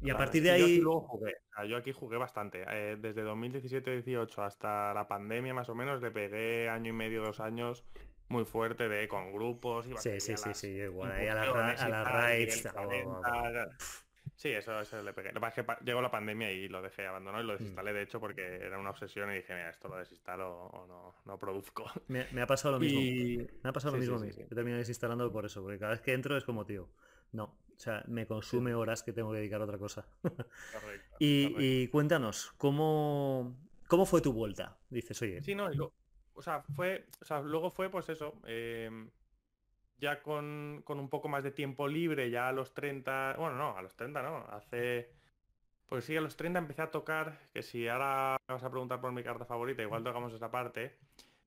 Y 0.00 0.10
a 0.10 0.16
partir 0.16 0.42
de 0.42 0.50
ahí... 0.50 0.80
Yo 0.80 1.76
aquí, 1.76 1.92
jugué, 1.92 2.18
bastante. 2.18 2.64
Eh, 2.68 2.96
desde 3.00 3.24
2017-18 3.24 4.44
hasta 4.44 4.92
la 4.92 5.08
pandemia 5.08 5.54
más 5.54 5.68
o 5.70 5.74
menos 5.74 6.02
le 6.02 6.10
pegué 6.10 6.68
año 6.68 6.90
y 6.90 6.92
medio, 6.92 7.22
dos 7.22 7.40
años 7.40 7.84
muy 8.28 8.44
fuerte 8.44 8.88
de 8.88 9.08
con 9.08 9.32
grupos. 9.32 9.86
y 9.86 9.96
sí, 9.96 10.20
sí, 10.20 10.36
sí, 10.36 10.50
sí, 10.52 10.68
igual. 10.68 11.12
a 11.12 11.34
la, 11.34 11.70
a 11.70 11.88
la 11.88 12.04
raids. 12.04 12.68
Sí, 14.36 14.48
eso, 14.48 14.80
eso 14.80 15.00
le 15.02 15.12
pegué. 15.12 15.32
Lo 15.32 15.40
que 15.40 15.46
es 15.48 15.54
que 15.54 15.64
llegó 15.84 16.02
la 16.02 16.10
pandemia 16.10 16.50
y 16.50 16.68
lo 16.68 16.82
dejé 16.82 17.06
abandonado 17.06 17.42
y 17.42 17.46
lo 17.46 17.54
mm. 17.54 17.58
desinstalé, 17.58 17.92
de 17.92 18.02
hecho, 18.02 18.20
porque 18.20 18.56
era 18.56 18.78
una 18.78 18.90
obsesión 18.90 19.30
y 19.30 19.36
dije, 19.36 19.54
mira, 19.54 19.70
esto 19.70 19.88
lo 19.88 19.96
desinstalo 19.96 20.50
o 20.50 20.86
no, 20.86 21.14
no 21.24 21.38
produzco. 21.38 21.84
Me, 22.08 22.42
ha 22.42 22.46
pasado 22.46 22.72
lo 22.72 22.80
mismo. 22.80 23.00
Me 23.62 23.70
ha 23.70 23.72
pasado 23.72 23.94
lo 23.94 24.00
mismo 24.00 24.16
a 24.16 24.20
mí. 24.20 24.28
He 24.28 24.54
terminado 24.54 24.78
desinstalando 24.78 25.30
por 25.32 25.46
eso, 25.46 25.62
porque 25.62 25.78
cada 25.78 25.92
vez 25.92 26.00
que 26.00 26.12
entro 26.12 26.36
es 26.36 26.44
como, 26.44 26.66
tío, 26.66 26.88
no. 27.32 27.44
O 27.44 27.78
sea, 27.78 28.04
me 28.06 28.26
consume 28.26 28.74
horas 28.74 29.02
que 29.02 29.12
tengo 29.12 29.32
que 29.32 29.38
dedicar 29.38 29.60
a 29.60 29.64
otra 29.64 29.78
cosa. 29.78 30.06
Correcto, 30.22 31.16
y, 31.18 31.88
cuéntanos, 31.88 32.52
¿cómo, 32.56 33.56
¿cómo 33.88 34.06
fue 34.06 34.20
tu 34.20 34.32
vuelta? 34.32 34.76
Dices, 34.90 35.20
oye. 35.22 35.42
Sí, 35.42 35.54
no, 35.54 35.68
o 36.36 36.42
sea, 36.42 36.62
fue, 36.74 37.06
o 37.20 37.24
sea, 37.24 37.40
luego 37.40 37.70
fue 37.70 37.88
pues 37.90 38.08
eso. 38.08 38.34
Eh, 38.46 38.90
ya 40.04 40.22
con, 40.22 40.84
un 40.86 41.08
poco 41.08 41.28
más 41.28 41.42
de 41.42 41.50
tiempo 41.50 41.88
libre, 41.88 42.30
ya 42.30 42.48
a 42.48 42.52
los 42.52 42.74
30, 42.74 43.36
bueno, 43.38 43.56
no, 43.56 43.76
a 43.76 43.82
los 43.82 43.96
30 43.96 44.22
no, 44.22 44.46
hace... 44.50 45.10
Pues 45.86 46.04
sí, 46.04 46.16
a 46.16 46.20
los 46.20 46.36
30 46.36 46.58
empecé 46.58 46.82
a 46.82 46.90
tocar, 46.90 47.38
que 47.52 47.62
si 47.62 47.88
ahora 47.88 48.36
me 48.48 48.54
vas 48.54 48.64
a 48.64 48.70
preguntar 48.70 49.00
por 49.00 49.12
mi 49.12 49.22
carta 49.22 49.44
favorita, 49.44 49.82
igual 49.82 50.02
tocamos 50.02 50.32
esa 50.32 50.50
parte. 50.50 50.96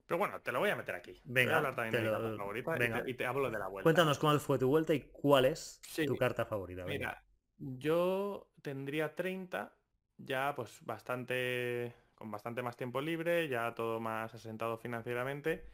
Pero 0.06 0.18
bueno, 0.20 0.40
te 0.42 0.52
lo 0.52 0.60
voy 0.60 0.70
a 0.70 0.76
meter 0.76 0.96
aquí. 0.96 1.20
Venga, 1.26 1.50
voy 1.50 1.54
a 1.54 1.58
hablar 1.58 1.76
también 1.76 2.04
de 2.04 2.10
mi 2.10 2.16
carta 2.16 2.38
favorita 2.38 3.10
Y, 3.10 3.14
te, 3.16 3.26
hablo 3.26 3.50
de 3.50 3.60
la 3.60 3.68
vuelta. 3.68 3.84
Cuéntanos 3.84 4.20
cómo 4.20 4.38
fue 4.40 4.58
tu 4.58 4.68
vuelta 4.68 4.94
y 4.94 5.02
cuál 5.02 5.46
es 5.46 5.82
tu 6.06 6.16
carta 6.16 6.46
favorita. 6.46 6.86
Mira, 6.86 7.24
yo 7.58 8.50
tendría 8.62 9.16
30, 9.16 9.74
ya 10.18 10.54
pues 10.56 10.80
bastante, 10.86 11.96
con 12.16 12.32
bastante 12.32 12.62
más 12.62 12.78
tiempo 12.78 13.02
libre, 13.02 13.50
ya 13.50 13.74
todo 13.74 14.00
más 14.00 14.34
asentado 14.34 14.78
financieramente. 14.78 15.66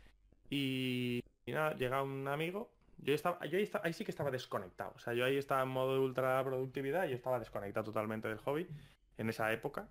Y 0.49 1.21
y 1.45 1.51
nada, 1.51 1.75
llega 1.75 2.01
un 2.01 2.27
amigo. 2.27 2.71
Yo, 2.97 3.13
estaba, 3.13 3.45
yo 3.45 3.57
ahí, 3.57 3.93
sí 3.93 4.05
que 4.05 4.11
estaba 4.11 4.31
desconectado. 4.31 4.93
O 4.95 4.99
sea, 4.99 5.13
yo 5.13 5.25
ahí 5.25 5.37
estaba 5.37 5.63
en 5.63 5.69
modo 5.69 5.93
de 5.93 5.99
ultra 5.99 6.41
productividad 6.43 7.05
y 7.05 7.09
yo 7.09 7.15
estaba 7.15 7.39
desconectado 7.39 7.85
totalmente 7.85 8.27
del 8.27 8.37
hobby 8.39 8.67
en 9.17 9.29
esa 9.29 9.51
época. 9.51 9.87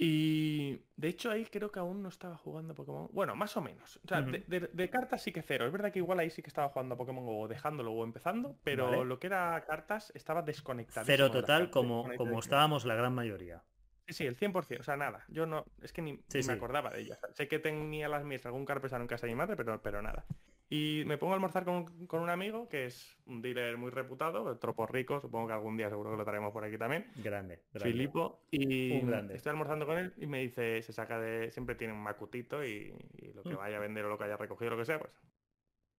Y 0.00 0.80
de 0.96 1.08
hecho 1.08 1.30
ahí 1.30 1.44
creo 1.46 1.72
que 1.72 1.80
aún 1.80 2.02
no 2.02 2.08
estaba 2.08 2.36
jugando 2.36 2.74
Pokémon. 2.74 3.08
Bueno, 3.12 3.34
más 3.34 3.56
o 3.56 3.60
menos. 3.60 3.98
O 4.04 4.08
sea, 4.08 4.22
de, 4.22 4.90
cartas 4.90 5.22
sí 5.22 5.32
que 5.32 5.42
cero. 5.42 5.66
Es 5.66 5.72
verdad 5.72 5.92
que 5.92 5.98
igual 5.98 6.20
ahí 6.20 6.30
sí 6.30 6.40
que 6.40 6.48
estaba 6.48 6.68
jugando 6.68 6.94
a 6.94 6.98
Pokémon 6.98 7.24
o 7.26 7.48
dejándolo 7.48 7.92
o 7.92 8.04
empezando, 8.04 8.56
pero 8.62 9.04
lo 9.04 9.18
que 9.18 9.26
era 9.26 9.64
cartas 9.66 10.12
estaba 10.14 10.42
desconectado. 10.42 11.04
Cero 11.04 11.30
total 11.30 11.70
como, 11.70 12.08
como 12.16 12.38
estábamos 12.38 12.84
la 12.84 12.94
gran 12.94 13.12
mayoría. 13.12 13.62
Sí, 14.08 14.14
sí, 14.14 14.26
el 14.26 14.38
100%, 14.38 14.80
o 14.80 14.82
sea, 14.82 14.96
nada. 14.96 15.22
Yo 15.28 15.44
no, 15.44 15.66
es 15.82 15.92
que 15.92 16.00
ni, 16.00 16.18
me 16.46 16.52
acordaba 16.52 16.88
de 16.88 17.02
ellas. 17.02 17.20
Sé 17.34 17.46
que 17.46 17.58
tenía 17.58 18.08
las 18.08 18.24
mías 18.24 18.46
algún 18.46 18.64
carpesano 18.64 19.04
en 19.04 19.08
casa 19.08 19.26
de 19.26 19.32
mi 19.34 19.36
madre, 19.36 19.54
pero, 19.54 19.82
pero 19.82 20.00
nada. 20.00 20.24
Y 20.70 21.02
me 21.06 21.18
pongo 21.18 21.34
a 21.34 21.36
almorzar 21.36 21.66
con, 21.66 21.86
un 22.10 22.30
amigo 22.30 22.70
que 22.70 22.86
es 22.86 23.18
un 23.26 23.42
dealer 23.42 23.76
muy 23.76 23.90
reputado, 23.90 24.56
tropo 24.56 24.86
rico, 24.86 25.20
supongo 25.20 25.48
que 25.48 25.52
algún 25.52 25.76
día 25.76 25.90
seguro 25.90 26.10
que 26.10 26.16
lo 26.16 26.24
traemos 26.24 26.54
por 26.54 26.64
aquí 26.64 26.78
también. 26.78 27.10
Grande, 27.16 27.64
Filipo. 27.74 28.46
Y 28.50 28.94
estoy 29.32 29.50
almorzando 29.50 29.84
con 29.84 29.98
él 29.98 30.14
y 30.16 30.26
me 30.26 30.40
dice, 30.40 30.80
se 30.80 30.92
saca 30.94 31.20
de, 31.20 31.50
siempre 31.50 31.74
tiene 31.74 31.92
un 31.92 32.02
macutito 32.02 32.64
y, 32.64 32.94
lo 33.34 33.42
que 33.42 33.50
mm. 33.50 33.58
vaya 33.58 33.76
a 33.76 33.80
vender 33.80 34.06
o 34.06 34.08
lo 34.08 34.16
que 34.16 34.24
haya 34.24 34.38
recogido, 34.38 34.70
lo 34.70 34.78
que 34.78 34.86
sea, 34.86 34.98
pues 34.98 35.12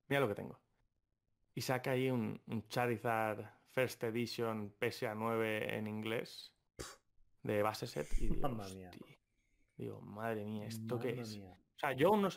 mira 0.08 0.20
lo 0.20 0.28
que 0.28 0.36
tengo. 0.36 0.60
Y 1.54 1.62
saca 1.62 1.92
ahí 1.92 2.10
un, 2.10 2.42
un 2.48 2.68
Charizard 2.70 3.46
First 3.72 4.04
Edition 4.04 4.74
PSA 4.80 5.14
9 5.14 5.78
en 5.78 5.88
inglés 5.88 6.56
de 7.44 7.62
base 7.62 7.88
set 7.88 8.08
y 8.18 8.28
digo, 8.28 8.50
digo, 9.78 10.02
madre 10.02 10.46
mía, 10.46 10.68
¿esto 10.68 11.00
qué 11.00 11.20
es? 11.20 11.38
O 11.38 11.80
sea, 11.80 11.94
yo 11.94 12.16
no 12.18 12.30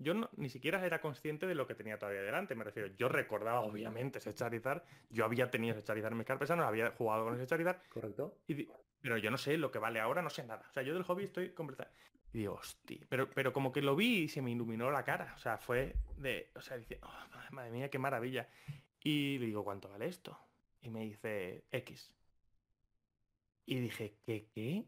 yo 0.00 0.14
no, 0.14 0.30
ni 0.36 0.48
siquiera 0.48 0.84
era 0.84 1.00
consciente 1.00 1.46
de 1.46 1.54
lo 1.54 1.66
que 1.66 1.74
tenía 1.74 1.98
todavía 1.98 2.22
delante, 2.22 2.54
me 2.54 2.64
refiero. 2.64 2.88
Yo 2.96 3.10
recordaba, 3.10 3.60
obviamente, 3.60 4.18
ese 4.18 4.34
Charizard. 4.34 4.82
Yo 5.10 5.26
había 5.26 5.50
tenido 5.50 5.76
ese 5.76 5.84
Charizard 5.84 6.12
en 6.12 6.18
mis 6.18 6.26
no 6.56 6.64
había 6.64 6.90
jugado 6.92 7.24
con 7.24 7.34
ese 7.34 7.46
Charizard. 7.46 7.82
Correcto. 7.90 8.38
pero 9.02 9.18
yo 9.18 9.30
no 9.30 9.36
sé 9.36 9.58
lo 9.58 9.70
que 9.70 9.78
vale 9.78 10.00
ahora, 10.00 10.22
no 10.22 10.30
sé 10.30 10.42
nada. 10.42 10.66
O 10.70 10.72
sea, 10.72 10.82
yo 10.82 10.94
del 10.94 11.02
hobby 11.02 11.24
estoy 11.24 11.50
completamente... 11.50 12.00
Y 12.32 12.38
digo, 12.38 12.54
hostia. 12.54 13.06
Pero, 13.10 13.28
pero 13.28 13.52
como 13.52 13.72
que 13.72 13.82
lo 13.82 13.94
vi 13.94 14.22
y 14.22 14.28
se 14.28 14.40
me 14.40 14.50
iluminó 14.50 14.90
la 14.90 15.04
cara. 15.04 15.34
O 15.36 15.38
sea, 15.38 15.58
fue 15.58 15.96
de... 16.16 16.50
O 16.54 16.62
sea, 16.62 16.78
dice, 16.78 16.98
oh, 17.02 17.52
madre 17.52 17.70
mía, 17.70 17.90
qué 17.90 17.98
maravilla. 17.98 18.48
Y 19.02 19.38
le 19.38 19.46
digo, 19.46 19.64
¿cuánto 19.64 19.90
vale 19.90 20.06
esto? 20.06 20.38
Y 20.80 20.88
me 20.88 21.00
dice, 21.00 21.64
X. 21.70 22.10
Y 23.70 23.78
dije, 23.78 24.16
¿qué 24.26 24.48
qué? 24.52 24.84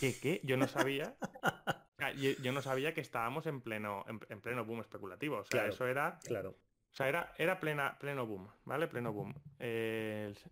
¿Qué 0.00 0.18
qué? 0.20 0.40
Yo 0.42 0.56
no 0.56 0.66
sabía. 0.66 1.16
yo, 2.42 2.52
no 2.52 2.60
sabía 2.60 2.92
que 2.92 3.00
estábamos 3.00 3.46
en 3.46 3.60
pleno, 3.60 4.04
en, 4.08 4.40
pleno 4.40 4.64
boom 4.64 4.80
especulativo. 4.80 5.38
O 5.38 5.44
sea, 5.44 5.68
eso 5.68 5.86
era. 5.86 6.18
Claro. 6.24 6.50
O 6.50 6.96
sea, 6.96 7.08
era, 7.08 7.32
era 7.38 7.60
plena, 7.60 7.96
pleno 8.00 8.26
boom, 8.26 8.50
¿vale? 8.64 8.88
Pleno 8.88 9.12
boom. 9.12 9.32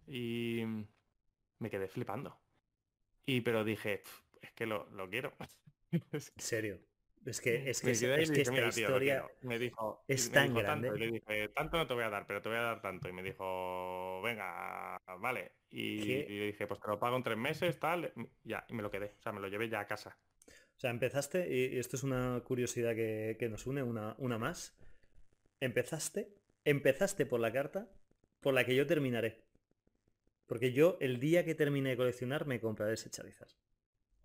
y 0.07 0.62
me 1.59 1.68
quedé 1.68 1.88
flipando. 1.88 2.40
Y 3.26 3.40
pero 3.40 3.64
dije, 3.64 4.05
es 4.40 4.53
que 4.53 4.66
lo, 4.66 4.88
lo 4.90 5.11
quiero. 5.11 5.32
¿En 5.90 6.20
serio? 6.20 6.78
Es 7.25 7.41
que, 7.41 7.70
es 7.70 7.81
que, 7.81 7.93
es, 7.93 8.01
que 8.31 8.41
esta 8.41 8.66
historia 8.66 9.25
me 9.43 9.59
dijo, 9.59 10.05
es 10.09 10.31
tan 10.33 10.55
grande. 10.55 10.89
Tanto, 10.89 11.05
y 11.05 11.07
le 11.07 11.12
dije, 11.12 11.49
tanto 11.51 11.77
no 11.77 11.87
te 11.87 11.95
voy 11.95 12.03
a 12.03 12.11
dar, 12.11 12.27
pero 12.27 12.43
te 12.43 12.49
voy 12.49 12.59
a 12.59 12.62
dar 12.62 12.83
tanto. 12.83 13.09
Y 13.09 13.12
me 13.12 13.23
dijo, 13.23 14.20
venga, 14.23 15.01
vale. 15.20 15.53
Y, 15.70 16.05
le 16.05 16.47
dije, 16.47 16.66
pues 16.66 16.81
te 16.81 16.89
lo 16.89 16.99
pago 16.99 17.16
en 17.16 17.23
tres 17.23 17.37
meses, 17.37 17.79
tal. 17.79 18.12
Ya, 18.43 18.64
y 18.68 18.75
me 18.75 18.83
lo 18.83 18.91
quedé. 18.91 19.14
O 19.18 19.23
sea, 19.23 19.33
me 19.33 19.41
lo 19.41 19.49
llevé 19.49 19.68
ya 19.68 19.81
a 19.81 19.87
casa. 19.87 20.18
O 20.49 20.81
sea, 20.81 20.91
empezaste, 20.91 21.49
y 21.49 21.79
esto 21.79 21.97
es 21.97 22.03
una 22.03 22.41
curiosidad 22.45 22.95
que, 22.97 23.37
que 23.39 23.49
nos 23.49 23.66
une, 23.66 23.85
una, 23.85 24.16
una 24.18 24.39
más. 24.39 24.77
Empezaste, 25.61 26.35
empezaste 26.64 27.25
por 27.25 27.39
la 27.39 27.53
carta 27.53 27.89
por 28.41 28.53
la 28.53 28.64
que 28.64 28.75
yo 28.75 28.87
terminaré. 28.87 29.45
Porque 30.47 30.73
yo, 30.73 30.99
el 31.01 31.20
día 31.20 31.45
que 31.45 31.55
termine 31.55 31.91
de 31.91 31.97
coleccionar, 31.97 32.47
me 32.47 32.61
compraré 32.61 32.95
ese 32.95 33.11
Charizard. 33.11 33.61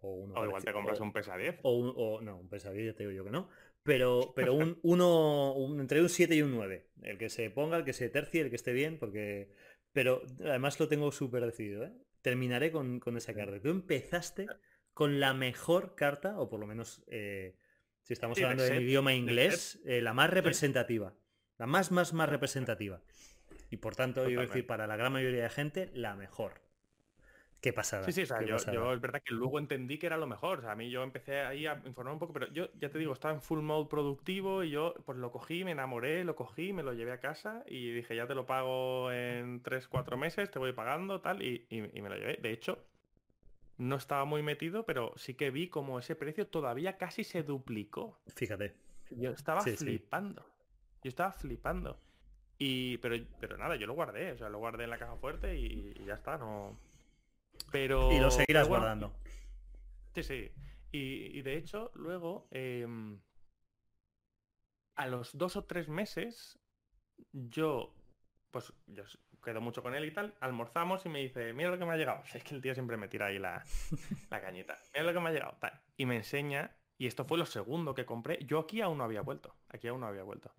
O, 0.02 0.28
igual 0.45 0.64
te 0.64 0.74
compras 0.74 1.00
un 1.00 1.12
PESA 1.12 1.38
10. 1.38 1.60
O, 1.64 2.22
no, 2.22 2.38
un 2.38 2.50
PESA 2.50 2.72
10 2.72 2.86
ya 2.86 2.93
te 2.93 3.04
digo 3.04 3.16
yo 3.16 3.24
que 3.24 3.32
no. 3.32 3.50
Pero, 3.84 4.34
pero 4.36 4.54
un, 4.54 4.80
uno, 4.84 5.56
entre 5.80 6.02
un 6.02 6.10
7 6.10 6.36
y 6.36 6.41
un 6.41 6.52
9. 6.52 6.88
El 7.04 7.18
que 7.18 7.30
se 7.30 7.50
ponga, 7.50 7.78
el 7.78 7.84
que 7.84 7.93
se 7.93 8.10
tercie, 8.10 8.41
el 8.41 8.50
que 8.50 8.56
esté 8.56 8.74
bien, 8.74 8.98
porque... 9.00 9.50
Pero 9.93 10.22
además 10.41 10.80
lo 10.80 10.88
tengo 10.88 11.12
súper 11.12 11.45
decidido, 11.45 11.86
¿eh? 11.86 11.93
Terminaré 12.22 12.72
con, 12.72 13.02
esa 13.16 13.34
carta. 13.34 13.60
Tú 13.60 13.70
empezaste 13.70 14.48
con 14.93 15.20
la 15.20 15.34
mejor 15.34 15.95
carta, 15.95 16.39
o 16.39 16.50
por 16.50 16.60
lo 16.60 16.68
menos 16.68 17.04
eh, 17.08 17.56
si 18.04 18.14
estamos 18.14 18.38
hablando 18.39 18.64
del 18.64 18.84
idioma 18.84 19.14
inglés, 19.14 19.82
eh, 19.86 20.02
la 20.02 20.14
más 20.14 20.30
representativa. 20.30 21.16
La 21.58 21.66
más, 21.66 21.91
más, 21.91 22.14
más 22.14 22.30
representativa. 22.30 23.02
Y 23.70 23.78
por 23.78 23.95
tanto, 23.95 24.30
yo 24.30 24.41
decir, 24.41 24.66
para 24.66 24.88
la 24.88 24.95
gran 24.95 25.14
mayoría 25.14 25.43
de 25.43 25.50
gente, 25.50 25.89
la 25.93 26.16
mejor. 26.16 26.66
Qué 27.62 27.74
pasada. 27.74 28.03
Sí, 28.03 28.12
sí, 28.12 28.22
o 28.22 28.26
sea, 28.26 28.41
yo, 28.72 28.93
es 28.93 29.01
verdad 29.01 29.22
que 29.24 29.34
luego 29.34 29.58
entendí 29.58 29.97
que 29.97 30.05
era 30.05 30.18
lo 30.18 30.28
mejor. 30.28 30.60
O 30.60 30.62
sea, 30.62 30.72
a 30.72 30.76
mí 30.76 30.89
yo 30.91 31.01
empecé 31.01 31.41
ahí 31.41 31.66
a 31.66 31.82
informar 31.86 32.14
un 32.14 32.20
poco, 32.20 32.34
pero 32.34 32.51
yo 32.53 32.70
ya 32.80 32.89
te 32.89 32.99
digo, 32.99 33.14
estaba 33.14 33.34
en 33.34 33.41
full 33.41 33.62
mode 33.62 33.89
productivo 33.89 34.64
y 34.64 34.70
yo 34.70 34.93
pues 35.05 35.18
lo 35.18 35.32
cogí, 35.32 35.64
me 35.64 35.72
enamoré, 35.72 36.24
lo 36.24 36.36
cogí, 36.36 36.72
me 36.72 36.84
lo 36.84 36.93
llevé 36.93 37.14
a 37.14 37.20
casa 37.20 37.64
y 37.68 37.91
dije, 37.91 38.16
ya 38.16 38.28
te 38.28 38.36
lo 38.36 38.45
pago 38.45 39.12
en 39.12 39.62
3, 39.64 39.88
4 39.88 40.18
meses, 40.18 40.51
te 40.51 40.60
voy 40.60 40.74
pagando, 40.74 41.20
tal, 41.20 41.41
y, 41.41 41.66
me 41.72 42.10
lo 42.10 42.16
llevé. 42.16 42.38
De 42.41 42.51
hecho, 42.51 42.86
no 43.78 43.95
estaba 43.95 44.26
muy 44.26 44.43
metido, 44.43 44.86
pero 44.86 45.14
sí 45.16 45.34
que 45.34 45.49
vi 45.49 45.68
como 45.68 45.97
ese 45.97 46.16
precio 46.16 46.47
todavía 46.47 46.97
casi 46.97 47.24
se 47.24 47.41
duplicó. 47.41 48.20
Fíjate. 48.36 48.76
Yo 49.10 49.32
estaba 49.32 49.62
flipando. 49.62 50.45
Yo 51.03 51.10
estaba 51.10 51.32
flipando. 51.32 51.99
Y, 52.60 52.97
pero, 52.97 53.16
pero 53.39 53.58
nada, 53.58 53.76
yo 53.76 53.86
lo 53.86 53.93
guardé, 53.93 54.32
o 54.32 54.38
sea, 54.38 54.49
lo 54.49 54.58
guardé 54.58 54.86
en 54.86 54.89
la 54.89 54.97
caja 54.97 55.16
fuerte 55.18 55.55
y, 55.58 55.93
ya 56.05 56.16
está, 56.16 56.38
no. 56.38 56.78
Pero. 57.72 58.11
Y 58.11 58.20
lo 58.20 58.32
seguirás 58.32 58.68
guardando. 58.68 59.13
Sí, 60.13 60.24
sí. 60.24 60.51
Y, 60.91 61.41
de 61.41 61.57
hecho, 61.57 61.91
luego, 61.93 62.47
em, 62.49 63.20
a 64.95 65.05
los 65.07 65.38
dos 65.38 65.55
o 65.55 65.65
tres 65.65 65.89
meses, 65.89 66.57
yo, 67.32 67.93
pues, 68.51 68.74
yo 68.88 69.03
quedo 69.43 69.61
mucho 69.61 69.84
con 69.84 69.93
él 69.95 70.05
y 70.05 70.11
tal, 70.11 70.34
almorzamos 70.39 71.05
y 71.05 71.09
me 71.09 71.20
dice, 71.20 71.53
mira 71.53 71.70
lo 71.70 71.78
que 71.78 71.86
me 71.86 71.93
ha 71.93 71.97
llegado. 71.97 72.24
Es 72.34 72.43
que 72.43 72.55
el 72.55 72.61
tío 72.61 72.74
siempre 72.74 72.97
me 72.97 73.07
tira 73.07 73.28
ahí 73.28 73.38
la, 73.38 73.63
la 74.32 74.41
cañita. 74.41 74.78
Mira 74.93 75.05
lo 75.05 75.13
que 75.13 75.20
me 75.20 75.30
ha 75.30 75.34
llegado, 75.34 75.57
tal. 75.59 75.80
Y 75.97 76.05
me 76.05 76.15
enseña, 76.15 76.76
y 76.97 77.05
esto 77.05 77.26
fue 77.26 77.38
lo 77.38 77.45
segundo 77.45 77.93
que 77.93 78.05
compré. 78.05 78.39
Yo 78.45 78.59
aquí 78.59 78.82
aún 78.82 78.97
no 78.97 79.03
había 79.03 79.22
vuelto. 79.22 79.55
Aquí 79.70 79.88
aún 79.88 80.01
no 80.01 80.07
había 80.07 80.24
vuelto. 80.24 80.53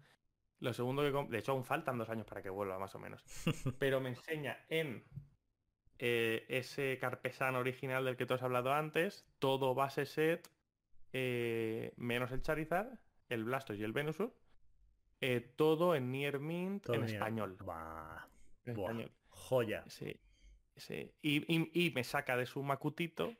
Lo 0.61 0.73
segundo 0.73 1.03
que 1.03 1.31
de 1.31 1.39
hecho 1.39 1.53
aún 1.53 1.65
faltan 1.65 1.99
dos 1.99 2.11
años 2.11 2.27
para 2.27 2.43
que 2.43 2.51
vuelva 2.51 2.79
más 2.79 2.95
o 2.95 2.99
menos. 2.99 3.25
Pero 3.79 4.01
me 4.01 4.11
enseña 4.11 4.59
en 4.69 5.05
eh, 5.99 6.47
ese 6.49 6.97
carpesano 7.01 7.59
original 7.59 8.05
del 8.05 8.17
que 8.17 8.25
tú 8.25 8.35
has 8.35 8.43
hablado 8.43 8.73
antes, 8.73 9.27
todo 9.41 9.75
base 9.75 10.07
set, 10.07 10.49
eh, 11.13 11.93
menos 11.97 12.31
el 12.31 12.43
Charizard, 12.43 12.89
el 13.29 13.45
Blastoise 13.45 13.81
y 13.81 13.85
el 13.85 13.93
Venusaur, 13.93 14.33
eh, 15.21 15.41
todo 15.57 15.97
en 15.97 16.13
Near 16.13 16.39
Mint 16.39 16.89
en 16.91 17.03
español. 17.03 17.57
Joya. 19.29 19.85
Sí, 19.89 20.21
sí. 20.77 21.13
Y, 21.23 21.91
me 21.91 22.05
saca 22.05 22.37
de 22.37 22.47
su 22.47 22.63
macutito 22.63 23.35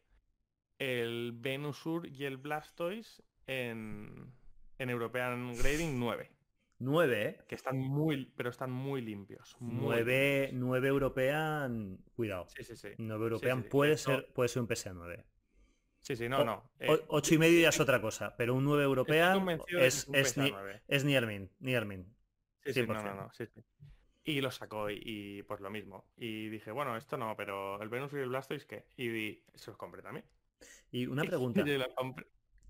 el 0.79 1.33
Venusaur 1.35 2.09
y 2.09 2.25
el 2.25 2.39
Blastoise 2.39 3.23
en, 3.47 4.33
en 4.79 4.91
European 4.91 5.55
Grading 5.55 5.99
9. 5.99 6.31
9, 6.79 7.23
¿eh? 7.23 7.39
Que 7.49 7.55
están 7.55 7.79
muy, 7.79 8.33
pero 8.37 8.51
están 8.51 8.71
muy 8.71 9.01
limpios. 9.01 9.57
9, 9.61 10.51
9 10.53 10.89
European, 10.89 11.99
cuidado. 12.15 12.47
Sí, 12.49 12.63
sí, 12.63 12.77
sí. 12.77 12.89
9 12.99 13.25
European 13.25 13.65
puede, 13.65 13.97
ser, 13.97 14.33
puede 14.33 14.49
ser 14.49 14.63
un 14.63 14.69
PSA 14.69 14.93
9. 14.93 15.25
Sí, 16.01 16.17
sí, 16.17 16.29
no, 16.29 16.45
no. 16.45 16.71
8 17.09 17.33
eh, 17.33 17.35
y 17.35 17.39
medio 17.39 17.61
ya 17.61 17.69
es 17.71 17.81
otra 17.81 18.01
cosa, 18.01 18.37
pero 18.37 18.55
un 18.55 18.65
9 18.65 18.85
European 18.85 19.61
es, 19.69 20.09
es, 20.13 20.39
ni, 20.39 20.55
es 20.87 21.05
Niermin, 21.05 21.51
Niermin. 21.59 22.15
Sí, 22.65 22.73
sí, 22.73 22.87
no, 22.87 23.03
no, 23.03 23.15
no, 23.15 23.33
sí, 23.33 23.47
sí. 23.47 23.61
Y 24.25 24.41
lo 24.41 24.51
sacó 24.51 24.91
y, 24.91 25.43
pues 25.49 25.61
lo 25.61 25.71
mismo. 25.71 26.07
Y 26.17 26.49
dije, 26.49 26.71
bueno, 26.71 26.97
esto 26.97 27.17
no, 27.17 27.35
pero 27.37 27.81
el 27.83 27.89
Venus 27.89 28.13
y 28.13 28.17
el 28.17 28.29
Blastoise, 28.29 28.67
¿qué? 28.67 28.87
Y, 28.97 29.43
se 29.55 29.71
los 29.71 29.77
compré 29.77 30.03
también. 30.03 30.27
Y 30.91 31.07
una 31.07 31.25
pregunta. 31.25 31.65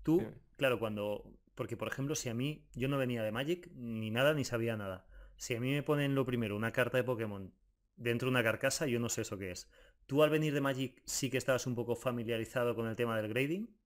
Tú, 0.03 0.25
claro, 0.55 0.79
cuando 0.79 1.23
porque, 1.59 1.75
por 1.75 1.89
ejemplo, 1.89 2.15
si 2.15 2.29
a 2.29 2.33
mí, 2.33 2.65
yo 2.73 2.87
no 2.87 2.97
venía 2.97 3.21
de 3.21 3.33
Magic, 3.33 3.69
ni 3.73 4.11
nada, 4.11 4.33
ni 4.33 4.45
sabía 4.45 4.77
nada. 4.77 5.05
Si 5.35 5.55
a 5.55 5.59
mí 5.59 5.73
me 5.73 5.83
ponen 5.83 6.15
lo 6.15 6.25
primero, 6.25 6.55
una 6.55 6.71
carta 6.71 6.95
de 6.95 7.03
Pokémon 7.03 7.53
dentro 7.97 8.27
de 8.27 8.29
una 8.29 8.43
carcasa, 8.43 8.87
yo 8.87 8.97
no 8.97 9.09
sé 9.09 9.23
eso 9.23 9.37
qué 9.37 9.51
es. 9.51 9.69
¿Tú 10.05 10.23
al 10.23 10.29
venir 10.29 10.53
de 10.53 10.61
Magic 10.61 11.01
sí 11.03 11.29
que 11.29 11.37
estabas 11.37 11.67
un 11.67 11.75
poco 11.75 11.97
familiarizado 11.97 12.75
con 12.75 12.87
el 12.87 12.95
tema 12.95 13.17
del 13.17 13.27
grading? 13.27 13.77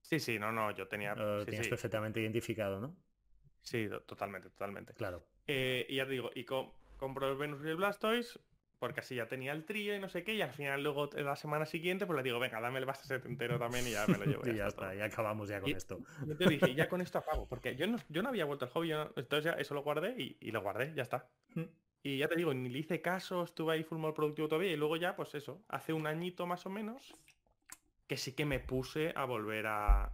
Sí, 0.00 0.18
sí, 0.18 0.40
no, 0.40 0.50
no, 0.50 0.72
yo 0.72 0.88
tenía... 0.88 1.14
Lo 1.14 1.44
tenías 1.44 1.68
perfectamente 1.68 2.20
identificado, 2.20 2.80
¿no? 2.80 2.96
Sí, 3.62 3.88
totalmente, 4.06 4.50
totalmente. 4.50 4.92
Claro. 4.94 5.24
Eh, 5.46 5.86
y 5.88 5.94
ya 5.94 6.06
te 6.06 6.10
digo, 6.10 6.32
y 6.34 6.44
compro 6.44 7.30
el 7.30 7.36
Venus 7.38 7.64
y 7.64 7.68
el 7.68 7.76
Blastoise, 7.76 8.40
porque 8.78 9.00
así 9.00 9.14
ya 9.14 9.28
tenía 9.28 9.52
el 9.52 9.64
trío 9.64 9.94
y 9.94 10.00
no 10.00 10.08
sé 10.08 10.24
qué, 10.24 10.34
y 10.34 10.42
al 10.42 10.52
final 10.52 10.82
luego 10.82 11.10
la 11.14 11.36
semana 11.36 11.66
siguiente 11.66 12.06
pues 12.06 12.16
le 12.16 12.22
digo, 12.22 12.38
venga, 12.38 12.60
dame 12.60 12.78
el 12.78 12.84
base 12.84 13.06
set 13.06 13.24
entero 13.26 13.58
también 13.58 13.86
y 13.86 13.92
ya 13.92 14.06
me 14.06 14.18
lo 14.18 14.24
llevo. 14.26 14.48
y 14.48 14.56
ya, 14.56 14.66
está, 14.66 14.94
ya 14.94 15.04
acabamos 15.04 15.48
ya 15.48 15.60
con 15.60 15.70
esto. 15.70 15.98
Yo 16.26 16.36
te 16.36 16.48
dije, 16.48 16.74
ya 16.74 16.88
con 16.88 17.00
esto 17.00 17.18
acabo, 17.18 17.46
porque 17.48 17.76
yo 17.76 17.86
no, 17.86 17.98
yo 18.08 18.22
no 18.22 18.28
había 18.28 18.44
vuelto 18.44 18.64
al 18.64 18.70
hobby, 18.72 18.92
entonces 18.92 19.44
ya 19.44 19.52
eso 19.52 19.74
lo 19.74 19.82
guardé 19.82 20.14
y, 20.18 20.50
lo 20.50 20.62
guardé, 20.62 20.92
ya 20.94 21.02
está. 21.02 21.28
Y 22.02 22.18
ya 22.18 22.28
te 22.28 22.36
digo, 22.36 22.52
ni 22.52 22.68
le 22.68 22.80
hice 22.80 23.00
caso, 23.00 23.44
estuve 23.44 23.74
ahí 23.74 23.82
full 23.82 23.98
productivo 24.14 24.46
todavía 24.46 24.72
y 24.72 24.76
luego 24.76 24.96
ya, 24.96 25.16
pues 25.16 25.34
eso, 25.34 25.64
hace 25.68 25.92
un 25.92 26.06
añito 26.06 26.46
más 26.46 26.66
o 26.66 26.70
menos, 26.70 27.14
que 28.06 28.16
sí 28.16 28.32
que 28.32 28.44
me 28.44 28.60
puse 28.60 29.12
a 29.16 29.24
volver 29.24 29.66
a, 29.66 30.10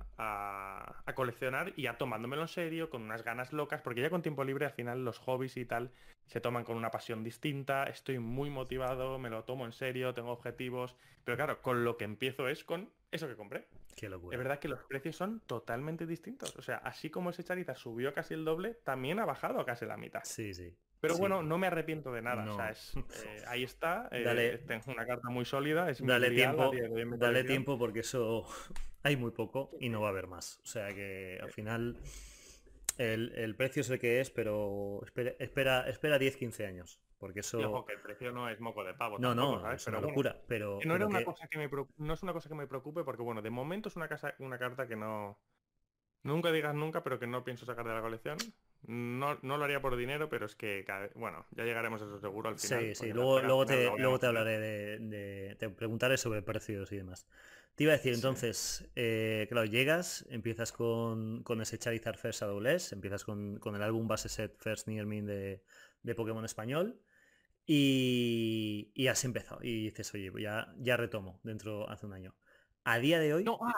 coleccionar 1.14 1.72
y 1.76 1.82
ya 1.82 1.98
tomándomelo 1.98 2.42
en 2.42 2.48
serio, 2.48 2.88
con 2.88 3.02
unas 3.02 3.24
ganas 3.24 3.52
locas, 3.52 3.82
porque 3.82 4.00
ya 4.00 4.10
con 4.10 4.22
tiempo 4.22 4.44
libre 4.44 4.64
al 4.64 4.72
final 4.72 5.04
los 5.04 5.18
hobbies 5.18 5.56
y 5.56 5.64
tal 5.64 5.90
se 6.26 6.40
toman 6.40 6.64
con 6.64 6.76
una 6.76 6.90
pasión 6.90 7.24
distinta, 7.24 7.84
estoy 7.84 8.20
muy 8.20 8.48
motivado, 8.48 9.18
me 9.18 9.28
lo 9.28 9.42
tomo 9.44 9.66
en 9.66 9.72
serio, 9.72 10.14
tengo 10.14 10.30
objetivos, 10.30 10.94
pero 11.24 11.36
claro, 11.36 11.60
con 11.60 11.84
lo 11.84 11.96
que 11.96 12.04
empiezo 12.04 12.48
es 12.48 12.64
con 12.64 12.88
eso 13.10 13.26
que 13.26 13.34
compré. 13.34 13.66
Qué 13.96 14.08
locura. 14.08 14.36
Es 14.36 14.38
verdad 14.38 14.58
que 14.58 14.68
los 14.68 14.80
precios 14.84 15.16
son 15.16 15.40
totalmente 15.40 16.06
distintos, 16.06 16.56
o 16.56 16.62
sea, 16.62 16.76
así 16.76 17.10
como 17.10 17.30
ese 17.30 17.44
Charizard 17.44 17.76
subió 17.76 18.14
casi 18.14 18.34
el 18.34 18.44
doble, 18.44 18.74
también 18.84 19.18
ha 19.18 19.24
bajado 19.24 19.64
casi 19.64 19.86
la 19.86 19.96
mitad. 19.96 20.22
Sí, 20.24 20.54
sí. 20.54 20.74
Pero 21.00 21.16
bueno, 21.16 21.42
no 21.42 21.56
me 21.56 21.66
arrepiento 21.66 22.12
de 22.12 22.22
nada. 22.22 22.50
O 22.52 22.56
sea, 22.56 22.72
eh, 23.24 23.42
ahí 23.46 23.64
está. 23.64 24.08
Eh, 24.12 24.62
tengo 24.66 24.92
una 24.92 25.06
carta 25.06 25.30
muy 25.30 25.44
sólida. 25.44 25.88
Es 25.88 26.04
dale 26.04 26.30
tiempo, 26.30 26.70
dale 27.16 27.44
tiempo 27.44 27.78
porque 27.78 28.00
eso 28.00 28.46
hay 29.02 29.16
muy 29.16 29.30
poco 29.30 29.70
y 29.80 29.88
no 29.88 30.02
va 30.02 30.08
a 30.08 30.10
haber 30.10 30.26
más. 30.26 30.60
O 30.62 30.66
sea 30.66 30.88
que 30.88 31.38
al 31.40 31.50
final 31.50 31.96
el, 32.98 33.54
precio 33.56 33.80
es 33.80 33.90
el 33.90 33.98
que 33.98 34.20
es, 34.20 34.30
pero 34.30 35.00
espera, 35.04 35.32
espera, 35.38 35.88
espera 35.88 36.18
10-15 36.18 36.66
años. 36.66 37.00
Porque 37.20 37.40
eso. 37.40 37.58
ojo, 37.58 37.84
que 37.84 37.92
el 37.92 38.00
precio 38.00 38.32
no 38.32 38.48
es 38.48 38.58
moco 38.60 38.82
de 38.82 38.94
pavo. 38.94 39.18
No, 39.18 39.34
no, 39.34 39.70
es 39.70 39.86
una 39.86 40.00
locura. 40.00 40.40
pero, 40.48 40.78
no, 40.86 40.96
era 40.96 41.06
una 41.06 41.22
cosa 41.22 41.46
que 41.48 41.58
me, 41.58 41.68
no 41.98 42.14
es 42.14 42.22
una 42.22 42.32
cosa 42.32 42.48
que 42.48 42.54
me 42.54 42.66
preocupe 42.66 43.04
porque, 43.04 43.22
bueno, 43.22 43.42
de 43.42 43.50
momento 43.50 43.90
es 43.90 43.96
una, 43.96 44.08
casa, 44.08 44.34
una 44.38 44.58
carta 44.58 44.88
que 44.88 44.96
no. 44.96 45.38
Nunca 46.22 46.50
digas 46.50 46.74
nunca, 46.74 47.02
pero 47.02 47.18
que 47.18 47.26
no 47.26 47.44
pienso 47.44 47.66
sacar 47.66 47.86
de 47.86 47.94
la 47.94 48.00
colección. 48.00 48.38
No, 48.86 49.38
no 49.42 49.58
lo 49.58 49.64
haría 49.64 49.82
por 49.82 49.96
dinero, 49.96 50.30
pero 50.30 50.46
es 50.46 50.54
que, 50.54 50.86
bueno, 51.14 51.44
ya 51.50 51.64
llegaremos 51.64 52.00
a 52.00 52.06
eso 52.06 52.18
seguro 52.20 52.48
al 52.48 52.58
final. 52.58 52.80
Sí, 52.80 52.94
sí, 52.94 53.12
luego, 53.12 53.40
luego, 53.40 53.66
te, 53.66 53.90
luego 53.98 54.18
te 54.18 54.26
hablaré 54.26 54.58
de, 54.58 55.56
Te 55.58 55.68
preguntaré 55.68 56.16
sobre 56.16 56.40
precios 56.40 56.90
y 56.90 56.96
demás. 56.96 57.26
Te 57.74 57.84
iba 57.84 57.92
a 57.92 57.96
decir, 57.96 58.14
entonces, 58.14 58.90
eh, 58.96 59.46
claro, 59.50 59.66
llegas, 59.66 60.26
empiezas 60.30 60.72
con, 60.72 61.42
con 61.42 61.60
ese 61.60 61.78
Charizard 61.78 62.16
First 62.16 62.42
a 62.42 62.46
dobles, 62.46 62.92
empiezas 62.92 63.24
con, 63.24 63.58
con, 63.58 63.76
el 63.76 63.82
álbum 63.82 64.08
base 64.08 64.30
set 64.30 64.56
First 64.58 64.88
Near 64.88 65.06
Me 65.06 65.22
de, 65.22 65.62
de 66.02 66.14
Pokémon 66.14 66.44
español 66.44 66.98
y, 67.72 68.90
y, 68.94 69.06
has 69.06 69.24
empezado 69.24 69.62
y 69.62 69.84
dices, 69.84 70.12
oye, 70.12 70.32
ya, 70.40 70.74
ya 70.78 70.96
retomo 70.96 71.38
dentro 71.44 71.88
hace 71.88 72.04
un 72.04 72.14
año. 72.14 72.34
A 72.82 72.98
día 72.98 73.20
de 73.20 73.32
hoy... 73.32 73.44
No, 73.44 73.60
ah, 73.62 73.76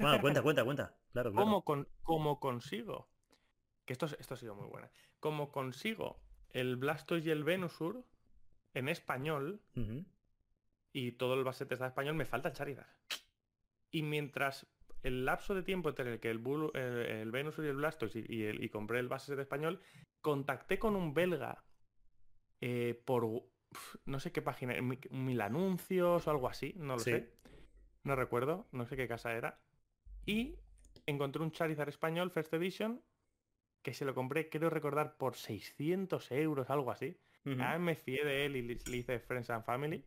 bueno, 0.00 0.20
cuenta, 0.22 0.40
cuenta, 0.40 0.64
cuenta. 0.64 0.96
Claro, 1.12 1.32
claro. 1.32 1.44
¿Cómo, 1.44 1.62
con, 1.62 1.86
¿Cómo 2.02 2.40
consigo 2.40 3.10
que 3.84 3.92
esto, 3.92 4.06
esto 4.18 4.32
ha 4.32 4.36
sido 4.38 4.54
muy 4.54 4.66
buena. 4.68 4.90
Como 5.20 5.52
consigo 5.52 6.18
el 6.48 6.76
Blastoise 6.76 7.26
y 7.26 7.30
el 7.30 7.44
Venusur 7.44 8.06
en 8.72 8.88
español 8.88 9.60
y 10.94 11.12
todo 11.12 11.34
el 11.34 11.44
base 11.44 11.64
está 11.64 11.74
en 11.74 11.84
español, 11.84 12.14
me 12.14 12.24
falta 12.24 12.48
el 12.48 12.54
Charizard. 12.54 12.88
Y 13.90 14.00
mientras 14.00 14.66
el 15.02 15.26
lapso 15.26 15.54
de 15.54 15.62
tiempo 15.62 15.90
entre 15.90 16.10
el 16.10 16.20
que 16.20 16.30
el, 16.30 16.40
el, 16.74 17.30
Venusur 17.30 17.66
y 17.66 17.68
el 17.68 17.76
Blastoise 17.76 18.16
y, 18.16 18.46
y, 18.46 18.68
compré 18.70 18.98
el 18.98 19.08
base 19.08 19.36
de 19.36 19.42
español, 19.42 19.82
contacté 20.22 20.78
con 20.78 20.96
un 20.96 21.12
belga 21.12 21.65
eh, 22.60 23.00
por 23.04 23.44
no 24.04 24.20
sé 24.20 24.32
qué 24.32 24.42
página, 24.42 24.74
mil 25.10 25.40
anuncios 25.40 26.26
o 26.26 26.30
algo 26.30 26.48
así, 26.48 26.74
no 26.76 26.94
lo 26.94 27.00
sé. 27.00 27.30
No 28.04 28.16
recuerdo, 28.16 28.66
no 28.72 28.86
sé 28.86 28.96
qué 28.96 29.08
casa 29.08 29.32
era. 29.32 29.60
Y 30.24 30.56
encontré 31.06 31.42
un 31.42 31.52
Charizard 31.52 31.88
español, 31.88 32.30
First 32.30 32.54
Edition, 32.54 33.02
que 33.82 33.94
se 33.94 34.04
lo 34.04 34.14
compré, 34.14 34.48
quiero 34.48 34.70
recordar, 34.70 35.16
por 35.16 35.36
600 35.36 36.30
euros, 36.32 36.70
algo 36.70 36.90
así. 36.90 37.16
Uh 37.44 37.78
me 37.78 37.94
fié 37.94 38.24
de 38.24 38.44
él 38.44 38.56
y 38.56 38.62
le, 38.62 38.96
hice 38.96 39.20
Friends 39.20 39.50
and 39.50 39.64
Family. 39.64 40.04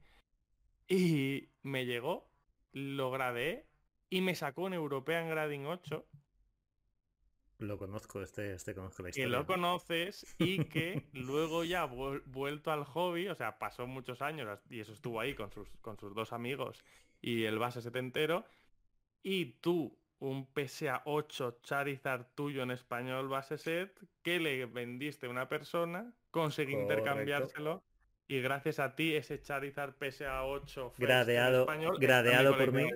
Y 0.89 1.50
me 1.64 1.86
llegó, 1.86 2.30
lo 2.74 3.12
grabé 3.12 3.68
y 4.10 4.22
me 4.22 4.36
sacó 4.36 4.64
un 4.64 4.74
European 4.74 5.30
Grading 5.30 5.66
8. 5.66 6.06
Lo 7.60 7.78
conozco, 7.78 8.22
este, 8.22 8.53
este 8.53 8.74
conozco 8.74 9.03
la 9.03 9.10
historia. 9.10 9.28
Que 9.28 9.32
lo 9.38 9.45
conoces 9.45 10.26
y 10.39 10.64
que 10.66 11.03
luego 11.14 11.66
ya 11.66 11.86
vuelto 11.86 12.72
al 12.72 12.86
hobby, 12.86 13.28
o 13.28 13.36
sea, 13.36 13.60
pasó 13.60 13.86
muchos 13.86 14.22
años 14.22 14.60
y 14.70 14.80
eso 14.80 14.93
estuvo 14.93 15.20
ahí 15.20 15.36
con 15.36 15.51
sus, 15.51 15.68
con 15.82 15.97
sus 15.99 16.16
dos 16.16 16.32
amigos 16.32 16.84
y 17.22 17.43
el 17.43 17.60
base 17.60 17.82
setentero. 17.82 18.45
Y 19.22 19.57
tú 19.60 19.99
un 20.20 20.47
PSA 20.53 21.01
8 21.05 21.60
Charizard 21.62 22.28
tuyo 22.36 22.64
en 22.64 22.72
español 22.72 23.28
base 23.28 23.57
set 23.57 23.91
que 24.22 24.39
le 24.39 24.66
vendiste 24.66 25.28
a 25.28 25.30
una 25.30 25.49
persona, 25.49 26.14
conseguí 26.32 26.74
intercambiárselo 26.74 27.84
y 28.28 28.41
gracias 28.41 28.80
a 28.80 28.95
ti 28.95 29.16
ese 29.16 29.41
Charizard 29.41 29.95
PSA 29.99 30.45
8 30.45 30.93
gradeado, 30.97 31.66
gradeado 31.99 32.57
por 32.57 32.72
mí. 32.72 32.89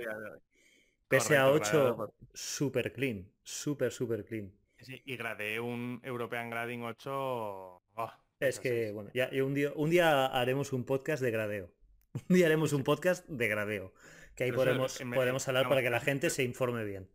PSA 1.09 1.51
8 1.51 2.13
super 2.33 2.91
clean, 2.93 3.29
super 3.43 3.91
super 3.91 4.25
clean. 4.25 4.51
y 4.87 5.15
gradeé 5.15 5.59
un 5.59 6.01
European 6.03 6.49
Grading 6.49 6.83
8. 6.83 7.81
es 8.39 8.59
que, 8.59 8.91
bueno, 8.91 9.11
ya, 9.13 9.29
un, 9.43 9.53
día, 9.53 9.71
un 9.75 9.89
día 9.89 10.25
haremos 10.27 10.73
un 10.73 10.85
podcast 10.85 11.21
de 11.21 11.31
gradeo. 11.31 11.71
Un 12.29 12.35
día 12.35 12.45
haremos 12.45 12.73
un 12.73 12.83
podcast 12.83 13.27
de 13.27 13.47
gradeo 13.47 13.91
que 14.35 14.45
ahí 14.45 14.51
podemos, 14.51 14.99
podemos 15.13 15.47
hablar 15.47 15.69
para 15.69 15.81
que 15.81 15.89
la 15.89 15.99
gente 15.99 16.29
se 16.29 16.43
informe 16.43 16.83
bien. 16.83 17.09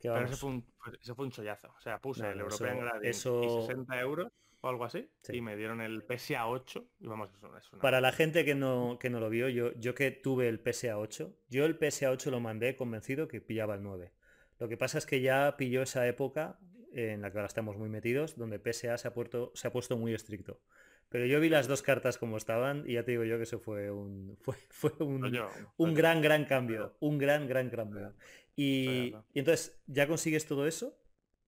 Pero 0.00 0.24
eso 0.24 0.36
fue, 0.36 1.24
un, 1.24 1.30
chollazo. 1.30 1.72
O 1.76 1.80
sea, 1.80 2.00
puse 2.00 2.28
el 2.28 2.40
European 2.40 2.80
Grading 2.80 3.10
y 3.10 3.12
60 3.12 4.00
euros. 4.00 4.32
O 4.62 4.68
algo 4.68 4.84
así. 4.84 5.10
Y 5.28 5.40
me 5.40 5.56
dieron 5.56 5.80
el 5.80 6.02
PSA 6.02 6.48
8. 6.48 6.84
Y 7.00 7.06
vamos, 7.06 7.30
es 7.58 7.68
Para 7.80 8.00
la 8.00 8.12
gente 8.12 8.44
que 8.44 8.54
no, 8.54 8.96
que 8.98 9.10
no 9.10 9.20
lo 9.20 9.28
vio, 9.28 9.48
yo, 9.48 9.72
yo 9.74 9.94
que 9.94 10.10
tuve 10.10 10.48
el 10.48 10.60
PSA 10.60 10.98
8, 10.98 11.36
yo 11.50 11.66
el 11.66 11.76
PSA 11.76 12.10
8 12.10 12.30
lo 12.30 12.40
mandé 12.40 12.76
convencido 12.76 13.28
que 13.28 13.40
pillaba 13.40 13.74
el 13.74 13.82
9. 13.82 14.12
Lo 14.58 14.68
que 14.68 14.76
pasa 14.76 14.98
es 14.98 15.06
que 15.06 15.20
ya 15.20 15.56
pilló 15.56 15.82
esa 15.82 16.06
época 16.06 16.58
en 16.92 17.22
la 17.22 17.30
que 17.30 17.38
ahora 17.38 17.48
estamos 17.48 17.76
muy 17.76 17.88
metidos, 17.88 18.36
donde 18.36 18.58
PSA 18.60 18.96
se 18.98 19.08
ha, 19.08 19.14
puesto, 19.14 19.50
se 19.54 19.66
ha 19.66 19.72
puesto 19.72 19.96
muy 19.96 20.14
estricto. 20.14 20.60
Pero 21.08 21.26
yo 21.26 21.40
vi 21.40 21.48
las 21.48 21.66
dos 21.66 21.82
cartas 21.82 22.16
como 22.16 22.36
estaban 22.36 22.84
y 22.88 22.94
ya 22.94 23.04
te 23.04 23.10
digo 23.10 23.24
yo 23.24 23.36
que 23.36 23.42
eso 23.42 23.58
fue 23.58 23.90
un 23.90 24.38
fue, 24.40 24.56
fue 24.70 24.92
un, 25.00 25.36
un 25.76 25.94
gran, 25.94 26.22
gran 26.22 26.44
cambio. 26.44 26.96
Un 27.00 27.18
gran, 27.18 27.48
gran 27.48 27.68
cambio. 27.68 28.14
Y, 28.54 29.12
y, 29.34 29.40
entonces 29.40 29.82
ya 29.86 30.06
consigues 30.06 30.46
todo 30.46 30.68
eso, 30.68 30.96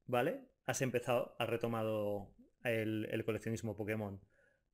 ¿vale? 0.07 0.41
Has 0.67 0.83
empezado, 0.83 1.37
has 1.39 1.49
retomado 1.49 2.34
el, 2.65 3.23
coleccionismo 3.25 3.77
Pokémon 3.77 4.21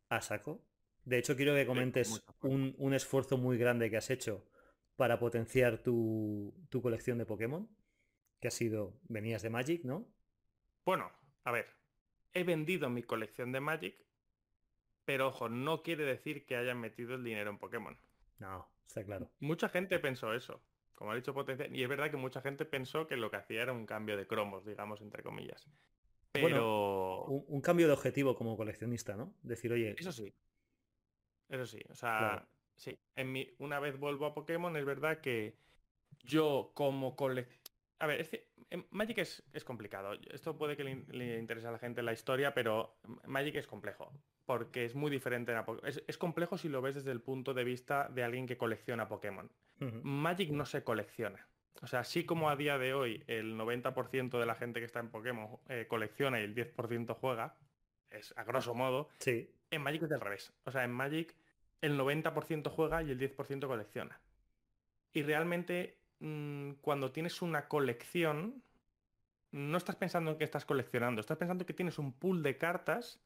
a 0.09 0.21
saco. 0.21 0.65
De 1.05 1.19
hecho, 1.19 1.37
quiero 1.37 1.55
que 1.55 1.67
comentes 1.67 2.23
un, 2.43 2.75
un, 2.79 2.95
esfuerzo 2.95 3.39
muy 3.39 3.59
grande 3.59 3.91
que 3.91 3.97
has 3.97 4.11
hecho 4.11 4.47
para 4.97 5.19
potenciar 5.19 5.79
tu, 5.79 6.55
tu 6.69 6.83
colección 6.83 7.19
de 7.19 7.27
Pokémon, 7.27 7.69
que 8.39 8.49
ha 8.49 8.51
sido, 8.51 9.01
venías 9.09 9.43
de 9.43 9.51
Magic, 9.51 9.85
¿no? 9.85 10.07
Bueno, 10.85 11.11
a 11.45 11.53
ver, 11.53 11.67
he 12.33 12.45
vendido 12.45 12.91
mi 12.91 13.03
colección 13.03 13.53
de 13.53 13.61
Magic, 13.61 13.97
pero 15.05 15.29
ojo, 15.29 15.49
no 15.49 15.83
quiere 15.83 16.05
decir 16.05 16.47
que 16.47 16.57
hayan 16.57 16.81
metido 16.81 17.15
el 17.15 17.25
dinero 17.25 17.51
en 17.51 17.59
Pokémon. 17.59 17.99
No, 18.39 18.69
está 18.87 19.05
claro. 19.05 19.31
Mucha 19.41 19.69
gente 19.69 19.99
pensó 19.99 20.35
eso, 20.35 20.63
como 20.95 21.13
ha 21.13 21.17
dicho 21.17 21.35
Potencia, 21.35 21.67
y 21.73 21.83
es 21.83 21.89
verdad 21.89 22.11
que 22.11 22.17
mucha 22.17 22.41
gente 22.41 22.65
pensó 22.65 23.07
que 23.07 23.17
lo 23.17 23.31
que 23.31 23.39
hacía 23.39 23.63
era 23.63 23.73
un 23.73 23.87
cambio 23.87 24.17
de 24.17 24.27
cromos, 24.27 24.65
digamos, 24.67 25.01
entre 25.01 25.23
comillas. 25.23 25.67
Pero... 26.33 27.25
un, 27.25 27.61
cambio 27.61 27.87
de 27.87 27.93
objetivo 27.93 28.37
como 28.37 28.57
coleccionista, 28.57 29.17
¿no? 29.17 29.35
Decir, 29.43 29.73
oye... 29.73 29.97
Eso 29.99 30.13
sí. 30.13 30.33
Eso 31.49 31.67
sí. 31.67 31.81
O 31.89 31.95
sea, 31.95 32.49
sí. 32.77 32.99
En 33.17 33.33
mi, 33.33 33.49
una 33.59 33.81
vez 33.81 33.99
vuelvo 33.99 34.27
a 34.27 34.35
Pokémon, 34.35 34.77
es 34.77 34.85
verdad 34.85 35.21
que 35.21 35.57
yo 36.23 36.73
como 36.75 37.17
coleccionista 37.17 37.71
a 38.01 38.07
ver, 38.07 38.21
es 38.21 38.31
Magic 38.91 39.19
es, 39.19 39.65
complicado. 39.65 40.15
Esto 40.33 40.57
puede 40.57 40.77
que 40.77 40.85
le, 40.85 41.39
interese 41.39 41.67
a 41.67 41.73
la 41.73 41.79
gente 41.79 42.03
la 42.03 42.13
historia, 42.13 42.55
pero 42.55 42.97
Magic 43.27 43.57
es 43.57 43.67
complejo. 43.67 44.13
Porque 44.47 44.85
es 44.85 44.95
muy 44.95 45.11
diferente. 45.11 45.55
Es, 45.85 46.03
es, 46.07 46.19
complejo 46.19 46.57
si 46.57 46.69
lo 46.69 46.81
ves 46.81 46.95
desde 46.95 47.13
el 47.13 47.21
punto 47.21 47.53
de 47.53 47.63
vista 47.63 48.09
de 48.09 48.25
alguien 48.25 48.47
que 48.47 48.57
colecciona 48.57 49.09
Pokémon. 49.09 49.51
Magic 50.03 50.51
no 50.51 50.67
se 50.67 50.83
colecciona. 50.83 51.47
O 51.83 51.87
sea, 51.87 52.01
así 52.01 52.25
como 52.25 52.51
a 52.51 52.57
día 52.57 52.79
de 52.79 52.95
hoy 52.95 53.25
el 53.27 53.57
90% 53.57 54.39
de 54.39 54.47
la 54.47 54.55
gente 54.55 54.81
que 54.81 54.87
está 54.87 55.01
en 55.01 55.11
Pokémon 55.11 55.59
eh, 55.69 55.87
colecciona 55.89 56.41
y 56.41 56.45
el 56.45 56.55
10% 56.55 57.15
juega, 57.15 57.57
es 58.11 58.35
a 58.37 58.45
grosso 58.45 58.75
modo, 58.75 59.09
sí. 59.19 59.51
en 59.71 59.83
Magic 59.83 60.03
es 60.03 60.09
del 60.11 60.21
revés. 60.21 60.53
O 60.65 60.71
sea, 60.71 60.85
en 60.85 60.93
Magic 60.93 61.35
el 61.81 61.99
90% 61.99 62.69
juega 62.71 63.03
y 63.03 63.11
el 63.11 63.19
10% 63.19 63.67
colecciona. 63.67 64.21
Y 65.13 65.23
realmente 65.23 66.01
Mm, 66.21 66.73
cuando 66.83 67.13
tienes 67.13 67.41
una 67.41 67.67
colección, 67.67 68.63
no 69.53 69.79
estás 69.79 69.97
pensando 69.97 70.33
en 70.33 70.39
que 70.39 70.45
estás 70.45 70.67
coleccionando, 70.67 71.21
estás 71.21 71.39
pensando 71.39 71.67
que 71.67 71.73
tienes 71.73 71.99
un 71.99 72.13
pool 72.13 72.43
de 72.43 72.59
cartas 72.59 73.21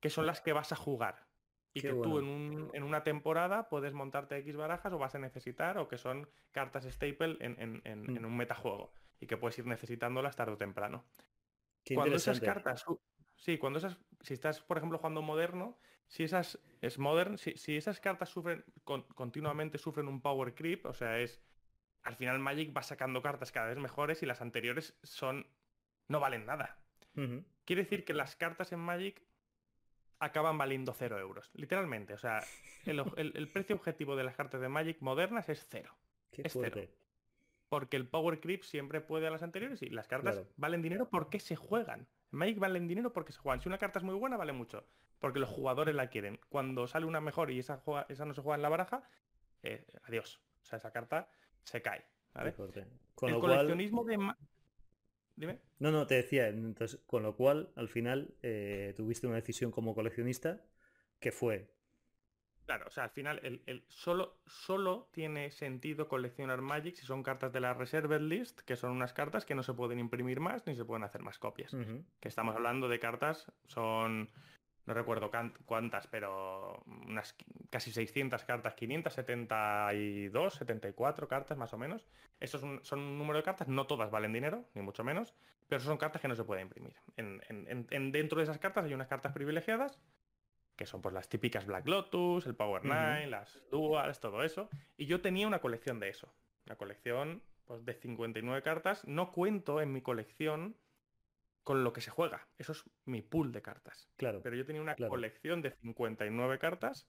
que 0.00 0.10
son 0.10 0.26
las 0.26 0.40
que 0.40 0.52
vas 0.52 0.72
a 0.72 0.76
jugar. 0.76 1.26
Y 1.74 1.80
que 1.80 1.90
tú 1.90 2.18
en, 2.18 2.82
una 2.82 3.02
temporada 3.02 3.68
puedes 3.68 3.94
montarte 3.94 4.36
X 4.38 4.56
barajas 4.56 4.92
o 4.92 4.98
vas 4.98 5.14
a 5.14 5.18
necesitar, 5.18 5.78
o 5.78 5.88
que 5.88 5.96
son 5.96 6.28
cartas 6.50 6.84
staple 6.84 7.36
en, 7.40 7.82
mm. 7.84 8.24
un 8.24 8.36
metajuego. 8.36 8.92
Y 9.20 9.26
que 9.26 9.36
puedes 9.36 9.58
ir 9.58 9.66
necesitándolas 9.66 10.36
tarde 10.36 10.52
o 10.52 10.58
temprano. 10.58 11.04
cuando 11.94 12.16
esas 12.16 12.40
cartas. 12.40 12.84
Sí, 13.36 13.58
cuando 13.58 13.78
esas. 13.78 13.96
Si 14.20 14.34
estás, 14.34 14.60
por 14.60 14.76
ejemplo, 14.76 14.98
jugando 14.98 15.22
moderno, 15.22 15.78
si 16.08 16.24
esas. 16.24 16.58
Es 16.80 16.98
modern, 16.98 17.38
si, 17.38 17.56
si 17.56 17.76
esas 17.76 18.00
cartas 18.00 18.28
sufren. 18.28 18.64
continuamente 18.84 19.78
sufren 19.78 20.08
un 20.08 20.20
power 20.20 20.54
creep, 20.54 20.84
o 20.84 20.92
sea, 20.92 21.20
es 21.20 21.40
al 22.02 22.16
final 22.16 22.38
Magic 22.38 22.76
va 22.76 22.82
sacando 22.82 23.22
cartas 23.22 23.52
cada 23.52 23.68
vez 23.68 23.78
mejores 23.78 24.22
y 24.22 24.26
las 24.26 24.40
anteriores 24.40 24.98
son 25.02 25.46
no 26.08 26.20
valen 26.20 26.46
nada. 26.46 26.78
Quiere 27.64 27.82
decir 27.82 28.04
que 28.04 28.14
las 28.14 28.36
cartas 28.36 28.72
en 28.72 28.80
Magic 28.80 29.22
acaban 30.22 30.56
valiendo 30.56 30.92
cero 30.92 31.18
euros, 31.18 31.50
literalmente. 31.54 32.14
O 32.14 32.18
sea, 32.18 32.44
el, 32.86 33.48
precio 33.48 33.74
objetivo 33.74 34.14
de 34.14 34.22
las 34.22 34.36
cartas 34.36 34.60
de 34.60 34.68
Magic 34.68 34.98
modernas 35.00 35.48
es 35.48 35.66
cero. 35.68 35.94
es 36.32 36.52
cero. 36.52 36.80
Porque 37.68 37.96
el 37.96 38.06
Power 38.06 38.38
Creep 38.40 38.62
siempre 38.62 39.00
puede 39.00 39.26
a 39.26 39.30
las 39.30 39.42
anteriores 39.42 39.82
y 39.82 39.90
las 39.90 40.06
cartas 40.06 40.42
valen 40.56 40.80
dinero 40.80 41.08
porque 41.10 41.40
se 41.40 41.56
juegan. 41.56 42.06
En 42.32 42.38
Magic 42.38 42.58
valen 42.58 42.86
dinero 42.86 43.12
porque 43.12 43.32
se 43.32 43.38
juegan. 43.38 43.60
Si 43.60 43.68
una 43.68 43.78
carta 43.78 43.98
es 43.98 44.04
muy 44.04 44.14
buena, 44.14 44.36
vale 44.36 44.52
mucho. 44.52 44.84
Porque 45.18 45.40
los 45.40 45.48
jugadores 45.48 45.94
la 45.94 46.08
quieren. 46.08 46.38
Cuando 46.48 46.86
sale 46.86 47.06
una 47.06 47.20
mejor 47.20 47.50
y 47.50 47.58
esa, 47.58 47.82
esa 48.08 48.24
no 48.24 48.34
se 48.34 48.42
juega 48.42 48.56
en 48.56 48.62
la 48.62 48.68
baraja, 48.68 49.02
eh, 49.62 49.86
adiós. 50.04 50.40
O 50.62 50.64
sea, 50.64 50.76
esa 50.76 50.92
carta 50.92 51.28
se 51.64 51.82
cae. 51.82 52.04
Con 53.14 53.30
el 53.30 53.40
coleccionismo 53.40 54.04
de... 54.04 54.18
Dime. 55.36 55.58
No, 55.78 55.90
no, 55.90 56.06
te 56.06 56.16
decía, 56.16 56.48
entonces, 56.48 57.00
con 57.06 57.22
lo 57.22 57.36
cual, 57.36 57.70
al 57.76 57.88
final, 57.88 58.34
eh, 58.42 58.92
tuviste 58.96 59.26
una 59.26 59.36
decisión 59.36 59.70
como 59.70 59.94
coleccionista 59.94 60.62
que 61.20 61.32
fue... 61.32 61.70
Claro, 62.66 62.86
o 62.86 62.90
sea, 62.90 63.04
al 63.04 63.10
final, 63.10 63.40
el, 63.42 63.84
solo, 63.88 64.38
solo 64.46 65.08
tiene 65.12 65.50
sentido 65.50 66.06
coleccionar 66.06 66.60
Magic 66.62 66.94
si 66.94 67.04
son 67.04 67.22
cartas 67.22 67.52
de 67.52 67.60
la 67.60 67.74
Reserved 67.74 68.20
List, 68.20 68.60
que 68.60 68.76
son 68.76 68.92
unas 68.92 69.12
cartas 69.12 69.44
que 69.44 69.54
no 69.54 69.64
se 69.64 69.74
pueden 69.74 69.98
imprimir 69.98 70.38
más 70.38 70.64
ni 70.66 70.76
se 70.76 70.84
pueden 70.84 71.02
hacer 71.02 71.22
más 71.22 71.38
copias. 71.38 71.74
Que 72.20 72.28
estamos 72.28 72.54
hablando 72.54 72.88
de 72.88 73.00
cartas, 73.00 73.50
son 73.66 74.30
no 74.86 74.94
recuerdo 74.94 75.30
cuántas, 75.64 76.06
pero 76.08 76.82
unas 77.06 77.36
casi 77.70 77.92
600 77.92 78.44
cartas, 78.44 78.74
572, 78.74 80.54
74 80.54 81.28
cartas 81.28 81.56
más 81.56 81.72
o 81.72 81.78
menos. 81.78 82.04
Esos 82.40 82.60
son, 82.60 82.98
un 82.98 83.18
número 83.18 83.38
de 83.38 83.44
cartas, 83.44 83.68
no 83.68 83.86
todas 83.86 84.10
valen 84.10 84.32
dinero, 84.32 84.64
ni 84.74 84.82
mucho 84.82 85.04
menos, 85.04 85.34
pero 85.68 85.80
son 85.80 85.98
cartas 85.98 86.20
que 86.20 86.28
no 86.28 86.34
se 86.34 86.44
pueden 86.44 86.64
imprimir. 86.64 86.96
En, 87.16 88.12
dentro 88.12 88.38
de 88.38 88.44
esas 88.44 88.58
cartas 88.58 88.84
hay 88.84 88.94
unas 88.94 89.06
cartas 89.06 89.32
privilegiadas, 89.32 90.00
que 90.74 90.86
son 90.86 91.00
pues 91.00 91.14
las 91.14 91.28
típicas 91.28 91.64
Black 91.64 91.86
Lotus, 91.86 92.46
el 92.46 92.56
Power 92.56 92.84
Nine, 92.84 93.28
las 93.28 93.62
Duals, 93.70 94.18
todo 94.18 94.42
eso. 94.42 94.68
Y 94.96 95.06
yo 95.06 95.20
tenía 95.20 95.46
una 95.46 95.60
colección 95.60 96.00
de 96.00 96.08
eso. 96.08 96.34
Una 96.66 96.76
colección 96.76 97.42
pues, 97.66 97.84
de 97.84 97.94
59 97.94 98.62
cartas. 98.62 99.06
No 99.06 99.30
cuento 99.30 99.80
en 99.80 99.92
mi 99.92 100.02
colección 100.02 100.76
con 101.62 101.84
lo 101.84 101.92
que 101.92 102.00
se 102.00 102.10
juega. 102.10 102.48
Eso 102.58 102.72
es 102.72 102.84
mi 103.04 103.22
pool 103.22 103.52
de 103.52 103.62
cartas. 103.62 104.08
Claro. 104.16 104.40
Pero 104.42 104.56
yo 104.56 104.66
tenía 104.66 104.82
una 104.82 104.96
colección 104.96 105.62
de 105.62 105.70
59 105.70 106.58
cartas, 106.58 107.08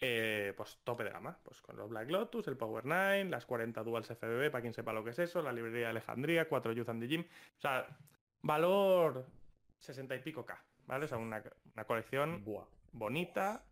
eh, 0.00 0.52
pues 0.56 0.78
tope 0.84 1.04
de 1.04 1.10
gama, 1.10 1.38
pues 1.42 1.62
con 1.62 1.76
los 1.76 1.88
Black 1.88 2.10
Lotus, 2.10 2.46
el 2.48 2.56
Power 2.56 2.84
9, 2.84 3.24
las 3.24 3.46
40 3.46 3.82
Duals 3.82 4.08
FBB, 4.08 4.50
para 4.50 4.60
quien 4.60 4.74
sepa 4.74 4.92
lo 4.92 5.04
que 5.04 5.10
es 5.10 5.18
eso, 5.18 5.40
la 5.42 5.52
librería 5.52 5.86
de 5.86 5.90
Alejandría, 5.90 6.48
4 6.48 6.72
Youth 6.72 6.88
and 6.88 7.00
the 7.00 7.08
Gym. 7.08 7.22
O 7.22 7.60
sea, 7.60 7.86
valor 8.42 9.26
60 9.78 10.14
y 10.16 10.18
pico 10.20 10.44
K, 10.44 10.62
¿vale? 10.86 11.06
O 11.06 11.08
sea, 11.08 11.18
una, 11.18 11.42
colección 11.86 12.44
bonita, 12.92 13.64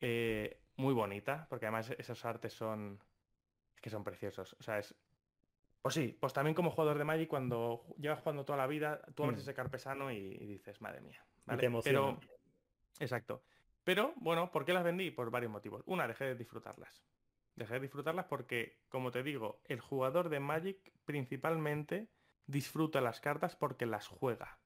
eh, 0.00 0.60
muy 0.76 0.94
bonita, 0.94 1.46
porque 1.48 1.66
además 1.66 1.90
esos 1.98 2.24
artes 2.24 2.52
son... 2.52 3.00
Es 3.74 3.80
que 3.80 3.90
son 3.90 4.02
preciosos. 4.02 4.56
O 4.58 4.62
sea, 4.64 4.80
es 4.80 4.92
pues 5.88 5.94
sí, 5.94 6.14
pues 6.20 6.34
también 6.34 6.54
como 6.54 6.70
jugador 6.70 6.98
de 6.98 7.04
Magic, 7.04 7.30
cuando 7.30 7.82
llevas 7.98 8.20
jugando 8.20 8.44
toda 8.44 8.58
la 8.58 8.66
vida, 8.66 9.00
tú 9.14 9.24
abres 9.24 9.38
mm. 9.38 9.40
ese 9.40 9.54
carpesano 9.54 10.12
y, 10.12 10.36
dices, 10.44 10.82
madre 10.82 11.00
mía. 11.00 11.24
¿vale? 11.46 11.70
Pero, 11.82 12.20
exacto. 12.98 13.42
Pero, 13.84 14.12
bueno, 14.16 14.52
¿por 14.52 14.66
qué 14.66 14.74
las 14.74 14.84
vendí? 14.84 15.10
Por 15.10 15.30
varios 15.30 15.50
motivos. 15.50 15.82
Una, 15.86 16.06
dejé 16.06 16.26
de 16.26 16.34
disfrutarlas. 16.34 17.02
Dejé 17.56 17.72
de 17.72 17.80
disfrutarlas 17.80 18.26
porque, 18.26 18.82
como 18.90 19.10
te 19.10 19.22
digo, 19.22 19.62
el 19.64 19.80
jugador 19.80 20.28
de 20.28 20.40
Magic 20.40 20.92
principalmente 21.06 22.10
disfruta 22.44 23.00
las 23.00 23.22
cartas 23.22 23.56
porque 23.56 23.86
las 23.86 24.08
juega. 24.08 24.58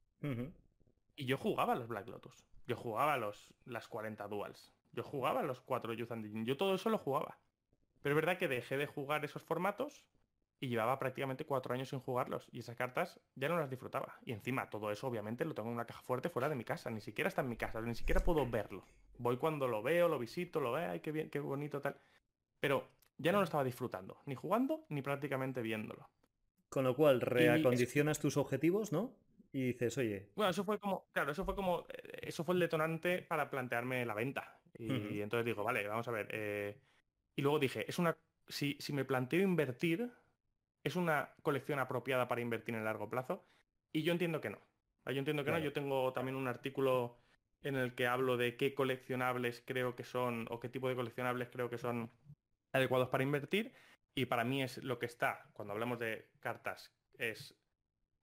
Y 1.15 1.27
yo 1.27 1.39
jugaba 1.39 1.77
los 1.77 1.87
Black 1.87 2.09
Lotus. 2.09 2.45
Yo 2.67 2.75
jugaba 2.75 3.17
los, 3.17 3.55
las 3.65 3.87
40 3.87 4.27
Duals. 4.27 4.75
Yo 4.91 5.05
jugaba 5.05 5.45
los 5.45 5.61
4 5.61 5.93
Youth 5.93 6.11
and 6.11 6.45
Yo 6.45 6.57
todo 6.57 6.75
eso 6.75 6.91
lo 6.91 6.99
jugaba. 6.99 7.39
Pero 8.03 8.17
es 8.17 8.17
verdad 8.17 8.39
que 8.39 8.49
dejé 8.49 8.77
de 8.77 8.87
jugar 8.87 9.25
esos 9.25 9.45
formatos 9.45 10.05
y 10.63 10.69
llevaba 10.69 10.97
prácticamente 10.97 11.45
cuatro 11.45 11.75
años 11.75 11.89
sin 11.89 11.99
jugarlos 11.99 12.49
y 12.53 12.61
esas 12.61 12.77
cartas 12.77 13.19
ya 13.35 13.49
no 13.49 13.59
las 13.59 13.69
disfrutaba. 13.69 14.15
Y 14.25 14.31
encima 14.31 14.71
todo 14.71 14.93
eso 14.93 15.09
obviamente 15.09 15.45
lo 15.45 15.55
tengo 15.55 15.69
en 15.69 15.75
una 15.75 15.87
caja 15.87 16.03
fuerte 16.03 16.29
fuera 16.29 16.49
de 16.49 16.55
mi 16.55 16.63
casa, 16.63 16.89
ni 16.89 17.01
siquiera 17.01 17.27
está 17.27 17.41
en 17.41 17.49
mi 17.49 17.57
casa, 17.57 17.81
ni 17.81 17.97
siquiera 17.97 18.23
puedo 18.23 18.49
verlo. 18.49 18.85
Voy 19.19 19.39
cuando 19.39 19.67
lo 19.67 19.83
veo, 19.83 20.07
lo 20.07 20.21
visito, 20.21 20.61
lo 20.61 20.71
veo, 20.71 20.93
ay, 20.93 21.01
qué 21.01 21.11
bien, 21.11 21.31
qué 21.31 21.41
bonito 21.41 21.81
tal. 21.81 21.97
Pero 22.61 22.89
ya 23.19 23.33
no 23.33 23.39
lo 23.39 23.45
estaba 23.45 23.65
disfrutando, 23.65 24.19
ni 24.27 24.37
jugando, 24.37 24.87
ni 24.89 25.03
prácticamente 25.03 25.63
viéndolo. 25.63 26.09
Con 26.69 26.85
lo 26.85 26.95
cual 26.95 27.21
reacondicionas 27.21 28.21
tus 28.21 28.37
objetivos, 28.37 28.93
¿no? 28.93 29.17
Y 29.51 29.65
dices, 29.65 29.99
oye. 29.99 30.29
Bueno, 30.37 30.51
eso 30.51 30.63
fue 30.63 30.79
como, 30.79 31.09
claro, 31.11 31.33
eso 31.33 31.45
fue 31.45 31.57
como, 31.57 31.87
eh, 31.89 32.21
eso 32.23 32.45
fue 32.45 32.55
el 32.55 32.61
detonante 32.61 33.23
para 33.23 33.51
plantearme 33.51 34.07
la 34.07 34.15
venta. 34.15 34.61
Y 34.79 35.21
entonces 35.21 35.45
digo, 35.45 35.65
vale, 35.65 35.89
vamos 35.89 36.07
a 36.07 36.13
ver. 36.13 36.29
Eh, 36.31 36.79
y 37.35 37.43
luego 37.43 37.59
dije, 37.59 37.85
es 37.89 37.99
una, 37.99 38.17
si, 38.47 38.77
si 38.79 38.93
me 38.93 39.05
planteo 39.05 39.41
invertir, 39.41 40.09
¿Es 40.85 40.97
una 40.97 41.35
colección 41.43 41.79
apropiada 41.79 42.29
para 42.29 42.41
invertir 42.41 42.75
en 42.75 42.85
largo 42.85 43.09
plazo? 43.09 43.45
Y 43.93 44.03
yo 44.03 44.13
entiendo 44.13 44.41
que 44.41 44.51
no. 44.51 44.59
Yo 45.07 45.19
entiendo 45.19 45.45
que 45.45 45.51
no. 45.51 45.59
Yo 45.59 45.73
tengo 45.73 46.13
también 46.13 46.37
un 46.37 46.49
artículo 46.49 47.19
en 47.63 47.77
el 47.77 47.95
que 47.95 48.07
hablo 48.07 48.37
de 48.37 48.57
qué 48.57 48.75
coleccionables 48.75 49.63
creo 49.65 49.95
que 49.95 50.05
son 50.05 50.47
o 50.51 50.59
qué 50.61 50.69
tipo 50.69 50.89
de 50.89 50.97
coleccionables 50.97 51.49
creo 51.51 51.71
que 51.71 51.79
son 51.79 52.11
adecuados 52.73 53.09
para 53.09 53.23
invertir. 53.23 53.73
Y 54.15 54.27
para 54.27 54.45
mí 54.45 54.63
es 54.63 54.79
lo 54.79 54.99
que 54.99 55.07
está, 55.07 55.49
cuando 55.53 55.73
hablamos 55.73 55.99
de 55.99 56.29
cartas, 56.41 56.93
es 57.15 57.57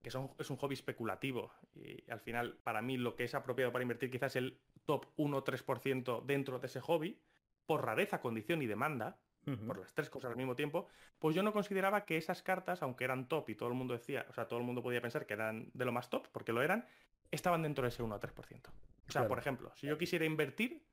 que 0.02 0.12
son, 0.12 0.32
es 0.38 0.50
un 0.50 0.58
hobby 0.58 0.74
especulativo. 0.74 1.52
Y 1.74 2.10
al 2.12 2.20
final, 2.20 2.60
para 2.64 2.82
mí, 2.82 2.98
lo 2.98 3.16
que 3.16 3.24
es 3.24 3.34
apropiado 3.34 3.72
para 3.72 3.84
invertir 3.84 4.12
quizás 4.12 4.36
el 4.36 4.60
top 4.86 5.08
1-3% 5.18 6.24
dentro 6.26 6.60
de 6.60 6.68
ese 6.68 6.80
hobby, 6.80 7.20
por 7.66 7.86
rareza, 7.86 8.22
condición 8.22 8.62
y 8.62 8.68
demanda, 8.68 9.20
por 9.66 9.80
las 9.80 9.94
tres 9.94 10.10
cosas 10.10 10.32
al 10.32 10.38
mismo 10.38 10.56
tiempo, 10.56 10.88
pues 11.18 11.36
yo 11.36 11.42
no 11.42 11.52
consideraba 11.52 12.06
que 12.06 12.18
esas 12.18 12.44
cartas, 12.44 12.84
aunque 12.84 13.04
eran 13.04 13.28
top 13.28 13.50
y 13.50 13.56
todo 13.56 13.70
el 13.70 13.76
mundo 13.76 13.94
decía, 13.94 14.26
o 14.30 14.34
sea, 14.34 14.48
todo 14.48 14.60
el 14.60 14.66
mundo 14.66 14.84
podía 14.84 15.02
pensar 15.02 15.26
que 15.26 15.34
eran 15.34 15.72
de 15.74 15.86
lo 15.86 15.92
más 15.92 16.10
top, 16.10 16.28
porque 16.32 16.54
lo 16.54 16.62
eran, 16.62 16.86
estaban 17.32 17.64
dentro 17.64 17.84
de 17.84 17.90
ese 17.90 18.04
1 18.04 18.20
3%. 18.20 18.70
O 19.08 19.12
sea, 19.12 19.28
por 19.28 19.40
ejemplo, 19.40 19.72
si 19.76 19.88
yo 19.88 19.98
quisiera 19.98 20.26
invertir 20.26 20.84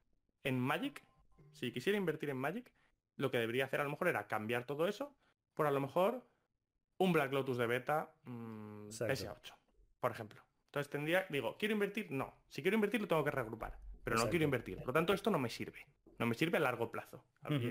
en 0.43 0.59
Magic, 0.59 1.03
si 1.53 1.71
quisiera 1.73 1.99
invertir 1.99 2.31
en 2.31 2.39
Magic, 2.39 2.73
lo 3.17 3.31
que 3.31 3.39
debería 3.39 3.65
hacer 3.65 3.81
a 3.81 3.85
lo 3.85 3.91
mejor 3.91 4.09
era 4.09 4.27
cambiar 4.27 4.65
todo 4.65 4.89
eso 4.89 5.15
por 5.55 5.67
a 5.67 5.71
lo 5.71 5.81
mejor 5.81 6.23
un 6.99 7.13
Black 7.13 7.33
Lotus 7.33 7.59
de 7.59 7.67
beta 7.67 8.11
mmm, 8.25 8.89
S8, 8.89 9.55
por 10.01 10.11
ejemplo. 10.11 10.43
Entonces 10.67 10.91
tendría, 10.91 11.27
digo, 11.31 11.57
¿quiero 11.59 11.73
invertir? 11.73 12.11
No. 12.11 12.35
Si 12.49 12.63
quiero 12.63 12.75
invertir 12.75 13.01
lo 13.01 13.09
tengo 13.09 13.25
que 13.25 13.31
reagrupar, 13.31 13.79
pero 14.05 14.17
no 14.17 14.29
quiero 14.29 14.45
invertir. 14.45 14.79
Por 14.79 14.89
lo 14.89 14.93
tanto, 14.93 15.13
esto 15.13 15.31
no 15.31 15.39
me 15.39 15.49
sirve. 15.49 15.87
No 16.19 16.27
me 16.27 16.35
sirve 16.35 16.59
a 16.59 16.61
largo 16.61 16.91
plazo. 16.91 17.23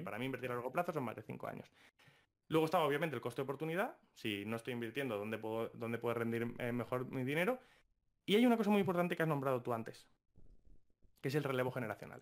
Para 0.04 0.18
mí 0.18 0.26
invertir 0.26 0.52
a 0.52 0.56
largo 0.56 0.72
plazo 0.72 0.92
son 0.92 1.04
más 1.04 1.16
de 1.16 1.24
5 1.24 1.48
años. 1.48 1.72
Luego 2.48 2.66
estaba 2.66 2.86
obviamente 2.86 3.16
el 3.16 3.22
coste 3.22 3.42
de 3.42 3.44
oportunidad. 3.44 3.98
Si 4.14 4.46
no 4.46 4.56
estoy 4.56 4.74
invirtiendo, 4.74 5.18
¿dónde 5.18 5.38
puedo, 5.38 5.70
dónde 5.74 5.98
puedo 5.98 6.14
rendir 6.14 6.54
eh, 6.60 6.72
mejor 6.72 7.06
mi 7.10 7.24
dinero? 7.24 7.60
Y 8.26 8.36
hay 8.36 8.46
una 8.46 8.58
cosa 8.58 8.70
muy 8.70 8.80
importante 8.80 9.16
que 9.16 9.24
has 9.24 9.30
nombrado 9.30 9.62
tú 9.62 9.74
antes, 9.74 10.08
que 11.22 11.30
es 11.30 11.36
el 11.36 11.44
relevo 11.44 11.72
generacional. 11.72 12.22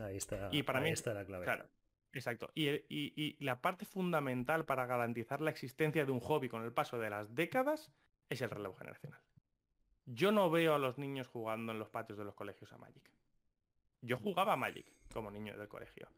Ahí 0.00 0.16
está, 0.16 0.48
y 0.52 0.62
para 0.62 0.80
mí 0.80 0.90
está 0.90 1.12
la 1.12 1.24
clave. 1.24 1.44
Claro, 1.44 1.66
exacto. 2.12 2.50
Y, 2.54 3.36
la 3.44 3.60
parte 3.60 3.84
fundamental 3.84 4.64
para 4.64 4.86
garantizar 4.86 5.40
la 5.40 5.50
existencia 5.50 6.04
de 6.04 6.12
un 6.12 6.20
hobby 6.20 6.48
con 6.48 6.62
el 6.62 6.72
paso 6.72 6.98
de 6.98 7.10
las 7.10 7.34
décadas 7.34 7.90
es 8.30 8.40
el 8.40 8.50
relevo 8.50 8.74
generacional. 8.74 9.20
Yo 10.06 10.32
no 10.32 10.50
veo 10.50 10.74
a 10.74 10.78
los 10.78 10.98
niños 10.98 11.28
jugando 11.28 11.72
en 11.72 11.78
los 11.78 11.90
patios 11.90 12.18
de 12.18 12.24
los 12.24 12.34
colegios 12.34 12.72
a 12.72 12.78
Magic. 12.78 13.08
Yo 14.02 14.18
jugaba 14.18 14.56
Magic 14.56 14.86
como 15.12 15.30
niño 15.30 15.56
del 15.56 15.68
colegio. 15.68 16.08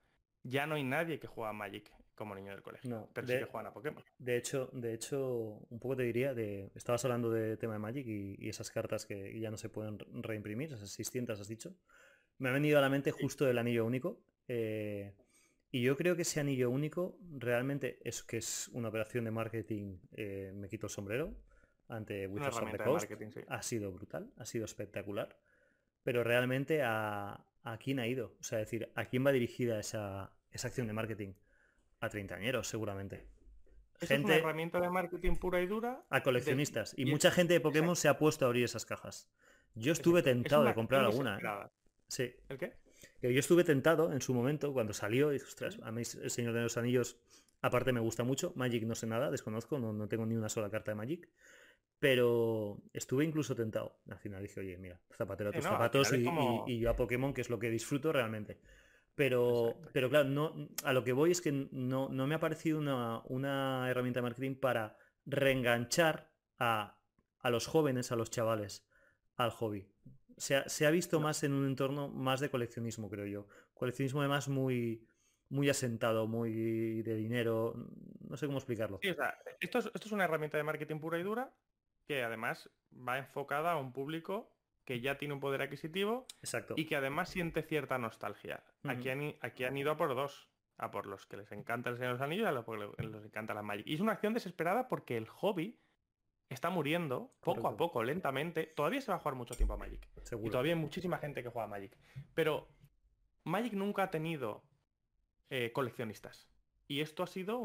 Ya 0.43 0.67
no 0.67 0.75
hay 0.75 0.85
nadie 0.85 1.19
que 1.19 1.27
juega 1.27 1.53
Magic 1.53 1.91
como 2.15 2.35
niño 2.35 2.53
del 2.53 2.63
colegio. 2.63 2.91
No, 2.91 3.09
pero 3.13 3.27
sí 3.27 3.35
que 3.35 3.45
juegan 3.45 3.67
a 3.67 3.73
Pokémon. 3.73 4.03
De 4.19 4.37
hecho, 4.37 4.71
de 4.73 4.95
hecho, 4.95 5.67
un 5.69 5.79
poco 5.79 5.97
te 5.97 6.03
diría, 6.05 6.35
de, 6.35 6.71
estabas 6.75 7.05
hablando 7.05 7.31
de 7.31 7.57
tema 7.57 7.75
de 7.75 7.79
Magic 7.79 8.07
y, 8.07 8.49
esas 8.49 8.71
cartas 8.71 9.07
que 9.07 9.39
ya 9.39 9.51
no 9.51 9.57
se 9.57 9.69
pueden 9.69 9.99
reimprimir, 10.23 10.73
esas 10.73 10.91
600 10.91 11.41
has 11.41 11.49
dicho. 11.49 11.77
Me 12.39 12.49
ha 12.49 12.53
venido 12.53 12.79
a 12.79 12.81
la 12.81 12.89
mente 12.89 13.11
justo 13.11 13.49
el 13.49 13.59
anillo 13.59 13.85
único. 13.85 14.25
Eh, 14.49 15.15
y 15.71 15.83
yo 15.83 15.97
creo 15.97 16.15
que 16.15 16.23
ese 16.23 16.41
anillo 16.41 16.71
único 16.71 17.19
realmente 17.37 17.99
es 18.05 18.23
que 18.23 18.37
es 18.37 18.69
una 18.69 18.89
operación 18.89 19.25
de 19.25 19.31
marketing, 19.31 19.99
eh, 20.13 20.53
me 20.55 20.69
quito 20.69 20.87
el 20.87 20.91
sombrero, 20.91 21.35
ante 21.89 22.27
Wizards 22.29 22.59
of 22.59 22.71
the 22.71 22.79
Coast. 22.79 23.11
Ha 23.49 23.63
sido 23.63 23.93
brutal, 23.93 24.33
ha 24.37 24.45
sido 24.45 24.65
espectacular. 24.65 25.37
Pero 26.03 26.23
realmente 26.23 26.83
a, 26.83 27.45
a 27.65 27.79
quién 27.79 27.99
ha 27.99 28.07
ido. 28.07 28.37
O 28.39 28.43
sea, 28.43 28.59
decir, 28.59 28.91
¿a 28.95 29.07
quién 29.07 29.27
va 29.27 29.33
dirigida 29.33 29.81
esa, 29.81 30.31
esa 30.53 30.69
acción 30.69 30.87
de 30.87 30.93
marketing? 30.93 31.33
A 32.01 32.09
treintañeros, 32.09 32.69
seguramente. 32.69 33.27
gente, 33.99 34.15
es 34.15 34.25
una 34.25 34.37
herramienta 34.37 34.81
de 34.81 34.91
marketing 34.91 35.37
pura 35.37 35.61
y 35.61 35.67
dura. 35.67 36.05
A 36.11 36.23
coleccionistas. 36.23 36.95
Y, 36.97 37.07
mucha 37.07 37.31
gente 37.31 37.55
de 37.55 37.61
Pokémon 37.61 37.97
se 37.97 38.09
ha 38.09 38.19
puesto 38.19 38.45
a 38.45 38.49
abrir 38.49 38.65
esas 38.65 38.85
cajas. 38.85 39.29
Yo 39.75 39.93
estuve 39.93 40.23
tentado 40.23 40.65
de 40.65 40.75
comprar 40.75 41.05
alguna. 41.05 41.39
¿eh? 41.39 41.71
Sí. 42.07 42.35
¿El 42.49 42.59
qué? 42.59 42.73
yo 43.23 43.41
estuve 43.41 43.65
tentado 43.65 44.13
en 44.13 44.21
su 44.21 44.35
momento 44.35 44.73
cuando 44.75 44.93
salió 44.93 45.33
y 45.33 45.37
ostras, 45.37 45.79
a 45.83 45.91
mí 45.91 46.03
el 46.03 46.31
Señor 46.31 46.53
de 46.53 46.61
los 46.61 46.77
Anillos 46.77 47.17
aparte 47.63 47.93
me 47.93 48.01
gusta 48.01 48.25
mucho, 48.25 48.53
Magic 48.57 48.85
no 48.85 48.95
sé 48.95 49.07
nada, 49.07 49.31
desconozco, 49.31 49.79
no, 49.79 49.95
no 49.95 50.07
tengo 50.07 50.27
ni 50.27 50.37
una 50.37 50.51
sola 50.51 50.69
carta 50.69 50.91
de 50.91 50.97
Magic, 50.97 51.31
pero 52.05 52.83
estuve 52.93 53.25
incluso 53.25 53.55
tentado. 53.55 53.97
Al 54.11 54.19
final 54.19 54.43
dije, 54.43 54.61
oye, 54.61 54.77
mira, 54.77 55.01
zapatero 55.17 55.49
a 55.49 55.53
tus 55.55 55.65
zapatos 55.65 56.13
y, 56.13 56.79
yo 56.79 56.91
a 56.91 56.97
Pokémon, 56.97 57.33
que 57.33 57.41
es 57.41 57.49
lo 57.49 57.59
que 57.59 57.71
disfruto 57.71 58.13
realmente. 58.13 58.61
Pero, 59.15 59.81
pero 59.91 60.11
claro, 60.11 60.29
no, 60.29 60.69
a 60.85 60.93
lo 60.93 61.03
que 61.03 61.15
voy 61.15 61.31
es 61.31 61.41
que 61.41 61.51
no, 61.51 62.11
no 62.11 62.27
me 62.27 62.35
ha 62.35 62.41
parecido 62.41 62.79
una, 62.79 63.89
herramienta 63.89 64.19
de 64.19 64.23
marketing 64.23 64.55
para 64.57 64.99
reenganchar 65.25 66.31
a, 66.59 67.01
los 67.45 67.67
jóvenes, 67.67 68.13
a 68.13 68.17
los 68.17 68.31
chavales, 68.31 68.87
al 69.37 69.49
hobby. 69.53 69.89
Se 70.37 70.57
ha, 70.57 70.69
se 70.69 70.85
ha 70.85 70.91
visto 70.91 71.21
más 71.21 71.43
en 71.43 71.55
un 71.55 71.67
entorno 71.67 72.09
más 72.09 72.39
de 72.39 72.51
coleccionismo, 72.51 73.09
creo 73.09 73.25
yo. 73.25 73.47
Coleccionismo 73.73 74.21
además 74.21 74.51
muy, 74.51 75.09
muy 75.49 75.71
asentado, 75.71 76.27
muy 76.27 77.01
de 77.01 77.15
dinero. 77.15 77.73
No 78.29 78.37
sé 78.37 78.45
cómo 78.45 78.59
explicarlo. 78.59 78.99
esto, 79.01 79.79
es, 79.79 79.87
esto 79.87 80.05
es 80.05 80.13
una 80.13 80.25
herramienta 80.25 80.59
de 80.59 80.65
marketing 80.65 80.99
pura 80.99 81.19
y 81.19 81.23
dura 81.23 81.51
que 82.07 82.23
además 82.23 82.71
va 82.93 83.19
enfocada 83.19 83.73
a 83.73 83.77
un 83.77 83.93
público 83.93 84.51
que 84.85 85.01
ya 85.01 85.19
tiene 85.19 85.35
un 85.35 85.41
poder 85.41 85.63
adquisitivo 85.63 86.27
Exacto. 86.41 86.75
y 86.77 86.85
que 86.85 86.97
además 86.97 87.31
siente 87.31 87.63
cierta 87.63 87.99
nostalgia. 87.99 88.63
aquí, 88.85 89.09
han, 89.09 89.35
aquí 89.41 89.65
han 89.65 89.77
ido 89.77 89.91
a 89.91 89.97
por 89.97 90.15
dos. 90.15 90.49
A 90.77 90.91
por 90.91 91.07
los 91.07 91.25
que 91.27 91.37
les 91.37 91.53
encanta 91.53 91.89
el 91.89 91.97
Señor 91.97 92.15
de 92.15 92.15
los 92.15 92.21
Anillos 92.21 92.47
y 92.47 92.49
a 92.49 92.53
los 92.53 92.65
que 92.97 93.07
les 93.07 93.25
encanta 93.25 93.55
la 93.55 93.63
Magic. 93.63 93.87
Y 93.87 93.95
es 93.95 94.01
una 94.01 94.11
acción 94.11 94.35
desesperada 94.35 94.89
porque 94.89 95.17
el 95.17 95.29
hobby 95.29 95.79
está 96.49 96.69
muriendo 96.69 97.33
poco 97.41 97.69
a 97.69 97.77
poco, 97.77 98.03
lentamente. 98.03 98.65
Todavía 98.67 99.01
se 99.01 99.13
va 99.13 99.17
a 99.17 99.21
jugar 99.21 99.37
mucho 99.37 99.55
tiempo 99.55 99.75
a 99.75 99.77
Magic. 99.77 100.09
Y 100.43 100.51
todavía 100.51 100.73
hay 100.73 100.79
muchísima 100.79 101.19
gente 101.19 101.45
que 101.45 101.49
juega 101.49 101.67
a 101.67 101.69
Magic. 101.69 101.97
Pero 102.35 102.69
Magic 103.45 103.75
nunca 103.75 104.03
ha 104.03 104.11
tenido 104.11 104.65
eh, 105.49 105.71
coleccionistas. 105.73 106.49
Y 106.89 107.01
esto 107.01 107.23
ha 107.23 107.29
sido 107.29 107.63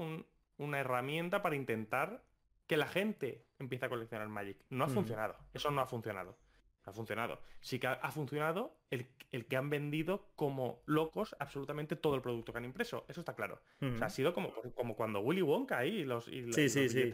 una 0.58 0.80
herramienta 0.80 1.42
para 1.42 1.56
intentar 1.56 2.24
que 2.70 2.78
la 2.78 2.88
gente 2.88 3.48
empiece 3.58 3.88
a 3.88 3.90
coleccionar 3.90 4.30
Magic. 4.30 4.64
No 4.70 4.86
ha 4.86 4.90
funcionado. 4.90 5.36
Eso 5.56 5.72
no 5.72 5.82
ha 5.82 5.88
funcionado. 5.88 6.38
Ha 6.84 6.94
funcionado. 6.94 7.42
Sí 7.62 7.80
que 7.80 7.88
ha, 7.88 8.12
funcionado 8.12 8.78
el, 8.92 9.08
que 9.48 9.58
han 9.58 9.72
vendido 9.72 10.32
como 10.36 10.84
locos 10.86 11.36
absolutamente 11.40 11.96
todo 11.96 12.14
el 12.14 12.22
producto 12.22 12.52
que 12.52 12.60
han 12.60 12.66
impreso. 12.66 13.06
Eso 13.10 13.22
está 13.22 13.34
claro. 13.34 13.60
o 13.82 13.98
sea, 13.98 14.06
ha 14.06 14.10
sido 14.12 14.36
como, 14.36 14.54
como 14.76 14.96
cuando 14.96 15.20
Willy 15.20 15.42
Wonka 15.42 15.80
ahí 15.80 16.02
y 16.02 16.04
los, 16.06 16.28
y 16.28 16.54
sí, 16.54 16.70
sí, 16.70 16.88
sí. 16.90 17.12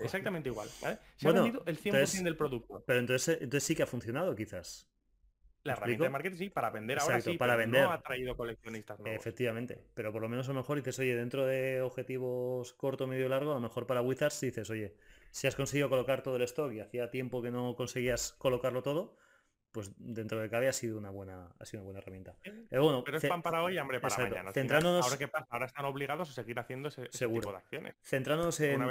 Exactamente 0.00 0.48
igual. 0.48 0.68
Se 0.68 1.28
ha 1.28 1.32
vendido 1.32 1.62
el 1.66 1.80
100% 1.80 2.24
del 2.24 2.36
producto. 2.36 2.82
Pero 2.84 2.98
entonces, 2.98 3.38
entonces 3.40 3.62
sí 3.62 3.76
que 3.76 3.84
ha 3.84 3.86
funcionado 3.86 4.34
quizás. 4.34 4.89
La 5.62 5.74
herramienta 5.74 6.04
de 6.04 6.10
marketing 6.10 6.36
sí, 6.38 6.50
para 6.50 6.70
vender 6.70 6.98
ahora 7.00 7.20
sí, 7.20 7.36
para 7.36 7.54
vender. 7.56 7.84
no 7.84 7.92
ha 7.92 8.00
traído 8.00 8.34
coleccionistas 8.36 8.98
Efectivamente, 9.04 9.84
pero 9.94 10.10
por 10.10 10.22
lo 10.22 10.28
menos 10.28 10.48
a 10.48 10.52
lo 10.52 10.60
mejor 10.60 10.78
dices, 10.78 10.98
oye, 10.98 11.14
dentro 11.14 11.46
de 11.46 11.82
objetivos 11.82 12.72
corto, 12.74 13.06
medio 13.06 13.26
y 13.26 13.28
largo, 13.28 13.52
a 13.52 13.56
lo 13.56 13.60
mejor 13.60 13.86
para 13.86 14.00
Wizards 14.00 14.40
dices, 14.40 14.70
oye, 14.70 14.94
si 15.30 15.46
has 15.46 15.56
conseguido 15.56 15.90
colocar 15.90 16.22
todo 16.22 16.36
el 16.36 16.42
stock 16.42 16.72
y 16.72 16.80
hacía 16.80 17.10
tiempo 17.10 17.42
que 17.42 17.50
no 17.50 17.74
conseguías 17.76 18.32
colocarlo 18.32 18.82
todo, 18.82 19.16
pues 19.72 19.92
dentro 19.98 20.40
de 20.40 20.50
cabe 20.50 20.68
ha 20.68 20.72
sido 20.72 20.98
una 20.98 21.10
buena, 21.10 21.54
ha 21.58 21.64
sido 21.64 21.82
una 21.82 21.86
buena 21.86 21.98
herramienta. 22.00 22.34
bueno, 22.70 23.04
pero 23.04 23.18
es 23.18 23.26
pan 23.26 23.42
para 23.42 23.62
hoy 23.62 23.74
y 23.74 23.78
hambre 23.78 24.00
para 24.00 24.16
mañana. 24.16 24.52
Centrándonos... 24.52 25.04
Ahora, 25.04 25.18
¿qué 25.18 25.28
pasa? 25.28 25.46
Ahora 25.50 25.66
están 25.66 25.84
obligados 25.84 26.30
a 26.30 26.32
seguir 26.32 26.58
haciendo 26.58 26.88
ese, 26.88 27.06
tipo 27.06 27.52
de 27.52 27.56
acciones. 27.56 27.94
Centrándonos 28.02 28.58
en, 28.60 28.82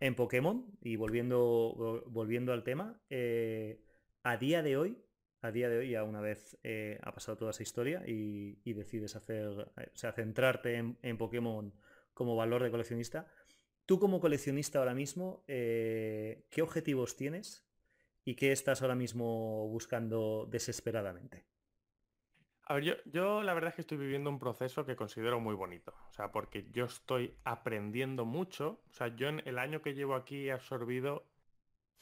en 0.00 0.14
Pokémon 0.14 0.66
y 0.80 0.96
volviendo, 0.96 2.04
volviendo 2.06 2.52
al 2.52 2.62
tema, 2.62 3.00
eh, 3.08 3.82
a 4.22 4.36
día 4.36 4.62
de 4.62 4.76
hoy, 4.76 5.02
a 5.42 5.50
día 5.50 5.68
de 5.68 5.78
hoy, 5.78 5.90
ya 5.90 6.04
una 6.04 6.20
vez 6.20 6.58
eh, 6.62 6.98
ha 7.02 7.12
pasado 7.12 7.38
toda 7.38 7.50
esa 7.52 7.62
historia 7.62 8.02
y, 8.06 8.72
decides 8.72 9.16
hacer, 9.16 9.46
o 9.46 9.96
sea, 9.96 10.12
centrarte 10.12 10.76
en, 10.76 11.18
Pokémon 11.18 11.72
como 12.14 12.36
valor 12.36 12.62
de 12.62 12.70
coleccionista, 12.70 13.26
tú 13.86 13.98
como 13.98 14.20
coleccionista 14.20 14.78
ahora 14.78 14.94
mismo, 14.94 15.44
eh, 15.48 16.46
¿qué 16.50 16.62
objetivos 16.62 17.16
tienes 17.16 17.66
y 18.24 18.34
qué 18.34 18.52
estás 18.52 18.82
ahora 18.82 18.94
mismo 18.94 19.68
buscando 19.68 20.46
desesperadamente? 20.50 21.46
A 22.64 22.74
ver, 22.74 22.84
yo, 22.84 22.94
yo, 23.06 23.42
la 23.42 23.52
verdad 23.52 23.70
es 23.70 23.74
que 23.74 23.80
estoy 23.80 23.98
viviendo 23.98 24.30
un 24.30 24.38
proceso 24.38 24.86
que 24.86 24.94
considero 24.94 25.40
muy 25.40 25.56
bonito. 25.56 25.92
O 26.08 26.12
sea, 26.12 26.30
porque 26.30 26.70
yo 26.70 26.84
estoy 26.84 27.34
aprendiendo 27.42 28.24
mucho. 28.24 28.80
O 28.90 28.92
sea, 28.92 29.08
yo 29.16 29.28
en 29.28 29.42
el 29.44 29.58
año 29.58 29.82
que 29.82 29.94
llevo 29.94 30.14
aquí 30.14 30.46
he 30.46 30.52
absorbido 30.52 31.26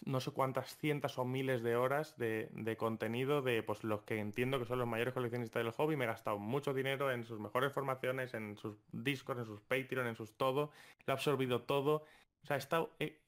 no 0.04 0.20
sé 0.20 0.30
cuántas 0.30 0.76
cientos 0.76 1.18
o 1.18 1.24
miles 1.24 1.62
de 1.62 1.76
horas 1.76 2.16
de, 2.16 2.76
contenido 2.78 3.42
de 3.42 3.62
pues 3.62 3.84
los 3.84 4.02
que 4.02 4.18
entiendo 4.18 4.58
que 4.58 4.64
son 4.64 4.78
los 4.78 4.88
mayores 4.88 5.14
coleccionistas 5.14 5.62
del 5.62 5.72
hobby. 5.72 5.96
Me 5.96 6.04
he 6.04 6.08
gastado 6.08 6.38
mucho 6.38 6.72
dinero 6.72 7.10
en 7.10 7.24
sus 7.24 7.40
mejores 7.40 7.72
formaciones, 7.72 8.34
en 8.34 8.56
sus 8.56 8.76
discos, 8.92 9.38
en 9.38 9.44
sus 9.44 9.60
Patreon, 9.60 10.06
en 10.06 10.16
sus 10.16 10.36
todo. 10.36 10.70
Lo 11.06 11.12
he 11.12 11.14
absorbido 11.14 11.62
todo. 11.62 12.04
O 12.42 12.46
sea, 12.46 12.56
he 12.56 12.58
estado 12.58 12.94
eh, 13.00 13.20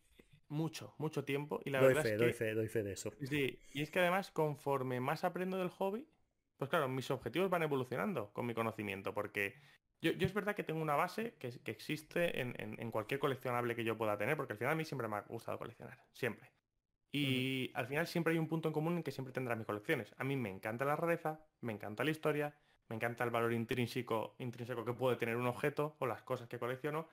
mucho, 0.48 0.94
mucho 0.98 1.24
tiempo. 1.24 1.60
Y 1.64 1.70
la 1.70 1.80
verdad 1.80 2.06
es 2.06 2.12
que, 2.12 2.18
doy 2.18 2.32
fe, 2.32 2.54
doy 2.54 2.68
fe 2.68 2.82
de 2.82 2.92
eso. 2.92 3.12
Sí, 3.22 3.58
y 3.72 3.82
es 3.82 3.90
que 3.90 4.00
además 4.00 4.30
conforme 4.30 5.00
más 5.00 5.24
aprendo 5.24 5.58
del 5.58 5.70
hobby, 5.70 6.06
pues 6.56 6.70
claro, 6.70 6.88
mis 6.88 7.10
objetivos 7.10 7.50
van 7.50 7.62
evolucionando 7.62 8.32
con 8.32 8.46
mi 8.46 8.54
conocimiento, 8.54 9.12
porque 9.12 9.54
yo, 10.02 10.12
es 10.12 10.34
verdad 10.34 10.54
que 10.54 10.64
tengo 10.64 10.80
una 10.80 10.94
base 10.94 11.34
que, 11.38 11.58
existe 11.66 12.40
en, 12.40 12.54
en, 12.58 12.90
cualquier 12.90 13.20
coleccionable 13.20 13.74
que 13.74 13.84
yo 13.84 13.98
pueda 13.98 14.16
tener, 14.16 14.36
porque 14.36 14.52
al 14.52 14.58
final 14.58 14.72
a 14.72 14.76
mí 14.76 14.84
siempre 14.84 15.08
me 15.08 15.16
ha 15.16 15.22
gustado 15.22 15.58
coleccionar, 15.58 15.98
siempre. 16.12 16.50
Y 17.12 17.72
al 17.74 17.86
final 17.86 18.06
siempre 18.06 18.32
hay 18.32 18.38
un 18.38 18.46
punto 18.46 18.68
en 18.68 18.72
común 18.72 18.96
en 18.96 19.02
que 19.02 19.10
siempre 19.10 19.32
tendrá 19.32 19.56
mis 19.56 19.66
colecciones. 19.66 20.14
A 20.18 20.24
mí 20.24 20.36
me 20.36 20.48
encanta 20.48 20.84
la 20.84 20.94
rareza, 20.94 21.40
me 21.60 21.72
encanta 21.72 22.04
la 22.04 22.10
historia, 22.10 22.54
me 22.88 22.96
encanta 22.96 23.24
el 23.24 23.30
valor 23.30 23.52
intrínseco, 23.52 24.34
intrínseco 24.38 24.84
que 24.84 24.92
puede 24.92 25.16
tener 25.16 25.36
un 25.36 25.46
objeto 25.46 25.96
o 25.98 26.06
las 26.06 26.22
cosas 26.22 26.48
que 26.48 26.58
colecciono. 26.58 27.08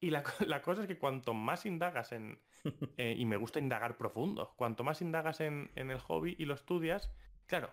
Y 0.00 0.10
la, 0.10 0.22
cosa 0.62 0.82
es 0.82 0.88
que 0.88 0.98
cuanto 0.98 1.34
más 1.34 1.66
indagas 1.66 2.12
en... 2.12 2.38
Eh, 2.98 3.14
y 3.16 3.24
me 3.24 3.38
gusta 3.38 3.58
indagar 3.58 3.96
profundo. 3.96 4.52
Cuanto 4.56 4.84
más 4.84 5.00
indagas 5.00 5.40
en, 5.40 5.70
el 5.74 5.98
hobby 5.98 6.36
y 6.38 6.44
lo 6.44 6.52
estudias, 6.52 7.10
claro, 7.46 7.72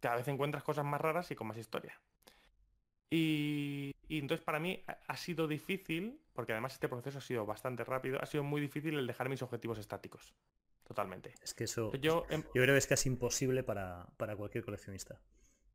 cada 0.00 0.16
vez 0.16 0.28
encuentras 0.28 0.62
cosas 0.62 0.86
más 0.86 1.02
raras 1.02 1.30
y 1.30 1.34
con 1.34 1.48
más 1.48 1.58
historia. 1.58 2.00
Y, 3.10 3.92
y, 4.08 4.18
entonces 4.18 4.42
para 4.42 4.58
mí 4.58 4.82
ha 4.86 5.16
sido 5.18 5.46
difícil, 5.46 6.18
porque 6.32 6.52
además 6.52 6.72
este 6.72 6.88
proceso 6.88 7.18
ha 7.18 7.20
sido 7.20 7.44
bastante 7.44 7.84
rápido, 7.84 8.18
ha 8.22 8.24
sido 8.24 8.42
muy 8.42 8.62
difícil 8.62 8.96
el 8.96 9.06
dejar 9.06 9.28
mis 9.28 9.42
objetivos 9.42 9.76
estáticos. 9.76 10.32
Totalmente. 10.84 11.34
Es 11.42 11.54
que 11.54 11.64
eso 11.64 11.92
yo, 11.94 12.26
em 12.28 12.42
yo 12.54 12.62
creo 12.62 12.74
que 12.74 12.78
es 12.78 12.86
casi 12.86 13.08
imposible 13.08 13.62
para, 13.62 14.06
para 14.16 14.36
cualquier 14.36 14.64
coleccionista. 14.64 15.20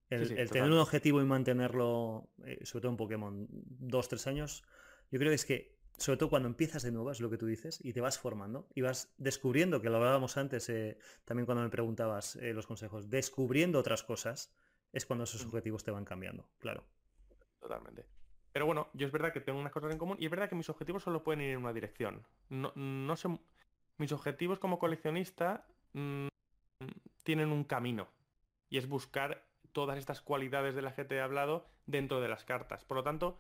El, 0.10 0.50
tener 0.50 0.72
un 0.72 0.78
objetivo 0.78 1.22
y 1.22 1.26
mantenerlo, 1.26 2.30
eh, 2.46 2.66
sobre 2.66 2.84
todo 2.84 2.92
en 2.92 2.98
Pokémon, 2.98 3.48
dos, 3.52 4.08
tres 4.08 4.26
años, 4.28 4.64
yo 5.12 5.20
creo 5.20 5.32
que 5.32 5.36
es 5.36 5.46
que, 5.46 5.78
sobre 5.98 6.18
todo 6.18 6.30
cuando 6.30 6.48
empiezas 6.48 6.84
de 6.84 6.92
nuevo, 6.92 7.12
es 7.12 7.20
lo 7.20 7.30
que 7.30 7.38
tú 7.38 7.46
dices, 7.46 7.84
y 7.84 7.92
te 7.92 8.00
vas 8.00 8.18
formando, 8.18 8.70
y 8.74 8.82
vas 8.82 9.14
descubriendo, 9.18 9.82
que 9.82 9.90
lo 9.90 9.98
hablábamos 9.98 10.38
antes, 10.38 10.70
eh, 10.70 10.98
también 11.26 11.46
cuando 11.46 11.64
me 11.64 11.70
preguntabas 11.70 12.38
eh, 12.38 12.54
los 12.54 12.68
consejos, 12.68 13.10
descubriendo 13.10 13.80
otras 13.80 14.04
cosas, 14.04 14.54
es 14.94 15.06
cuando 15.06 15.26
esos 15.26 15.46
objetivos 15.46 15.84
te 15.84 15.92
van 15.92 16.06
cambiando, 16.06 16.50
claro. 16.60 16.86
Totalmente. 17.60 18.06
Pero 18.54 18.66
bueno, 18.66 18.90
yo 18.94 19.06
es 19.06 19.12
verdad 19.12 19.34
que 19.34 19.42
tengo 19.42 19.60
unas 19.60 19.74
cosas 19.74 19.92
en 19.92 19.98
común 19.98 20.18
y 20.20 20.26
es 20.26 20.32
verdad 20.32 20.48
que 20.48 20.56
mis 20.56 20.70
objetivos 20.70 21.04
solo 21.04 21.22
pueden 21.22 21.42
ir 21.42 21.52
en 21.52 21.58
una 21.58 21.74
dirección. 21.74 22.26
No, 22.50 22.72
no 22.76 23.16
sé, 23.18 23.28
mis 23.98 24.12
objetivos 24.12 24.60
como 24.60 24.80
coleccionista 24.80 25.66
mm, 25.94 26.28
tienen 27.24 27.52
un 27.52 27.64
camino 27.64 28.08
y 28.70 28.78
es 28.78 28.88
buscar 28.88 29.44
todas 29.72 29.98
estas 29.98 30.22
cualidades 30.22 30.76
de 30.76 30.82
las 30.82 30.94
que 30.94 31.06
te 31.06 31.16
he 31.16 31.22
hablado 31.22 31.68
dentro 31.86 32.22
de 32.22 32.28
las 32.28 32.44
cartas. 32.44 32.84
Por 32.84 32.98
lo 32.98 33.04
tanto, 33.04 33.40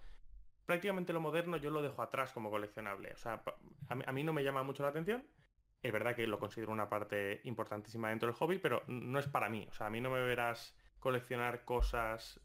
prácticamente 0.65 1.13
lo 1.13 1.21
moderno 1.21 1.57
yo 1.57 1.71
lo 1.71 1.81
dejo 1.81 2.01
atrás 2.01 2.31
como 2.31 2.49
coleccionable. 2.49 3.11
O 3.13 3.17
sea, 3.17 3.41
a 3.89 4.11
mí, 4.11 4.23
no 4.23 4.33
me 4.33 4.43
llama 4.43 4.63
mucho 4.63 4.83
la 4.83 4.89
atención. 4.89 5.25
Es 5.81 5.91
verdad 5.91 6.15
que 6.15 6.27
lo 6.27 6.39
considero 6.39 6.71
una 6.71 6.89
parte 6.89 7.41
importantísima 7.43 8.09
dentro 8.09 8.27
del 8.27 8.35
hobby, 8.35 8.59
pero 8.59 8.83
no 8.87 9.19
es 9.19 9.27
para 9.27 9.49
mí. 9.49 9.67
O 9.69 9.73
sea, 9.73 9.87
a 9.87 9.89
mí 9.89 10.01
no 10.01 10.09
me 10.09 10.19
verás 10.21 10.75
coleccionar 10.99 11.63
cosas 11.63 12.39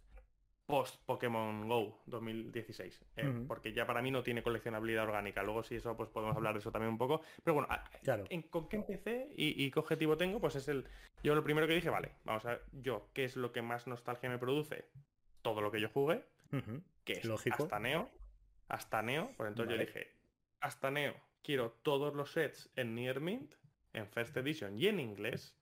post 0.72 1.04
Pokémon 1.04 1.68
Go 1.68 2.00
2016, 2.06 3.04
eh, 3.18 3.44
porque 3.46 3.74
ya 3.74 3.86
para 3.86 4.00
mí 4.00 4.10
no 4.10 4.22
tiene 4.22 4.42
coleccionabilidad 4.42 5.04
orgánica. 5.04 5.42
Luego 5.42 5.62
si 5.62 5.74
eso, 5.74 5.94
pues 5.98 6.08
podemos 6.08 6.34
hablar 6.34 6.54
de 6.54 6.60
eso 6.60 6.72
también 6.72 6.92
un 6.92 6.96
poco. 6.96 7.20
Pero 7.44 7.56
bueno, 7.56 7.68
claro. 8.02 8.24
¿con 8.48 8.70
qué 8.70 8.76
empecé 8.76 9.28
y, 9.36 9.70
qué 9.70 9.78
objetivo 9.78 10.16
tengo? 10.16 10.40
Pues 10.40 10.56
es 10.56 10.68
el... 10.68 10.86
Yo 11.22 11.34
lo 11.34 11.44
primero 11.44 11.66
que 11.66 11.74
dije, 11.74 11.90
vale, 11.90 12.12
vamos 12.24 12.46
a 12.46 12.52
ver, 12.52 12.62
yo, 12.72 13.10
¿qué 13.12 13.24
es 13.24 13.36
lo 13.36 13.52
que 13.52 13.60
más 13.60 13.86
nostalgia 13.86 14.30
me 14.30 14.38
produce? 14.38 14.88
Todo 15.42 15.60
lo 15.60 15.70
que 15.70 15.78
yo 15.78 15.90
jugué, 15.90 16.24
que 17.04 17.12
es 17.12 17.24
Lógico. 17.26 17.64
hasta 17.64 17.78
Neo. 17.78 18.08
Hasta 18.68 19.02
Neo, 19.02 19.30
por 19.36 19.48
entonces 19.48 19.74
yo 19.74 19.78
dije, 19.78 20.10
hasta 20.60 20.90
Neo, 20.90 21.14
quiero 21.42 21.72
todos 21.82 22.14
los 22.14 22.32
sets 22.32 22.70
en 22.76 22.94
Near 22.94 23.20
Mint, 23.20 23.56
en 23.92 24.08
First 24.08 24.34
Edition 24.38 24.78
y 24.78 24.86
en 24.86 25.00
inglés. 25.00 25.54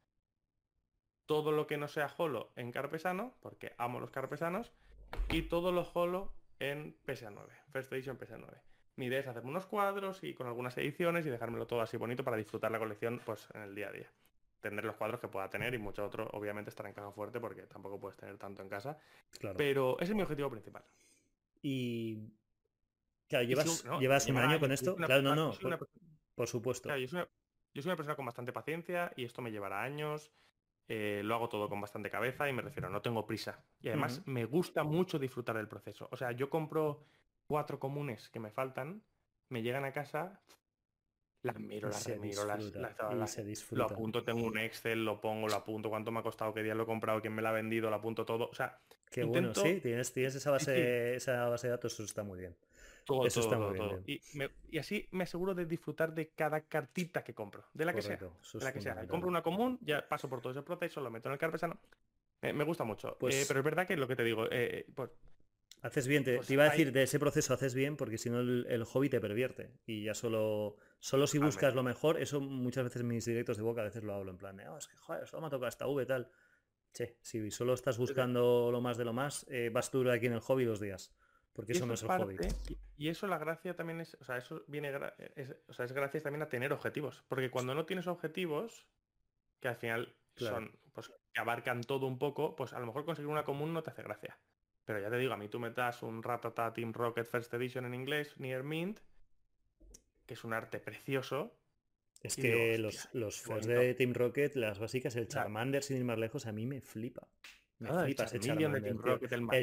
Todo 1.27 1.51
lo 1.51 1.66
que 1.66 1.78
no 1.78 1.89
sea 1.89 2.15
holo 2.16 2.53
en 2.55 2.70
carpesano, 2.70 3.35
porque 3.41 3.74
amo 3.77 3.99
los 3.99 4.12
carpesanos 4.12 4.70
y 5.28 5.43
todo 5.43 5.73
lo 5.73 5.89
holo 5.95 6.32
en 6.59 6.97
PSA9, 7.07 7.49
First 7.73 7.93
Edition 7.93 8.19
PSA9. 8.19 8.61
Mi 8.97 9.07
idea 9.07 9.20
es 9.20 9.27
hacerme 9.27 9.51
unos 9.51 9.66
cuadros 9.66 10.23
y 10.23 10.35
con 10.35 10.47
algunas 10.47 10.77
ediciones 10.77 11.24
y 11.24 11.31
dejármelo 11.31 11.66
todo 11.66 11.81
así 11.81 11.97
bonito 11.97 12.23
para 12.23 12.37
disfrutar 12.37 12.70
la 12.70 12.78
colección 12.78 13.20
pues 13.24 13.49
en 13.55 13.62
el 13.62 13.74
día 13.74 13.89
a 13.89 13.93
día. 13.93 14.12
Tener 14.61 14.85
los 14.85 14.97
cuadros 14.97 15.20
que 15.20 15.28
pueda 15.28 15.49
tener 15.49 15.73
y 15.73 15.78
mucho 15.78 16.05
otro, 16.05 16.28
obviamente, 16.32 16.69
estar 16.69 16.85
en 16.87 16.93
caja 16.93 17.11
fuerte 17.11 17.41
porque 17.41 17.62
tampoco 17.62 17.99
puedes 17.99 18.19
tener 18.19 18.37
tanto 18.37 18.62
en 18.62 18.69
casa. 18.69 18.99
Claro. 19.39 19.57
Pero 19.57 19.99
ese 20.01 20.12
es 20.12 20.16
mi 20.16 20.23
objetivo 20.23 20.51
principal. 20.51 20.85
Y. 21.62 22.19
Claro, 23.27 23.47
llevas, 23.47 23.85
¿llevas 24.01 24.27
un 24.27 24.37
año 24.37 24.61
con 24.61 24.73
esto. 24.73 24.97
claro, 24.97 25.23
no, 25.23 25.35
no. 25.35 25.53
Por, 26.35 26.49
supuesto. 26.49 26.95
yo, 26.97 27.09
soy 27.09 27.27
una, 27.85 27.97
persona 27.97 28.16
con 28.16 28.27
bastante 28.27 28.53
paciencia 28.53 29.12
y 29.16 29.24
esto 29.24 29.41
me 29.41 29.51
llevará 29.51 29.82
años. 29.82 30.31
Eh, 30.93 31.23
lo 31.23 31.37
hago 31.37 31.49
todo 31.49 31.69
con 31.69 31.81
bastante 31.81 32.11
cabeza 32.11 32.49
y 32.49 32.53
me 32.53 32.62
refiero, 32.62 32.91
no 32.91 33.01
tengo 33.01 33.25
prisa. 33.25 33.62
Y 33.81 33.91
además 33.91 34.23
me 34.27 34.45
gusta 34.45 34.83
mucho 34.83 35.21
disfrutar 35.21 35.57
del 35.57 35.69
proceso. 35.69 36.09
O 36.11 36.17
sea, 36.17 36.33
yo 36.33 36.51
compro 36.51 37.05
cuatro 37.47 37.79
comunes 37.79 38.29
que 38.29 38.41
me 38.41 38.51
faltan, 38.51 39.01
me 39.51 39.62
llegan 39.62 39.85
a 39.85 39.93
casa, 39.93 40.41
las 41.43 41.61
miro, 41.61 41.91
las 41.91 42.05
remiro, 42.05 42.45
las, 42.45 43.39
lo 43.71 43.85
apunto, 43.85 44.25
tengo 44.25 44.45
un 44.45 44.59
Excel, 44.59 45.05
lo 45.05 45.21
pongo, 45.21 45.47
lo 45.47 45.55
apunto, 45.55 45.91
cuánto 45.91 46.11
me 46.11 46.19
ha 46.19 46.23
costado, 46.25 46.53
qué 46.53 46.65
día 46.65 46.75
lo 46.75 46.83
he 46.83 46.87
comprado, 46.87 47.21
quién 47.21 47.37
me 47.37 47.43
lo 47.43 47.51
ha 47.51 47.53
vendido, 47.53 47.89
lo 47.89 47.95
apunto 47.95 48.25
todo. 48.25 48.49
O 48.49 48.55
sea, 48.55 48.81
qué 49.12 49.23
bueno, 49.23 49.55
sí, 49.55 49.81
tienes, 49.81 50.12
tienes 50.12 50.35
esa 50.35 50.51
base, 50.51 51.15
esa 51.15 51.49
base 51.49 51.69
de 51.69 51.71
datos, 51.71 51.93
eso 51.93 52.03
está 52.03 52.25
muy 52.25 52.41
bien. 52.41 52.57
Todo, 53.05 53.27
Eso 53.27 53.40
está 53.40 53.59
muy 53.59 53.78
bien. 53.78 54.51
Y, 54.70 54.78
así 54.78 55.09
me 55.10 55.24
aseguro 55.24 55.55
de 55.55 55.66
disfrutar 55.66 56.14
de 56.14 56.28
cada 56.31 56.62
cartita 56.62 57.22
que 57.22 57.35
compro, 57.35 57.64
de 57.74 57.85
la 57.85 57.93
que 57.93 58.02
sea. 58.02 58.16
De 58.16 58.64
la 58.64 58.72
que 58.72 58.81
sea. 58.81 59.06
Compro 59.06 59.28
una 59.28 59.43
común, 59.43 59.78
ya 59.82 60.06
paso 60.09 60.28
por 60.28 60.40
todo 60.40 60.52
ese 60.52 60.62
proceso, 60.62 61.01
lo 61.01 61.10
meto 61.10 61.28
en 61.28 61.35
el 61.35 61.39
carpesano. 61.39 61.78
me 62.43 62.64
gusta 62.64 62.85
mucho. 62.85 63.10
Eh, 63.10 63.16
pues 63.18 63.47
pero 63.48 63.60
es 63.60 63.64
verdad 63.64 63.86
que 63.86 63.97
lo 63.97 64.09
que 64.09 64.16
te 64.16 64.24
digo, 64.24 64.47
eh, 64.51 64.86
pues, 64.94 65.10
Haces 65.82 66.06
bien, 66.06 66.24
te, 66.24 66.36
pues 66.36 66.51
iba 66.51 66.64
a 66.64 66.70
decir, 66.70 66.93
de 66.93 67.05
ese 67.05 67.18
proceso 67.18 67.55
haces 67.55 67.74
bien 67.74 67.97
porque 67.97 68.18
si 68.18 68.28
no 68.28 68.40
el, 68.40 68.85
hobby 68.85 69.09
te 69.09 69.18
pervierte. 69.18 69.72
Y 69.86 70.05
ya 70.05 70.14
solo, 70.14 70.77
solo 70.98 71.27
si 71.27 71.39
buscas 71.39 71.74
lo 71.74 71.82
mejor, 71.82 72.20
eso 72.20 72.40
muchas 72.40 72.85
veces 72.85 73.01
en 73.01 73.09
mis 73.09 73.24
directos 73.24 73.56
de 73.56 73.62
boca 73.62 73.81
a 73.81 73.85
veces 73.85 74.05
lo 74.05 74.14
hablo 74.14 74.31
en 74.31 74.36
plan 74.36 74.56
de, 74.56 74.68
oh, 74.68 74.77
es 74.77 74.89
que 74.89 74.97
joder, 74.97 75.27
solo 75.27 75.40
me 75.40 75.47
ha 75.47 75.51
tocado 75.51 75.68
esta 75.68 75.86
V 75.86 76.05
tal. 76.05 76.31
Che, 76.93 77.16
si 77.22 77.51
solo 77.51 77.72
estás 77.72 77.97
buscando 77.97 78.70
lo 78.70 78.81
más 78.81 78.98
de 78.98 79.05
lo 79.05 79.12
más, 79.12 79.47
eh, 79.48 79.70
vas 79.72 79.90
tú 79.90 80.09
aquí 80.10 80.27
en 80.27 80.35
el 80.35 80.40
hobby 80.40 80.64
dos 80.64 80.81
días. 80.81 81.14
Porque 81.61 81.74
eso, 81.74 81.85
no 81.85 81.93
es 81.93 82.03
el 82.03 82.09
hobby. 82.09 82.37
Y, 82.97 83.09
eso 83.09 83.27
la 83.27 83.37
gracia 83.37 83.77
también 83.77 84.01
es, 84.01 84.16
o 84.19 84.24
sea, 84.24 84.39
eso 84.39 84.65
viene, 84.66 84.91
es, 85.37 85.55
o 85.69 85.74
sea, 85.74 85.85
es 85.85 85.93
gracias 85.93 86.23
también 86.23 86.41
a 86.41 86.49
tener 86.49 86.73
objetivos. 86.73 87.23
Porque 87.28 87.51
cuando 87.51 87.74
no 87.74 87.85
tienes 87.85 88.07
objetivos, 88.07 88.87
que 89.61 89.69
al 89.69 89.77
final 89.77 90.16
son, 90.37 90.74
pues, 90.95 91.12
que 91.35 91.39
abarcan 91.39 91.82
todo 91.82 92.07
un 92.07 92.19
poco, 92.19 92.57
pues 92.57 92.73
a 92.73 92.81
lo 92.81 92.87
mejor 92.87 93.05
conseguir 93.05 93.28
una 93.28 93.45
común 93.45 93.74
no 93.74 93.82
te 93.82 93.91
hace 93.91 94.03
gracia. 94.03 94.39
Pero 94.87 95.01
ya 95.01 95.11
te 95.11 95.19
digo, 95.19 95.35
a 95.35 95.37
mí 95.37 95.51
tú 95.51 95.61
me 95.61 95.70
das 95.70 96.03
un 96.03 96.23
Ratata 96.23 96.73
Team 96.73 96.95
Rocket 96.95 97.27
First 97.27 97.53
Edition 97.53 97.85
en 97.85 97.93
inglés, 97.93 98.32
Near 98.39 98.62
Mint, 98.62 99.01
que 100.24 100.32
es 100.32 100.43
un 100.43 100.55
arte 100.55 100.81
precioso. 100.81 101.55
Es 102.23 102.37
que 102.37 102.78
los, 102.78 103.11
los 103.12 103.66
de 103.66 103.93
Team 103.93 104.15
Rocket, 104.15 104.57
las 104.57 104.78
básicas, 104.78 105.15
el 105.16 105.28
Charmander, 105.28 105.82
sin 105.82 105.99
ir 105.99 106.05
más 106.05 106.19
lejos, 106.19 106.47
a 106.47 106.53
mí 106.53 106.65
me 106.65 106.81
flipa. 106.81 107.28
Ah, 107.89 108.07
el 108.07 108.15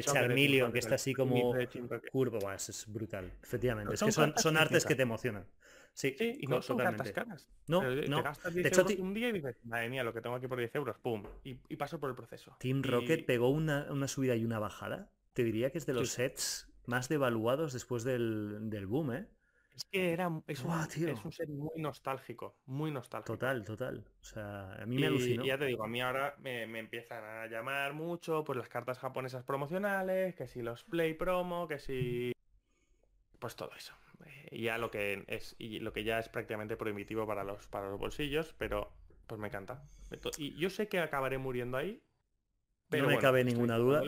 Charmeleon, 0.04 0.72
que 0.72 0.78
está 0.78 0.96
así 0.96 1.14
como 1.14 1.54
curvo, 2.10 2.50
es 2.50 2.86
brutal, 2.88 3.32
efectivamente. 3.42 3.94
es 3.94 4.02
que 4.02 4.12
son, 4.12 4.34
son 4.36 4.56
artes 4.56 4.84
que 4.84 4.94
te 4.94 5.02
emocionan. 5.02 5.46
Sí, 5.92 6.14
y 6.18 6.46
no 6.46 6.62
son 6.62 6.78
cartas 6.78 7.10
caras. 7.10 7.48
No, 7.66 7.82
no. 7.82 8.18
Te 8.18 8.22
gastas 8.22 8.54
10 8.54 8.62
de 8.62 8.68
hecho, 8.68 9.02
un 9.02 9.14
día 9.14 9.30
y 9.30 9.32
dices, 9.32 9.56
madre 9.64 9.88
mía, 9.88 10.04
lo 10.04 10.12
que 10.12 10.20
tengo 10.20 10.36
aquí 10.36 10.46
por 10.46 10.58
10 10.58 10.74
euros, 10.76 10.96
pum, 10.98 11.24
y, 11.42 11.54
paso 11.76 11.98
por 11.98 12.10
el 12.10 12.14
proceso. 12.14 12.56
Team 12.60 12.82
Rocket 12.82 13.26
pegó 13.26 13.50
una, 13.50 13.86
una, 13.90 14.06
subida 14.06 14.36
y 14.36 14.44
una 14.44 14.60
bajada. 14.60 15.10
Te 15.32 15.42
diría 15.42 15.70
que 15.70 15.78
es 15.78 15.86
de 15.86 15.94
los 15.94 16.10
sets 16.10 16.68
más 16.86 17.08
devaluados 17.08 17.72
después 17.72 18.04
del, 18.04 18.70
del 18.70 18.86
boom, 18.86 19.12
¿eh? 19.12 19.26
Es 19.78 19.84
que 19.84 20.12
era, 20.12 20.28
es, 20.48 20.64
un, 20.64 21.32
ser 21.32 21.48
muy 21.48 21.80
nostálgico, 21.80 22.56
muy 22.66 22.90
nostálgico. 22.90 23.34
Total, 23.34 23.62
total. 23.62 24.04
O 24.20 24.24
sea, 24.24 24.72
a 24.72 24.84
mí 24.86 24.98
me 24.98 25.06
alucinó. 25.06 25.44
Y 25.44 25.46
ya 25.46 25.56
te 25.56 25.66
digo, 25.66 25.84
a 25.84 25.86
mí 25.86 26.00
ahora 26.02 26.34
me, 26.40 26.64
empiezan 26.80 27.22
a 27.22 27.46
llamar 27.46 27.92
mucho 27.92 28.42
pues 28.42 28.58
las 28.58 28.68
cartas 28.68 28.98
japonesas 28.98 29.44
promocionales, 29.44 30.34
que 30.34 30.48
si 30.48 30.62
los 30.62 30.82
Play 30.82 31.14
Promo, 31.14 31.68
que 31.68 31.78
si... 31.78 32.32
Pues 33.38 33.54
todo 33.54 33.70
eso. 33.76 33.94
Y 34.50 34.62
ya 34.62 34.78
lo 34.78 34.90
que 34.90 35.24
es, 35.28 35.54
y 35.60 35.78
lo 35.78 35.92
que 35.92 36.02
ya 36.02 36.18
es 36.18 36.28
prácticamente 36.28 36.76
prohibitivo 36.76 37.24
para 37.24 37.44
los, 37.44 37.68
para 37.68 37.88
los 37.88 38.00
bolsillos, 38.00 38.56
pero 38.58 38.92
pues 39.28 39.40
me 39.40 39.46
encanta. 39.46 39.84
Y 40.38 40.58
yo 40.58 40.70
sé 40.70 40.88
que 40.88 40.98
acabaré 40.98 41.38
muriendo 41.38 41.76
ahí, 41.76 42.02
no 42.90 43.06
me 43.06 43.18
cabe 43.18 43.44
ninguna 43.44 43.76
duda. 43.76 44.02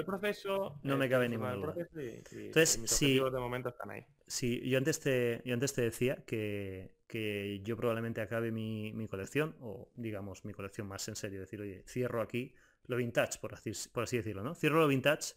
no 0.82 0.96
me 0.96 1.08
cabe 1.08 1.28
ninguna 1.28 1.52
duda. 1.52 1.74
Entonces, 1.94 2.80
si, 2.86 3.14
de 3.18 3.38
momento 3.38 3.68
están 3.68 3.90
ahí. 3.90 4.04
Sí, 4.30 4.60
yo 4.64 4.78
antes 4.78 5.00
te, 5.00 5.42
yo 5.44 5.54
antes 5.54 5.72
te 5.72 5.82
decía 5.82 6.22
que, 6.24 6.94
que 7.08 7.60
yo 7.64 7.76
probablemente 7.76 8.20
acabe 8.20 8.52
mi, 8.52 9.08
colección, 9.08 9.56
o 9.60 9.90
digamos 9.96 10.44
mi 10.44 10.52
colección 10.52 10.86
más 10.86 11.08
en 11.08 11.16
serio, 11.16 11.40
decir, 11.40 11.60
oye, 11.60 11.82
cierro 11.84 12.22
aquí 12.22 12.54
lo 12.86 12.96
vintage, 12.96 13.40
por 13.40 13.54
así, 13.54 13.72
por 13.92 14.04
así 14.04 14.18
decirlo, 14.18 14.44
¿no? 14.44 14.54
Cierro 14.54 14.78
lo 14.82 14.86
vintage 14.86 15.34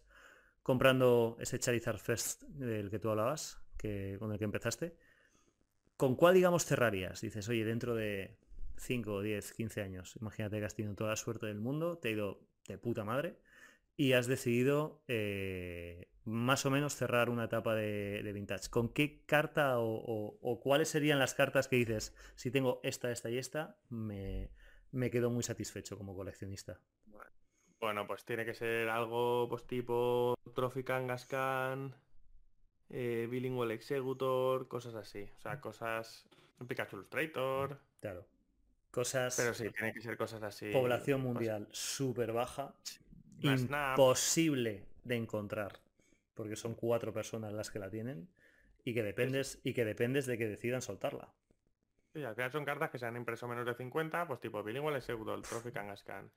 comprando 0.62 1.36
ese 1.40 1.58
Charizard 1.58 1.98
Fest 1.98 2.44
del 2.44 2.88
que 2.88 3.00
tú 3.00 3.10
hablabas, 3.10 3.60
que, 3.76 4.14
con 4.20 4.30
el 4.30 4.38
que 4.38 4.44
empezaste. 4.44 4.96
¿Con 5.96 6.14
cuál, 6.14 6.34
digamos, 6.34 6.64
cerrarías? 6.64 7.20
Dices, 7.20 7.48
oye, 7.48 7.64
dentro 7.64 7.96
de 7.96 8.38
5, 8.76 9.22
10, 9.22 9.54
15 9.54 9.82
años, 9.82 10.16
imagínate 10.20 10.60
que 10.60 10.66
has 10.66 10.76
tenido 10.76 10.94
toda 10.94 11.10
la 11.10 11.16
suerte 11.16 11.46
del 11.46 11.58
mundo, 11.58 11.98
te 11.98 12.10
ha 12.10 12.12
ido 12.12 12.46
de 12.68 12.78
puta 12.78 13.02
madre 13.02 13.40
y 13.96 14.12
has 14.12 14.26
decidido 14.26 15.02
eh, 15.08 16.08
más 16.24 16.66
o 16.66 16.70
menos 16.70 16.94
cerrar 16.94 17.28
una 17.28 17.44
etapa 17.44 17.74
de, 17.74 18.30
vintage. 18.34 18.70
¿Con 18.70 18.88
qué 18.88 19.24
carta 19.26 19.74
o, 19.78 20.60
cuáles 20.62 20.88
serían 20.88 21.18
las 21.18 21.34
cartas 21.34 21.68
que 21.68 21.76
dices, 21.76 22.14
si 22.34 22.50
tengo 22.50 22.80
esta, 22.82 23.10
esta 23.10 23.30
y 23.30 23.38
esta, 23.38 23.76
me, 23.90 24.50
me 24.92 25.10
quedo 25.10 25.30
muy 25.30 25.42
satisfecho 25.42 25.98
como 25.98 26.14
coleccionista. 26.14 26.80
Bueno, 27.80 28.06
pues 28.06 28.24
tiene 28.24 28.44
que 28.46 28.54
ser 28.54 28.88
algo 28.88 29.46
pues 29.48 29.66
tipo 29.66 30.34
Trophy 30.54 30.84
Kangaskhan, 30.84 31.94
eh, 32.88 33.28
Bilingual 33.30 33.72
Executor, 33.72 34.68
cosas 34.68 34.94
así. 34.94 35.28
O 35.38 35.40
sea, 35.40 35.60
cosas... 35.60 36.26
Pikachu 36.66 36.96
Illustrator. 36.96 37.78
Claro. 38.00 38.24
Cosas... 38.90 39.36
Pero 39.36 39.52
sí, 39.52 39.68
tiene 39.70 39.92
que 39.92 40.00
ser 40.00 40.16
cosas 40.16 40.42
así. 40.42 40.70
Población 40.70 41.20
mundial 41.20 41.68
súper 41.72 42.32
baja. 42.32 42.72
Imposible 43.40 44.86
de 45.04 45.16
encontrar. 45.16 45.80
Porque 46.34 46.56
son 46.56 46.74
cuatro 46.74 47.12
personas 47.12 47.52
las 47.52 47.70
que 47.70 47.78
la 47.78 47.90
tienen. 47.90 48.28
Y 48.84 48.92
que 48.92 49.02
dependes, 49.02 49.60
y 49.64 49.72
que 49.72 49.84
dependes 49.84 50.26
de 50.26 50.36
que 50.36 50.46
decidan 50.46 50.82
soltarla. 50.82 51.32
Sí, 52.12 52.22
al 52.22 52.34
final 52.34 52.52
son 52.52 52.64
cartas 52.64 52.90
que 52.90 52.98
se 52.98 53.06
han 53.06 53.16
impreso 53.16 53.48
menos 53.48 53.66
de 53.66 53.74
50, 53.74 54.26
pues 54.26 54.40
tipo 54.40 54.62
Bilingual 54.62 54.96
Executor, 54.96 55.40
Trophy 55.42 55.72
Kangaskhan, 55.72 56.30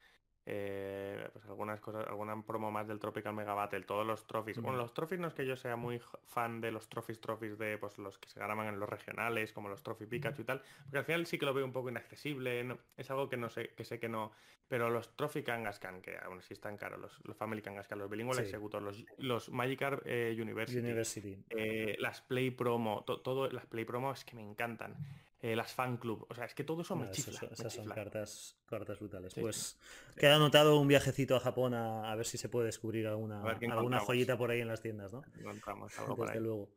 eh, 0.50 1.28
pues 1.34 1.46
algunas 1.46 1.82
cosas, 1.82 2.08
alguna 2.08 2.42
promo 2.42 2.72
más 2.72 2.88
del 2.88 3.00
Tropical 3.00 3.34
Mega 3.34 3.54
Battle, 3.54 3.82
todos 3.82 4.08
los 4.08 4.26
trophies. 4.26 4.62
Bueno, 4.62 4.78
los 4.78 4.94
trophies 4.94 5.20
no 5.20 5.28
es 5.28 5.34
que 5.34 5.46
yo 5.46 5.58
sea 5.58 5.76
muy 5.76 6.00
fan 6.26 6.62
de 6.62 6.72
los 6.72 6.88
trophies 6.88 7.20
trophies 7.20 7.58
de 7.58 7.78
pues 7.78 7.98
los 7.98 8.18
que 8.18 8.30
se 8.30 8.40
graban 8.40 8.68
en 8.68 8.80
los 8.80 8.88
regionales, 8.88 9.52
como 9.52 9.68
los 9.68 9.84
trophy 9.84 10.06
Pikachu 10.06 10.44
y 10.44 10.46
tal, 10.46 10.62
porque 10.84 11.00
al 11.00 11.04
final 11.04 11.26
sí 11.26 11.38
que 11.38 11.46
lo 11.46 11.54
veo 11.54 11.66
un 11.66 11.74
poco 11.74 11.90
inaccesible, 11.90 12.66
es 12.96 13.12
algo 13.12 13.28
que 13.28 13.36
no 13.36 13.50
sé, 13.50 13.74
que 13.76 13.84
sé 13.84 14.00
que 14.00 14.08
no. 14.08 14.32
Pero 14.70 14.90
los 14.90 15.16
Trophy 15.16 15.44
Kangaskhan, 15.44 16.02
que 16.02 16.18
aún 16.18 16.42
sí 16.42 16.54
están 16.54 16.76
caros, 16.76 17.00
los, 17.00 17.26
los 17.26 17.38
Family 17.38 17.62
Kangaskhan, 17.62 18.00
los 18.00 18.10
Bilingual 18.10 18.46
sí. 18.46 18.52
los, 18.82 19.06
los 19.18 19.50
Magikarp 19.50 20.02
eh, 20.06 20.36
University, 20.38 21.38
eh, 21.50 21.96
las 22.00 22.22
Play 22.22 22.52
Promo, 22.52 23.04
todo, 23.06 23.50
las 23.50 23.66
Play 23.66 23.86
Promo 23.86 24.12
es 24.12 24.26
que 24.26 24.36
me 24.36 24.42
encantan. 24.42 24.96
Eh, 25.40 25.56
las 25.56 25.72
fan 25.72 25.98
club. 25.98 26.26
O 26.30 26.34
sea, 26.34 26.46
es 26.46 26.56
que 26.56 26.64
todo 26.64 26.82
eso 26.82 26.96
me 26.96 27.12
chifla. 27.12 27.50
esas 27.52 27.72
son 27.72 27.88
cartas, 27.90 28.58
cartas 28.66 29.00
brutales. 29.00 29.36
pues 29.36 29.78
queda 30.16 30.36
anotado 30.36 30.80
un 30.80 30.88
viajecito 30.88 31.36
a 31.36 31.40
Japón 31.40 31.76
a, 31.76 32.16
ver 32.16 32.26
si 32.26 32.40
se 32.40 32.50
puede 32.50 32.68
descubrir 32.68 33.06
alguna, 33.06 33.44
alguna 33.44 34.00
joyita 34.00 34.36
por 34.36 34.50
ahí 34.50 34.62
en 34.62 34.68
las 34.68 34.82
tiendas, 34.82 35.14
¿no? 35.14 35.22
Desde 36.26 36.40
luego. 36.40 36.72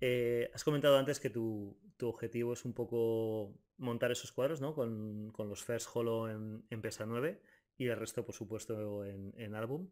Eh, 0.00 0.48
has 0.54 0.62
comentado 0.62 0.96
antes 0.96 1.18
que 1.18 1.28
tu, 1.28 1.76
objetivo 2.00 2.52
es 2.52 2.64
un 2.64 2.72
poco 2.72 3.52
montar 3.78 4.12
esos 4.12 4.30
cuadros, 4.30 4.60
¿no? 4.60 4.74
Con, 4.74 5.32
los 5.36 5.64
First 5.64 5.88
Holo 5.92 6.30
en, 6.30 6.64
en, 6.70 6.80
PESA 6.80 7.04
9 7.04 7.42
y 7.78 7.88
el 7.88 7.96
resto, 7.96 8.24
por 8.24 8.34
supuesto, 8.36 9.04
en, 9.04 9.34
en 9.36 9.56
álbum. 9.56 9.88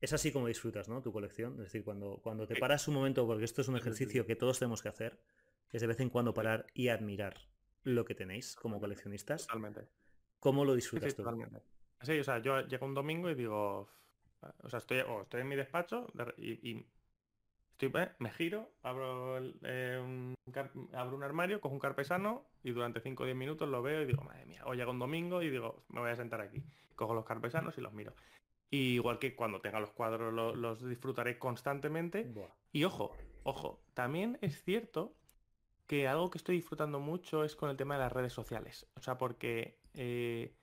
Es 0.00 0.12
así 0.12 0.30
como 0.30 0.46
disfrutas, 0.46 0.88
¿no? 0.88 1.02
Tu 1.02 1.12
colección. 1.12 1.54
Es 1.54 1.64
decir, 1.64 1.82
cuando, 1.82 2.20
cuando 2.22 2.46
te 2.46 2.54
paras 2.54 2.86
un 2.86 2.94
momento, 2.94 3.26
porque 3.26 3.44
esto 3.44 3.62
es 3.62 3.68
un 3.68 3.76
ejercicio 3.76 4.24
que 4.26 4.36
todos 4.36 4.60
tenemos 4.60 4.80
que 4.80 4.90
hacer, 4.90 5.18
es 5.72 5.80
de 5.80 5.86
vez 5.86 6.00
en 6.00 6.10
cuando 6.10 6.34
parar 6.34 6.66
y 6.74 6.88
admirar 6.88 7.36
lo 7.84 8.04
que 8.04 8.14
tenéis 8.14 8.56
como 8.56 8.80
coleccionistas. 8.80 9.46
Totalmente. 9.46 9.88
¿Cómo 10.40 10.64
lo 10.64 10.74
disfrutas 10.74 11.14
tú? 11.14 11.24
Así, 11.98 12.18
o 12.18 12.24
sea, 12.24 12.38
yo 12.38 12.60
llego 12.66 12.86
un 12.86 12.94
domingo 12.94 13.28
y 13.30 13.34
digo, 13.34 13.88
o 14.62 14.68
sea, 14.68 14.78
estoy, 14.78 15.02
estoy 15.22 15.40
en 15.40 15.48
mi 15.48 15.56
despacho 15.56 16.06
y, 16.36 16.86
estoy, 17.72 17.92
eh, 18.00 18.10
me 18.18 18.30
giro, 18.30 18.70
abro, 18.82 19.38
eh, 19.62 20.00
un, 20.00 20.34
abro 20.92 21.16
un 21.16 21.24
armario, 21.24 21.60
cojo 21.60 21.74
un 21.74 21.80
carpesano 21.80 22.46
y 22.62 22.70
durante 22.70 23.00
5 23.00 23.22
o 23.22 23.26
10 23.26 23.36
minutos 23.36 23.68
lo 23.68 23.82
veo 23.82 24.02
y 24.02 24.06
digo, 24.06 24.22
madre 24.22 24.46
mía, 24.46 24.62
o 24.64 24.74
llega 24.74 24.90
un 24.90 24.98
domingo 25.00 25.42
y 25.42 25.50
digo, 25.50 25.84
me 25.88 26.00
voy 26.00 26.10
a 26.10 26.16
sentar 26.16 26.40
aquí. 26.40 26.62
Cojo 26.94 27.14
los 27.14 27.24
carpesanos 27.24 27.78
y 27.78 27.80
los 27.80 27.92
miro. 27.92 28.14
Y 28.70 28.94
igual 28.94 29.18
que 29.18 29.34
cuando 29.34 29.60
tenga 29.60 29.80
los 29.80 29.90
cuadros 29.90 30.56
los 30.56 30.88
disfrutaré 30.88 31.38
constantemente. 31.38 32.32
Y 32.72 32.84
ojo, 32.84 33.16
ojo, 33.44 33.82
también 33.94 34.38
es 34.40 34.62
cierto 34.62 35.14
que 35.88 36.06
algo 36.06 36.30
que 36.30 36.38
estoy 36.38 36.56
disfrutando 36.56 37.00
mucho 37.00 37.42
es 37.42 37.56
con 37.56 37.70
el 37.70 37.76
tema 37.76 37.94
de 37.94 38.00
las 38.00 38.12
redes 38.12 38.32
sociales. 38.32 38.86
O 38.94 39.00
sea, 39.00 39.16
porque 39.16 39.80
eh, 39.94 40.54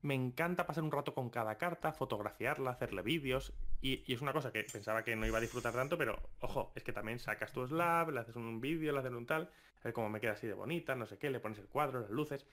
me 0.00 0.14
encanta 0.14 0.66
pasar 0.66 0.82
un 0.82 0.90
rato 0.90 1.14
con 1.14 1.28
cada 1.28 1.58
carta, 1.58 1.92
fotografiarla, 1.92 2.70
hacerle 2.70 3.02
vídeos. 3.02 3.52
Y, 3.82 4.10
es 4.10 4.22
una 4.22 4.32
cosa 4.32 4.50
que 4.50 4.64
pensaba 4.64 5.04
que 5.04 5.14
no 5.16 5.26
iba 5.26 5.36
a 5.36 5.40
disfrutar 5.42 5.74
tanto, 5.74 5.98
pero 5.98 6.30
ojo, 6.40 6.72
es 6.74 6.82
que 6.82 6.94
también 6.94 7.18
sacas 7.18 7.52
tu 7.52 7.66
slab, 7.66 8.10
le 8.10 8.20
haces 8.20 8.36
un 8.36 8.60
vídeo, 8.62 8.92
le 8.94 9.00
haces 9.00 9.12
un 9.12 9.26
tal, 9.26 9.50
a 9.76 9.84
ver 9.84 9.92
cómo 9.92 10.08
me 10.08 10.18
queda 10.18 10.32
así 10.32 10.46
de 10.46 10.54
bonita, 10.54 10.94
no 10.94 11.06
sé 11.06 11.18
qué, 11.18 11.28
le 11.28 11.40
pones 11.40 11.58
el 11.58 11.68
cuadro, 11.68 12.00
las 12.00 12.10
luces. 12.10 12.46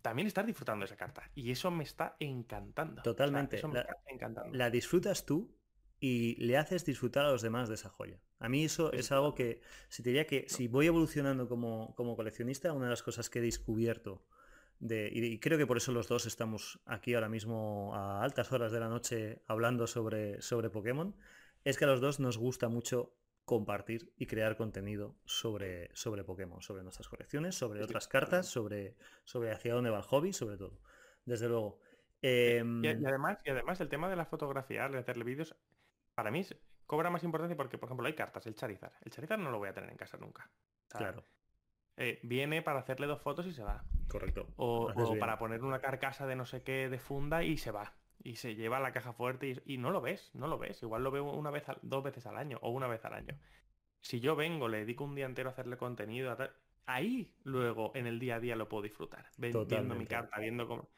También 0.00 0.26
estás 0.26 0.46
disfrutando 0.46 0.84
de 0.84 0.86
esa 0.86 0.96
carta. 0.96 1.30
Y 1.34 1.50
eso 1.50 1.70
me 1.70 1.84
está 1.84 2.16
encantando. 2.18 3.02
Totalmente. 3.02 3.56
eso 3.56 3.68
me 3.68 3.80
está 3.80 3.94
encantando. 4.06 4.56
la 4.56 4.70
disfrutas 4.70 5.26
tú 5.26 5.54
y 6.00 6.36
le 6.36 6.56
haces 6.56 6.84
disfrutar 6.84 7.24
a 7.24 7.32
los 7.32 7.42
demás 7.42 7.68
de 7.68 7.74
esa 7.74 7.88
joya. 7.88 8.20
A 8.38 8.48
mí 8.48 8.64
eso 8.64 8.92
es 8.92 9.10
algo 9.10 9.34
que, 9.34 9.60
si 9.88 10.02
te 10.02 10.10
diría 10.10 10.26
que 10.26 10.44
si 10.48 10.68
voy 10.68 10.86
evolucionando 10.86 11.48
como, 11.48 12.16
coleccionista, 12.16 12.72
una 12.72 12.86
de 12.86 12.90
las 12.90 13.02
cosas 13.02 13.28
que 13.28 13.40
he 13.40 13.42
descubierto, 13.42 14.24
de, 14.78 15.10
y, 15.12 15.40
creo 15.40 15.58
que 15.58 15.66
por 15.66 15.76
eso 15.76 15.90
los 15.90 16.06
dos 16.06 16.26
estamos 16.26 16.80
aquí 16.86 17.14
ahora 17.14 17.28
mismo 17.28 17.92
a 17.96 18.22
altas 18.22 18.52
horas 18.52 18.70
de 18.70 18.78
la 18.78 18.88
noche 18.88 19.42
hablando 19.48 19.88
sobre, 19.88 20.40
sobre 20.40 20.70
Pokémon, 20.70 21.16
es 21.64 21.78
que 21.78 21.84
a 21.84 21.88
los 21.88 22.00
dos 22.00 22.20
nos 22.20 22.38
gusta 22.38 22.68
mucho 22.68 23.12
compartir 23.48 24.12
y 24.16 24.26
crear 24.26 24.56
contenido 24.56 25.16
sobre, 25.24 25.90
sobre 25.94 26.22
Pokémon, 26.22 26.62
sobre 26.62 26.82
nuestras 26.82 27.08
colecciones, 27.08 27.54
sobre 27.56 27.82
otras 27.82 28.06
cartas, 28.06 28.46
sobre, 28.46 28.94
sobre 29.24 29.50
hacia 29.50 29.72
dónde 29.74 29.90
va 29.90 29.96
el 29.96 30.04
hobby, 30.04 30.32
sobre 30.32 30.58
todo. 30.58 30.80
Desde 31.24 31.48
luego. 31.48 31.80
Em, 32.20 32.84
y, 32.84 32.88
además, 32.88 33.38
y 33.44 33.50
además 33.50 33.80
el 33.80 33.88
tema 33.88 34.10
de 34.10 34.16
la 34.16 34.26
fotografía, 34.26 34.88
de 34.88 34.98
hacerle 34.98 35.24
vídeos, 35.24 35.56
para 36.18 36.32
mí 36.32 36.44
cobra 36.84 37.10
más 37.10 37.22
importancia 37.22 37.56
porque, 37.56 37.78
por 37.78 37.86
ejemplo, 37.86 38.04
hay 38.04 38.14
cartas, 38.14 38.44
el 38.48 38.56
Charizard. 38.56 38.92
El 39.02 39.12
Charizard 39.12 39.38
no 39.38 39.52
lo 39.52 39.58
voy 39.58 39.68
a 39.68 39.72
tener 39.72 39.88
en 39.88 39.96
casa 39.96 40.18
nunca. 40.18 40.50
claro. 40.88 41.22
Eh, 41.96 42.18
viene 42.24 42.60
para 42.60 42.80
hacerle 42.80 43.06
dos 43.06 43.22
fotos 43.22 43.46
y 43.46 43.52
se 43.52 43.62
va. 43.62 43.84
Correcto. 44.08 44.48
O, 44.56 44.92
para 45.20 45.38
poner 45.38 45.62
una 45.62 45.78
carcasa 45.78 46.26
de 46.26 46.34
no 46.34 46.44
sé 46.44 46.64
qué 46.64 46.88
de 46.88 46.98
funda 46.98 47.44
y 47.44 47.56
se 47.56 47.70
va. 47.70 47.94
Y 48.20 48.34
se 48.34 48.56
lleva 48.56 48.80
la 48.80 48.90
caja 48.90 49.12
fuerte 49.12 49.62
y, 49.64 49.78
no 49.78 49.92
lo 49.92 50.00
ves, 50.00 50.32
no 50.34 50.48
lo 50.48 50.58
ves. 50.58 50.82
Igual 50.82 51.04
lo 51.04 51.12
veo 51.12 51.22
una 51.22 51.52
vez, 51.52 51.62
dos 51.82 52.02
veces 52.02 52.26
al 52.26 52.36
año 52.36 52.58
o 52.62 52.70
una 52.70 52.88
vez 52.88 53.04
al 53.04 53.14
año. 53.14 53.38
Si 54.00 54.18
yo 54.18 54.34
vengo, 54.34 54.66
le 54.66 54.78
dedico 54.78 55.04
un 55.04 55.14
día 55.14 55.26
entero 55.26 55.50
a 55.50 55.52
hacerle 55.52 55.76
contenido, 55.76 56.36
ahí 56.86 57.32
luego 57.44 57.92
en 57.94 58.08
el 58.08 58.18
día 58.18 58.36
a 58.36 58.40
día 58.40 58.56
lo 58.56 58.68
puedo 58.68 58.82
disfrutar. 58.82 59.30
Viendo 59.36 59.94
mi 59.94 60.06
carta, 60.06 60.40
viendo 60.40 60.66
cómo... 60.66 60.88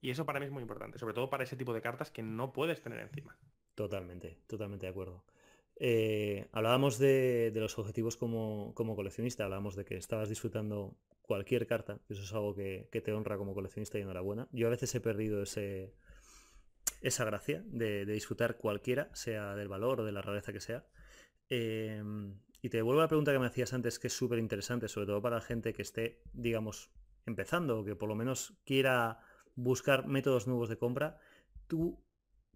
Y 0.00 0.10
eso 0.10 0.24
para 0.24 0.38
mí 0.38 0.46
es 0.46 0.52
muy 0.52 0.62
importante, 0.62 1.00
sobre 1.00 1.14
todo 1.14 1.30
para 1.30 1.42
ese 1.42 1.56
tipo 1.56 1.74
de 1.74 1.80
cartas 1.80 2.12
que 2.12 2.22
no 2.22 2.52
puedes 2.52 2.80
tener 2.80 3.00
encima. 3.00 3.36
Totalmente, 3.74 4.38
totalmente 4.46 4.86
de 4.86 4.90
acuerdo. 4.90 5.24
Eh, 5.76 6.48
hablábamos 6.52 6.98
de, 6.98 7.50
los 7.54 7.78
objetivos 7.78 8.16
como, 8.16 8.74
coleccionista, 8.74 9.44
hablábamos 9.44 9.74
de 9.74 9.84
que 9.84 9.96
estabas 9.96 10.28
disfrutando 10.28 10.96
cualquier 11.22 11.66
carta, 11.66 11.98
eso 12.08 12.22
es 12.22 12.32
algo 12.32 12.54
que, 12.54 12.88
te 12.92 13.12
honra 13.12 13.38
como 13.38 13.54
coleccionista 13.54 13.98
y 13.98 14.02
enhorabuena. 14.02 14.48
Yo 14.52 14.66
a 14.66 14.70
veces 14.70 14.94
he 14.94 15.00
perdido 15.00 15.42
ese, 15.42 15.94
esa 17.00 17.24
gracia 17.24 17.64
de, 17.66 18.04
disfrutar 18.04 18.58
cualquiera, 18.58 19.10
sea 19.14 19.54
del 19.56 19.68
valor 19.68 20.00
o 20.00 20.04
de 20.04 20.12
la 20.12 20.22
rareza 20.22 20.52
que 20.52 20.60
sea. 20.60 20.84
Em, 21.48 22.38
y 22.60 22.68
te 22.68 22.76
devuelvo 22.76 23.00
la 23.00 23.08
pregunta 23.08 23.32
que 23.32 23.38
me 23.38 23.46
hacías 23.46 23.72
antes, 23.72 23.98
que 23.98 24.06
es 24.06 24.12
súper 24.12 24.38
interesante, 24.38 24.88
sobre 24.88 25.06
todo 25.06 25.20
para 25.20 25.36
la 25.36 25.42
gente 25.42 25.72
que 25.72 25.82
esté, 25.82 26.22
digamos, 26.32 26.90
empezando 27.26 27.80
o 27.80 27.84
que 27.84 27.96
por 27.96 28.08
lo 28.08 28.14
menos 28.14 28.54
quiera 28.64 29.18
buscar 29.54 30.06
métodos 30.06 30.46
nuevos 30.46 30.68
de 30.68 30.78
compra. 30.78 31.18
¿Tú 31.66 31.98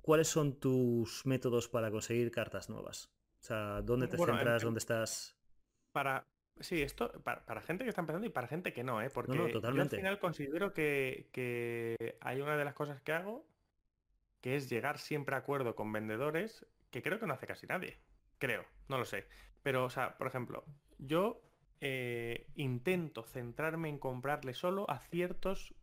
¿cuáles 0.06 0.28
son 0.28 0.60
tus 0.60 1.26
métodos 1.26 1.68
para 1.68 1.90
conseguir 1.90 2.30
cartas 2.30 2.70
nuevas? 2.70 3.10
O 3.40 3.42
sea, 3.42 3.82
¿dónde 3.82 4.06
te 4.06 4.16
centras? 4.16 4.62
¿Dónde 4.62 4.78
estás? 4.78 5.36
Para, 5.90 6.24
sí, 6.60 6.80
esto 6.80 7.10
para, 7.24 7.60
gente 7.60 7.82
que 7.82 7.90
está 7.90 8.02
empezando 8.02 8.24
y 8.24 8.30
para 8.30 8.46
gente 8.46 8.72
que 8.72 8.84
no, 8.84 9.02
¿eh? 9.02 9.10
Porque 9.10 9.36
yo 9.36 9.44
al 9.66 9.90
final 9.90 10.20
considero 10.20 10.72
que, 10.72 12.16
hay 12.20 12.40
una 12.40 12.56
de 12.56 12.64
las 12.64 12.74
cosas 12.74 13.02
que 13.02 13.12
hago 13.12 13.46
que 14.40 14.54
es 14.54 14.70
llegar 14.70 14.98
siempre 14.98 15.34
a 15.34 15.38
acuerdo 15.40 15.74
con 15.74 15.92
vendedores 15.92 16.64
que 16.92 17.02
creo 17.02 17.18
que 17.18 17.26
no 17.26 17.34
hace 17.34 17.48
casi 17.48 17.66
nadie. 17.66 17.98
Creo, 18.38 18.64
no 18.88 18.98
lo 18.98 19.04
sé. 19.04 19.26
Pero, 19.64 19.84
o 19.84 19.90
sea, 19.90 20.16
por 20.18 20.28
ejemplo, 20.28 20.64
yo 20.98 21.42
eh, 21.80 22.46
intento 22.54 23.24
centrarme 23.24 23.88
en 23.88 23.98
comprarle 23.98 24.54
solo 24.54 24.88
a 24.88 25.00
ciertos 25.00 25.74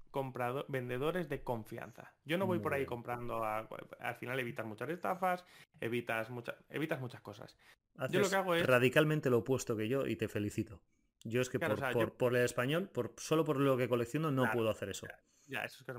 vendedores 0.68 1.30
de 1.30 1.44
confianza. 1.44 2.14
Yo 2.26 2.38
no 2.38 2.46
voy 2.46 2.60
por 2.60 2.74
ahí 2.74 2.86
comprando, 2.86 3.44
al 3.44 4.16
final 4.16 4.40
evitas 4.40 4.66
muchas 4.66 4.90
estafas, 4.90 5.46
evitas, 5.80 6.30
muchas 6.30 6.56
evitas 6.70 7.00
muchas 7.00 7.22
cosas. 7.22 7.58
yo 8.10 8.20
lo 8.20 8.30
que 8.30 8.36
hago 8.36 8.56
es... 8.56 8.66
Radicalmente 8.66 9.30
lo 9.30 9.40
opuesto 9.40 9.76
que 9.76 9.88
yo 9.88 10.08
y 10.08 10.16
te 10.16 10.28
felicito. 10.28 10.82
Yo 11.24 11.42
es 11.42 11.50
que 11.50 11.58
por, 11.58 12.36
el 12.36 12.44
español, 12.44 12.90
por, 12.90 13.14
solo 13.18 13.46
por 13.46 13.60
lo 13.60 13.78
que 13.78 13.88
colecciono, 13.88 14.30
no 14.30 14.50
puedo 14.52 14.70
hacer 14.70 14.90
eso. 14.90 15.08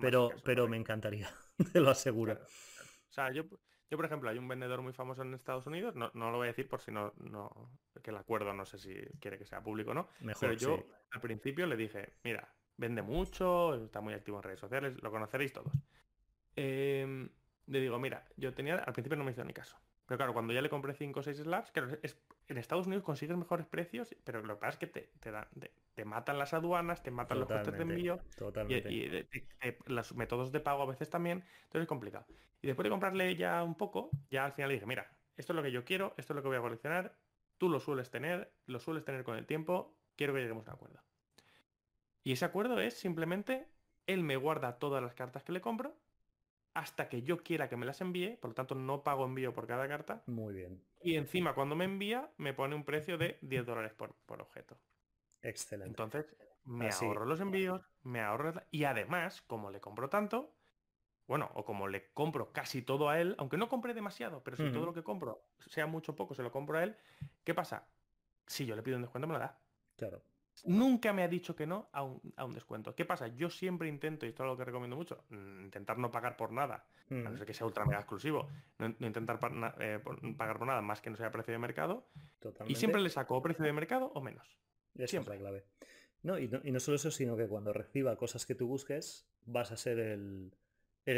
pero 0.01 0.31
pero 0.45 0.69
me 0.69 0.77
encantaría, 0.77 1.29
te 1.73 1.81
lo 1.81 1.91
aseguro. 1.91 2.35
O 2.35 3.13
sea, 3.13 3.33
yo, 3.33 3.45
yo, 3.91 3.97
por 3.97 4.05
ejemplo, 4.05 4.29
hay 4.29 4.39
un 4.39 4.49
vendedor 4.49 4.83
muy 4.83 4.93
famoso 4.93 5.23
en 5.23 5.33
Estados 5.33 5.67
Unidos, 5.67 5.95
no, 5.95 6.11
lo 6.13 6.37
voy 6.37 6.47
a 6.47 6.49
decir 6.49 6.69
por 6.69 6.81
si 6.81 6.91
no, 6.91 7.15
no, 7.17 7.71
que 8.03 8.11
el 8.11 8.17
acuerdo 8.17 8.53
no 8.53 8.67
sé 8.67 8.79
si 8.79 8.95
quiere 9.19 9.39
que 9.39 9.47
sea 9.47 9.63
público 9.63 9.93
o 9.93 9.95
no. 9.95 10.09
Mejor, 10.21 10.41
pero 10.41 10.53
yo 10.55 10.87
al 11.13 11.21
principio 11.21 11.67
le 11.67 11.77
dije, 11.77 12.15
mira, 12.23 12.53
vende 12.77 13.03
mucho, 13.03 13.75
está 13.85 14.01
muy 14.01 14.15
activo 14.15 14.39
en 14.39 14.43
redes 14.43 14.61
sociales, 14.61 14.95
lo 15.03 15.11
conoceréis 15.11 15.53
todos. 15.53 15.73
Em, 16.57 17.29
le 17.67 17.81
digo, 17.81 17.99
mira, 17.99 18.27
yo 18.37 18.53
tenía, 18.55 18.77
al 18.77 18.93
principio 18.93 19.17
no 19.17 19.25
me 19.25 19.33
hizo 19.33 19.45
ni 19.45 19.53
caso. 19.53 19.77
Pero 20.07 20.19
claro, 20.19 20.33
cuando 20.35 20.53
ya 20.53 20.61
le 20.61 20.69
compré 20.69 20.93
5 20.93 21.21
o 21.21 21.23
6 21.23 21.39
slabs, 21.39 21.71
claro, 21.73 21.97
es, 22.03 22.19
en 22.49 22.59
Estados 22.59 22.87
Unidos 22.87 23.05
consigues 23.05 23.37
mejores 23.37 23.67
precios, 23.67 24.15
pero 24.25 24.43
lo 24.43 24.57
que 24.57 24.61
pasa 24.61 24.73
es 24.73 24.79
que 24.79 24.87
te, 24.87 25.11
te, 25.19 25.31
dan, 25.31 25.49
te, 25.95 26.05
matan 26.05 26.39
las 26.39 26.53
aduanas, 26.53 27.03
te 27.03 27.11
matan 27.11 27.41
los 27.41 27.49
costes 27.49 27.75
de 27.75 27.83
envío 27.83 28.21
y, 28.69 29.27
los 29.87 30.15
métodos 30.15 30.53
de 30.53 30.61
pago 30.61 30.83
a 30.83 30.87
veces 30.87 31.09
también, 31.09 31.43
entonces 31.65 31.83
es 31.83 31.89
complicado. 31.89 32.27
Y 32.61 32.67
después 32.67 32.85
de 32.85 32.91
comprarle 32.91 33.35
ya 33.37 33.63
un 33.63 33.77
poco, 33.77 34.11
ya 34.31 34.45
al 34.45 34.53
final 34.53 34.69
le 34.69 34.75
dije, 34.75 34.87
mira, 34.87 35.11
esto 35.37 35.53
es 35.53 35.57
lo 35.57 35.63
que 35.63 35.73
yo 35.73 35.85
quiero, 35.85 36.15
esto 36.19 36.35
es 36.35 36.37
lo 36.37 36.43
que 36.43 36.49
voy 36.49 36.59
a 36.59 36.61
coleccionar, 36.61 37.17
tú 37.57 37.71
lo 37.71 37.81
sueles 37.81 38.11
tener, 38.11 38.53
lo 38.67 38.81
sueles 38.81 39.05
tener 39.05 39.25
con 39.25 39.39
el 39.39 39.47
tiempo, 39.47 39.97
quiero 40.17 40.35
que 40.35 40.41
lleguemos 40.41 40.67
a 40.69 40.73
un 40.73 40.75
acuerdo. 40.75 41.01
Y 42.25 42.33
ese 42.33 42.47
acuerdo 42.47 42.81
es 42.81 42.95
simplemente, 42.95 43.69
él 44.07 44.25
me 44.25 44.37
guarda 44.37 44.79
todas 44.79 45.03
las 45.03 45.15
cartas 45.15 45.45
que 45.45 45.53
le 45.53 45.61
compro 45.61 45.95
hasta 46.73 47.09
que 47.09 47.23
yo 47.23 47.45
quiera 47.45 47.69
que 47.69 47.77
me 47.77 47.87
las 47.87 48.01
envíe, 48.01 48.37
por 48.37 48.51
lo 48.51 48.55
tanto 48.55 48.75
no 48.75 49.05
pago 49.05 49.25
envío 49.25 49.53
por 49.53 49.67
cada 49.67 49.87
carta. 49.87 50.25
Muy 50.27 50.55
bien. 50.55 50.83
Y 51.03 51.15
encima 51.17 51.55
cuando 51.55 51.77
me 51.77 51.85
envía 51.85 52.29
me 52.37 52.53
pone 52.53 52.75
un 52.75 52.85
precio 52.85 53.17
de 53.17 53.39
10 53.43 53.65
dólares 53.65 53.93
por, 53.93 54.17
objeto. 54.41 54.77
Excelente. 55.43 55.91
Entonces 55.91 56.35
me 56.65 56.89
ahorro 56.89 57.27
los 57.27 57.41
envíos, 57.41 57.89
me 58.03 58.21
ahorro... 58.23 58.55
Y 58.71 58.85
además, 58.85 59.43
como 59.43 59.71
le 59.71 59.81
compro 59.81 60.09
tanto, 60.09 60.53
bueno, 61.29 61.51
o 61.55 61.65
como 61.65 61.87
le 61.87 62.11
compro 62.13 62.53
casi 62.53 62.83
todo 62.83 63.09
a 63.09 63.21
él, 63.21 63.35
aunque 63.39 63.59
no 63.59 63.69
compre 63.69 63.95
demasiado, 63.95 64.43
pero 64.43 64.57
si 64.57 64.73
todo 64.73 64.87
lo 64.87 64.95
que 64.95 65.03
compro, 65.03 65.45
sea 65.59 65.87
mucho 65.87 66.13
o 66.13 66.17
poco, 66.17 66.35
se 66.35 66.43
lo 66.43 66.51
compro 66.51 66.79
a 66.79 66.83
él, 66.83 66.97
¿qué 67.45 67.55
pasa? 67.55 67.87
Si 68.47 68.67
yo 68.67 68.75
le 68.75 68.83
pido 68.83 68.97
un 68.97 69.03
descuento, 69.03 69.29
me 69.29 69.35
lo 69.35 69.39
da. 69.39 69.61
Claro. 69.97 70.23
Nunca 70.65 71.13
me 71.13 71.23
ha 71.23 71.29
dicho 71.29 71.57
que 71.57 71.67
no 71.67 71.89
a 71.93 72.05
un, 72.05 72.55
descuento. 72.55 72.95
¿Qué 72.95 73.05
pasa? 73.05 73.29
Yo 73.29 73.51
siempre 73.51 73.89
intento, 73.89 74.25
y 74.25 74.31
esto 74.31 74.45
es 74.45 74.47
lo 74.47 74.57
que 74.57 74.65
recomiendo 74.65 74.97
mucho, 74.97 75.25
mm, 75.31 75.65
intentar 75.65 75.99
no 75.99 76.11
pagar 76.11 76.37
por 76.37 76.53
nada, 76.53 76.87
a 77.11 77.15
no 77.15 77.37
ser 77.37 77.47
que 77.47 77.55
sea 77.55 77.67
ultra 77.67 77.85
mega 77.85 77.99
exclusivo, 77.99 78.49
no, 78.79 78.95
intentar 79.01 79.39
eh, 79.81 80.01
pagar 80.37 80.59
por 80.59 80.67
nada 80.67 80.81
más 80.81 81.01
que 81.01 81.11
no 81.11 81.17
sea 81.17 81.31
precio 81.31 81.53
de 81.53 81.59
mercado. 81.59 82.09
Y 82.67 82.77
siempre 82.77 83.03
le 83.03 83.11
saco 83.11 83.43
precio 83.43 83.65
de 83.65 83.73
mercado 83.73 84.13
o 84.15 84.21
menos. 84.21 84.59
siempre. 85.07 85.35
es 85.35 85.41
la 85.41 85.49
clave. 85.49 85.65
No 86.23 86.39
y, 86.39 86.49
no, 86.49 86.81
solo 86.81 86.97
eso, 86.97 87.11
sino 87.11 87.37
que 87.37 87.47
cuando 87.47 87.73
reciba 87.73 88.17
cosas 88.17 88.47
que 88.47 88.55
tú 88.55 88.67
busques, 88.67 89.29
vas 89.45 89.73
a 89.73 89.77
ser 89.77 89.99
el, 89.99 90.53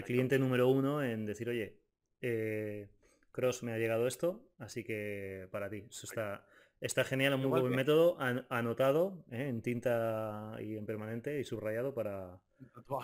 cliente 0.05 0.39
número 0.39 0.69
uno 0.69 1.05
en 1.05 1.27
decir, 1.27 1.49
oye, 1.49 1.79
eh, 2.21 2.89
Cross 3.31 3.63
me 3.63 3.73
ha 3.73 3.79
llegado 3.79 4.09
esto, 4.09 4.49
así 4.59 4.83
que 4.83 5.47
para 5.53 5.71
ti. 5.71 5.85
Eso 5.89 6.07
está, 6.07 6.45
Está 6.81 7.05
genial, 7.05 7.35
un 7.35 7.47
muy 7.48 7.61
buen 7.61 7.74
método, 7.74 8.19
anotado 8.51 9.24
¿eh? 9.31 9.48
en 9.48 9.62
tinta 9.62 10.57
y 10.61 10.77
en 10.77 10.85
permanente 10.85 11.40
y 11.40 11.44
subrayado 11.44 11.94
para, 11.94 12.39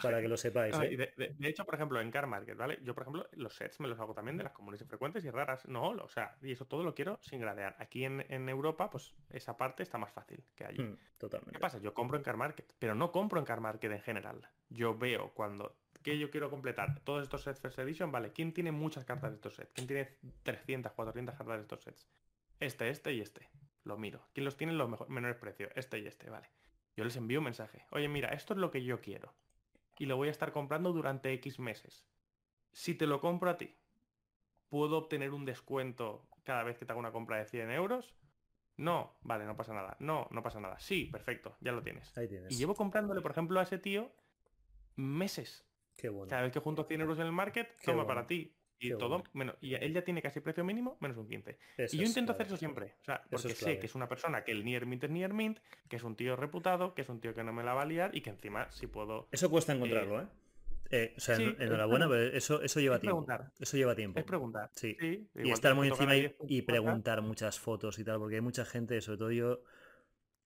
para 0.03 0.21
que 0.21 0.29
lo 0.29 0.37
sepáis. 0.37 0.77
¿eh? 0.79 1.13
de, 1.17 1.49
hecho, 1.49 1.65
por 1.65 1.75
ejemplo, 1.75 1.99
en 2.01 2.11
Car 2.11 2.27
Market, 2.27 2.57
¿vale? 2.57 2.79
Yo, 2.83 2.95
por 2.95 3.05
ejemplo, 3.05 3.27
los 3.33 3.55
sets 3.55 3.81
me 3.81 3.89
los 3.89 3.99
hago 3.99 4.13
también 4.13 4.37
de 4.37 4.45
las 4.45 4.53
comunes 4.53 4.81
y 4.83 4.85
frecuentes 4.85 5.25
y 5.25 5.31
raras. 5.31 5.67
No, 5.67 5.89
o 5.89 6.09
sea, 6.09 6.37
y 6.43 6.53
eso 6.53 6.67
todo 6.67 6.85
lo 6.85 6.95
quiero 6.95 7.19
sin 7.23 7.41
gradear. 7.41 7.75
Aquí 7.79 8.05
en, 8.05 8.49
Europa, 8.49 8.91
pues 8.91 9.15
esa 9.31 9.57
parte 9.57 9.83
está 9.83 9.97
más 9.97 10.13
fácil 10.13 10.45
que 10.55 10.67
allí. 10.67 10.83
Hmm, 10.83 10.99
totalmente. 11.17 11.53
¿Qué 11.53 11.59
pasa? 11.59 11.79
Yo 11.79 11.95
compro 11.95 12.19
en 12.19 12.25
Car 12.25 12.37
Market, 12.37 12.75
pero 12.79 12.95
no 12.95 13.11
compro 13.11 13.41
en 13.41 13.47
Car 13.47 13.61
Market 13.61 13.91
en 13.91 14.01
general. 14.01 14.47
Yo 14.69 14.99
veo 14.99 15.33
cuando 15.33 15.77
que 16.03 16.19
yo 16.19 16.31
quiero 16.31 16.51
completar 16.51 17.01
todos 17.05 17.23
estos 17.23 17.43
sets 17.43 17.61
First 17.61 17.79
Edition, 17.79 18.13
¿vale? 18.13 18.33
¿Quién 18.33 18.53
tiene 18.53 18.73
muchas 18.73 19.05
cartas 19.05 19.31
de 19.31 19.37
estos 19.37 19.55
sets? 19.55 19.73
¿Quién 19.73 19.87
tiene 19.87 20.19
300, 20.43 20.93
400 20.93 21.35
cartas 21.37 21.57
de 21.57 21.63
estos 21.63 21.83
sets? 21.83 22.09
Este, 22.59 22.89
este 22.91 23.13
y 23.13 23.21
este. 23.21 23.49
Lo 23.85 23.97
miro. 23.97 24.29
¿Quién 24.33 24.45
los 24.45 24.57
tiene 24.57 24.73
los 24.73 25.09
menores 25.09 25.37
precios? 25.37 25.71
Este 25.75 25.99
y 25.99 26.07
este, 26.07 26.31
vale. 26.31 26.49
Yo 26.97 27.05
les 27.05 27.17
envío 27.17 27.41
un 27.41 27.45
mensaje. 27.45 27.87
Oye, 27.91 28.09
mira, 28.09 28.31
esto 28.31 28.55
es 28.55 28.61
lo 28.61 28.71
que 28.71 28.85
yo 28.85 29.01
quiero. 29.01 29.35
Y 29.99 30.07
lo 30.07 30.17
voy 30.17 30.29
a 30.29 30.31
estar 30.31 30.53
comprando 30.53 30.93
durante 30.93 31.33
X 31.35 31.59
meses. 31.59 32.07
Si 32.73 32.95
te 32.95 33.07
lo 33.07 33.21
compro 33.21 33.51
a 33.51 33.57
ti, 33.57 33.77
¿puedo 34.69 34.99
obtener 34.99 35.33
un 35.33 35.45
descuento 35.45 36.29
cada 36.45 36.63
vez 36.63 36.79
que 36.79 36.85
te 36.85 36.93
hago 36.93 37.01
una 37.01 37.13
compra 37.13 37.39
de 37.39 37.47
100 37.47 37.71
euros? 37.71 38.15
No, 38.77 39.17
vale, 39.23 39.45
no 39.45 39.57
pasa 39.57 39.75
nada. 39.75 39.97
No, 40.01 40.29
no 40.31 40.43
pasa 40.43 40.61
nada. 40.61 40.79
Sí, 40.81 41.07
perfecto, 41.07 41.57
ya 41.61 41.73
lo 41.73 41.83
tienes. 41.83 42.17
Ahí 42.17 42.29
tienes. 42.29 42.53
Y 42.53 42.57
llevo 42.57 42.75
comprándole, 42.75 43.21
por 43.21 43.33
ejemplo, 43.33 43.61
a 43.61 43.65
ese 43.65 43.79
tío 43.79 44.11
meses. 44.97 45.67
Qué 45.97 46.09
bueno. 46.09 46.31
Cada 46.31 46.43
vez 46.43 46.53
que 46.53 46.61
junto 46.61 46.85
100 46.85 47.01
euros 47.01 47.19
en 47.19 47.27
el 47.27 47.33
market, 47.33 47.77
toma 47.85 48.07
para 48.07 48.27
ti 48.27 48.57
y 48.83 48.97
todo, 48.97 49.23
y 49.61 49.75
él 49.75 49.93
ya 49.93 50.03
tiene 50.03 50.21
casi 50.21 50.41
precio 50.41 50.65
mínimo 50.65 50.97
menos 51.01 51.17
un 51.17 51.29
15. 51.29 51.59
y 51.93 51.99
yo 51.99 52.05
intento 52.05 52.33
hacer 52.33 52.47
eso 52.47 52.57
siempre. 52.57 52.95
O 53.03 53.05
sea, 53.05 53.23
porque 53.31 53.51
sé 53.51 53.79
que 53.79 53.87
es 53.87 53.95
una 53.95 54.09
persona 54.09 54.45
que 54.45 54.53
el 54.53 54.65
near 54.65 54.87
mint 54.87 55.05
es 55.05 55.11
near 55.11 55.33
mint, 55.33 55.59
que 55.89 55.97
es 55.97 56.03
un 56.03 56.17
tío 56.17 56.37
reputado, 56.37 56.95
que 56.95 57.03
es 57.03 57.09
un 57.09 57.21
tío 57.21 57.35
que 57.35 57.45
no 57.45 57.53
me 57.53 57.63
la 57.63 57.75
va 57.75 57.83
a 57.83 57.87
liar 57.87 58.15
y 58.15 58.21
que 58.21 58.31
encima 58.31 58.71
si 58.71 58.87
puedo. 58.87 59.29
Eso 59.31 59.51
cuesta 59.51 59.73
encontrarlo, 59.73 60.23
¿eh? 60.23 60.27
¿eh? 60.91 61.15
o 61.17 61.21
sea, 61.21 61.37
enhorabuena, 61.37 62.09
pero 62.09 62.37
eso, 62.37 62.63
eso 62.63 62.81
lleva 62.81 62.99
tiempo. 62.99 63.27
Eso 63.59 63.77
lleva 63.77 63.95
tiempo. 63.95 64.19
Es 64.19 64.25
preguntar. 64.25 64.71
Sí. 64.75 64.97
y 65.01 65.51
estar 65.51 65.75
muy 65.75 65.89
encima 65.89 66.15
y, 66.17 66.63
preguntar 66.63 67.23
muchas 67.23 67.59
fotos 67.59 67.99
y 67.99 68.05
tal, 68.05 68.19
porque 68.19 68.37
hay 68.37 68.41
mucha 68.41 68.65
gente, 68.65 69.01
sobre 69.01 69.19
todo 69.19 69.33
yo. 69.33 69.63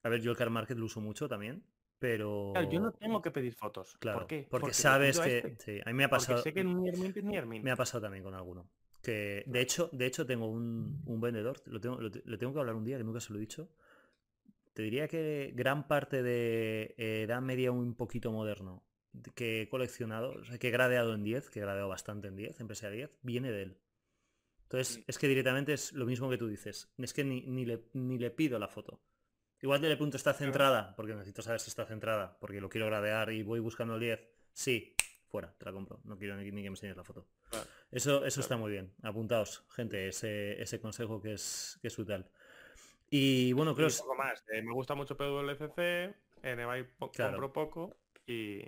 A 0.03 0.09
ver, 0.09 0.21
yo 0.21 0.31
el 0.31 0.37
car 0.37 0.51
market 0.51 0.79
lo 0.79 0.87
uso 0.87 1.01
mucho 1.01 1.29
también. 1.29 1.65
Pero. 1.98 2.52
yo 2.70 2.81
no 2.81 2.93
tengo 2.93 3.23
que 3.23 3.31
pedir 3.31 3.55
fotos. 3.55 3.97
Claro, 3.98 4.20
¿Por 4.20 4.27
qué? 4.27 4.47
Porque, 4.51 4.73
sabes 4.73 5.18
que. 5.18 5.39
Este. 5.39 5.82
a 5.85 5.86
mí 5.86 5.94
me 5.94 6.05
ha 6.05 6.10
pasado. 6.10 6.43
Sé 6.43 6.52
que 6.52 6.64
Me 6.64 7.70
ha 7.70 7.77
pasado 7.77 8.02
también 8.02 8.23
con 8.23 8.35
alguno. 8.35 8.68
Que 9.02 9.44
de 9.47 9.60
hecho, 9.60 9.89
de 9.93 10.06
hecho 10.06 10.27
tengo 10.27 10.47
un, 10.47 11.20
vendedor, 11.20 11.62
lo 11.66 11.81
tengo, 11.81 12.01
le 12.01 12.39
tengo 12.39 12.52
que 12.52 12.59
hablar 12.59 12.74
un 12.74 12.85
día, 12.85 12.98
que 12.98 13.05
nunca 13.05 13.20
se 13.20 13.32
lo 13.32 13.39
he 13.39 13.40
dicho. 13.40 13.68
Te 14.74 14.82
diría 14.82 15.09
que 15.09 15.52
gran 15.55 15.86
parte 15.86 16.23
de 16.23 16.94
edad 16.98 17.40
media 17.40 17.70
un 17.70 17.94
poquito 17.94 18.31
moderno 18.32 18.82
que 19.35 19.62
he 19.62 19.68
coleccionado, 19.68 20.32
o 20.32 20.44
sea, 20.44 20.59
que 20.59 20.68
he 20.68 20.70
gradeado 20.70 21.14
en 21.14 21.23
10, 21.23 21.51
que 21.51 21.60
he 21.60 21.62
gradeado 21.62 21.89
bastante 21.89 22.28
en 22.28 22.36
10, 22.36 22.60
empecé 22.60 22.86
a 22.86 22.90
10, 22.90 23.10
viene 23.23 23.51
de 23.51 23.62
él. 23.62 23.78
Entonces, 24.64 25.05
es 25.06 25.18
que 25.18 25.28
directamente 25.28 25.73
es 25.73 25.93
lo 25.93 26.06
mismo 26.06 26.28
que 26.28 26.39
tú 26.39 26.48
dices. 26.48 26.93
Es 26.98 27.14
que 27.14 27.24
ni, 27.24 27.43
ni, 27.43 27.64
le, 27.64 27.85
ni 27.93 28.18
le 28.18 28.31
pido 28.31 28.59
la 28.59 28.68
foto. 28.68 29.01
Igual 29.62 29.81
de 29.81 29.97
punto 29.97 30.16
está 30.16 30.35
centrada, 30.35 30.95
porque 30.97 31.15
necesito 31.15 31.43
saber 31.43 31.61
si 31.61 31.70
está 31.70 31.87
centrada, 31.87 32.37
porque 32.41 32.61
lo 32.61 32.69
quiero 32.69 32.87
gradear 32.87 33.33
y 33.33 33.43
voy 33.43 33.61
buscando 33.61 33.95
el 33.95 34.01
10. 34.01 34.20
Sí, 34.53 34.95
fuera, 35.28 35.55
te 35.59 35.65
la 35.65 35.73
compro. 35.73 36.01
No 36.05 36.19
quiero 36.19 36.37
ni, 36.37 36.45
que 36.45 36.53
me 36.53 36.66
enseñes 36.66 36.97
la 36.97 37.05
foto. 37.05 37.27
Eso, 37.91 38.24
eso 38.24 38.41
está 38.41 38.57
muy 38.57 38.70
bien. 38.70 38.93
Apuntaos, 39.03 39.65
gente, 39.70 40.09
ese, 40.09 40.61
ese 40.61 40.81
consejo 40.81 41.23
que 41.23 41.33
es, 41.35 41.78
que 41.81 41.89
es 41.89 41.97
vital. 41.97 42.31
Y 43.09 43.53
bueno, 43.53 43.74
creo... 43.74 43.89
que... 43.89 43.95
más. 44.19 44.45
Eh, 44.49 44.62
me 44.62 44.73
gusta 44.73 44.95
mucho 44.95 45.16
PWCC, 45.16 45.78
en 46.43 46.61
eBay 46.61 46.87
compro 46.99 47.53
poco 47.53 47.97
y, 48.27 48.61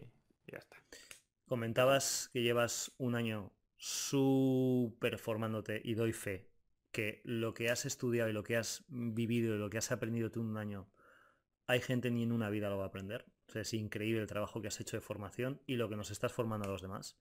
ya 0.47 0.59
está. 0.59 0.77
Comentabas 1.47 2.31
que 2.33 2.43
llevas 2.43 2.93
un 2.99 3.15
año 3.15 3.53
súper 3.77 5.19
formándote 5.19 5.81
y 5.85 5.95
doy 5.95 6.13
fe 6.13 6.48
que 6.99 7.21
lo 7.23 7.55
que 7.55 7.71
has 7.71 7.87
estudiado 7.87 8.29
y 8.29 8.33
lo 8.33 8.43
que 8.43 8.57
has 8.57 8.85
vivido 8.89 9.55
y 9.55 9.59
lo 9.61 9.71
que 9.71 9.79
has 9.79 9.93
aprendido 9.93 10.33
tú 10.33 10.41
en 10.41 10.49
un 10.49 10.57
año, 10.57 10.91
hay 11.69 11.81
gente 11.81 12.11
ni 12.11 12.25
en 12.25 12.33
una 12.33 12.51
vida 12.51 12.71
lo 12.71 12.79
va 12.79 12.87
a 12.87 12.87
aprender. 12.89 13.25
es 13.55 13.73
increíble 13.73 14.21
el 14.21 14.27
trabajo 14.27 14.61
que 14.61 14.67
has 14.67 14.81
hecho 14.81 14.97
de 14.97 15.01
formación 15.01 15.63
y 15.65 15.77
lo 15.77 15.89
que 15.89 15.95
nos 15.95 16.11
estás 16.11 16.33
formando 16.33 16.67
a 16.67 16.73
los 16.73 16.83
demás. 16.83 17.17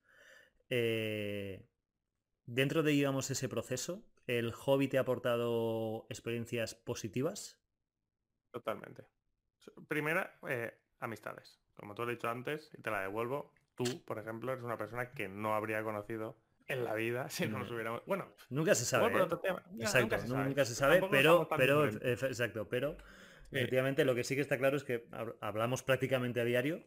Eh, 0.71 1.69
dentro 2.47 2.81
de, 2.81 2.89
digamos, 2.89 3.29
ese 3.29 3.47
proceso, 3.49 4.03
¿el 4.25 4.51
hobby 4.51 4.87
te 4.87 4.97
ha 4.97 5.01
aportado 5.01 6.07
experiencias 6.09 6.73
positivas? 6.73 7.61
Totalmente. 8.49 9.05
Primera, 9.87 10.39
eh, 10.49 10.75
amistades. 11.01 11.61
Como 11.75 11.93
tú 11.93 12.01
has 12.01 12.09
dicho 12.09 12.29
antes, 12.29 12.71
y 12.75 12.81
te 12.81 12.89
la 12.89 13.01
devuelvo, 13.01 13.53
tú, 13.75 14.03
por 14.05 14.17
ejemplo, 14.17 14.53
eres 14.53 14.63
una 14.63 14.79
persona 14.79 15.11
que 15.11 15.27
no 15.27 15.53
habría 15.53 15.83
conocido 15.83 16.35
en 16.67 16.83
la 16.83 16.93
vida 16.93 17.29
si 17.29 17.47
no 17.47 17.59
nos 17.59 17.71
hubiéramos. 17.71 18.03
Bueno, 18.05 18.33
nunca 18.49 18.75
se 18.75 18.85
sabe. 18.85 19.17
¿eh? 19.17 19.27
Exacto, 19.79 20.17
nunca 20.27 20.65
se 20.65 20.75
sabe, 20.75 21.01
pero, 21.09 21.47
pero, 21.55 21.85
exacto, 21.85 22.67
pero 22.67 22.97
efectivamente 23.51 24.05
lo 24.05 24.15
que 24.15 24.23
sí 24.23 24.35
que 24.35 24.41
está 24.41 24.57
claro 24.57 24.77
es 24.77 24.83
que 24.83 25.07
hablamos 25.39 25.83
prácticamente 25.83 26.41
a 26.41 26.43
diario 26.43 26.83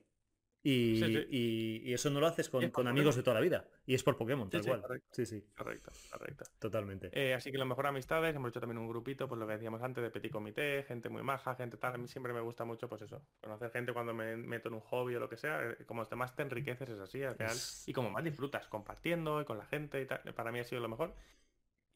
y, 0.63 1.93
eso 1.93 2.11
no 2.11 2.21
lo 2.21 2.27
haces 2.27 2.49
con, 2.49 2.87
amigos 2.87 3.17
de 3.17 3.23
toda 3.23 3.35
la 3.35 3.41
vida. 3.41 3.67
Y 3.87 3.95
es 3.95 4.03
por 4.03 4.17
Pokémon, 4.17 4.51
tal 4.51 4.65
cual. 4.65 4.83
Correcto. 4.83 5.09
Sí, 5.13 5.27
sí. 5.27 5.45
Correcto, 5.57 5.91
correcto. 6.11 6.45
Totalmente. 6.59 7.11
Eh, 7.13 7.35
así 7.35 7.51
que 7.51 7.59
lo 7.59 7.65
mejor 7.65 7.87
amistades, 7.87 8.35
hemos 8.37 8.51
hecho 8.51 8.61
también 8.61 8.79
un 8.79 8.89
grupito, 8.89 9.27
pues 9.27 9.39
lo 9.39 9.47
que 9.47 9.55
decíamos 9.55 9.83
antes, 9.83 10.03
de 10.03 10.11
petit 10.11 10.31
comité, 10.31 10.85
gente 10.87 11.09
muy 11.09 11.23
maja, 11.23 11.55
gente 11.55 11.77
tal. 11.77 11.95
A 11.95 11.99
mí 11.99 12.09
siempre 12.09 12.33
me 12.33 12.41
gusta 12.41 12.65
mucho, 12.65 12.89
pues 12.89 13.03
eso, 13.03 13.23
conocer 13.41 13.71
gente 13.71 13.93
cuando 13.93 14.13
me 14.13 14.37
meto 14.37 14.69
en 14.69 14.75
un 14.75 14.81
hobby 14.81 15.15
o 15.15 15.21
lo 15.21 15.29
que 15.29 15.37
sea. 15.37 15.71
Eh, 15.71 15.85
como 15.87 16.07
más 16.17 16.37
te 16.37 16.43
enriqueces, 16.43 16.89
es 16.91 16.99
así, 16.99 17.23
al 17.23 17.37
final. 17.37 17.57
Y 17.87 17.93
como 17.93 18.11
más 18.11 18.23
disfrutas 18.23 18.69
compartiendo 18.69 19.41
y 19.41 19.45
con 19.45 19.57
la 19.59 19.65
gente 19.65 20.01
y 20.03 20.07
tal. 20.07 20.21
Para 20.35 20.53
mí 20.53 20.59
ha 20.59 20.65
sido 20.65 20.83
lo 20.83 20.89
mejor. 20.89 21.15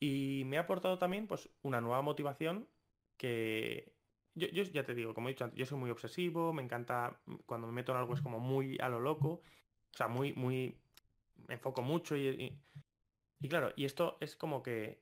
Y 0.00 0.42
me 0.46 0.56
ha 0.56 0.62
aportado 0.62 0.98
también, 0.98 1.26
pues, 1.26 1.50
una 1.62 1.80
nueva 1.80 2.02
motivación 2.02 2.68
que 3.16 3.93
yo, 4.34 4.48
ya 4.48 4.84
te 4.84 4.94
digo, 4.94 5.14
como 5.14 5.28
he 5.28 5.32
dicho 5.32 5.44
antes, 5.44 5.58
yo 5.58 5.66
soy 5.66 5.78
muy 5.78 5.90
obsesivo, 5.90 6.52
me 6.52 6.62
encanta, 6.62 7.20
mm, 7.26 7.34
cuando 7.46 7.66
me 7.66 7.72
meto 7.72 7.92
en 7.92 7.98
algo 7.98 8.14
es 8.14 8.20
como 8.20 8.38
muy 8.38 8.78
a 8.80 8.88
lo 8.88 9.00
loco, 9.00 9.28
o 9.92 9.96
sea, 9.96 10.08
muy, 10.08 10.32
muy, 10.32 10.76
me 11.48 11.54
enfoco 11.54 11.82
mucho 11.82 12.16
y, 12.16 12.58
y, 13.40 13.48
claro, 13.48 13.72
y 13.76 13.84
esto 13.84 14.16
es 14.20 14.36
como 14.36 14.62
que 14.62 15.00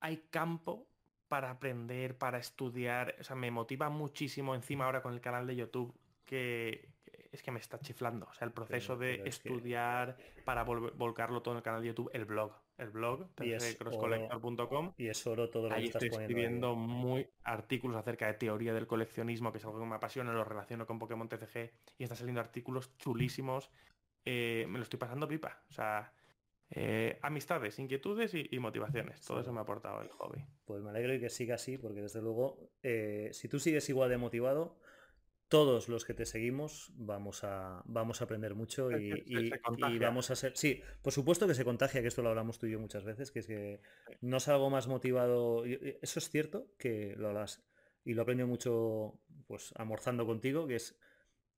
hay 0.00 0.24
campo 0.30 0.86
para 1.28 1.50
aprender, 1.50 2.18
para 2.18 2.38
estudiar, 2.38 3.16
o 3.20 3.24
sea, 3.24 3.36
me 3.36 3.50
motiva 3.50 3.88
muchísimo 3.88 4.54
encima 4.54 4.84
ahora 4.84 5.02
con 5.02 5.14
el 5.14 5.20
canal 5.20 5.46
de 5.46 5.56
YouTube 5.56 5.94
que 6.24 6.88
es 7.32 7.42
que 7.42 7.50
me 7.50 7.58
está 7.58 7.80
chiflando, 7.80 8.26
o 8.30 8.34
sea, 8.34 8.46
el 8.46 8.52
proceso 8.52 8.96
de 8.96 9.22
estudiar 9.24 10.16
para 10.44 10.62
volcarlo 10.62 11.42
todo 11.42 11.54
en 11.54 11.58
el 11.58 11.62
canal 11.64 11.82
de 11.82 11.88
YouTube, 11.88 12.10
el 12.12 12.24
blog, 12.24 12.52
el 12.78 12.90
blog, 12.90 13.28
es 13.40 13.76
crosscollector.com. 13.76 14.94
Y 14.96 15.08
es 15.08 15.26
oro 15.26 15.48
todo 15.50 15.68
lo 15.68 15.74
ahí 15.74 15.82
que 15.82 15.86
estás 15.88 16.02
estoy 16.02 16.22
escribiendo 16.22 16.74
muy 16.74 17.26
artículos 17.44 17.96
acerca 17.96 18.26
de 18.26 18.34
teoría 18.34 18.74
del 18.74 18.86
coleccionismo, 18.86 19.52
que 19.52 19.58
es 19.58 19.64
algo 19.64 19.80
que 19.80 19.86
me 19.86 19.94
apasiona, 19.94 20.32
lo 20.32 20.44
relaciono 20.44 20.86
con 20.86 20.98
Pokémon 20.98 21.28
TCG 21.28 21.70
y 21.98 22.04
están 22.04 22.16
saliendo 22.16 22.40
artículos 22.40 22.96
chulísimos. 22.96 23.70
Eh, 24.24 24.66
me 24.68 24.78
lo 24.78 24.84
estoy 24.84 24.98
pasando 24.98 25.28
pipa. 25.28 25.62
O 25.70 25.72
sea, 25.72 26.12
eh, 26.70 27.18
amistades, 27.22 27.78
inquietudes 27.78 28.32
y, 28.34 28.58
motivaciones. 28.58 29.20
Todo 29.20 29.40
eso 29.40 29.52
me 29.52 29.60
ha 29.60 29.62
aportado 29.62 30.02
el 30.02 30.08
hobby. 30.08 30.44
Pues 30.64 30.82
me 30.82 30.90
alegro 30.90 31.14
y 31.14 31.20
que 31.20 31.30
siga 31.30 31.54
así, 31.56 31.78
porque 31.78 32.00
desde 32.00 32.20
luego, 32.20 32.58
eh, 32.82 33.30
si 33.32 33.48
tú 33.48 33.60
sigues 33.60 33.88
igual 33.88 34.10
de 34.10 34.18
motivado, 34.18 34.76
todos 35.54 35.88
los 35.88 36.04
que 36.04 36.14
te 36.14 36.26
seguimos 36.26 36.90
vamos 36.96 37.44
a, 37.44 37.80
vamos 37.84 38.20
a 38.20 38.24
aprender 38.24 38.56
mucho 38.56 38.90
y, 38.90 39.24
vamos 40.00 40.32
a 40.32 40.34
ser... 40.34 40.56
Sí, 40.56 40.82
por 41.00 41.12
supuesto 41.12 41.46
que 41.46 41.54
se 41.54 41.64
contagia, 41.64 42.02
que 42.02 42.08
esto 42.08 42.22
lo 42.22 42.30
hablamos 42.30 42.58
tú 42.58 42.66
y 42.66 42.72
yo 42.72 42.80
muchas 42.80 43.04
veces, 43.04 43.30
que 43.30 43.38
es 43.38 43.46
que 43.46 43.80
no 44.20 44.40
salgo 44.40 44.68
más 44.68 44.88
motivado. 44.88 45.64
Eso 45.64 46.18
es 46.18 46.28
cierto, 46.28 46.66
que 46.76 47.14
lo 47.16 47.28
hablas 47.28 47.62
y 48.04 48.14
lo 48.14 48.22
aprendí 48.22 48.42
mucho 48.42 49.20
pues 49.46 49.72
almorzando 49.76 50.26
contigo, 50.26 50.66
que 50.66 50.74
es 50.74 50.98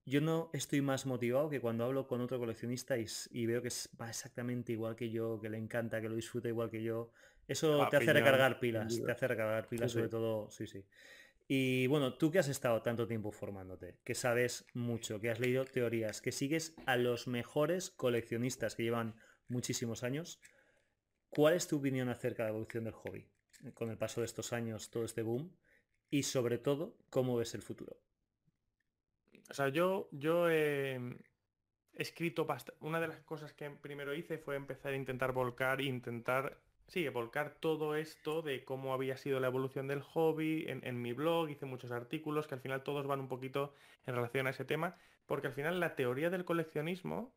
yo 0.04 0.20
no 0.20 0.50
estoy 0.52 0.82
más 0.82 1.06
motivado 1.06 1.48
que 1.48 1.62
cuando 1.62 1.86
hablo 1.86 2.06
con 2.06 2.20
otro 2.20 2.38
coleccionista 2.38 2.98
y, 2.98 3.46
veo 3.46 3.62
que 3.62 3.70
va 3.98 4.10
exactamente 4.10 4.72
igual 4.72 4.94
que 4.94 5.08
yo, 5.08 5.40
que 5.40 5.48
le 5.48 5.56
encanta, 5.56 6.02
que 6.02 6.10
lo 6.10 6.16
disfruta 6.16 6.48
igual 6.48 6.68
que 6.68 6.82
yo. 6.82 7.12
Eso 7.48 7.88
te 7.88 7.96
hace 7.96 8.12
recargar 8.12 8.60
pilas, 8.60 9.00
te 9.02 9.10
hace 9.10 9.26
recargar 9.26 9.66
pilas 9.68 9.90
sobre 9.90 10.10
todo, 10.10 10.50
sí, 10.50 10.66
sí. 10.66 10.84
Y 11.48 11.86
bueno, 11.86 12.14
tú 12.14 12.30
que 12.30 12.40
has 12.40 12.48
estado 12.48 12.82
tanto 12.82 13.06
tiempo 13.06 13.30
formándote, 13.30 13.98
que 14.04 14.14
sabes 14.14 14.66
mucho, 14.74 15.20
que 15.20 15.30
has 15.30 15.38
leído 15.38 15.64
teorías, 15.64 16.20
que 16.20 16.32
sigues 16.32 16.74
a 16.86 16.96
los 16.96 17.28
mejores 17.28 17.90
coleccionistas 17.90 18.74
que 18.74 18.82
llevan 18.82 19.14
muchísimos 19.46 20.02
años, 20.02 20.40
¿cuál 21.28 21.54
es 21.54 21.68
tu 21.68 21.78
opinión 21.78 22.08
acerca 22.08 22.42
de 22.42 22.48
la 22.48 22.50
evolución 22.50 22.84
del 22.84 22.94
hobby? 22.94 23.28
Con 23.74 23.90
el 23.90 23.98
paso 23.98 24.20
de 24.20 24.26
estos 24.26 24.52
años, 24.52 24.90
todo 24.90 25.04
este 25.04 25.22
boom, 25.22 25.56
y 26.10 26.24
sobre 26.24 26.58
todo, 26.58 26.98
¿cómo 27.10 27.36
ves 27.36 27.54
el 27.54 27.62
futuro? 27.62 27.96
O 29.48 29.54
sea, 29.54 29.68
yo, 29.68 30.08
yo 30.10 30.50
he 30.50 31.00
escrito 31.92 32.44
bastante. 32.44 32.84
Una 32.84 33.00
de 33.00 33.08
las 33.08 33.20
cosas 33.20 33.52
que 33.52 33.70
primero 33.70 34.14
hice 34.14 34.38
fue 34.38 34.56
empezar 34.56 34.92
a 34.92 34.96
intentar 34.96 35.32
volcar, 35.32 35.80
intentar 35.80 36.60
sí, 36.88 37.08
volcar 37.08 37.56
todo 37.60 37.96
esto 37.96 38.42
de 38.42 38.64
cómo 38.64 38.94
había 38.94 39.16
sido 39.16 39.40
la 39.40 39.48
evolución 39.48 39.88
del 39.88 40.02
hobby 40.02 40.64
en, 40.68 41.02
mi 41.02 41.12
blog, 41.12 41.50
hice 41.50 41.66
muchos 41.66 41.90
artículos 41.90 42.46
que 42.46 42.54
al 42.54 42.60
final 42.60 42.82
todos 42.82 43.06
van 43.06 43.20
un 43.20 43.28
poquito 43.28 43.74
en 44.06 44.14
relación 44.14 44.46
a 44.46 44.50
ese 44.50 44.64
tema, 44.64 44.96
porque 45.26 45.48
al 45.48 45.52
final 45.52 45.80
la 45.80 45.96
teoría 45.96 46.30
del 46.30 46.44
coleccionismo 46.44 47.34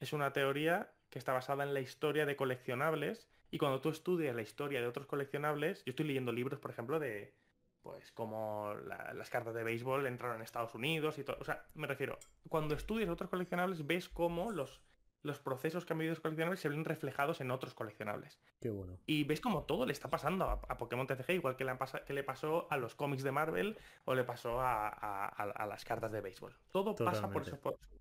es 0.00 0.12
una 0.12 0.32
teoría 0.32 0.92
que 1.10 1.18
está 1.18 1.32
basada 1.32 1.64
en 1.64 1.74
la 1.74 1.80
historia 1.80 2.26
de 2.26 2.36
coleccionables 2.36 3.28
y 3.50 3.58
cuando 3.58 3.80
tú 3.80 3.88
estudias 3.88 4.34
la 4.34 4.42
historia 4.42 4.80
de 4.80 4.86
otros 4.86 5.06
coleccionables, 5.06 5.84
yo 5.84 5.90
estoy 5.90 6.06
leyendo 6.06 6.32
libros, 6.32 6.60
por 6.60 6.70
ejemplo, 6.70 6.98
de 6.98 7.34
pues 7.82 8.12
como 8.12 8.74
las 9.14 9.30
cartas 9.30 9.54
de 9.54 9.64
béisbol 9.64 10.06
entraron 10.06 10.36
en 10.36 10.42
Estados 10.42 10.74
Unidos 10.74 11.18
y 11.18 11.24
todo. 11.24 11.38
O 11.40 11.44
sea, 11.44 11.64
me 11.74 11.86
refiero, 11.86 12.18
cuando 12.48 12.74
estudias 12.74 13.08
otros 13.08 13.30
coleccionables 13.30 13.86
ves 13.86 14.08
cómo 14.08 14.50
los 14.52 14.80
los 15.22 15.40
procesos 15.40 15.84
que 15.84 15.92
han 15.92 15.98
vivido 15.98 16.12
los 16.12 16.20
coleccionables 16.20 16.60
se 16.60 16.68
ven 16.68 16.84
reflejados 16.84 17.40
en 17.40 17.50
otros 17.50 17.74
coleccionables. 17.74 18.40
Qué 18.60 18.70
bueno. 18.70 18.98
Y 19.06 19.24
ves 19.24 19.40
como 19.40 19.64
todo 19.64 19.86
le 19.86 19.92
está 19.92 20.08
pasando 20.08 20.44
a, 20.44 20.78
Pokémon 20.78 21.06
TCG, 21.06 21.30
igual 21.32 21.56
que 21.56 21.64
le, 21.64 21.76
que 22.06 22.12
le, 22.12 22.24
pasó 22.24 22.66
a 22.70 22.76
los 22.76 22.94
cómics 22.94 23.22
de 23.22 23.32
Marvel 23.32 23.78
o 24.04 24.14
le 24.14 24.24
pasó 24.24 24.60
a, 24.60 25.66
las 25.68 25.84
cartas 25.84 26.12
de 26.12 26.20
béisbol. 26.20 26.54
Todo 26.70 26.94
pasa 26.94 27.30
por 27.30 27.42
eso, 27.42 27.58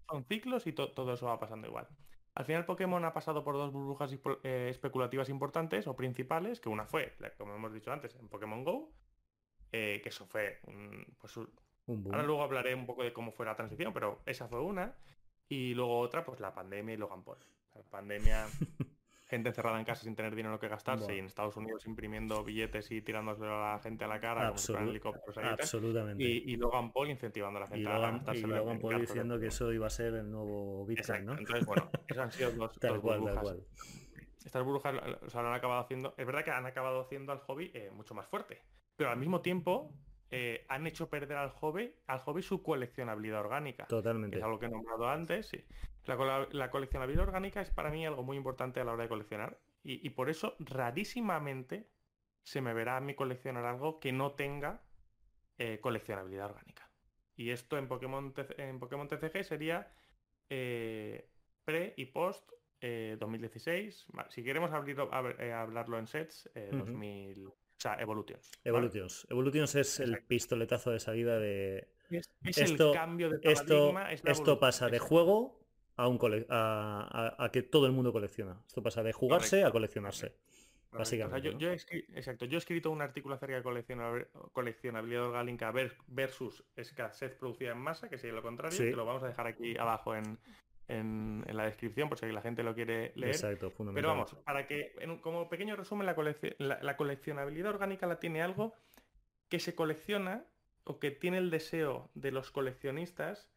son 0.09 0.23
ciclos 0.25 0.67
y 0.67 0.73
todo 0.73 1.13
eso 1.13 1.25
va 1.25 1.39
pasando 1.39 1.67
igual. 1.67 1.87
Al 2.35 2.45
final 2.45 2.65
Pokémon 2.65 3.03
ha 3.03 3.13
pasado 3.13 3.43
por 3.43 3.55
dos 3.55 3.71
burbujas 3.71 4.15
eh, 4.43 4.67
especulativas 4.69 5.27
importantes 5.29 5.87
o 5.87 5.95
principales, 5.95 6.59
que 6.59 6.69
una 6.69 6.85
fue, 6.85 7.15
como 7.35 7.55
hemos 7.55 7.73
dicho 7.73 7.91
antes, 7.91 8.15
en 8.15 8.29
Pokémon 8.29 8.63
GO, 8.63 8.91
eh, 9.71 10.01
que 10.03 10.09
eso 10.09 10.27
fue 10.27 10.61
pues, 11.19 11.35
un, 11.37 11.51
Ahora 11.87 12.23
luego 12.23 12.43
hablaré 12.43 12.75
un 12.75 12.85
poco 12.85 13.03
de 13.03 13.13
cómo 13.13 13.31
fue 13.31 13.45
la 13.45 13.55
transición, 13.55 13.93
pero 13.93 14.21
esa 14.25 14.47
fue 14.47 14.61
una. 14.61 14.93
Y 15.49 15.73
luego 15.73 15.99
otra, 15.99 16.23
pues 16.25 16.39
la 16.39 16.53
pandemia 16.53 16.95
y 16.95 16.97
Logan 16.97 17.23
Paul. 17.23 17.37
La 17.75 17.81
pandemia, 17.83 18.47
gente 19.27 19.49
encerrada 19.49 19.79
en 19.79 19.85
casa 19.85 20.03
sin 20.03 20.15
tener 20.15 20.35
dinero 20.35 20.59
que 20.59 20.67
gastarse 20.67 21.15
y 21.15 21.19
en 21.19 21.25
Estados 21.25 21.55
Unidos 21.57 21.85
imprimiendo 21.85 22.43
billetes 22.43 22.91
y 22.91 23.01
tirándole 23.01 23.45
a 23.45 23.73
la 23.73 23.79
gente 23.79 24.03
a 24.03 24.07
la 24.07 24.19
cara 24.19 24.47
Absolutamente. 25.51 26.23
Y, 26.23 26.55
Logan 26.55 26.91
Paul 26.91 27.09
incentivando 27.09 27.57
a 27.57 27.61
la 27.61 27.67
gente 27.67 27.87
a 27.89 27.99
gastarse. 27.99 28.41
Y 28.41 28.49
Logan 28.49 28.79
Paul 28.79 29.01
diciendo 29.01 29.39
que 29.39 29.47
eso 29.47 29.71
iba 29.71 29.87
a 29.87 29.91
ser 29.91 30.13
el 30.15 30.31
nuevo 30.31 30.85
Bitcoin, 30.85 31.25
¿no? 31.25 31.37
Entonces, 31.37 31.65
bueno, 31.65 31.89
esas 32.07 32.23
han 32.25 32.31
sido 32.31 32.51
dos, 32.81 33.01
burbujas. 33.01 33.55
Estas 34.43 34.63
burbujas 34.63 34.95
o 35.33 35.39
han 35.39 35.53
acabado 35.53 35.81
haciendo... 35.81 36.13
Es 36.17 36.25
verdad 36.25 36.43
que 36.45 36.51
han 36.51 36.65
acabado 36.65 37.01
haciendo 37.01 37.33
al 37.33 37.39
hobby 37.39 37.69
eh, 37.73 37.91
mucho 37.91 38.15
más 38.15 38.27
fuerte. 38.27 38.61
Pero 38.95 39.11
al 39.11 39.17
mismo 39.17 39.41
tiempo 39.41 39.93
eh, 40.29 40.65
han 40.67 40.85
hecho 40.87 41.09
perder 41.09 41.37
al 41.37 41.51
hobby, 41.51 41.93
al 42.07 42.19
hobby 42.19 42.41
su 42.41 42.61
coleccionabilidad 42.61 43.39
orgánica. 43.39 43.85
Totalmente. 43.85 44.37
Es 44.37 44.43
algo 44.43 44.59
que 44.59 44.65
he 44.65 44.69
nombrado 44.69 45.07
antes, 45.07 45.47
sí. 45.47 45.63
La, 46.05 46.69
coleccionabilidad 46.69 47.27
orgánica 47.27 47.61
es 47.61 47.69
para 47.69 47.89
mí 47.89 48.05
algo 48.05 48.23
muy 48.23 48.37
importante 48.37 48.79
a 48.79 48.83
la 48.83 48.93
hora 48.93 49.03
de 49.03 49.09
coleccionar. 49.09 49.59
Y, 49.83 50.09
por 50.09 50.29
eso 50.29 50.55
rarísimamente 50.59 51.87
se 52.43 52.59
me 52.59 52.73
verá 52.73 52.97
a 52.97 52.99
mí 52.99 53.13
coleccionar 53.13 53.63
algo 53.63 54.01
que 54.01 54.11
no 54.11 54.33
tenga 54.33 54.81
eh, 55.57 55.79
coleccionabilidad 55.79 56.47
orgánica. 56.47 56.89
Y 57.37 57.51
esto 57.51 57.77
en 57.77 57.87
Pokémon, 57.87 58.33
en 58.57 58.79
Pokémon 58.79 59.07
TCG 59.07 59.45
sería 59.45 59.89
eh, 60.49 61.29
pre 61.63 61.93
y 61.95 62.07
post 62.07 62.51
2016. 62.81 64.07
Si 64.29 64.43
queremos 64.43 64.71
hablarlo 64.71 65.99
en 65.99 66.07
sets, 66.07 66.49
2000. 66.71 67.49
O 67.77 67.79
sea, 67.79 67.95
Evolutions. 67.99 68.51
Evolutions. 68.63 69.27
Evolutions 69.29 69.75
es 69.75 69.99
el 69.99 70.23
pistoletazo 70.23 70.89
de 70.89 70.99
salida 70.99 71.37
de... 71.37 71.87
Es, 72.09 72.29
esto, 72.43 72.89
el 72.91 72.97
cambio 72.97 73.29
de 73.29 73.39
paradigma. 73.39 74.11
Esto, 74.11 74.31
esto 74.31 74.59
pasa 74.59 74.89
de 74.89 74.97
juego 74.97 75.59
a, 75.95 76.07
un 76.07 76.19
a, 76.49 77.49
que 77.53 77.61
todo 77.61 77.85
el 77.85 77.91
mundo 77.91 78.11
colecciona. 78.11 78.59
Esto 78.65 78.81
pasa 78.81 79.03
de 79.03 79.13
jugarse 79.13 79.63
a 79.63 79.71
coleccionarse. 79.71 80.33
Básicamente. 80.91 81.53
yo, 81.59 81.69
exacto, 81.69 82.45
yo 82.45 82.57
he 82.57 82.59
escrito 82.59 82.89
un 82.89 83.01
artículo 83.01 83.35
acerca 83.35 83.61
de 83.61 84.27
coleccionabilidad 84.53 85.25
orgánica 85.25 85.71
versus 86.07 86.63
escasez 86.75 87.35
producida 87.35 87.73
en 87.73 87.77
masa, 87.77 88.09
que 88.09 88.17
sería 88.17 88.35
lo 88.35 88.41
contrario, 88.41 88.77
que 88.77 88.95
lo 88.95 89.05
vamos 89.05 89.21
a 89.21 89.27
dejar 89.27 89.47
aquí 89.47 89.77
abajo 89.77 90.15
en, 90.15 90.39
en, 90.87 91.43
la 91.51 91.65
descripción 91.65 92.09
por 92.09 92.17
si 92.17 92.25
la 92.27 92.41
gente 92.41 92.63
lo 92.63 92.73
quiere 92.73 93.11
leer. 93.15 93.35
Exacto, 93.35 93.71
Pero 93.93 94.07
vamos, 94.07 94.35
para 94.45 94.67
que, 94.67 94.93
como 95.21 95.49
pequeño 95.49 95.75
resumen, 95.75 96.05
la, 96.05 96.79
la, 96.81 96.97
coleccionabilidad 96.97 97.69
orgánica 97.69 98.07
la 98.07 98.19
tiene 98.19 98.41
algo 98.41 98.73
que 99.49 99.59
se 99.59 99.75
colecciona 99.75 100.45
o 100.83 100.99
que 100.99 101.11
tiene 101.11 101.37
el 101.37 101.49
deseo 101.49 102.09
de 102.13 102.31
los 102.31 102.51
coleccionistas 102.51 103.49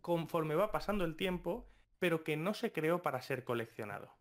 conforme 0.00 0.54
va 0.54 0.72
pasando 0.72 1.04
el 1.04 1.16
tiempo, 1.16 1.68
pero 1.98 2.24
que 2.24 2.36
no 2.36 2.54
se 2.54 2.72
creó 2.72 3.02
para 3.02 3.20
ser 3.20 3.44
coleccionado. 3.44 4.14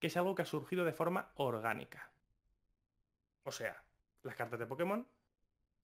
Que 0.00 0.08
es 0.08 0.16
algo 0.16 0.34
que 0.34 0.42
ha 0.42 0.46
surgido 0.46 0.84
de 0.84 0.92
forma 0.92 1.30
orgánica. 1.36 2.10
O 3.44 3.52
sea, 3.52 3.82
las 4.22 4.34
cartas 4.34 4.58
de 4.58 4.66
Pokémon 4.66 5.06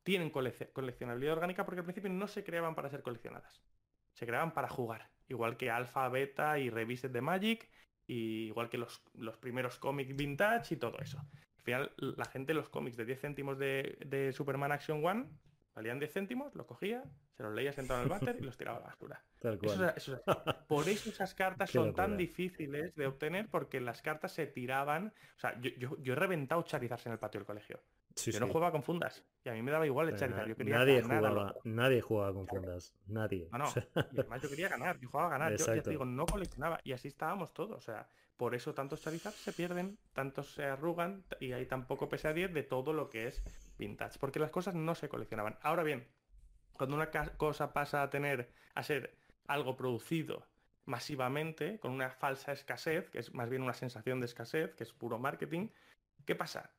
tienen 0.03 0.31
coleccionabilidad 0.31 1.35
orgánica 1.35 1.65
porque 1.65 1.81
al 1.81 1.85
principio 1.85 2.11
no 2.11 2.27
se 2.27 2.45
creaban 2.45 2.75
para 2.75 2.91
ser 2.91 3.03
coleccionadas. 3.03 3.63
Se 4.13 4.27
creaban 4.27 4.53
para 4.53 4.69
jugar 4.69 5.14
igual 5.29 5.57
que 5.57 5.71
Alpha, 5.71 6.09
Beta 6.09 6.59
y 6.59 6.71
Revised 6.71 7.11
de 7.11 7.21
Magic, 7.21 7.69
y 8.07 8.47
igual 8.47 8.69
que 8.69 8.79
los, 8.79 9.03
los 9.15 9.37
primeros 9.39 9.79
cómics 9.79 10.15
vintage 10.15 10.75
y 10.75 10.79
todo 10.79 10.99
eso. 10.99 11.19
Al 11.19 11.63
final, 11.63 11.93
la 11.97 12.27
gente, 12.27 12.53
los 12.53 12.69
cómics 12.69 12.97
de 12.97 13.07
10 13.07 13.21
céntimos 13.21 13.59
de, 13.59 14.33
Superman 14.35 14.73
Action 14.73 15.05
One, 15.05 15.27
valían 15.75 15.99
10 15.99 16.13
céntimos, 16.13 16.55
lo 16.55 16.67
cogía, 16.67 17.03
se 17.37 17.43
los 17.43 17.55
leía 17.55 17.73
sentado 17.73 18.01
en 18.01 18.05
el 18.05 18.11
váter 18.11 18.37
y 18.39 18.43
los 18.43 18.57
tiraba 18.57 18.79
a 18.79 18.81
la 18.81 18.87
basura. 18.89 19.25
Por 20.69 20.89
eso 20.89 21.09
esas 21.11 21.35
cartas 21.35 21.71
son 21.71 21.95
tan 21.95 22.17
difíciles 22.17 22.95
de 22.95 23.07
obtener 23.07 23.49
porque 23.49 23.81
las 23.81 24.03
cartas 24.03 24.33
se 24.33 24.47
tiraban. 24.47 25.15
O 25.37 25.41
sea, 25.41 25.59
yo, 25.61 25.71
yo, 25.79 25.97
yo 26.03 26.13
he 26.13 26.17
reventado 26.17 26.63
Charizard 26.63 27.01
en 27.07 27.13
el 27.13 27.19
patio 27.19 27.41
del 27.41 27.47
colegio 27.47 27.81
yo 28.17 28.41
no 28.41 28.49
jugaba 28.49 28.73
con 28.73 28.83
fundas. 28.83 29.25
Y 29.45 29.49
a 29.49 29.53
mí 29.53 29.63
me 29.63 29.71
daba 29.71 29.87
igual 29.87 30.09
el 30.09 30.17
Charizard. 30.17 30.49
Yo 30.49 30.57
quería 30.57 30.79
nadie, 30.79 31.03
jugaba, 31.03 31.55
nadie 31.65 32.01
jugaba 32.01 32.33
con 32.33 32.47
fundas. 32.47 32.95
Nadie. 33.07 33.49
No, 33.53 33.59
no. 33.59 33.73
Y 34.13 34.21
además 34.21 34.43
yo 34.43 34.49
quería 34.49 34.69
ganar. 34.69 34.99
Yo 35.01 35.09
jugaba 35.09 35.29
a 35.29 35.39
ganar. 35.39 35.57
Yo 35.57 35.75
ya 35.75 35.83
te 35.83 35.91
digo, 35.91 36.05
no 36.05 36.27
coleccionaba. 36.27 36.81
Y 36.85 36.93
así 36.93 37.09
estábamos 37.09 37.53
todos. 37.53 37.77
O 37.77 37.81
sea, 37.81 38.09
por 38.37 38.55
eso 38.55 38.73
tantos 38.75 39.03
Charizard 39.03 39.35
se 39.35 39.53
pierden, 39.53 39.99
tantos 40.13 40.55
se 40.55 40.65
arrugan 40.65 41.25
y 41.41 41.53
hay 41.53 41.67
tan 41.67 41.87
poco 41.87 42.09
pese 42.09 42.29
a 42.29 42.33
10 42.33 42.55
de 42.55 42.63
todo 42.63 42.93
lo 42.93 43.11
que 43.11 43.27
es 43.27 43.43
vintage. 43.79 44.19
Porque 44.19 44.39
las 44.39 44.51
cosas 44.51 44.75
no 44.75 44.95
se 44.95 45.09
coleccionaban. 45.09 45.59
Ahora 45.63 45.83
bien, 45.83 46.07
cuando 46.73 46.97
una 46.97 47.11
cosa 47.37 47.73
pasa 47.73 48.03
a 48.03 48.11
tener, 48.11 48.51
a 48.75 48.83
ser 48.83 49.17
algo 49.47 49.77
producido 49.77 50.47
masivamente, 50.87 51.79
con 51.81 51.93
una 51.93 52.11
falsa 52.11 52.53
escasez, 52.53 53.11
que 53.11 53.19
es 53.19 53.35
más 53.35 53.49
bien 53.49 53.63
una 53.63 53.75
sensación 53.75 54.21
de 54.21 54.27
escasez, 54.27 54.75
que 54.75 54.85
es 54.85 54.93
puro 54.93 55.19
marketing, 55.19 55.69
¿qué 56.25 56.35
pasa? 56.35 56.71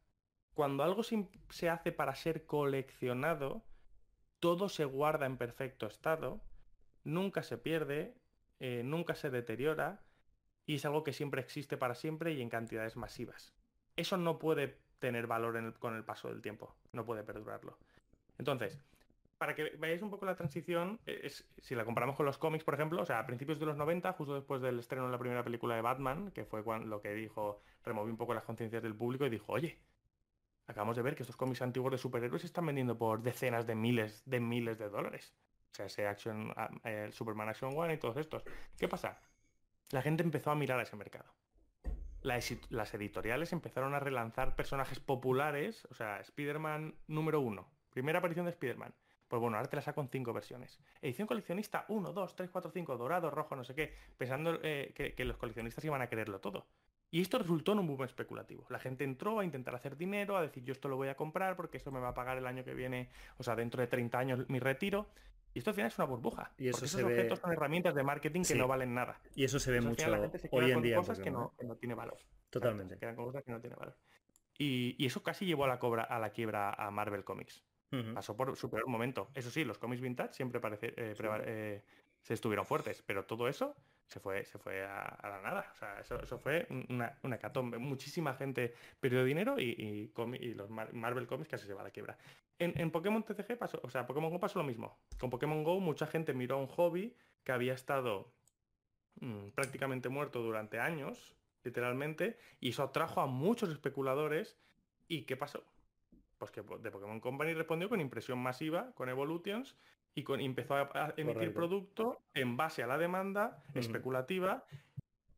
Cuando 0.56 0.84
algo 0.84 1.04
se 1.04 1.70
hace 1.70 1.92
para 1.92 2.16
ser 2.16 2.46
coleccionado, 2.46 3.64
todo 4.40 4.70
se 4.70 4.86
guarda 4.86 5.26
en 5.26 5.38
perfecto 5.38 5.86
estado, 5.86 6.42
nunca 7.04 7.44
se 7.44 7.58
pierde, 7.58 8.16
eh, 8.60 8.82
nunca 8.84 9.16
se 9.16 9.30
deteriora 9.30 10.02
y 10.66 10.76
es 10.76 10.86
algo 10.86 11.04
que 11.04 11.14
siempre 11.14 11.42
existe 11.42 11.78
para 11.78 11.94
siempre 11.94 12.34
y 12.34 12.42
en 12.42 12.50
cantidades 12.50 12.96
masivas. 12.96 13.54
Eso 13.98 14.18
no 14.18 14.40
puede 14.40 14.80
tener 15.00 15.28
valor 15.28 15.78
con 15.78 15.94
el 15.94 16.06
paso 16.06 16.30
del 16.30 16.42
tiempo, 16.42 16.74
no 16.94 17.06
puede 17.06 17.24
perdurarlo. 17.24 17.78
Entonces, 18.38 18.80
para 19.38 19.56
que 19.56 19.72
veáis 19.78 20.02
un 20.02 20.10
poco 20.10 20.26
la 20.26 20.36
transición, 20.36 21.02
es, 21.06 21.46
si 21.58 21.76
la 21.76 21.84
comparamos 21.84 22.16
con 22.16 22.26
los 22.26 22.38
cómics, 22.38 22.64
por 22.64 22.76
ejemplo, 22.76 23.02
o 23.02 23.06
sea, 23.06 23.20
a 23.20 23.26
principios 23.28 23.60
de 23.60 23.66
los 23.66 23.76
90, 23.76 24.14
justo 24.14 24.36
después 24.36 24.62
del 24.62 24.80
estreno 24.80 25.06
de 25.06 25.12
la 25.12 25.20
primera 25.20 25.44
película 25.44 25.76
de 25.76 25.82
Batman, 25.82 26.32
que 26.32 26.46
fue 26.46 26.64
lo 26.86 27.02
que 27.02 27.14
dijo, 27.14 27.62
removió 27.84 28.12
un 28.12 28.18
poco 28.18 28.34
las 28.34 28.46
conciencias 28.46 28.82
del 28.82 28.96
público 28.96 29.26
y 29.26 29.30
dijo, 29.30 29.52
oye, 29.52 29.78
acabamos 30.68 30.96
de 30.96 31.02
ver 31.02 31.16
que 31.16 31.24
estos 31.24 31.36
cómics 31.36 31.62
antiguos 31.62 31.92
de 31.92 31.98
superhéroes 31.98 32.42
se 32.42 32.48
están 32.48 32.66
vendiendo 32.66 32.98
por 32.98 33.22
decenas 33.22 33.66
de 33.66 33.76
miles 33.76 34.24
de 34.26 34.40
miles 34.40 34.78
de 34.78 34.90
dólares. 34.90 35.34
O 35.72 35.76
sea, 35.76 35.86
ese 35.88 36.08
el 36.84 37.12
Superman 37.12 37.50
Action 37.50 37.74
One 37.76 37.94
y 37.94 37.98
todos 37.98 38.18
estos. 38.18 38.44
¿Qué 38.78 38.88
pasa? 38.88 39.20
La 39.92 40.02
gente 40.02 40.24
empezó 40.24 40.52
a 40.52 40.56
mirar 40.56 40.80
a 40.80 40.84
ese 40.84 40.96
mercado. 40.96 41.26
Las, 42.22 42.94
editoriales 42.94 43.54
empezaron 43.54 43.94
a 43.94 44.00
relanzar 44.00 44.56
personajes 44.56 45.00
populares, 45.00 45.86
o 45.92 45.94
sea, 45.94 46.20
Spider-Man 46.22 46.96
número 47.08 47.40
uno, 47.40 47.70
primera 47.92 48.18
aparición 48.18 48.46
de 48.46 48.52
Spider-Man. 48.52 48.96
Pues 49.28 49.40
bueno, 49.40 49.58
ahora 49.58 49.70
te 49.70 49.76
la 49.76 49.82
saco 49.84 50.02
en 50.02 50.10
cinco 50.10 50.34
versiones. 50.34 50.80
Edición 51.02 51.28
coleccionista 51.28 51.86
1, 51.90 52.14
2, 52.14 52.36
3, 52.36 52.50
4, 52.50 52.72
5, 52.72 52.98
dorado, 52.98 53.30
rojo, 53.30 53.56
no 53.56 53.64
sé 53.64 53.76
qué, 53.76 53.94
pensando 54.18 54.60
eh, 54.64 54.94
que 54.96 55.26
los 55.26 55.38
coleccionistas 55.38 55.84
iban 55.86 56.02
a 56.02 56.08
quererlo 56.08 56.40
todo. 56.40 56.66
Y 57.16 57.22
esto 57.22 57.38
resultó 57.38 57.72
en 57.72 57.80
un 57.80 57.88
boom 57.88 58.04
especulativo. 58.04 58.66
La 58.68 58.78
gente 58.78 59.06
entró 59.06 59.40
a 59.40 59.46
intentar 59.46 59.74
hacer 59.74 59.96
dinero, 59.96 60.36
a 60.36 60.42
decir 60.42 60.66
yo 60.66 60.74
esto 60.74 60.90
lo 60.90 60.98
voy 60.98 61.08
a 61.08 61.16
comprar 61.16 61.56
porque 61.56 61.78
esto 61.78 61.90
me 61.90 62.02
va 62.02 62.10
a 62.10 62.14
pagar 62.14 62.38
el 62.38 62.46
año 62.46 62.66
que 62.66 62.74
viene, 62.74 63.10
o 63.38 63.44
sea, 63.44 63.56
dentro 63.56 63.80
de 63.80 63.88
30 63.88 64.20
años 64.20 64.50
mi 64.50 64.60
retiro. 64.60 65.08
Y 65.54 65.60
esto 65.60 65.70
al 65.70 65.76
final 65.76 65.88
es 65.88 65.98
una 65.98 66.08
burbuja. 66.08 66.52
Y 66.58 66.68
eso 66.68 66.84
esos 66.84 67.02
objetos 67.02 67.40
son 67.40 67.54
herramientas 67.54 67.96
de 67.96 68.04
marketing 68.04 68.42
que 68.42 68.56
no 68.56 68.68
valen 68.68 68.94
nada. 68.94 69.18
Y 69.34 69.46
eso 69.46 69.60
se 69.60 69.72
ve 69.72 69.80
mucho 69.80 70.06
hoy 70.52 70.72
en 70.72 70.82
día. 70.82 70.98
Cosas 70.98 71.22
que 71.22 71.32
no, 71.32 71.54
que 71.58 71.66
no, 71.66 71.78
tiene 71.78 71.96
valor. 71.96 72.18
Totalmente. 72.50 72.96
Se 72.96 73.00
quedan 73.00 73.16
con 73.16 73.28
cosas 73.28 73.46
que 73.46 73.52
no 73.54 73.62
tiene 73.62 73.78
valor. 73.78 73.96
Y, 74.58 75.06
eso 75.06 75.24
casi 75.24 75.46
llevó 75.46 75.64
a 75.64 75.70
la, 75.70 75.80
cobra, 75.80 76.04
a 76.04 76.20
la 76.20 76.32
quiebra 76.32 76.74
a 76.74 76.92
Marvel 76.92 77.24
Comics. 77.24 77.64
Pasó 78.14 78.36
por 78.36 78.58
su 78.58 78.70
peor 78.70 78.90
momento. 78.90 79.30
Eso 79.36 79.50
sí, 79.50 79.64
los 79.64 79.78
cómics 79.78 80.02
vintage 80.02 80.34
siempre 80.34 80.60
parece, 80.60 80.88
eh, 80.98 81.16
eh, 81.46 81.82
se 82.20 82.34
estuvieron 82.34 82.66
fuertes, 82.66 83.02
pero 83.08 83.24
todo 83.24 83.48
eso 83.48 83.74
se 84.08 84.20
fue, 84.20 84.46
se 84.46 84.58
fue 84.60 84.84
a, 84.84 85.18
la 85.24 85.42
nada. 85.42 85.72
O 85.74 85.76
sea, 85.76 86.00
eso, 86.00 86.38
fue 86.38 86.68
una, 86.90 87.18
una. 87.24 87.40
Muchísima 87.80 88.34
gente 88.36 88.74
perdió 89.00 89.24
dinero 89.24 89.60
y, 89.60 90.12
y, 90.12 90.54
los 90.54 90.70
Marvel 90.70 91.28
Comics 91.28 91.50
casi 91.50 91.66
se 91.66 91.74
va 91.74 91.82
a 91.82 91.86
la 91.86 91.92
quiebra. 91.92 92.18
En, 92.58 92.92
Pokémon 92.92 93.24
TCG 93.24 93.58
pasó, 93.58 93.80
o 93.84 93.90
sea, 93.90 94.08
Pokémon 94.08 94.32
Go 94.32 94.40
pasó 94.40 94.60
lo 94.60 94.66
mismo. 94.66 94.98
Con 95.20 95.30
Pokémon 95.30 95.64
Go 95.64 95.80
mucha 95.80 96.08
gente 96.08 96.34
miró 96.34 96.58
un 96.58 96.68
hobby 96.68 97.16
que 97.44 97.52
había 97.52 97.74
estado 97.74 98.32
mm, 99.20 99.50
prácticamente 99.50 100.08
muerto 100.08 100.42
durante 100.42 100.80
años, 100.80 101.36
literalmente, 101.64 102.38
y 102.62 102.70
eso 102.70 102.84
atrajo 102.84 103.22
a 103.22 103.28
muchos 103.28 103.70
especuladores. 103.70 104.58
¿Y 105.08 105.24
qué 105.24 105.36
pasó? 105.36 105.64
Pues 106.38 106.52
que 106.52 106.62
de 106.62 106.92
Pokémon 106.92 107.20
Company 107.20 107.54
respondió 107.54 107.90
con 107.90 108.00
impresión 108.00 108.40
masiva, 108.40 108.94
con 108.94 109.10
Evolutions, 109.10 109.76
y 110.16 110.24
con, 110.24 110.40
empezó 110.40 110.76
a, 110.76 111.14
emitir 111.18 111.54
producto 111.54 112.22
en 112.34 112.56
base 112.56 112.82
a 112.82 112.88
la 112.88 112.98
demanda 112.98 113.62
especulativa 113.74 114.66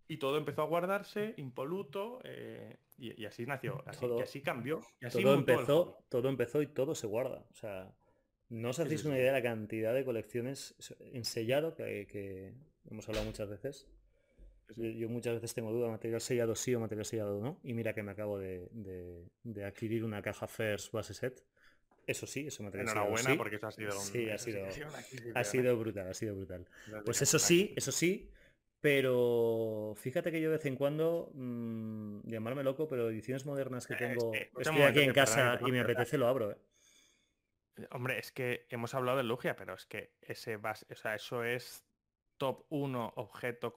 y 0.08 0.18
todo 0.18 0.38
empezó 0.38 0.62
a 0.62 0.66
guardarse 0.66 1.34
impoluto 1.38 2.22
eh, 2.24 2.78
y, 3.00 3.26
así 3.26 3.46
nació, 3.46 3.84
así, 3.86 4.06
y 4.06 4.22
así 4.22 4.42
cambió. 4.42 4.82
todo, 5.12 5.34
empezó, 5.34 5.98
todo 6.10 6.30
empezó 6.30 6.62
y 6.62 6.68
todo 6.68 6.96
se 6.96 7.08
guarda. 7.08 7.44
O 7.52 7.56
sea, 7.56 7.92
no 8.50 8.70
os 8.70 8.80
hacéis 8.80 9.04
una 9.06 9.18
idea 9.18 9.34
de 9.34 9.40
la 9.40 9.44
cantidad 9.44 9.94
de 9.94 10.06
colecciones 10.06 10.76
en 11.00 11.26
sellado 11.26 11.76
que, 11.76 12.54
hemos 12.90 13.08
hablado 13.10 13.26
muchas 13.26 13.50
veces. 13.50 13.88
Yo, 14.76 15.10
muchas 15.10 15.36
veces 15.36 15.54
tengo 15.54 15.72
duda, 15.72 15.90
material 15.90 16.22
sellado 16.22 16.56
sí 16.56 16.76
o 16.76 16.80
material 16.80 17.06
sellado 17.06 17.40
no. 17.42 17.60
Y 17.64 17.74
mira 17.74 17.94
que 17.94 18.04
me 18.04 18.12
acabo 18.12 18.38
de, 18.38 18.70
de 19.44 19.66
adquirir 19.66 20.04
una 20.04 20.22
caja 20.22 20.48
First 20.48 20.92
base 20.92 21.14
set 21.14 21.44
eso 22.08 22.26
sí, 22.26 22.48
eso 22.48 22.64
me 22.64 22.70
Enhorabuena 22.70 23.36
porque 23.36 23.58
eso 23.58 23.68
ha 23.68 23.72
sido 23.72 23.92
Sí, 23.92 24.30
ha 24.30 24.38
sido, 24.38 24.66
ha 25.36 25.44
sido 25.44 25.78
brutal, 25.78 26.08
ha 26.10 26.14
sido 26.14 26.36
brutal. 26.36 26.66
Pues 27.06 27.22
eso 27.22 27.38
sí, 27.38 27.74
eso 27.76 27.92
sí, 27.92 28.32
pero 28.80 29.94
fíjate 29.98 30.32
que 30.32 30.40
yo 30.40 30.50
de 30.50 30.58
vez 30.58 30.66
en 30.66 30.76
cuando, 30.76 31.30
mmm, 31.34 32.22
llamarme 32.30 32.64
loco, 32.64 32.88
pero 32.88 33.10
ediciones 33.10 33.46
modernas 33.46 33.88
que 33.88 33.96
tengo, 33.96 34.32
estoy 34.34 34.82
aquí 34.82 35.02
en 35.02 35.14
casa 35.14 35.60
y 35.66 35.72
me 35.72 35.82
apetece, 35.82 36.18
lo 36.18 36.28
abro. 36.28 36.52
¿eh? 36.52 36.58
Hombre, 37.92 38.20
es 38.20 38.32
que 38.32 38.66
hemos 38.70 38.94
hablado 38.94 39.18
de 39.18 39.24
Lugia, 39.24 39.56
pero 39.56 39.76
es 39.76 39.86
que 39.86 40.14
ese 40.22 40.58
base, 40.58 40.86
o 40.90 40.96
sea, 40.96 41.16
eso 41.16 41.44
es 41.44 41.87
top 42.38 42.66
1 42.70 43.14
objeto 43.16 43.74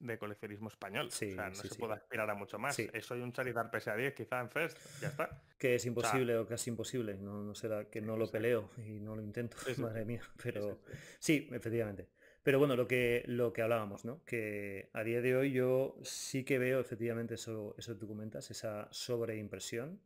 de 0.00 0.18
coleccionismo 0.18 0.68
español. 0.68 1.10
Sí, 1.10 1.32
o 1.32 1.34
sea, 1.34 1.48
no 1.48 1.54
se 1.54 1.74
puede 1.74 1.94
aspirar 1.94 2.30
a 2.30 2.34
mucho 2.34 2.58
más. 2.58 2.76
Soy 3.00 3.20
un 3.20 3.32
Charizard 3.32 3.70
PSA 3.70 3.96
10 3.96 4.14
quizá 4.14 4.40
en 4.40 4.50
First, 4.50 4.78
ya 5.00 5.08
está. 5.08 5.42
Que 5.58 5.76
es 5.76 5.86
imposible 5.86 6.36
o, 6.36 6.46
casi 6.46 6.70
imposible. 6.70 7.16
No, 7.16 7.42
no, 7.42 7.54
será 7.54 7.88
que 7.88 8.00
no 8.00 8.16
lo 8.16 8.30
peleo 8.30 8.70
y 8.76 9.00
no 9.00 9.16
lo 9.16 9.22
intento, 9.22 9.56
madre 9.78 10.04
mía. 10.04 10.22
Pero 10.42 10.80
sí, 11.18 11.48
efectivamente. 11.50 12.08
Pero 12.42 12.60
bueno, 12.60 12.76
lo 12.76 12.86
que, 12.86 13.24
lo 13.26 13.52
que 13.52 13.62
hablábamos, 13.62 14.04
¿no? 14.04 14.22
Que 14.24 14.88
a 14.92 15.02
día 15.02 15.20
de 15.20 15.34
hoy 15.34 15.50
yo 15.50 15.98
sí 16.02 16.44
que 16.44 16.60
veo 16.60 16.78
efectivamente 16.78 17.34
eso, 17.34 17.74
eso 17.76 17.94
que 17.94 17.98
tú 17.98 18.06
comentas, 18.06 18.52
esa 18.52 18.86
sobreimpresión 18.92 20.00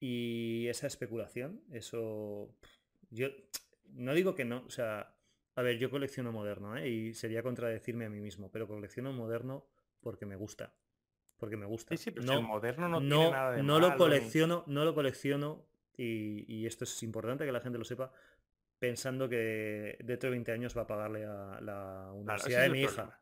y 0.00 0.66
esa 0.66 0.88
especulación. 0.88 1.62
Eso. 1.70 2.56
Yo 3.10 3.28
no 3.92 4.14
digo 4.14 4.34
que 4.34 4.44
no, 4.44 4.64
o 4.66 4.70
sea, 4.70 5.14
a 5.60 5.62
ver, 5.62 5.78
yo 5.78 5.90
colecciono 5.90 6.32
moderno, 6.32 6.76
¿eh? 6.76 6.88
Y 6.88 7.14
sería 7.14 7.42
contradecirme 7.42 8.06
a 8.06 8.08
mí 8.08 8.18
mismo, 8.18 8.50
pero 8.50 8.66
colecciono 8.66 9.12
moderno 9.12 9.66
porque 10.00 10.24
me 10.24 10.34
gusta. 10.34 10.72
Porque 11.36 11.58
me 11.58 11.66
gusta. 11.66 11.94
Sí, 11.98 12.10
pero 12.10 12.24
no, 12.24 12.38
el 12.38 12.42
moderno 12.42 12.88
no, 12.88 12.98
tiene 13.00 13.30
nada 13.30 13.52
de 13.52 13.62
No 13.62 13.78
lo 13.78 13.94
colecciono, 13.96 14.64
no 14.66 14.84
lo 14.86 14.94
colecciono, 14.94 15.66
y, 15.96 16.64
esto 16.66 16.84
es 16.84 17.02
importante 17.02 17.44
que 17.44 17.52
la 17.52 17.60
gente 17.60 17.78
lo 17.78 17.84
sepa, 17.84 18.10
pensando 18.78 19.28
que 19.28 19.98
dentro 20.02 20.28
de 20.28 20.36
20 20.36 20.52
años 20.52 20.76
va 20.76 20.82
a 20.82 20.86
pagarle 20.86 21.26
a 21.26 21.60
la 21.60 22.10
universidad 22.14 22.62
de 22.62 22.70
mi 22.70 22.80
hija. 22.80 23.20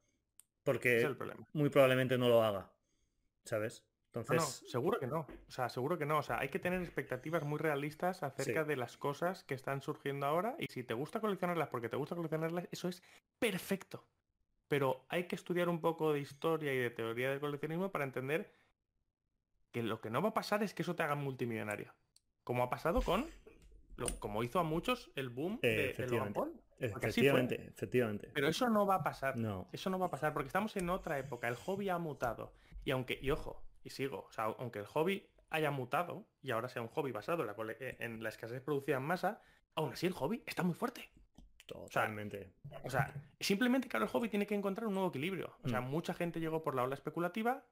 Porque 0.63 1.13
muy 1.55 1.71
probablemente 1.71 2.19
no 2.19 2.29
lo 2.29 2.45
haga. 2.45 2.71
¿Sabes? 3.45 3.85
Entonces... 4.15 4.65
seguro 4.71 4.99
que 4.99 5.07
no. 5.07 5.21
O 5.21 5.51
sea, 5.51 5.69
seguro 5.69 5.99
que 5.99 6.07
no. 6.07 6.19
O 6.19 6.23
sea, 6.23 6.39
hay 6.39 6.49
que 6.49 6.59
tener 6.59 6.81
expectativas 6.81 7.45
muy 7.45 7.59
realistas 7.59 8.23
acerca 8.23 8.65
de 8.65 8.77
las 8.77 8.97
cosas 8.97 9.45
que 9.45 9.55
están 9.55 9.83
surgiendo 9.83 10.27
ahora. 10.27 10.57
Y 10.59 10.67
si 10.67 10.83
te 10.83 10.95
gusta 10.95 11.21
coleccionarlas 11.21 11.69
porque 11.69 11.89
te 11.89 11.97
gusta 11.97 12.17
coleccionarlas, 12.17 12.69
eso 12.71 12.89
es 12.89 13.03
perfecto. 13.39 14.05
Pero 14.69 15.05
hay 15.09 15.25
que 15.25 15.37
estudiar 15.37 15.69
un 15.69 15.81
poco 15.81 16.13
de 16.13 16.21
historia 16.21 16.73
y 16.75 16.79
de 16.79 16.91
teoría 16.91 17.31
del 17.31 17.41
coleccionismo 17.41 17.91
para 17.91 18.05
entender 18.05 18.53
que 19.71 19.83
lo 19.83 20.01
que 20.01 20.11
no 20.11 20.23
va 20.23 20.31
a 20.31 20.35
pasar 20.35 20.63
es 20.63 20.75
que 20.75 20.83
eso 20.83 20.95
te 20.95 21.03
haga 21.03 21.15
multimillonario. 21.15 21.95
Como 22.45 22.63
ha 22.63 22.71
pasado 22.71 23.03
con, 23.03 23.29
como 24.19 24.43
hizo 24.43 24.59
a 24.59 24.63
muchos 24.63 25.11
el 25.15 25.29
boom 25.29 25.59
de, 25.61 25.91
Efectivamente, 26.81 27.67
efectivamente. 27.69 28.31
Pero 28.33 28.49
eso 28.49 28.69
no 28.69 28.87
va 28.87 28.97
a 28.97 29.03
pasar. 29.03 29.37
No. 29.37 29.69
Eso 29.73 29.91
no 29.91 29.99
va 29.99 30.07
a 30.07 30.11
pasar 30.11 30.33
porque 30.33 30.47
estamos 30.47 30.77
en 30.77 30.89
otra 30.91 31.19
época. 31.19 31.49
El 31.49 31.57
hobby 31.57 31.89
ha 31.89 31.99
mutado. 31.99 32.53
Y 32.85 32.93
aunque, 32.93 33.19
y 33.21 33.31
ojo, 33.31 33.65
y 33.85 33.91
sigo. 33.91 34.27
O 34.29 34.33
sea, 34.33 34.45
aunque 34.59 34.79
el 34.81 34.87
hobby 34.87 35.27
haya 35.51 35.71
mutado 35.71 36.27
y 36.43 36.51
ahora 36.51 36.69
sea 36.69 36.83
un 36.83 36.89
hobby 36.89 37.13
basado 37.13 37.43
en 37.43 37.47
la, 37.49 37.73
eh, 37.81 37.97
en 38.01 38.23
la 38.23 38.29
escasez 38.29 38.61
producida 38.63 38.97
en 38.97 39.03
masa, 39.03 39.41
aún 39.75 39.93
así 39.93 40.07
el 40.07 40.13
hobby 40.13 40.43
está 40.47 40.63
muy 40.63 40.75
fuerte. 40.75 41.11
Totalmente. 41.67 42.51
O 42.85 42.91
sea, 42.91 43.13
simplemente 43.41 43.89
claro, 43.89 44.07
el 44.07 44.11
hobby 44.11 44.29
tiene 44.29 44.47
que 44.47 44.55
encontrar 44.55 44.87
un 44.87 44.95
nuevo 44.95 45.11
equilibrio. 45.11 45.55
O 45.63 45.69
sea, 45.69 45.81
mm. 45.81 45.91
mucha 45.91 46.15
gente 46.15 46.41
llegó 46.41 46.63
por 46.63 46.75
la 46.75 46.83
ola 46.83 46.95
especulativa, 46.95 47.65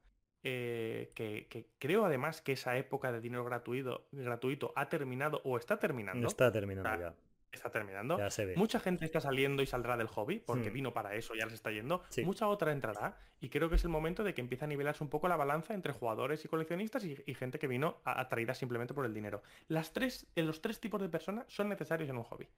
eh, 0.42 1.10
que, 1.14 1.70
creo 1.78 2.04
además 2.04 2.42
que 2.42 2.52
esa 2.52 2.76
época 2.76 3.10
de 3.10 3.20
dinero 3.20 3.44
gratuito, 3.44 4.06
gratuito 4.12 4.72
ha 4.76 4.88
terminado 4.88 5.40
o 5.44 5.56
está 5.56 5.78
terminando. 5.78 6.26
Está 6.28 6.52
terminando 6.52 7.00
ya 7.00 7.14
está 7.56 7.70
terminando. 7.70 8.18
Mucha 8.56 8.80
gente 8.80 9.04
está 9.04 9.20
saliendo 9.20 9.62
y 9.62 9.66
saldrá 9.66 9.96
del 9.96 10.06
hobby 10.08 10.38
porque 10.38 10.70
hmm. 10.70 10.74
vino 10.74 10.92
para 10.92 11.14
eso, 11.14 11.34
ya 11.34 11.44
les 11.44 11.54
está 11.54 11.70
yendo. 11.70 12.02
Mucha 12.24 12.48
otra 12.48 12.72
entrará 12.72 13.16
y 13.40 13.48
creo 13.48 13.68
que 13.68 13.76
es 13.76 13.84
el 13.84 13.90
momento 13.90 14.24
de 14.24 14.34
que 14.34 14.40
empiece 14.40 14.64
a 14.64 14.68
nivelarse 14.68 15.02
un 15.02 15.10
poco 15.10 15.28
la 15.28 15.36
balanza 15.36 15.74
entre 15.74 15.92
jugadores 15.92 16.44
y 16.44 16.48
coleccionistas 16.48 17.04
y, 17.04 17.34
gente 17.34 17.58
que 17.58 17.66
vino 17.66 18.00
atraída 18.04 18.54
simplemente 18.54 18.94
por 18.94 19.04
el 19.04 19.12
dinero. 19.12 19.42
Las 19.68 19.92
tres, 19.92 20.26
eh, 20.36 20.42
los 20.42 20.62
tres 20.62 20.80
tipos 20.80 21.00
de 21.00 21.08
personas 21.08 21.44
son 21.48 21.68
necesarios 21.68 22.08
en 22.08 22.16
un 22.16 22.24
hobby. 22.24 22.48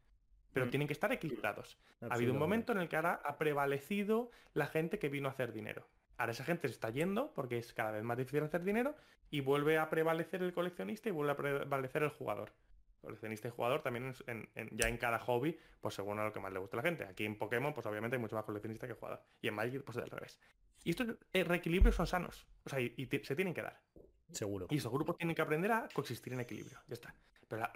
Pero 0.53 0.66
hmm. 0.66 0.70
tienen 0.70 0.89
que 0.89 0.93
estar 0.93 1.12
equilibrados. 1.12 1.79
Ha 2.01 2.15
habido 2.15 2.33
un 2.33 2.39
momento 2.39 2.73
en 2.73 2.79
el 2.79 2.89
que 2.89 2.97
ahora 2.97 3.20
ha 3.25 3.39
prevalecido 3.39 4.31
la 4.55 4.66
gente 4.66 4.99
que 4.99 5.09
vino 5.09 5.29
a 5.29 5.33
hacer 5.33 5.53
dinero. 5.53 5.87
Ahora 6.16 6.33
esa 6.33 6.45
gente 6.45 6.69
se 6.69 6.75
está 6.75 6.91
yendo 6.91 7.33
porque 7.35 7.59
es 7.59 7.73
cada 7.73 7.93
vez 7.93 8.03
más 8.03 8.19
difícil 8.19 8.43
hacer 8.43 8.65
dinero 8.65 8.97
y 9.31 9.41
vuelve 9.41 9.79
a 9.79 9.89
prevalecer 9.89 10.43
el 10.43 10.53
coleccionista 10.53 11.09
y 11.09 11.12
vuelve 11.12 11.33
a 11.33 11.37
prevalecer 11.37 12.03
el 12.03 12.09
jugador 12.09 12.53
coleccionista 13.01 13.49
y 13.49 13.51
jugador, 13.51 13.83
también 13.83 14.15
ya 14.73 14.89
en 14.89 14.97
cada 14.97 15.19
hobby, 15.20 15.59
pues 15.81 15.95
según 15.95 16.19
a 16.19 16.25
lo 16.25 16.33
que 16.33 16.41
más 16.41 16.53
le 16.53 16.59
gusta 16.59 16.77
a 16.77 16.83
la 16.83 16.83
gente. 16.83 17.05
Aquí 17.05 17.25
en 17.25 17.39
Pokémon, 17.39 17.73
pues 17.73 17.87
obviamente 17.87 18.16
hay 18.16 18.20
mucho 18.20 18.37
más 18.37 18.45
coleccionista 18.45 18.87
que 18.87 18.95
jugador. 18.95 19.23
Y 19.41 19.49
en 19.49 19.55
Magic, 19.55 19.83
pues 19.85 19.97
al 19.99 20.11
revés. 20.11 20.39
Y 20.85 20.91
estos 20.91 21.16
eh, 21.33 21.45
reequilibrios 21.45 21.95
son 21.95 22.07
sanos. 22.07 22.47
O 22.65 22.69
sea, 22.69 22.81
y, 22.81 23.09
se 23.23 23.37
tienen 23.37 23.55
que 23.55 23.62
dar. 23.62 23.81
Seguro. 24.33 24.66
Y 24.70 24.77
esos 24.77 24.93
grupos 24.93 25.16
tienen 25.16 25.35
que 25.35 25.43
aprender 25.43 25.73
a 25.73 25.89
coexistir 25.93 26.33
en 26.33 26.41
equilibrio. 26.41 26.79
Ya 26.87 26.95
está. 26.95 27.15
Pero 27.49 27.62
la, 27.62 27.73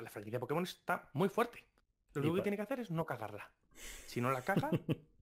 la, 0.00 0.10
franquicia 0.10 0.38
de 0.38 0.40
Pokémon 0.40 0.64
está 0.64 1.10
muy 1.12 1.28
fuerte. 1.28 1.64
Lo 2.14 2.22
único 2.22 2.36
que 2.36 2.42
tiene 2.42 2.56
que 2.56 2.62
hacer 2.62 2.80
es 2.80 2.90
no 2.90 3.04
cagarla. 3.04 3.50
Si 4.06 4.20
no 4.20 4.30
la 4.30 4.42
caga, 4.42 4.70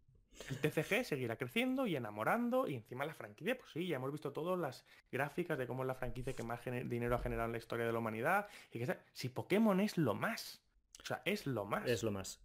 El 0.48 0.58
TCG 0.58 1.04
seguirá 1.04 1.36
creciendo 1.36 1.86
y 1.86 1.96
enamorando 1.96 2.68
y 2.68 2.74
encima 2.74 3.04
la 3.04 3.14
franquicia, 3.14 3.56
pues 3.56 3.70
sí, 3.70 3.86
ya 3.86 3.96
hemos 3.96 4.12
visto 4.12 4.32
todas 4.32 4.58
las 4.58 4.84
gráficas 5.10 5.58
de 5.58 5.66
cómo 5.66 5.82
es 5.82 5.86
la 5.86 5.94
franquicia 5.94 6.34
que 6.34 6.42
más 6.42 6.60
dinero 6.64 7.16
ha 7.16 7.18
generado 7.18 7.46
en 7.46 7.52
la 7.52 7.58
historia 7.58 7.86
de 7.86 7.92
la 7.92 7.98
humanidad. 7.98 8.46
Y 8.72 8.78
que 8.78 8.98
si 9.12 9.28
Pokémon 9.28 9.80
es 9.80 9.98
lo 9.98 10.14
más, 10.14 10.62
o 11.02 11.06
sea, 11.06 11.22
es 11.24 11.46
lo 11.46 11.64
más. 11.64 11.86
Es 11.88 12.02
lo 12.02 12.10
más. 12.10 12.40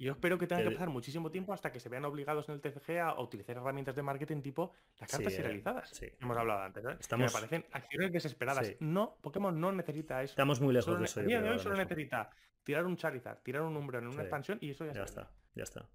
Yo 0.00 0.12
espero 0.12 0.38
que 0.38 0.46
tenga 0.46 0.62
que 0.62 0.70
pasar 0.70 0.88
muchísimo 0.88 1.30
tiempo 1.30 1.52
hasta 1.52 1.70
que 1.72 1.78
se 1.78 1.90
vean 1.90 2.06
obligados 2.06 2.48
en 2.48 2.54
el 2.54 2.62
TCG 2.62 3.00
a 3.00 3.20
utilizar 3.20 3.58
herramientas 3.58 3.94
de 3.94 4.02
marketing 4.02 4.40
tipo 4.40 4.72
las 4.98 5.10
cartas 5.10 5.34
serializadas. 5.34 5.90
Sí. 5.90 6.06
Hemos 6.22 6.38
hablado 6.38 6.62
antes, 6.62 6.82
¿eh? 6.86 6.96
Estamos... 6.98 7.26
me 7.26 7.30
parecen 7.30 7.66
acciones 7.70 8.10
desesperadas. 8.10 8.76
No, 8.80 9.18
Pokémon 9.20 9.60
no 9.60 9.72
necesita 9.72 10.22
eso. 10.22 10.32
Estamos 10.32 10.58
muy 10.58 10.72
lejos 10.72 10.98
de 10.98 11.04
eso. 11.04 11.20
El 11.20 11.26
día 11.26 11.42
de 11.42 11.50
hoy 11.50 11.58
solo 11.58 11.76
necesita 11.76 12.30
tirar 12.64 12.86
un 12.86 12.96
Charizard, 12.96 13.42
tirar 13.42 13.60
un 13.60 13.76
Umbreon 13.76 14.04
en 14.04 14.10
una 14.10 14.22
expansión 14.22 14.56
y 14.62 14.70
eso 14.70 14.86
ya, 14.86 14.94
ya 14.94 15.02
está. 15.02 15.30
Ya 15.54 15.64
está. 15.64 15.86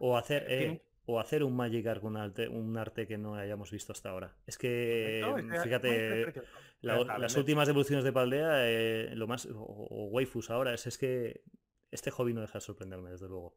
O 0.00 0.16
hacer, 0.16 0.46
eh, 0.48 0.82
o 1.06 1.20
hacer 1.20 1.44
un 1.44 1.54
Magikarp 1.56 2.00
con 2.00 2.16
un 2.16 2.76
arte, 2.76 3.06
que 3.06 3.18
no 3.18 3.34
hayamos 3.34 3.70
visto 3.70 3.92
hasta 3.92 4.10
ahora. 4.10 4.36
Es 4.46 4.58
que, 4.58 5.22
fíjate, 5.62 6.32
las 6.80 7.36
últimas 7.36 7.68
evoluciones 7.68 8.04
de 8.04 8.12
Paldea, 8.12 8.68
eh, 8.68 9.12
lo 9.14 9.26
más, 9.26 9.48
o, 9.52 10.08
waifus 10.10 10.50
ahora, 10.50 10.74
es, 10.74 10.86
es 10.86 10.98
que 10.98 11.42
este 11.90 12.10
hobby 12.10 12.34
no 12.34 12.40
deja 12.40 12.54
de 12.54 12.60
sorprenderme, 12.60 13.10
desde 13.10 13.28
luego. 13.28 13.56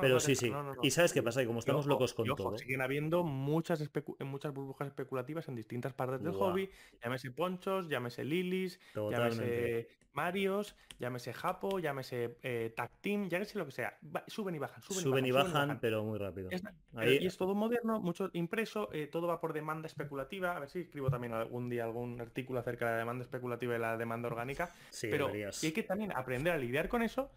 Pero 0.00 0.20
sí, 0.20 0.34
sí. 0.34 0.52
y 0.82 0.90
sabes 0.90 1.12
qué 1.12 1.22
pasa, 1.22 1.42
y 1.42 1.46
como 1.46 1.60
estamos 1.60 1.86
locos 1.86 2.14
con 2.14 2.26
todo. 2.26 2.56
Siguen 2.58 2.80
habiendo 2.80 3.22
muchas, 3.22 3.88
muchas 4.20 4.52
burbujas 4.52 4.88
especulativas 4.88 5.48
en 5.48 5.54
distintas 5.54 5.92
partes 5.92 6.22
del 6.22 6.32
hobby. 6.34 6.70
Llámese 7.02 7.30
ponchos, 7.30 7.88
llámese 7.88 8.24
lilies, 8.24 8.80
llámese 8.94 9.88
Marios, 10.12 10.74
llámese 10.98 11.32
Japo, 11.32 11.78
llámese 11.78 12.38
eh, 12.42 12.72
Tag 12.76 12.90
Team, 13.00 13.28
llámese 13.28 13.56
lo 13.58 13.66
que 13.66 13.72
sea. 13.72 13.98
suben 14.26 14.54
y 14.54 14.58
bajan, 14.58 14.82
suben, 14.82 15.24
y, 15.24 15.30
bajan, 15.30 15.78
pero 15.80 16.02
muy 16.04 16.18
rápido. 16.18 16.50
Y 16.50 17.26
es 17.26 17.36
todo 17.36 17.54
moderno, 17.54 18.00
mucho 18.00 18.30
impreso, 18.32 18.92
eh, 18.92 19.06
todo 19.06 19.28
va 19.28 19.40
por 19.40 19.52
demanda 19.52 19.86
especulativa. 19.86 20.56
A 20.56 20.60
ver 20.60 20.68
si 20.68 20.80
escribo 20.80 21.08
también 21.08 21.34
algún 21.34 21.68
día 21.68 21.84
algún 21.84 22.20
artículo 22.20 22.58
acerca 22.58 22.86
de 22.86 22.92
la 22.92 22.98
demanda 22.98 23.22
especulativa 23.22 23.76
y 23.76 23.78
la 23.78 23.96
demanda 23.96 24.28
orgánica. 24.28 24.70
Sí, 24.90 25.08
pero 25.08 25.34
y 25.34 25.44
hay 25.44 25.72
que 25.72 25.82
también 25.84 26.12
aprender 26.12 26.52
a 26.52 26.58
lidiar 26.58 26.88
con 26.88 27.02
eso 27.02 27.30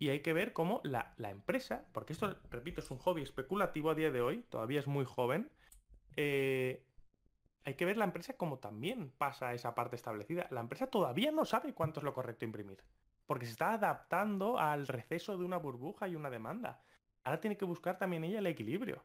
y 0.00 0.08
hay 0.08 0.20
que 0.20 0.32
ver 0.32 0.54
cómo 0.54 0.80
la, 0.82 1.14
empresa, 1.18 1.84
porque 1.92 2.14
esto, 2.14 2.34
repito, 2.50 2.80
es 2.80 2.90
un 2.90 2.98
hobby 2.98 3.22
especulativo 3.22 3.90
a 3.90 3.94
día 3.94 4.10
de 4.10 4.22
hoy, 4.22 4.42
todavía 4.48 4.80
es 4.80 4.86
muy 4.86 5.04
joven, 5.04 5.50
eh, 6.16 6.86
hay 7.64 7.74
que 7.74 7.84
ver 7.84 7.98
la 7.98 8.06
empresa 8.06 8.32
como 8.32 8.58
también 8.58 9.12
pasa 9.18 9.52
esa 9.52 9.74
parte 9.74 9.96
establecida. 9.96 10.46
La 10.50 10.62
empresa 10.62 10.86
todavía 10.86 11.30
no 11.32 11.44
sabe 11.44 11.74
cuánto 11.74 12.00
es 12.00 12.04
lo 12.04 12.14
correcto 12.14 12.46
imprimir, 12.46 12.82
porque 13.26 13.44
se 13.44 13.52
está 13.52 13.74
adaptando 13.74 14.58
al 14.58 14.88
receso 14.88 15.36
de 15.36 15.44
una 15.44 15.58
burbuja 15.58 16.08
y 16.08 16.16
una 16.16 16.30
demanda. 16.30 16.82
Ahora 17.22 17.40
tiene 17.42 17.58
que 17.58 17.66
buscar 17.66 17.98
también 17.98 18.24
ella 18.24 18.38
el 18.38 18.46
equilibrio. 18.46 19.04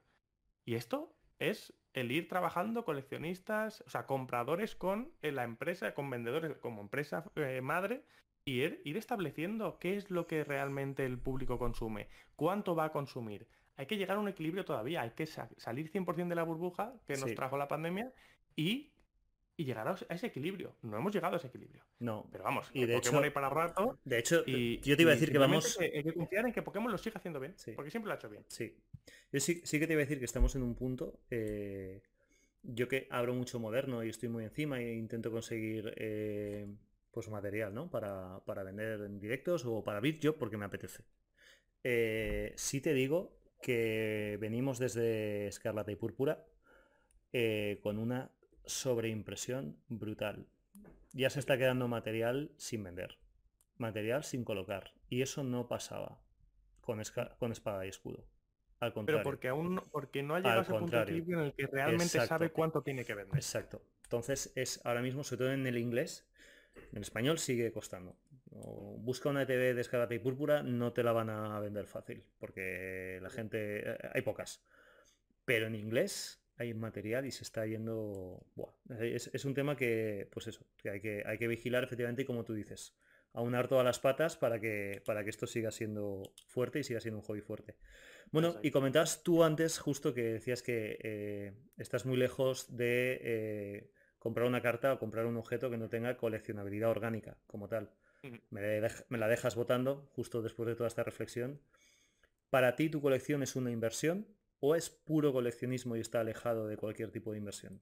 Y 0.64 0.76
esto 0.76 1.14
es 1.40 1.74
el 1.92 2.10
ir 2.10 2.30
trabajando 2.30 2.86
coleccionistas, 2.86 3.82
o 3.86 3.90
sea, 3.90 4.06
compradores 4.06 4.78
con 4.78 5.12
eh, 5.22 5.34
la 5.34 5.44
empresa, 5.44 5.94
con 5.94 6.10
vendedores 6.10 6.56
como 6.60 6.82
empresa 6.82 7.26
eh, 7.36 7.60
madre, 7.60 8.06
y 8.46 8.62
ir, 8.62 8.98
estableciendo 8.98 9.80
qué 9.80 9.98
es 9.98 10.12
lo 10.12 10.28
que 10.28 10.44
realmente 10.44 11.04
el 11.04 11.18
público 11.18 11.58
consume, 11.58 12.08
cuánto 12.36 12.76
va 12.76 12.86
a 12.86 12.92
consumir. 12.92 13.48
Hay 13.76 13.88
que 13.88 13.98
llegar 13.98 14.18
a 14.18 14.20
un 14.20 14.28
equilibrio 14.28 14.64
todavía, 14.64 15.02
hay 15.02 15.10
que 15.12 15.26
salir 15.26 15.92
100% 15.92 16.28
de 16.28 16.36
la 16.36 16.44
burbuja 16.44 16.94
que 17.08 17.18
nos 17.18 17.34
trajo 17.34 17.58
la 17.58 17.68
pandemia 17.68 18.14
y, 18.56 18.92
llegar 19.58 19.88
a 19.88 19.96
ese 20.14 20.28
equilibrio. 20.28 20.76
No 20.84 20.98
hemos 20.98 21.14
llegado 21.14 21.34
a 21.34 21.38
ese 21.38 21.48
equilibrio. 21.48 21.84
No. 22.00 22.30
Pero 22.32 22.44
vamos, 22.44 22.70
y 22.72 22.86
de 22.86 22.98
hecho, 22.98 23.18
hay 23.20 23.32
para 23.32 23.50
rato. 23.50 23.98
De 24.06 24.20
hecho, 24.20 24.46
yo 24.46 24.96
te 24.96 25.02
iba 25.02 25.12
a 25.12 25.16
decir 25.16 25.32
que 25.32 25.38
vamos... 25.40 25.80
hay 25.80 26.04
que 26.04 26.14
confiar 26.14 26.46
en 26.46 26.54
que 26.54 26.62
Pokémon 26.62 26.92
lo 26.92 27.00
siga 27.00 27.18
haciendo 27.18 27.40
bien, 27.40 27.56
porque 27.76 27.90
siempre 27.90 28.10
lo 28.10 28.14
ha 28.14 28.18
hecho 28.18 28.30
bien. 28.30 28.46
Sí. 28.48 28.78
Yo 29.32 29.40
sí, 29.40 29.62
sí 29.66 29.80
que 29.80 29.88
te 29.88 29.94
iba 29.94 30.02
a 30.02 30.06
decir 30.06 30.20
que 30.20 30.26
estamos 30.26 30.56
en 30.56 30.62
un 30.62 30.76
punto... 30.76 31.20
Eh, 31.32 32.04
yo 32.68 32.88
que 32.88 33.08
abro 33.12 33.36
mucho 33.36 33.60
moderno 33.60 34.04
y 34.04 34.10
estoy 34.10 34.28
muy 34.28 34.44
encima 34.44 34.80
e 34.80 34.96
intento 34.96 35.30
conseguir 35.30 35.94
eh, 35.98 36.66
pues 37.16 37.30
material, 37.30 37.74
¿no? 37.74 37.90
Para, 37.90 38.42
vender 38.66 39.00
en 39.00 39.22
directos 39.22 39.64
o 39.66 39.82
para 39.86 40.02
BitJob 40.02 40.38
porque 40.38 40.58
me 40.58 40.66
apetece. 40.66 41.06
Eh, 41.82 42.52
sí 42.58 42.82
te 42.82 42.94
digo 42.94 43.40
que 43.62 44.38
venimos 44.42 44.80
desde 44.80 45.48
Escarlata 45.48 45.94
y 45.94 45.96
Púrpura 45.96 46.46
eh, 47.32 47.80
con 47.82 48.00
una 48.00 48.32
sobreimpresión 48.66 49.80
brutal. 49.88 50.46
Ya 51.14 51.30
se 51.30 51.40
está 51.40 51.58
quedando 51.58 51.88
material 51.88 52.52
sin 52.58 52.84
vender, 52.84 53.18
material 53.78 54.26
sin 54.26 54.44
colocar. 54.44 54.92
Y 55.08 55.22
eso 55.22 55.42
no 55.42 55.70
pasaba 55.70 56.22
con, 56.82 57.02
con 57.40 57.54
espada 57.54 57.86
y 57.86 57.90
escudo. 57.90 58.28
Al 58.82 58.92
contrario. 58.92 59.20
Pero 59.20 59.32
porque 59.32 59.48
aún 59.48 59.76
no, 59.76 59.84
porque 59.90 60.22
no 60.22 60.36
ha 60.36 60.40
llegado 60.40 60.60
a 60.60 60.64
ese 60.64 60.74
punto 60.74 60.98
de 60.98 61.04
equilibrio 61.04 61.40
en 61.40 61.46
el 61.46 61.54
que 61.54 61.68
realmente 61.68 62.20
sabe 62.28 62.52
cuánto 62.52 62.82
tiene 62.82 63.06
que 63.06 63.14
vender. 63.14 63.38
Exacto. 63.38 63.82
Entonces 64.04 64.52
es 64.56 64.86
ahora 64.86 65.02
mismo, 65.02 65.24
sobre 65.24 65.46
todo 65.46 65.54
en 65.54 65.66
el 65.66 65.78
inglés, 65.78 66.30
en 66.94 67.02
español 67.02 67.38
sigue 67.40 67.72
costando. 67.72 68.18
busca 68.50 69.30
una 69.30 69.46
TV 69.46 69.74
de 69.74 69.82
escarlata 69.82 70.16
y 70.16 70.20
púrpura, 70.20 70.64
no 70.64 70.94
te 70.94 71.04
la 71.04 71.12
van 71.12 71.30
a 71.30 71.60
vender 71.60 71.88
fácil, 71.88 72.24
porque 72.40 73.20
la 73.22 73.30
gente, 73.30 73.92
eh, 73.92 73.98
hay 74.14 74.22
pocas. 74.22 74.64
Pero 75.46 75.68
en 75.68 75.76
inglés 75.76 76.46
hay 76.58 76.74
material 76.74 77.26
y 77.26 77.32
se 77.32 77.44
está 77.44 77.66
yendo... 77.66 78.46
es, 79.00 79.46
un 79.46 79.54
tema 79.54 79.76
que, 79.76 80.30
pues 80.32 80.48
eso, 80.48 80.66
que 80.78 80.90
hay 80.90 81.02
que, 81.02 81.24
hay 81.26 81.38
que 81.38 81.48
vigilar 81.48 81.84
efectivamente 81.84 82.26
como 82.26 82.46
tú 82.46 82.54
dices, 82.54 82.96
aunar 83.34 83.68
todas 83.68 83.84
las 83.84 84.00
patas 84.00 84.38
para 84.38 84.60
que, 84.60 85.02
para 85.06 85.24
que 85.24 85.30
esto 85.30 85.46
siga 85.46 85.72
siendo 85.72 86.24
fuerte 86.48 86.80
y 86.80 86.84
siga 86.84 87.02
siendo 87.02 87.20
un 87.20 87.26
hobby 87.26 87.42
fuerte. 87.42 87.76
Bueno, 88.32 88.56
y 88.64 88.72
comentabas 88.72 89.24
tú 89.24 89.44
antes 89.44 89.78
justo 89.78 90.14
que 90.14 90.24
decías 90.24 90.64
que 90.64 90.98
eh, 91.02 91.54
estás 91.78 92.06
muy 92.06 92.18
lejos 92.18 92.76
de... 92.76 93.20
Eh, 93.22 93.92
comprar 94.26 94.48
una 94.48 94.60
carta 94.60 94.92
o 94.92 94.98
comprar 94.98 95.28
un 95.28 95.38
objeto 95.38 95.70
que 95.70 95.78
no 95.78 95.88
tenga 95.88 96.18
coleccionabilidad 96.18 96.90
orgánica 96.90 97.38
como 97.46 97.68
tal. 97.68 97.92
me, 98.50 98.82
la 99.20 99.28
dejas 99.28 99.56
votando 99.56 100.10
justo 100.16 100.42
después 100.42 100.66
de 100.66 100.74
toda 100.74 100.88
esta 100.88 101.04
reflexión. 101.04 101.62
¿Para 102.50 102.76
ti 102.76 102.90
tu 102.90 103.02
colección 103.02 103.44
es 103.44 103.56
una 103.56 103.70
inversión 103.70 104.26
o 104.62 104.74
es 104.74 104.90
puro 104.90 105.32
coleccionismo 105.32 105.96
y 105.96 106.00
está 106.00 106.22
alejado 106.22 106.66
de 106.66 106.76
cualquier 106.76 107.12
tipo 107.12 107.34
de 107.34 107.38
inversión? 107.38 107.80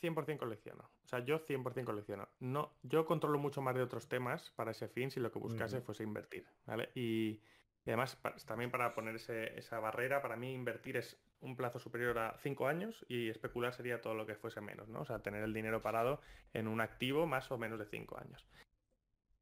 100% 0.00 0.38
colecciono. 0.38 0.88
O 1.04 1.08
sea, 1.08 1.18
yo 1.18 1.44
100% 1.44 1.82
colecciono. 1.82 2.28
No, 2.38 2.78
yo 2.84 3.04
controlo 3.04 3.40
mucho 3.40 3.60
más 3.60 3.74
de 3.74 3.82
otros 3.82 4.08
temas 4.08 4.52
para 4.52 4.70
ese 4.70 4.86
fin 4.86 5.10
si 5.10 5.18
lo 5.18 5.32
que 5.32 5.40
buscase 5.40 5.80
fuese 5.80 6.04
invertir. 6.04 6.46
¿vale? 6.64 6.90
Y, 6.94 7.42
además, 7.86 8.16
también 8.46 8.70
para 8.70 8.94
poner 8.94 9.16
esa 9.16 9.80
barrera, 9.80 10.22
para 10.22 10.36
mí 10.36 10.54
invertir 10.54 10.96
es 10.96 11.18
un 11.40 11.56
plazo 11.56 11.78
superior 11.78 12.18
a 12.18 12.36
5 12.42 12.66
años 12.66 13.04
y 13.08 13.28
especular 13.28 13.74
sería 13.74 14.00
todo 14.00 14.14
lo 14.14 14.26
que 14.26 14.34
fuese 14.34 14.60
menos, 14.60 14.88
¿no? 14.88 15.00
O 15.00 15.04
sea, 15.04 15.20
tener 15.20 15.42
el 15.42 15.54
dinero 15.54 15.82
parado 15.82 16.20
en 16.52 16.68
un 16.68 16.80
activo 16.80 17.26
más 17.26 17.50
o 17.50 17.58
menos 17.58 17.78
de 17.78 17.86
5 17.86 18.18
años. 18.18 18.46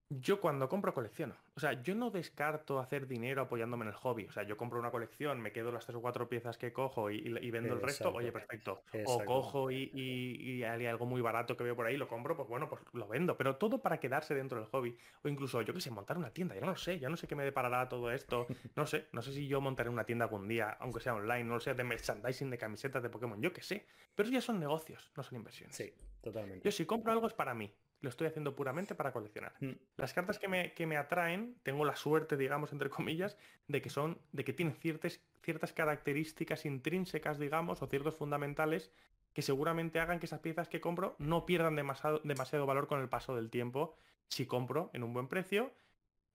Yo 0.09 0.41
cuando 0.41 0.69
compro 0.69 0.95
colecciono. 0.95 1.35
O 1.57 1.61
sea, 1.61 1.83
yo 1.83 1.97
no 1.97 2.11
descarto 2.11 2.79
hacer 2.79 3.09
dinero 3.09 3.43
apoyándome 3.43 3.85
en 3.85 3.89
el 3.89 3.95
hobby. 3.95 4.27
O 4.27 4.33
sea, 4.33 4.45
yo 4.45 4.57
compro 4.57 4.79
una 4.79 4.93
colección, 4.93 5.41
me 5.41 5.51
quedo 5.51 5.73
las 5.73 5.85
tres 5.85 5.97
o 5.97 6.01
cuatro 6.01 6.29
piezas 6.29 6.57
que 6.59 6.73
cojo 6.73 7.11
y, 7.11 7.51
vendo 7.51 7.75
el 7.75 7.81
resto, 7.81 8.13
oye, 8.13 8.31
perfecto. 8.31 8.83
O 9.05 9.25
cojo 9.25 9.71
y, 9.73 10.63
hay 10.63 10.87
algo 10.87 11.07
muy 11.07 11.21
barato 11.21 11.57
que 11.57 11.65
veo 11.65 11.75
por 11.75 11.87
ahí, 11.87 11.97
lo 11.97 12.07
compro, 12.07 12.37
pues 12.37 12.49
bueno, 12.49 12.69
pues 12.69 12.83
lo 12.93 13.09
vendo. 13.09 13.37
Pero 13.37 13.57
todo 13.57 13.79
para 13.79 13.99
quedarse 13.99 14.35
dentro 14.35 14.61
del 14.61 14.69
hobby. 14.69 14.97
O 15.25 15.29
incluso, 15.29 15.61
yo 15.63 15.75
que 15.75 15.81
sé, 15.81 15.91
montar 15.91 16.17
una 16.19 16.31
tienda. 16.31 16.55
Ya 16.55 16.61
no 16.61 16.69
lo 16.69 16.77
sé, 16.77 17.01
ya 17.01 17.09
no 17.09 17.17
sé 17.17 17.27
qué 17.27 17.35
me 17.35 17.45
deparará 17.45 17.89
todo 17.89 18.13
esto. 18.13 18.47
No 18.77 18.87
sé, 18.87 19.09
no 19.11 19.23
sé 19.23 19.33
si 19.33 19.49
yo 19.49 19.61
montaré 19.61 19.91
una 19.91 20.05
tienda 20.05 20.27
algún 20.27 20.47
día, 20.47 20.77
aunque 20.79 21.01
sea 21.01 21.15
online, 21.15 21.45
no 21.45 21.55
lo 21.55 21.61
sé, 21.61 21.75
de 21.75 21.83
merchandising, 21.83 22.51
de 22.51 22.59
camisetas 22.59 23.03
de 23.03 23.11
Pokémon, 23.11 23.43
yo 23.43 23.53
que 23.53 23.63
sé. 23.63 23.87
Pero 24.15 24.29
ya 24.29 24.41
son 24.41 24.61
negocios, 24.61 25.11
no 25.17 25.25
son 25.25 25.37
inversiones. 25.37 25.75
Sí, 25.75 25.93
totalmente. 26.23 26.65
Yo 26.65 26.71
si 26.71 26.87
compro 26.87 27.11
algo 27.11 27.27
es 27.27 27.35
para 27.35 27.53
mí 27.53 27.73
lo 28.07 28.11
estoy 28.11 28.29
haciendo 28.29 28.55
puramente 28.55 28.95
para 28.95 29.13
coleccionar. 29.13 29.53
Mm. 29.61 29.73
Las 29.97 30.15
cartas 30.15 30.39
que 30.39 30.49
me, 30.49 30.73
que 30.73 30.87
me, 30.87 30.97
atraen, 30.97 31.57
tengo 31.63 31.85
la 31.85 31.97
suerte, 31.97 32.37
digamos, 32.37 32.73
entre 32.73 32.89
comillas, 32.89 33.37
de 33.67 33.83
que 33.83 33.91
son, 33.91 34.19
de 34.33 34.45
que 34.45 34.53
tienen 34.53 34.75
ciertas, 34.77 35.21
ciertas 35.43 35.73
características 35.73 36.65
intrínsecas, 36.65 37.39
digamos, 37.39 37.83
o 37.83 37.87
ciertos 37.87 38.15
fundamentales 38.15 38.91
que 39.33 39.43
seguramente 39.43 40.01
hagan 40.01 40.19
que 40.19 40.27
esas 40.27 40.41
piezas 40.41 40.69
que 40.69 40.81
compro 40.81 41.17
no 41.19 41.45
pierdan 41.45 41.77
demasiado, 41.77 42.21
demasiado 42.25 42.65
valor 42.65 42.87
con 42.87 43.01
el 43.01 43.09
paso 43.09 43.35
del 43.35 43.51
tiempo 43.51 43.97
si 44.29 44.47
compro 44.47 44.91
en 44.95 45.03
un 45.03 45.13
buen 45.13 45.29
precio. 45.29 45.73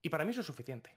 Y 0.02 0.10
para 0.10 0.26
mí 0.26 0.32
eso 0.32 0.42
es 0.42 0.48
suficiente. 0.48 0.96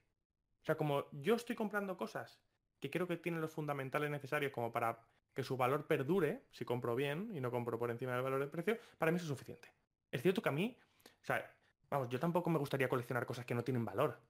O 0.62 0.64
sea, 0.64 0.76
como 0.76 1.06
yo 1.12 1.34
estoy 1.34 1.54
comprando 1.56 1.96
cosas 1.96 2.40
que 2.80 2.90
creo 2.90 3.06
que 3.06 3.16
tienen 3.16 3.40
los 3.40 3.52
fundamentales 3.52 4.10
necesarios 4.10 4.52
como 4.52 4.72
para 4.72 4.98
que 5.34 5.42
su 5.42 5.56
valor 5.56 5.86
perdure, 5.86 6.42
si 6.50 6.64
compro 6.64 6.94
bien 6.94 7.30
y 7.32 7.40
no 7.40 7.50
compro 7.50 7.78
por 7.78 7.90
encima 7.90 8.12
del 8.12 8.22
valor 8.22 8.40
del 8.40 8.50
precio, 8.50 8.78
para 8.98 9.12
mí 9.12 9.16
eso 9.16 9.24
es 9.24 9.28
suficiente. 9.28 9.68
Es 10.14 10.22
cierto 10.22 10.40
que 10.42 10.48
a 10.48 10.52
mí, 10.52 10.78
o 11.22 11.24
sea, 11.24 11.52
vamos, 11.90 12.08
yo 12.08 12.20
tampoco 12.20 12.48
me 12.48 12.58
gustaría 12.60 12.88
coleccionar 12.88 13.26
cosas 13.26 13.44
que 13.44 13.54
no 13.54 13.64
tienen 13.64 13.84
valor. 13.84 14.20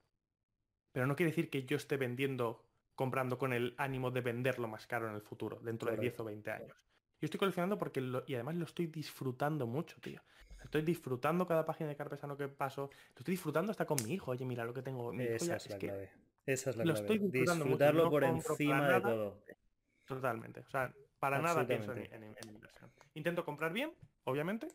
Pero 0.93 1.07
no 1.07 1.15
quiere 1.15 1.31
decir 1.31 1.51
que 1.51 1.65
yo 1.67 1.77
esté 1.77 1.99
vendiendo, 1.99 2.65
comprando 2.95 3.37
con 3.37 3.53
el 3.53 3.75
ánimo 3.77 4.11
de 4.11 4.23
venderlo 4.23 4.67
más 4.67 4.87
caro 4.87 5.11
en 5.11 5.15
el 5.15 5.21
futuro, 5.21 5.61
dentro 5.61 5.91
de 5.91 5.99
10 5.99 6.19
o 6.21 6.25
20 6.25 6.51
años. 6.51 6.75
Yo 7.21 7.27
estoy 7.27 7.39
coleccionando 7.39 7.77
porque, 7.79 8.01
y 8.27 8.35
además 8.35 8.55
lo 8.55 8.65
estoy 8.65 8.87
disfrutando 8.87 9.67
mucho, 9.67 10.01
tío. 10.01 10.23
Estoy 10.63 10.81
disfrutando 10.81 11.47
cada 11.47 11.67
página 11.67 11.91
de 11.91 11.97
carpesano 11.97 12.35
que 12.39 12.49
paso. 12.49 12.89
Lo 13.15 13.19
estoy 13.19 13.33
disfrutando 13.33 13.73
hasta 13.73 13.85
con 13.85 13.99
mi 14.07 14.15
hijo. 14.15 14.31
Oye, 14.31 14.47
mira 14.47 14.65
lo 14.65 14.73
que 14.73 14.81
tengo. 14.81 15.13
Mi 15.13 15.25
Esa 15.25 15.57
es, 15.57 15.69
la 15.69 15.79
clave. 15.79 16.11
Esa 16.47 16.71
es 16.71 16.77
la 16.77 16.85
Lo 16.85 16.95
clave. 16.95 17.01
estoy 17.13 17.19
disfrutando 17.19 17.65
mucho, 17.67 17.73
Disfrutarlo 17.75 18.05
no 18.05 18.11
por 18.11 18.23
compro 18.25 18.53
encima 18.55 18.75
de 18.81 18.81
nada. 18.95 19.03
todo. 19.03 19.45
Totalmente. 20.07 20.61
O 20.61 20.71
sea, 20.71 20.95
para 21.19 21.39
nada 21.43 21.67
pienso 21.67 21.93
en, 21.93 21.99
en- 22.15 22.37
en 22.41 22.49
inversión. 22.49 22.91
Intento 23.13 23.45
comprar 23.45 23.73
bien, 23.75 23.93
obviamente, 24.25 24.69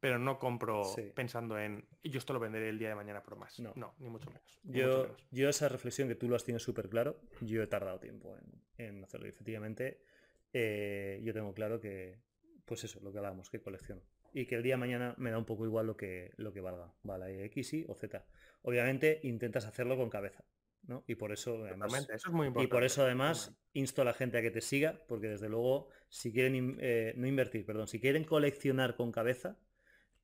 pero 0.00 0.18
no 0.18 0.38
compro 0.38 0.82
Sí. 0.84 1.12
pensando 1.14 1.58
en 1.58 1.86
yo 2.02 2.18
esto 2.18 2.32
lo 2.32 2.40
venderé 2.40 2.68
el 2.70 2.78
día 2.78 2.88
de 2.88 2.94
mañana 2.94 3.22
por 3.22 3.36
más. 3.36 3.60
No. 3.60 3.72
No, 3.76 3.94
ni 3.98 4.08
mucho 4.08 4.30
menos. 4.30 4.60
ni 4.64 4.72
mucho 4.72 4.80
Yo, 4.88 5.02
menos. 5.04 5.26
yo 5.30 5.48
esa 5.48 5.68
reflexión 5.68 6.08
que 6.08 6.14
tú 6.14 6.28
lo 6.28 6.36
has 6.36 6.44
tenido 6.44 6.58
súper 6.58 6.88
claro, 6.88 7.20
yo 7.42 7.62
he 7.62 7.66
tardado 7.66 8.00
tiempo 8.00 8.36
en, 8.38 8.86
en 8.86 9.04
hacerlo. 9.04 9.26
Y 9.26 9.30
efectivamente, 9.30 10.02
eh, 10.52 11.20
yo 11.22 11.32
tengo 11.32 11.52
claro 11.54 11.80
que, 11.80 12.18
pues 12.64 12.82
eso, 12.84 13.00
lo 13.00 13.12
que 13.12 13.18
hablábamos, 13.18 13.50
que 13.50 13.60
colecciono. 13.60 14.02
Y 14.32 14.46
que 14.46 14.54
el 14.54 14.62
día 14.62 14.74
de 14.74 14.78
mañana 14.78 15.14
me 15.18 15.30
da 15.30 15.38
un 15.38 15.44
poco 15.44 15.64
igual 15.66 15.86
lo 15.86 15.96
que, 15.96 16.32
lo 16.36 16.52
que 16.52 16.60
valga. 16.60 16.92
Vale, 17.02 17.44
X, 17.46 17.74
Y 17.74 17.84
o 17.88 17.94
Z. 17.94 18.24
Obviamente 18.62 19.20
intentas 19.24 19.66
hacerlo 19.66 19.96
con 19.96 20.08
cabeza. 20.08 20.44
¿no? 20.84 21.04
Y 21.06 21.16
por 21.16 21.30
eso, 21.30 21.64
además, 21.66 22.08
eso 22.08 22.28
es 22.28 22.32
muy 22.34 22.46
y 22.46 22.48
importante. 22.48 22.72
por 22.72 22.84
eso 22.84 23.02
además 23.02 23.54
insto 23.74 24.00
a 24.02 24.04
la 24.04 24.14
gente 24.14 24.38
a 24.38 24.42
que 24.42 24.50
te 24.50 24.60
siga, 24.62 24.98
porque 25.08 25.28
desde 25.28 25.48
luego, 25.48 25.88
si 26.08 26.32
quieren 26.32 26.78
eh, 26.80 27.12
no 27.16 27.26
invertir, 27.26 27.66
perdón, 27.66 27.86
si 27.86 28.00
quieren 28.00 28.24
coleccionar 28.24 28.96
con 28.96 29.12
cabeza, 29.12 29.58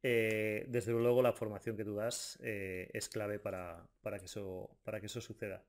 eh, 0.09 0.65
desde 0.69 0.93
luego 0.93 1.21
la 1.21 1.33
formación 1.33 1.77
que 1.77 1.85
tú 1.85 1.97
das 1.97 2.39
eh, 2.41 2.89
es 2.93 3.09
clave 3.09 3.41
para, 3.41 3.89
para 4.03 4.21
que 4.21 4.27
eso, 4.27 4.71
para 4.85 5.01
que 5.01 5.07
eso 5.07 5.21
suceda. 5.21 5.65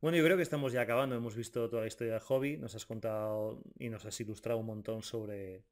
Bueno, 0.00 0.16
yo 0.16 0.24
creo 0.24 0.36
que 0.36 0.44
estamos 0.44 0.72
ya 0.72 0.82
acabando. 0.82 1.16
Hemos 1.16 1.34
visto 1.34 1.68
toda 1.68 1.82
la 1.82 1.88
historia 1.88 2.12
del 2.12 2.22
hobby, 2.22 2.56
nos 2.58 2.76
has 2.76 2.86
contado 2.86 3.60
y 3.80 3.88
nos 3.88 4.04
has 4.06 4.20
ilustrado 4.20 4.60
un 4.60 4.66
montón 4.66 5.02
sobre, 5.02 5.64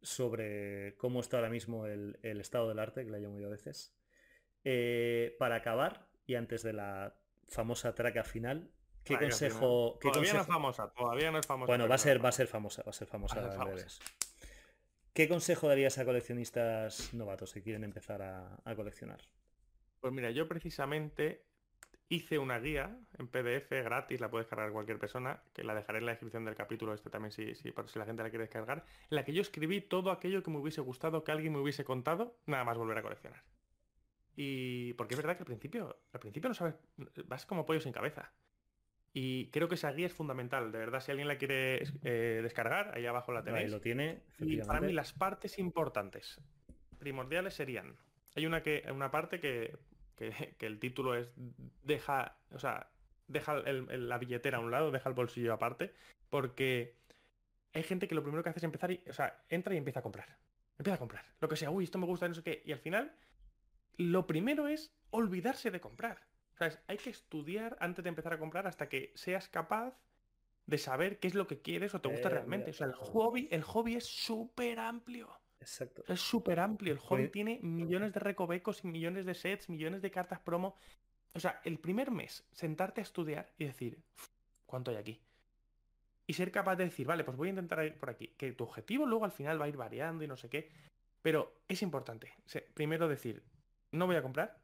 sobre 0.00 0.94
cómo 0.96 1.18
está 1.18 1.38
ahora 1.38 1.50
mismo 1.50 1.86
el, 1.86 2.20
el 2.22 2.40
estado 2.40 2.68
del 2.68 2.78
arte, 2.78 3.04
que 3.04 3.10
la 3.10 3.18
llamo 3.18 3.40
yo 3.40 3.48
a 3.48 3.50
veces. 3.50 3.96
Eh, 4.62 5.34
para 5.40 5.56
acabar, 5.56 6.06
y 6.26 6.36
antes 6.36 6.62
de 6.62 6.72
la 6.72 7.16
famosa 7.48 7.96
traca 7.96 8.22
final, 8.22 8.70
¿qué 9.02 9.18
consejo, 9.18 9.98
qué 10.00 10.10
Todavía 10.10 10.34
no 10.34 10.40
es 10.42 10.46
famosa, 10.46 10.92
todavía 10.96 11.30
no 11.32 11.38
es 11.40 11.46
famosa. 11.48 11.66
bueno, 11.66 11.88
va 11.88 11.96
a 11.96 11.98
ser, 11.98 12.18
no. 12.18 12.22
va 12.22 12.28
a 12.28 12.32
ser 12.32 12.46
famosa, 12.46 12.84
va 12.84 12.90
a 12.90 12.92
ser 12.92 13.08
famosa 13.08 13.40
a 13.40 13.42
ser 13.42 13.58
famosa. 13.58 13.86
¿Qué 15.12 15.28
consejo 15.28 15.66
darías 15.66 15.98
a 15.98 16.04
coleccionistas 16.04 17.12
novatos 17.14 17.52
que 17.52 17.62
quieren 17.62 17.82
empezar 17.82 18.22
a, 18.22 18.74
coleccionar? 18.76 19.20
Pues 20.00 20.12
mira, 20.12 20.30
yo 20.30 20.46
precisamente 20.46 21.44
hice 22.08 22.38
una 22.38 22.60
guía 22.60 22.96
en 23.18 23.26
PDF 23.28 23.70
gratis, 23.70 24.20
la 24.20 24.30
puede 24.30 24.44
descargar 24.44 24.72
cualquier 24.72 24.98
persona, 24.98 25.42
que 25.52 25.64
la 25.64 25.74
dejaré 25.74 25.98
en 25.98 26.06
la 26.06 26.12
descripción 26.12 26.44
del 26.44 26.54
capítulo 26.54 26.94
este 26.94 27.10
también 27.10 27.32
si, 27.32 27.54
si, 27.56 27.72
si 27.86 27.98
la 27.98 28.06
gente 28.06 28.22
la 28.22 28.30
quiere 28.30 28.44
descargar, 28.44 28.84
en 29.10 29.16
la 29.16 29.24
que 29.24 29.32
yo 29.32 29.42
escribí 29.42 29.80
todo 29.80 30.12
aquello 30.12 30.42
que 30.44 30.50
me 30.50 30.58
hubiese 30.58 30.80
gustado 30.80 31.24
que 31.24 31.32
alguien 31.32 31.52
me 31.52 31.58
hubiese 31.58 31.84
contado, 31.84 32.38
nada 32.46 32.64
más 32.64 32.78
volver 32.78 32.98
a 32.98 33.02
coleccionar. 33.02 33.42
Y 34.36 34.94
porque 34.94 35.14
es 35.14 35.18
verdad 35.18 35.36
que 35.36 35.42
al 35.42 35.46
principio, 35.46 36.02
al 36.12 36.20
principio 36.20 36.48
no 36.48 36.54
sabes, 36.54 36.74
vas 37.26 37.46
como 37.46 37.66
pollo 37.66 37.80
sin 37.80 37.92
cabeza. 37.92 38.32
Y 39.12 39.46
creo 39.50 39.68
que 39.68 39.74
esa 39.74 39.90
guía 39.92 40.06
es 40.06 40.14
fundamental, 40.14 40.70
de 40.70 40.78
verdad, 40.78 41.00
si 41.00 41.10
alguien 41.10 41.26
la 41.26 41.36
quiere 41.36 41.82
eh, 42.04 42.40
descargar, 42.42 42.92
ahí 42.96 43.06
abajo 43.06 43.32
la 43.32 43.40
Ahí 43.40 43.44
tenéis. 43.46 43.70
lo 43.72 43.80
tiene, 43.80 44.22
Y 44.38 44.58
para 44.58 44.80
mí 44.80 44.92
las 44.92 45.12
partes 45.12 45.58
importantes, 45.58 46.40
primordiales 46.98 47.54
serían. 47.54 47.96
Hay 48.36 48.46
una 48.46 48.62
que, 48.62 48.84
una 48.92 49.10
parte 49.10 49.40
que, 49.40 49.76
que- 50.16 50.54
que 50.58 50.66
el 50.66 50.78
título 50.78 51.16
es 51.16 51.32
deja, 51.82 52.36
o 52.52 52.58
sea, 52.60 52.88
deja 53.26 53.54
el- 53.58 53.90
el- 53.90 54.08
la 54.08 54.18
billetera 54.18 54.58
a 54.58 54.60
un 54.60 54.70
lado, 54.70 54.90
deja 54.92 55.08
el 55.08 55.14
bolsillo 55.16 55.52
aparte, 55.52 55.92
porque 56.28 56.94
hay 57.72 57.82
gente 57.82 58.06
que 58.06 58.14
lo 58.14 58.22
primero 58.22 58.42
que 58.44 58.50
hace 58.50 58.60
es 58.60 58.64
empezar 58.64 58.92
y, 58.92 59.02
o 59.08 59.12
sea, 59.12 59.42
entra 59.48 59.74
y 59.74 59.78
empieza 59.78 60.00
a 60.00 60.02
comprar. 60.04 60.36
Empieza 60.78 60.94
a 60.94 60.98
comprar. 60.98 61.24
Lo 61.40 61.48
que 61.48 61.56
sea, 61.56 61.70
uy, 61.70 61.84
esto 61.84 61.98
me 61.98 62.06
gusta, 62.06 62.28
no 62.28 62.34
sé 62.34 62.42
qué. 62.42 62.62
Y 62.64 62.70
al 62.72 62.78
final, 62.78 63.12
lo 63.96 64.26
primero 64.26 64.68
es 64.68 64.94
olvidarse 65.10 65.70
de 65.72 65.80
comprar. 65.80 66.29
Hay 66.86 66.98
que 66.98 67.10
estudiar 67.10 67.76
antes 67.80 68.02
de 68.04 68.08
empezar 68.08 68.32
a 68.32 68.38
comprar 68.38 68.66
hasta 68.66 68.88
que 68.88 69.12
seas 69.14 69.48
capaz 69.48 69.94
de 70.66 70.78
saber 70.78 71.18
qué 71.18 71.28
es 71.28 71.34
lo 71.34 71.46
que 71.46 71.60
quieres 71.60 71.94
o 71.94 72.00
te 72.00 72.08
gusta 72.08 72.28
Eh, 72.28 72.32
realmente. 72.32 72.66
mira. 72.66 72.74
O 72.74 72.78
sea, 72.78 72.86
el 72.86 72.94
hobby, 72.94 73.48
el 73.50 73.62
hobby 73.62 73.96
es 73.96 74.04
súper 74.06 74.78
amplio. 74.78 75.30
Exacto. 75.60 76.04
Es 76.06 76.20
súper 76.20 76.60
amplio. 76.60 76.92
El 76.92 76.98
hobby 76.98 77.22
Oye. 77.22 77.30
tiene 77.30 77.58
millones 77.62 78.12
de 78.12 78.20
recovecos 78.20 78.84
y 78.84 78.88
millones 78.88 79.26
de 79.26 79.34
sets, 79.34 79.68
millones 79.68 80.00
de 80.02 80.10
cartas 80.10 80.40
promo. 80.40 80.74
O 81.34 81.40
sea, 81.40 81.60
el 81.64 81.78
primer 81.78 82.10
mes, 82.10 82.44
sentarte 82.52 83.00
a 83.00 83.04
estudiar 83.04 83.52
y 83.58 83.64
decir, 83.64 83.98
"Uf, 84.16 84.28
¿cuánto 84.66 84.90
hay 84.90 84.96
aquí? 84.96 85.20
Y 86.26 86.34
ser 86.34 86.52
capaz 86.52 86.76
de 86.76 86.84
decir, 86.84 87.06
vale, 87.06 87.24
pues 87.24 87.36
voy 87.36 87.48
a 87.48 87.50
intentar 87.50 87.84
ir 87.84 87.98
por 87.98 88.08
aquí. 88.10 88.28
Que 88.36 88.52
tu 88.52 88.64
objetivo 88.64 89.04
luego 89.06 89.24
al 89.24 89.32
final 89.32 89.60
va 89.60 89.64
a 89.64 89.68
ir 89.68 89.76
variando 89.76 90.22
y 90.24 90.28
no 90.28 90.36
sé 90.36 90.48
qué. 90.48 90.70
Pero 91.22 91.60
es 91.68 91.82
importante. 91.82 92.32
Primero 92.74 93.08
decir, 93.08 93.42
no 93.92 94.06
voy 94.06 94.16
a 94.16 94.22
comprar. 94.22 94.56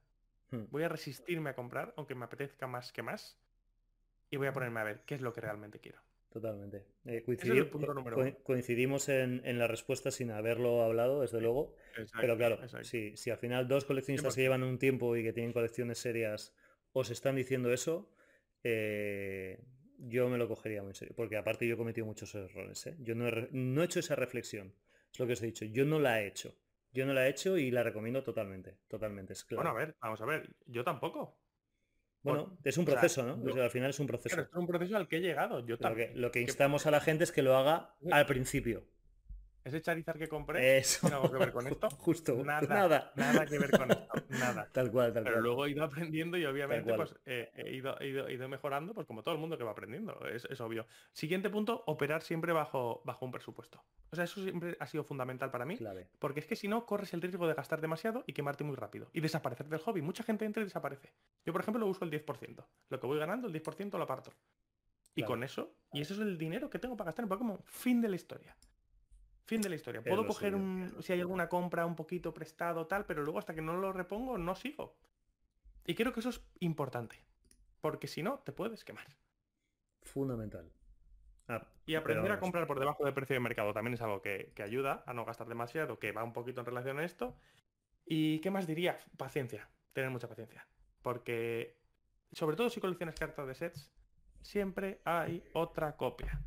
Voy 0.70 0.82
a 0.84 0.88
resistirme 0.88 1.50
a 1.50 1.54
comprar, 1.54 1.92
aunque 1.96 2.14
me 2.14 2.24
apetezca 2.24 2.66
más 2.66 2.92
que 2.92 3.02
más. 3.02 3.38
Y 4.30 4.36
voy 4.36 4.48
a 4.48 4.52
ponerme 4.52 4.80
a 4.80 4.84
ver 4.84 5.00
qué 5.06 5.14
es 5.14 5.20
lo 5.20 5.32
que 5.32 5.40
realmente 5.40 5.78
quiero. 5.78 6.00
Totalmente. 6.30 6.84
Eh, 7.06 7.24
coincidi- 7.24 7.70
co- 7.70 7.78
uno. 8.30 8.42
coincidimos 8.42 9.08
en, 9.08 9.40
en 9.44 9.58
la 9.58 9.66
respuesta 9.68 10.10
sin 10.10 10.30
haberlo 10.30 10.82
hablado, 10.82 11.20
desde 11.22 11.40
luego. 11.40 11.74
Pero 12.20 12.36
claro, 12.36 12.58
si, 12.82 13.16
si 13.16 13.30
al 13.30 13.38
final 13.38 13.68
dos 13.68 13.84
coleccionistas 13.84 14.34
que 14.34 14.40
100%. 14.42 14.44
llevan 14.44 14.62
un 14.64 14.78
tiempo 14.78 15.16
y 15.16 15.22
que 15.22 15.32
tienen 15.32 15.52
colecciones 15.52 15.98
serias 15.98 16.52
os 16.92 17.10
están 17.10 17.36
diciendo 17.36 17.72
eso, 17.72 18.10
eh, 18.64 19.60
yo 19.98 20.28
me 20.28 20.38
lo 20.38 20.48
cogería 20.48 20.82
muy 20.82 20.90
en 20.90 20.94
serio. 20.94 21.14
Porque 21.16 21.36
aparte 21.36 21.66
yo 21.66 21.74
he 21.74 21.78
cometido 21.78 22.06
muchos 22.06 22.34
errores. 22.34 22.86
¿eh? 22.86 22.96
Yo 22.98 23.14
no 23.14 23.28
he, 23.28 23.48
no 23.52 23.82
he 23.82 23.84
hecho 23.84 24.00
esa 24.00 24.16
reflexión. 24.16 24.74
Es 25.12 25.18
lo 25.20 25.26
que 25.26 25.34
os 25.34 25.42
he 25.42 25.46
dicho. 25.46 25.64
Yo 25.64 25.84
no 25.84 25.98
la 26.00 26.20
he 26.20 26.26
hecho. 26.26 26.54
Yo 26.96 27.06
no 27.06 27.12
la 27.12 27.26
he 27.26 27.30
hecho 27.30 27.56
y 27.58 27.70
la 27.70 27.82
recomiendo 27.82 28.22
totalmente. 28.22 28.78
Totalmente. 28.88 29.34
Es 29.34 29.44
claro. 29.44 29.62
Bueno, 29.62 29.70
a 29.70 29.74
ver, 29.84 29.96
vamos 30.00 30.20
a 30.20 30.24
ver. 30.24 30.48
Yo 30.66 30.82
tampoco. 30.82 31.38
Bueno, 32.22 32.58
es 32.64 32.76
un 32.76 32.82
o 32.84 32.86
sea, 32.86 32.94
proceso, 33.00 33.22
¿no? 33.22 33.40
yo- 33.44 33.50
O 33.50 33.54
sea, 33.54 33.64
al 33.64 33.70
final 33.70 33.90
es 33.90 34.00
un 34.00 34.06
proceso. 34.06 34.40
Es 34.40 34.48
un 34.54 34.66
proceso 34.66 34.96
al 34.96 35.06
que 35.06 35.18
he 35.18 35.20
llegado. 35.20 35.60
Yo 35.64 35.76
Lo 35.78 35.94
que, 35.94 36.10
lo 36.14 36.32
que- 36.32 36.40
instamos 36.40 36.86
a 36.86 36.90
la 36.90 37.00
gente 37.00 37.22
es 37.24 37.30
que 37.30 37.42
lo 37.42 37.56
haga 37.56 37.94
al 38.10 38.26
principio. 38.26 38.84
Ese 39.66 39.80
Charizard 39.82 40.16
que 40.18 40.28
compré 40.28 40.78
Eso. 40.78 41.00
tiene 41.00 41.16
algo 41.16 41.30
que 41.32 41.38
ver 41.38 41.52
con 41.52 41.66
esto. 41.66 41.88
Justo. 41.98 42.34
Nada, 42.44 42.66
Nada. 42.68 43.12
nada 43.16 43.44
que 43.46 43.58
ver 43.58 43.70
con 43.72 43.90
esto. 43.90 44.08
Nada. 44.28 44.68
Tal 44.72 44.92
cual, 44.92 45.12
tal 45.12 45.24
Pero 45.24 45.34
cual. 45.36 45.44
luego 45.44 45.66
he 45.66 45.70
ido 45.70 45.82
aprendiendo 45.84 46.36
y 46.38 46.44
obviamente 46.46 46.94
pues 46.94 47.14
eh, 47.26 47.50
he, 47.56 47.72
ido, 47.74 47.98
he 48.00 48.06
ido- 48.08 48.28
he 48.28 48.34
ido 48.34 48.48
mejorando, 48.48 48.94
pues 48.94 49.06
como 49.06 49.22
todo 49.24 49.34
el 49.34 49.40
mundo 49.40 49.58
que 49.58 49.64
va 49.64 49.72
aprendiendo, 49.72 50.18
es, 50.28 50.44
es 50.44 50.60
obvio. 50.60 50.86
Siguiente 51.12 51.50
punto, 51.50 51.82
operar 51.86 52.22
siempre 52.22 52.52
bajo, 52.52 53.02
bajo 53.04 53.24
un 53.24 53.32
presupuesto. 53.32 53.82
O 54.10 54.14
sea, 54.14 54.24
eso 54.24 54.40
siempre 54.42 54.76
ha 54.78 54.86
sido 54.86 55.02
fundamental 55.02 55.50
para 55.50 55.64
mí, 55.64 55.76
Clave. 55.76 56.08
porque 56.20 56.38
es 56.40 56.46
que 56.46 56.54
si 56.54 56.68
no, 56.68 56.86
corres 56.86 57.12
el 57.12 57.20
riesgo 57.22 57.48
de 57.48 57.54
gastar 57.54 57.80
demasiado 57.80 58.22
y 58.26 58.34
quemarte 58.34 58.62
muy 58.62 58.76
rápido. 58.76 59.10
Y 59.12 59.20
desaparecer 59.20 59.68
del 59.68 59.80
hobby. 59.80 60.00
Mucha 60.00 60.22
gente 60.22 60.44
entra 60.44 60.62
y 60.62 60.66
desaparece. 60.66 61.12
Yo, 61.44 61.52
por 61.52 61.60
ejemplo, 61.62 61.80
lo 61.80 61.88
uso 61.90 62.04
el 62.04 62.10
10%. 62.12 62.64
Lo 62.88 63.00
que 63.00 63.06
voy 63.08 63.18
ganando, 63.18 63.48
el 63.48 63.52
10% 63.52 63.98
lo 63.98 64.04
aparto. 64.04 64.32
Y 65.16 65.22
Claro. 65.22 65.28
con 65.32 65.42
eso, 65.44 65.72
y 65.92 66.02
eso 66.02 66.14
es 66.14 66.20
el 66.20 66.38
dinero 66.38 66.70
que 66.70 66.78
tengo 66.78 66.96
para 66.96 67.08
gastar 67.08 67.24
en 67.24 67.30
Pokémon. 67.30 67.58
Fin 67.64 68.00
de 68.00 68.08
la 68.10 68.16
historia. 68.16 68.54
Fin 69.46 69.62
de 69.62 69.68
la 69.68 69.76
historia. 69.76 70.02
Puedo 70.02 70.26
coger 70.26 70.56
un, 70.56 70.96
si 71.00 71.12
hay 71.12 71.20
alguna 71.20 71.48
compra 71.48 71.86
un 71.86 71.94
poquito 71.94 72.34
prestado, 72.34 72.86
tal, 72.86 73.06
pero 73.06 73.22
luego 73.22 73.38
hasta 73.38 73.54
que 73.54 73.62
no 73.62 73.76
lo 73.76 73.92
repongo, 73.92 74.36
no 74.38 74.56
sigo. 74.56 74.96
Y 75.86 75.94
creo 75.94 76.12
que 76.12 76.20
eso 76.20 76.30
es 76.30 76.42
importante. 76.58 77.24
Porque 77.80 78.08
si 78.08 78.24
no, 78.24 78.40
te 78.40 78.50
puedes 78.50 78.84
quemar. 78.84 79.06
Fundamental. 80.02 80.72
Ah, 81.46 81.64
Y 81.86 81.94
aprender 81.94 82.32
a 82.32 82.40
comprar 82.40 82.66
por 82.66 82.80
debajo 82.80 83.04
del 83.04 83.14
precio 83.14 83.34
de 83.34 83.40
mercado 83.40 83.72
también 83.72 83.94
es 83.94 84.02
algo 84.02 84.20
que, 84.20 84.52
que 84.56 84.64
ayuda 84.64 85.04
a 85.06 85.14
no 85.14 85.24
gastar 85.24 85.46
demasiado, 85.46 86.00
que 86.00 86.10
va 86.10 86.24
un 86.24 86.32
poquito 86.32 86.60
en 86.60 86.66
relación 86.66 86.98
a 86.98 87.04
esto. 87.04 87.36
¿Y 88.04 88.40
qué 88.40 88.50
más 88.50 88.66
diría? 88.66 88.98
Paciencia. 89.16 89.68
Tener 89.92 90.10
mucha 90.10 90.26
paciencia. 90.26 90.66
Porque, 91.02 91.78
sobre 92.32 92.56
todo 92.56 92.68
si 92.68 92.80
coleccionas 92.80 93.14
cartas 93.14 93.46
de 93.46 93.54
sets, 93.54 93.92
siempre 94.42 95.00
hay 95.04 95.44
otra 95.52 95.96
copia. 95.96 96.42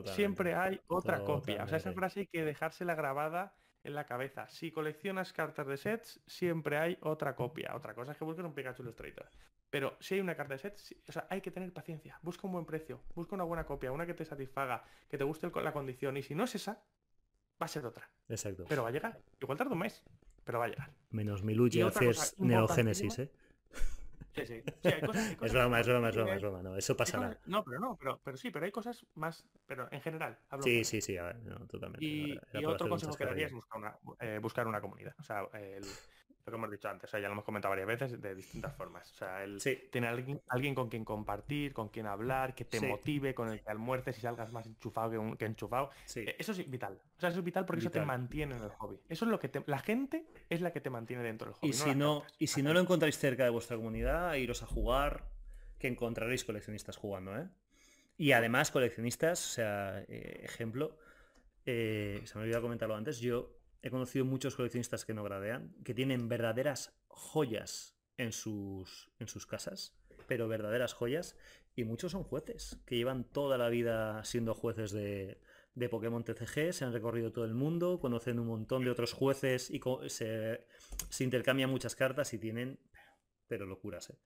Totalmente. 0.00 0.16
Siempre 0.16 0.54
hay 0.54 0.80
otra 0.86 1.24
copia. 1.24 1.64
O 1.64 1.68
sea, 1.68 1.78
esa 1.78 1.90
frase 1.94 2.20
hay 2.20 2.26
que 2.26 2.44
dejársela 2.44 2.94
grabada 2.94 3.54
en 3.82 3.94
la 3.94 4.06
cabeza. 4.06 4.48
Si 4.48 4.70
coleccionas 4.70 5.32
cartas 5.32 5.66
de 5.66 5.76
sets, 5.76 6.20
siempre 6.26 6.78
hay 6.78 6.98
otra 7.02 7.34
copia. 7.36 7.74
Otra 7.76 7.94
cosa 7.94 8.12
es 8.12 8.18
que 8.18 8.24
busques 8.24 8.44
un 8.44 8.54
Pikachu 8.54 8.82
Illustrator. 8.82 9.28
Pero 9.70 9.96
si 10.00 10.14
hay 10.14 10.20
una 10.20 10.34
carta 10.36 10.54
de 10.54 10.58
sets, 10.58 10.80
sí- 10.80 11.02
o 11.08 11.12
sea, 11.12 11.26
hay 11.28 11.40
que 11.40 11.50
tener 11.50 11.72
paciencia. 11.72 12.18
Busca 12.22 12.46
un 12.46 12.52
buen 12.52 12.64
precio, 12.64 13.02
busca 13.14 13.34
una 13.34 13.44
buena 13.44 13.64
copia, 13.66 13.90
una 13.92 14.06
que 14.06 14.14
te 14.14 14.24
satisfaga, 14.24 14.84
que 15.08 15.18
te 15.18 15.24
guste 15.24 15.46
el 15.46 15.52
la 15.64 15.72
condición. 15.72 16.16
Y 16.16 16.22
si 16.22 16.34
no 16.34 16.44
es 16.44 16.54
esa, 16.54 16.82
va 17.60 17.66
a 17.66 17.68
ser 17.68 17.84
otra. 17.84 18.08
Exacto. 18.28 18.64
Pero 18.68 18.82
va 18.84 18.88
a 18.88 18.92
llegar. 18.92 19.20
Igual 19.40 19.58
tarda 19.58 19.72
un 19.72 19.78
mes, 19.80 20.02
pero 20.44 20.58
va 20.60 20.66
a 20.66 20.68
llegar. 20.68 20.90
Menos 21.10 21.42
cosa 22.00 22.10
haces 22.10 22.40
neogénesis, 22.40 23.18
¿eh? 23.18 23.32
Sí, 24.34 24.46
sí. 24.46 24.62
Sí, 24.82 24.88
hay 24.88 25.00
cosas- 25.00 25.24
hay 25.24 25.30
Es 25.32 25.36
cosas 25.36 25.52
broma, 25.54 25.80
es 25.80 25.86
broma, 25.86 26.08
es 26.08 26.14
broma, 26.16 26.34
es 26.34 26.42
broma. 26.42 26.62
No, 26.62 26.76
eso 26.76 26.96
pasa 26.96 27.18
cosas- 27.18 27.30
nada. 27.30 27.40
No, 27.46 27.64
pero 27.64 27.78
no, 27.80 27.96
pero, 27.96 28.20
pero 28.24 28.36
sí, 28.36 28.50
pero 28.50 28.64
hay 28.64 28.72
cosas 28.72 29.06
más, 29.14 29.46
pero 29.66 29.88
en 29.92 30.00
general. 30.00 30.38
hablo 30.50 30.64
Sí, 30.64 30.84
sí, 30.84 31.00
sí, 31.00 31.16
a 31.16 31.24
ver, 31.24 31.36
no, 31.44 31.66
totalmente. 31.66 32.04
Y, 32.04 32.38
y 32.52 32.64
otro 32.64 32.88
consejo 32.88 33.14
que 33.14 33.24
daría 33.24 33.46
es 33.46 33.52
buscar 33.52 33.78
una, 33.78 33.98
eh, 34.20 34.38
buscar 34.42 34.66
una 34.66 34.80
comunidad. 34.80 35.14
O 35.18 35.22
sea, 35.22 35.46
el- 35.54 35.84
lo 36.46 36.52
que 36.52 36.56
hemos 36.56 36.70
dicho 36.70 36.88
antes, 36.88 37.08
o 37.08 37.10
sea, 37.10 37.20
ya 37.20 37.28
lo 37.28 37.32
hemos 37.32 37.44
comentado 37.44 37.70
varias 37.70 37.86
veces 37.86 38.20
de 38.20 38.34
distintas 38.34 38.74
formas. 38.76 39.10
O 39.12 39.14
sea, 39.14 39.42
el 39.44 39.60
Sí, 39.60 39.78
tener 39.90 40.10
alguien, 40.10 40.40
alguien 40.48 40.74
con 40.74 40.88
quien 40.90 41.04
compartir, 41.04 41.72
con 41.72 41.88
quien 41.88 42.06
hablar, 42.06 42.54
que 42.54 42.64
te 42.64 42.78
Sí. 42.78 42.86
motive, 42.86 43.34
con 43.34 43.48
el 43.50 43.62
que 43.62 43.70
almuerces 43.70 44.18
y 44.18 44.20
salgas 44.20 44.52
más 44.52 44.66
enchufado 44.66 45.10
que, 45.10 45.18
un- 45.18 45.36
que 45.36 45.46
enchufado. 45.46 45.90
sí. 46.04 46.20
Eh, 46.20 46.36
Eso 46.38 46.52
es 46.52 46.70
vital. 46.70 47.00
O 47.16 47.20
sea, 47.20 47.30
eso 47.30 47.38
es 47.38 47.44
vital 47.44 47.64
porque 47.64 47.80
eso 47.80 47.90
te 47.90 47.98
Vital. 48.00 48.06
mantiene 48.06 48.56
en 48.56 48.62
el 48.62 48.70
hobby. 48.70 48.98
Eso 49.08 49.24
es 49.24 49.30
lo 49.30 49.38
que 49.38 49.48
te, 49.48 49.62
la 49.66 49.78
gente 49.78 50.26
es 50.50 50.60
la 50.60 50.72
que 50.72 50.80
te 50.80 50.90
mantiene 50.90 51.22
dentro 51.22 51.46
del 51.46 51.54
hobby. 51.54 51.70
Y 51.70 51.72
si 51.72 51.94
no, 51.94 52.20
cartas. 52.20 52.36
y 52.38 52.46
si 52.48 52.62
no 52.62 52.72
lo 52.74 52.80
encontráis 52.80 53.16
cerca 53.18 53.44
de 53.44 53.50
vuestra 53.50 53.76
comunidad, 53.76 54.34
iros 54.34 54.62
a 54.62 54.66
jugar, 54.66 55.24
que 55.78 55.88
encontraréis 55.88 56.44
coleccionistas 56.44 56.96
jugando, 56.96 57.36
¿eh? 57.38 57.48
Y 58.16 58.32
además 58.32 58.70
coleccionistas, 58.70 59.44
o 59.44 59.48
sea, 59.54 60.00
eh, 60.08 60.40
ejemplo, 60.44 60.96
eh, 61.66 62.20
se 62.24 62.36
me 62.38 62.44
olvidó 62.44 62.60
comentarlo 62.62 62.94
antes, 62.94 63.18
yo 63.18 63.56
he 63.84 63.90
conocido 63.90 64.24
muchos 64.24 64.56
coleccionistas 64.56 65.04
que 65.04 65.12
no 65.12 65.22
gradean, 65.22 65.76
que 65.84 65.92
tienen 65.92 66.26
verdaderas 66.26 66.98
joyas 67.06 67.98
en 68.16 68.32
sus, 68.32 69.12
en 69.18 69.28
sus 69.28 69.46
casas, 69.46 69.94
pero 70.26 70.48
verdaderas 70.48 70.94
joyas, 70.94 71.36
y 71.76 71.84
muchos 71.84 72.12
son 72.12 72.24
jueces, 72.24 72.80
que 72.86 72.96
llevan 72.96 73.24
toda 73.24 73.58
la 73.58 73.68
vida 73.68 74.24
siendo 74.24 74.54
jueces 74.54 74.90
de, 74.90 75.38
de 75.74 75.88
Pokémon 75.90 76.24
TCG, 76.24 76.72
se 76.72 76.86
han 76.86 76.94
recorrido 76.94 77.30
todo 77.30 77.44
el 77.44 77.52
mundo, 77.52 78.00
conocen 78.00 78.38
un 78.38 78.46
montón 78.46 78.84
de 78.84 78.90
otros 78.90 79.12
jueces 79.12 79.70
y 79.70 79.82
se, 80.08 80.66
se 81.10 81.24
intercambian 81.24 81.68
muchas 81.68 81.94
cartas 81.94 82.32
y 82.32 82.38
tienen, 82.38 82.80
pero 83.46 83.66
locuras, 83.66 84.08
¿eh? 84.08 84.18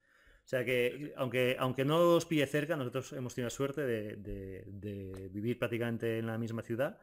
O 0.44 0.48
sea 0.48 0.64
que, 0.64 1.12
aunque, 1.16 1.56
aunque 1.58 1.84
no 1.84 2.14
os 2.14 2.24
pille 2.24 2.46
cerca, 2.46 2.74
nosotros 2.74 3.12
hemos 3.12 3.34
tenido 3.34 3.48
la 3.48 3.50
suerte 3.50 3.82
de, 3.82 5.28
vivir 5.30 5.58
prácticamente 5.58 6.16
en 6.16 6.26
la 6.26 6.38
misma 6.38 6.62
ciudad 6.62 6.98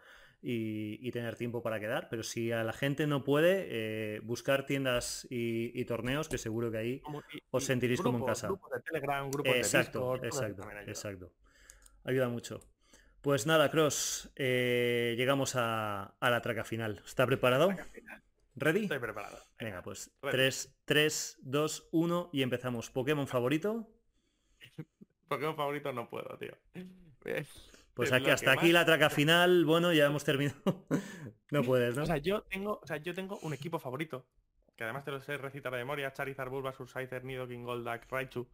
y, 0.48 1.12
tener 1.12 1.36
tiempo 1.36 1.64
para 1.64 1.80
quedar, 1.80 2.08
pero 2.08 2.22
si 2.22 2.52
a 2.52 2.64
la 2.64 2.74
gente 2.74 3.08
no 3.08 3.24
puede, 3.24 3.66
eh, 3.70 4.20
buscar 4.22 4.66
tiendas 4.68 5.26
y, 5.30 5.84
torneos, 5.86 6.30
que 6.30 6.38
seguro 6.38 6.72
que 6.72 6.78
ahí 6.78 7.02
os 7.50 7.64
sentiréis 7.64 8.02
como 8.02 8.20
en 8.20 8.26
casa. 8.26 8.48
Grupos 8.48 8.72
de 8.72 8.82
Telegram, 8.82 9.32
grupos 9.32 9.56
exacto, 9.56 10.18
de 10.18 10.28
exacto, 10.28 10.70
exacto. 10.86 11.32
Ayuda 12.04 12.30
mucho. 12.30 12.60
Pues 13.22 13.48
nada, 13.48 13.72
Cross, 13.72 14.32
eh, 14.36 15.16
llegamos 15.18 15.56
a, 15.56 16.16
la 16.22 16.42
traca 16.42 16.64
final. 16.64 17.02
¿Está 17.04 17.26
preparado? 17.26 17.74
¿Ready? 18.56 18.84
Estoy 18.84 19.00
preparado. 19.00 19.40
Venga, 19.60 19.82
pues 19.82 20.16
3, 20.22 20.78
3, 20.86 21.40
2, 21.42 21.90
1 21.92 22.30
y 22.34 22.44
empezamos. 22.44 22.92
¿Pokémon 22.92 23.28
favorito? 23.28 23.90
Pokémon 25.28 25.56
favorito 25.56 25.92
no 25.92 26.08
puedo, 26.08 26.38
tío. 26.38 26.56
Pues 27.96 28.12
aquí, 28.12 28.30
hasta 28.30 28.52
aquí 28.52 28.72
la 28.72 28.86
traca 28.86 29.10
final, 29.10 29.66
bueno, 29.66 29.94
ya 29.94 30.06
hemos 30.06 30.24
terminado. 30.24 30.86
no 31.52 31.64
puedes, 31.64 31.96
¿no? 31.96 32.04
O 32.04 32.06
sea, 32.06 32.18
yo 32.18 32.44
tengo, 32.44 32.80
o 32.84 32.86
sea, 32.86 32.98
yo 32.98 33.16
tengo 33.16 33.40
un 33.42 33.54
equipo 33.54 33.80
favorito, 33.80 34.28
que 34.76 34.84
además 34.84 35.06
te 35.06 35.12
lo 35.12 35.22
sé 35.22 35.38
recitar 35.38 35.72
de 35.72 35.80
memoria, 35.80 36.12
Charizard, 36.12 36.50
Bulbasaur, 36.50 36.90
Scyther, 36.90 37.24
Nidoking, 37.24 37.64
Goldak, 37.64 38.12
Raichu. 38.12 38.48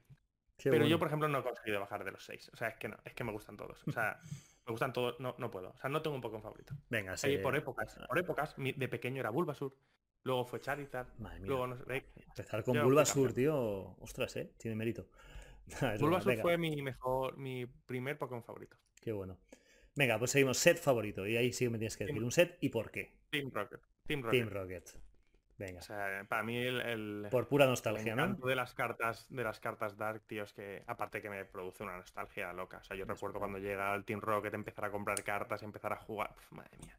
Pero 0.64 0.86
yo, 0.86 0.98
por 0.98 1.08
ejemplo, 1.08 1.28
no 1.28 1.38
he 1.38 1.42
conseguido 1.42 1.80
bajar 1.80 2.04
de 2.04 2.12
los 2.12 2.24
seis. 2.24 2.50
O 2.52 2.56
sea, 2.56 2.68
es 2.68 2.76
que 2.76 2.88
no, 2.88 2.96
es 3.04 3.14
que 3.14 3.24
me 3.24 3.32
gustan 3.32 3.56
todos. 3.56 3.82
O 3.86 3.92
sea, 3.92 4.18
me 4.66 4.72
gustan 4.72 4.92
todos, 4.92 5.18
no, 5.20 5.34
no 5.38 5.50
puedo. 5.50 5.70
O 5.70 5.78
sea, 5.78 5.90
no 5.90 6.02
tengo 6.02 6.16
un 6.16 6.22
Pokémon 6.22 6.42
favorito. 6.42 6.74
Venga, 6.88 7.16
sí. 7.16 7.38
por 7.38 7.56
épocas, 7.56 7.98
por 8.06 8.18
épocas, 8.18 8.54
de 8.56 8.88
pequeño 8.88 9.20
era 9.20 9.30
Bulbasur, 9.30 9.76
luego 10.22 10.44
fue 10.44 10.60
Charizard, 10.60 11.08
luego 11.40 11.66
no 11.66 11.76
sé. 11.76 12.04
Empezar 12.16 12.64
con 12.64 12.82
Bulbasur, 12.82 13.32
tío, 13.32 13.96
ostras, 14.00 14.36
eh, 14.36 14.52
tiene 14.56 14.76
mérito. 14.76 15.08
Bulbasur 16.00 16.36
fue 16.40 16.58
mi 16.58 16.82
mejor, 16.82 17.36
mi 17.36 17.66
primer 17.66 18.18
Pokémon 18.18 18.42
favorito. 18.42 18.76
Qué 19.00 19.12
bueno. 19.12 19.38
Venga, 19.94 20.18
pues 20.18 20.30
seguimos. 20.30 20.58
Set 20.58 20.78
favorito. 20.78 21.26
Y 21.26 21.36
ahí 21.36 21.52
sí 21.52 21.68
me 21.68 21.78
tienes 21.78 21.96
que 21.96 22.06
decir 22.06 22.22
un 22.22 22.32
set 22.32 22.56
y 22.60 22.70
por 22.70 22.90
qué. 22.90 23.18
Team 23.30 23.50
Rocket. 23.52 23.80
Team 24.06 24.22
Rocket. 24.22 24.40
Team 24.40 24.50
Rocket. 24.50 24.90
Venga. 25.62 25.78
O 25.78 25.82
sea, 25.82 26.26
para 26.28 26.42
mí 26.42 26.56
el, 26.56 27.28
por 27.30 27.46
pura 27.46 27.66
nostalgia, 27.66 28.16
¿no? 28.16 28.34
De 28.34 28.56
las 28.56 28.74
cartas, 28.74 29.26
de 29.30 29.44
las 29.44 29.60
cartas 29.60 29.96
Dark, 29.96 30.22
tío, 30.26 30.42
es 30.42 30.52
que 30.52 30.82
aparte 30.88 31.22
que 31.22 31.30
me 31.30 31.44
produce 31.44 31.84
una 31.84 31.96
nostalgia 31.98 32.52
loca. 32.52 32.78
O 32.78 32.84
sea, 32.84 32.96
yo 32.96 33.04
recuerdo 33.04 33.38
cuando 33.38 33.58
llega 33.58 33.94
el 33.94 34.04
Team 34.04 34.20
Rocket 34.20 34.52
empezar 34.54 34.86
a 34.86 34.90
comprar 34.90 35.22
cartas, 35.22 35.62
empezar 35.62 35.92
a 35.92 35.98
jugar. 35.98 36.34
madre 36.50 36.76
mía. 36.82 36.98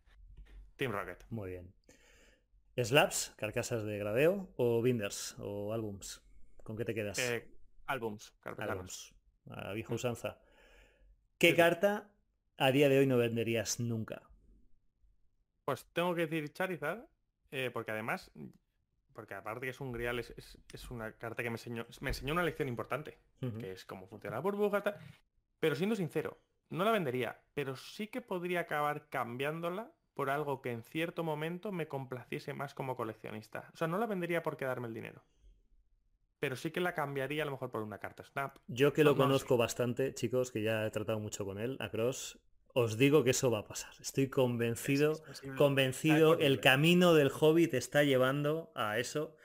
Team 0.77 0.93
Rocket. 0.93 1.25
Muy 1.29 1.49
bien. 1.49 1.73
¿Slaps, 2.77 3.33
carcasas 3.35 3.83
de 3.83 3.97
gradeo 3.97 4.47
o 4.55 4.81
binders 4.81 5.35
o 5.39 5.73
álbums? 5.73 6.23
¿Con 6.63 6.77
qué 6.77 6.85
te 6.85 6.93
quedas? 6.93 7.19
Eh, 7.19 7.45
álbums, 7.87 8.33
álbums. 8.45 9.13
A 9.49 9.73
vieja 9.73 9.93
usanza. 9.93 10.39
¿Qué 11.37 11.53
carta 11.53 12.09
a 12.55 12.71
día 12.71 12.87
de 12.87 12.99
hoy 12.99 13.07
no 13.07 13.17
venderías 13.17 13.81
nunca? 13.81 14.21
Pues 15.65 15.85
tengo 15.91 16.15
que 16.15 16.27
decir 16.27 16.53
Charizard, 16.53 17.05
eh, 17.55 17.69
porque 17.71 17.91
además, 17.91 18.31
porque 19.13 19.35
aparte 19.35 19.67
que 19.67 19.69
es 19.69 19.79
un 19.79 19.91
grial, 19.91 20.17
es, 20.17 20.89
una 20.89 21.11
carta 21.13 21.43
que 21.43 21.51
me 21.51 21.55
enseñó, 21.55 21.85
me 22.01 22.09
enseñó 22.09 22.33
una 22.33 22.41
lección 22.41 22.67
importante, 22.67 23.19
que 23.59 23.73
es 23.73 23.85
cómo 23.85 24.07
funciona 24.07 24.37
la 24.37 24.41
burbuja, 24.41 24.83
pero 25.59 25.75
siendo 25.75 25.95
sincero, 25.95 26.39
no 26.71 26.83
la 26.83 26.89
vendería, 26.89 27.43
pero 27.53 27.75
sí 27.75 28.07
que 28.07 28.21
podría 28.21 28.61
acabar 28.61 29.07
cambiándola 29.09 29.91
por 30.15 30.31
algo 30.31 30.63
que 30.63 30.71
en 30.71 30.81
cierto 30.81 31.23
momento 31.23 31.71
me 31.71 31.87
complaciese 31.87 32.55
más 32.55 32.73
como 32.73 32.95
coleccionista. 32.95 33.69
O 33.71 33.77
sea, 33.77 33.87
no 33.87 33.99
la 33.99 34.07
vendería 34.07 34.41
por 34.41 34.57
quedarme 34.57 34.87
el 34.87 34.95
dinero 34.95 35.23
pero 36.39 36.57
sí 36.57 36.71
que 36.71 36.81
la 36.81 36.93
cambiaría 36.93 37.43
a 37.43 37.45
lo 37.45 37.53
mejor 37.53 37.71
por 37.71 37.81
una 37.83 37.99
carta 37.99 38.21
Snap. 38.25 38.57
Yo 38.67 38.91
que 38.91 39.05
lo 39.05 39.15
conozco 39.15 39.55
bastante, 39.55 40.13
chicos, 40.13 40.51
que 40.51 40.61
ya 40.61 40.85
he 40.85 40.91
tratado 40.91 41.17
mucho 41.17 41.45
con 41.45 41.57
él, 41.57 41.77
a 41.79 41.89
Cross, 41.89 42.37
os 42.73 42.97
digo 42.97 43.23
que 43.23 43.31
eso 43.31 43.51
va 43.51 43.59
a 43.59 43.67
pasar. 43.67 43.93
Estoy 44.01 44.29
convencido, 44.29 45.23
convencido, 45.57 46.37
el 46.39 46.59
camino 46.59 47.13
del 47.13 47.29
hobby 47.29 47.67
te 47.67 47.77
está 47.77 48.03
llevando 48.03 48.71
a 48.75 48.99
eso. 48.99 49.35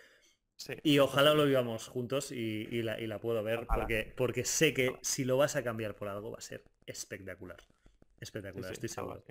y 0.83 0.99
ojalá 0.99 1.35
lo 1.35 1.45
vivamos 1.45 1.87
juntos 1.89 2.33
y, 2.33 2.83
la, 2.83 3.21
puedo 3.21 3.43
ver 3.43 3.67
porque, 3.67 4.13
porque 4.17 4.45
sé 4.45 4.75
que 4.75 4.97
si 5.03 5.25
lo 5.25 5.37
vas 5.37 5.57
a 5.57 5.63
cambiar 5.63 5.95
por 5.95 6.09
algo 6.09 6.31
va 6.31 6.39
a 6.39 6.43
ser 6.43 6.65
espectacular. 6.87 7.59
Espectacular, 8.21 8.73
estoy 8.73 8.89
seguro. 8.89 9.23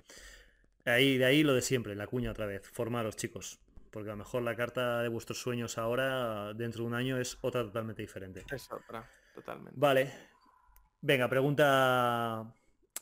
Ahí, 0.84 1.18
de 1.18 1.26
ahí 1.26 1.42
lo 1.42 1.52
de 1.52 1.60
siempre, 1.60 1.94
la 1.94 2.06
cuña 2.06 2.30
otra 2.30 2.46
vez. 2.46 2.66
Formaros, 2.66 3.16
chicos 3.16 3.60
porque 3.90 4.10
a 4.10 4.12
lo 4.12 4.18
mejor 4.18 4.42
la 4.42 4.54
carta 4.54 5.02
de 5.02 5.08
vuestros 5.08 5.40
sueños 5.40 5.78
ahora, 5.78 6.52
dentro 6.54 6.82
de 6.82 6.88
un 6.88 6.94
año, 6.94 7.18
es 7.18 7.38
otra 7.40 7.62
totalmente 7.62 8.02
diferente. 8.02 8.44
Es 8.50 8.70
otra, 8.70 9.10
totalmente. 9.34 9.72
Vale. 9.80 10.12
Venga, 11.00 11.28
pregunta 11.28 12.54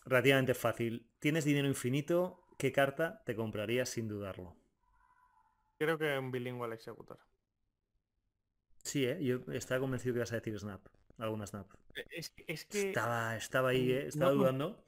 relativamente 0.06 0.54
fácil. 0.54 1.06
¿Tienes 1.18 1.44
dinero 1.44 1.68
infinito? 1.68 2.46
¿Qué 2.56 2.72
carta 2.72 3.22
te 3.24 3.36
comprarías 3.36 3.90
sin 3.90 4.08
dudarlo? 4.08 4.56
Creo 5.78 5.98
que 5.98 6.18
un 6.18 6.30
bilingual 6.30 6.72
executor. 6.72 7.18
Sí, 8.82 9.04
¿eh? 9.04 9.18
yo 9.22 9.40
estaba 9.52 9.80
convencido 9.80 10.14
que 10.14 10.20
ibas 10.20 10.32
a 10.32 10.36
decir 10.36 10.58
Snap. 10.58 10.80
Alguna 11.18 11.46
Snap. 11.46 11.66
Es, 12.10 12.30
que... 12.30 12.44
Estaba, 12.88 13.36
estaba 13.36 13.70
ahí, 13.70 13.92
¿eh? 13.92 14.06
estaba 14.06 14.30
dudando. 14.30 14.82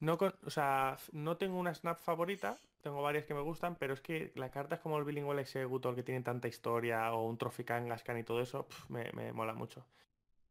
No, 0.00 0.18
o 0.44 0.50
sea, 0.50 0.96
no 1.12 1.36
tengo 1.36 1.58
una 1.58 1.74
Snap 1.74 2.00
favorita, 2.00 2.58
tengo 2.80 3.02
varias 3.02 3.24
que 3.24 3.34
me 3.34 3.40
gustan, 3.40 3.76
pero 3.76 3.94
es 3.94 4.00
que 4.00 4.32
la 4.34 4.50
carta 4.50 4.74
es 4.74 4.80
como 4.80 4.98
el 4.98 5.04
Bilingual 5.04 5.38
Executor 5.38 5.94
que 5.94 6.02
tiene 6.02 6.22
tanta 6.22 6.48
historia 6.48 7.12
o 7.12 7.28
un 7.28 7.38
Trofican, 7.38 7.88
Gascan 7.88 8.18
y 8.18 8.24
todo 8.24 8.40
eso, 8.40 8.66
me, 8.88 9.12
me, 9.12 9.32
mola 9.32 9.54
mucho. 9.54 9.86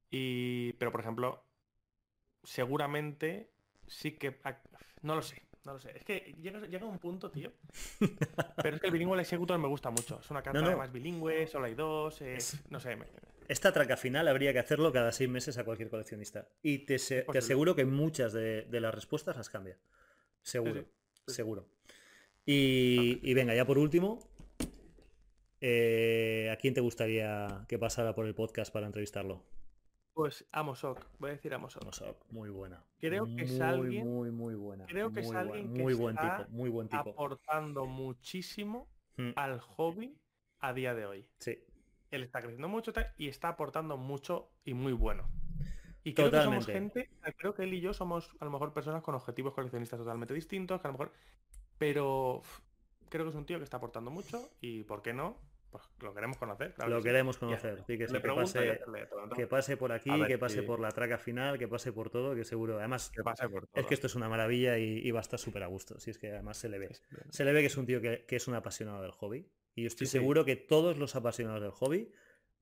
Y, 0.09 0.71
pero 0.73 0.91
por 0.91 1.01
ejemplo, 1.01 1.43
seguramente 2.43 3.50
sí 3.91 4.13
que... 4.13 4.39
No 5.03 5.15
lo 5.15 5.22
sé, 5.22 5.41
no 5.65 5.73
lo 5.73 5.80
sé. 5.80 5.91
Es 5.95 6.03
que 6.03 6.35
llega, 6.41 6.59
llega 6.68 6.85
un 6.85 6.99
punto, 6.99 7.30
tío. 7.30 7.51
Pero 8.63 8.76
es 8.76 8.81
que 8.81 8.88
el 8.88 8.93
Bilingual 8.93 9.19
Executor 9.19 9.57
me 9.59 9.68
gusta 9.68 9.89
mucho. 9.89 10.19
Es 10.19 10.30
una 10.31 10.41
carta 10.41 10.76
más 10.76 10.91
bilingüe, 10.91 11.47
solo 11.47 11.65
hay 11.65 11.76
dos, 11.76 12.22
no 12.69 12.80
sé. 12.80 12.97
Esta 13.47 13.73
traca 13.73 13.97
final 13.97 14.27
habría 14.27 14.53
que 14.53 14.59
hacerlo 14.59 14.93
cada 14.93 15.11
seis 15.11 15.30
meses 15.30 15.57
a 15.57 15.65
cualquier 15.65 15.89
coleccionista. 15.89 16.47
Y 16.63 16.80
te, 16.80 16.97
te 16.97 17.38
aseguro 17.38 17.76
que 17.76 17.85
muchas 17.85 18.34
de, 18.34 18.65
las 18.72 18.93
respuestas 18.93 19.35
las 19.35 19.49
cambia. 19.49 19.77
Seguro, 20.41 20.85
seguro. 21.27 21.68
Y, 22.45 23.34
venga, 23.34 23.53
ya 23.53 23.65
por 23.65 23.77
último, 23.77 24.19
eh, 25.59 26.49
¿a 26.51 26.57
quién 26.57 26.73
te 26.73 26.81
gustaría 26.81 27.65
que 27.68 27.77
pasara 27.77 28.15
por 28.15 28.26
el 28.26 28.35
podcast 28.35 28.73
para 28.73 28.88
entrevistarlo? 28.88 29.43
Pues 30.13 30.45
Amosok, 30.51 31.05
voy 31.19 31.29
a 31.29 31.33
decir 31.33 31.53
Amosok. 31.53 31.83
Amosok, 31.83 32.31
muy 32.31 32.49
buena. 32.49 32.83
Creo 32.99 33.25
que 33.25 33.43
es 33.43 33.59
alguien. 33.61 34.07
Muy, 34.07 34.31
muy 34.31 34.55
buena. 34.55 34.85
Creo 34.85 35.11
que 35.11 35.21
es 35.21 35.31
alguien 35.31 35.73
que 35.73 35.81
muy 35.81 35.93
buen 35.93 36.17
tipo, 36.17 36.49
muy 36.49 36.69
buen 36.69 36.89
tipo. 36.89 37.09
aportando 37.09 37.85
muchísimo 37.85 38.89
hmm. 39.17 39.31
al 39.35 39.59
hobby 39.59 40.17
a 40.59 40.73
día 40.73 40.93
de 40.93 41.05
hoy. 41.05 41.27
Sí. 41.39 41.57
Él 42.11 42.23
está 42.23 42.41
creciendo 42.41 42.67
mucho 42.67 42.91
y 43.17 43.29
está 43.29 43.49
aportando 43.49 43.97
mucho 43.97 44.51
y 44.65 44.73
muy 44.73 44.91
bueno. 44.91 45.29
Y 46.03 46.13
creo 46.13 46.31
que 46.31 46.41
somos 46.41 46.65
gente, 46.65 47.09
creo 47.38 47.53
que 47.53 47.63
él 47.63 47.73
y 47.73 47.79
yo 47.79 47.93
somos 47.93 48.31
a 48.39 48.45
lo 48.45 48.51
mejor 48.51 48.73
personas 48.73 49.03
con 49.03 49.15
objetivos 49.15 49.53
coleccionistas 49.53 49.99
totalmente 49.99 50.33
distintos, 50.33 50.81
que 50.81 50.88
a 50.88 50.91
lo 50.91 50.97
mejor... 50.97 51.13
Pero 51.77 52.41
creo 53.09 53.25
que 53.25 53.29
es 53.29 53.35
un 53.35 53.45
tío 53.45 53.57
que 53.57 53.63
está 53.63 53.77
aportando 53.77 54.11
mucho 54.11 54.51
y, 54.61 54.83
¿por 54.83 55.01
qué 55.01 55.13
no? 55.13 55.38
Pues 55.72 55.84
lo 56.02 56.14
queremos 56.14 56.38
conocer. 56.38 56.73
lo 56.85 57.02
queremos 57.02 57.38
conocer. 57.38 57.84
Sí, 57.88 57.98
que, 57.98 58.06
que, 58.06 59.48
pase, 59.48 59.77
por 59.77 59.93
aquí, 59.93 60.11
que 60.27 60.38
pase 60.38 60.64
por 60.64 60.81
la 60.81 60.91
traca 60.91 61.18
final, 61.18 61.57
que 61.57 61.68
pase 61.68 61.93
por 61.93 62.10
todo, 62.10 62.35
que 62.35 62.43
seguro. 62.43 62.77
Además, 62.80 63.11
es 63.73 63.85
que 63.85 63.93
esto 63.93 64.07
es 64.07 64.15
una 64.15 64.27
maravilla 64.27 64.77
y, 64.77 65.10
va 65.11 65.19
a 65.19 65.22
estar 65.22 65.39
súper 65.39 65.64
a 65.64 65.68
gusto. 65.68 65.99
Si 65.99 66.11
es 66.11 66.18
que 66.18 66.31
además 66.31 66.57
se 66.57 66.68
le 66.68 66.77
ve. 66.77 66.89
Se 67.30 67.45
le 67.45 67.53
ve 67.53 67.61
que 67.61 67.68
es 67.68 67.77
un 67.77 67.85
tío 67.85 68.02
que, 68.02 68.26
es 68.27 68.48
un 68.48 68.56
apasionado 68.56 69.02
del 69.02 69.11
hobby. 69.11 69.49
Y 69.73 69.84
yo 69.84 69.88
estoy 69.88 70.07
seguro 70.07 70.43
que 70.43 70.57
todos 70.57 70.98
los 70.98 71.15
apasionados 71.15 71.61
del 71.61 71.72
hobby 71.72 72.11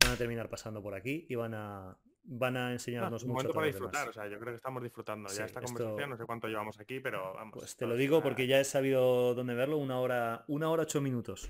van 0.03 0.14
a 0.14 0.15
terminar 0.15 0.49
pasando 0.49 0.84
por 0.84 0.94
aquí 0.94 1.26
y 1.27 1.36
van 1.36 1.56
a, 1.56 1.98
van 2.23 2.57
a 2.57 2.72
enseñarnos 2.72 3.26
mucho. 3.26 3.52
para 3.52 3.68
disfrutar, 3.68 4.10
o 4.10 4.14
sea, 4.14 4.27
yo 4.27 4.40
creo 4.40 4.53
que 4.53 4.57
estamos 4.57 4.84
disfrutando 4.84 5.30
ya 5.30 5.45
esta 5.45 5.61
conversación, 5.61 6.11
no 6.11 6.18
sé 6.18 6.26
cuánto 6.26 6.48
llevamos 6.48 6.80
aquí, 6.80 6.99
pero 6.99 7.34
vamos. 7.34 7.53
Pues 7.53 7.76
te 7.76 7.88
lo 7.88 7.95
digo 7.95 8.22
porque 8.22 8.45
ya 8.45 8.60
he 8.60 8.64
sabido 8.64 9.34
dónde 9.34 9.56
verlo, 9.56 9.77
una 9.77 9.99
hora, 9.99 10.45
una 10.48 10.69
hora 10.69 10.84
ocho 10.84 11.02
minutos. 11.02 11.49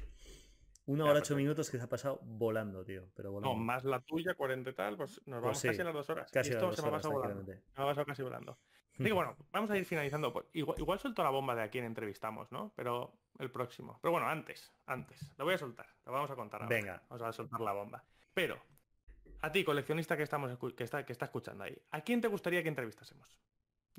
Una 0.90 1.06
hora 1.06 1.20
ocho 1.20 1.36
minutos 1.36 1.70
que 1.70 1.78
se 1.78 1.84
ha 1.84 1.88
pasado 1.88 2.20
volando, 2.24 2.84
tío. 2.84 3.04
Pero 3.16 3.32
volando. 3.32 3.56
No, 3.56 3.64
más 3.64 3.84
la 3.84 4.00
tuya, 4.00 4.34
40 4.34 4.72
y 4.72 4.74
tal, 4.74 4.98
pues 4.98 5.22
nos 5.28 5.40
pues 5.40 5.42
vamos 5.42 5.62
casi 5.62 5.82
a 5.82 5.84
las 5.84 5.94
dos 5.94 6.10
horas. 6.10 6.32
Casi 6.32 6.50
Esto 6.50 6.74
se 6.74 6.82
me 6.82 6.88
ha 6.88 6.92
pasado 6.92 7.14
volando. 7.14 7.44
Me 7.44 7.62
ha 7.76 7.86
pasado 7.86 8.06
casi 8.08 8.24
volando. 8.24 8.58
Así 8.94 9.04
que 9.04 9.14
bueno, 9.14 9.38
vamos 9.52 9.70
a 9.70 9.78
ir 9.78 9.86
finalizando. 9.86 10.34
Pues, 10.34 10.48
igual, 10.54 10.80
igual 10.80 10.98
suelto 10.98 11.22
la 11.24 11.30
bomba 11.30 11.54
de 11.54 11.62
a 11.62 11.70
quién 11.70 11.86
entrevistamos, 11.86 12.52
¿no? 12.52 12.74
Pero 12.76 13.14
el 13.38 13.52
próximo. 13.52 14.00
Pero 14.02 14.14
bueno, 14.14 14.28
antes, 14.28 14.74
antes. 14.88 15.32
Lo 15.38 15.46
voy 15.46 15.54
a 15.54 15.58
soltar. 15.60 15.86
Lo 16.08 16.12
vamos 16.12 16.32
a 16.32 16.36
contar 16.36 16.64
ahora. 16.64 16.76
Venga. 16.76 17.04
Vamos 17.08 17.22
a 17.22 17.34
soltar 17.34 17.62
la 17.62 17.74
bomba. 17.74 18.04
Pero 18.34 18.58
a 19.42 19.52
ti, 19.52 19.64
coleccionista 19.64 20.18
que, 20.18 20.24
estamos, 20.24 20.58
que, 20.76 20.84
está, 20.84 21.06
que 21.06 21.14
está 21.14 21.26
escuchando 21.26 21.64
ahí, 21.64 21.78
¿a 21.92 22.02
quién 22.02 22.20
te 22.20 22.28
gustaría 22.28 22.64
que 22.64 22.70
entrevistásemos? 22.70 23.38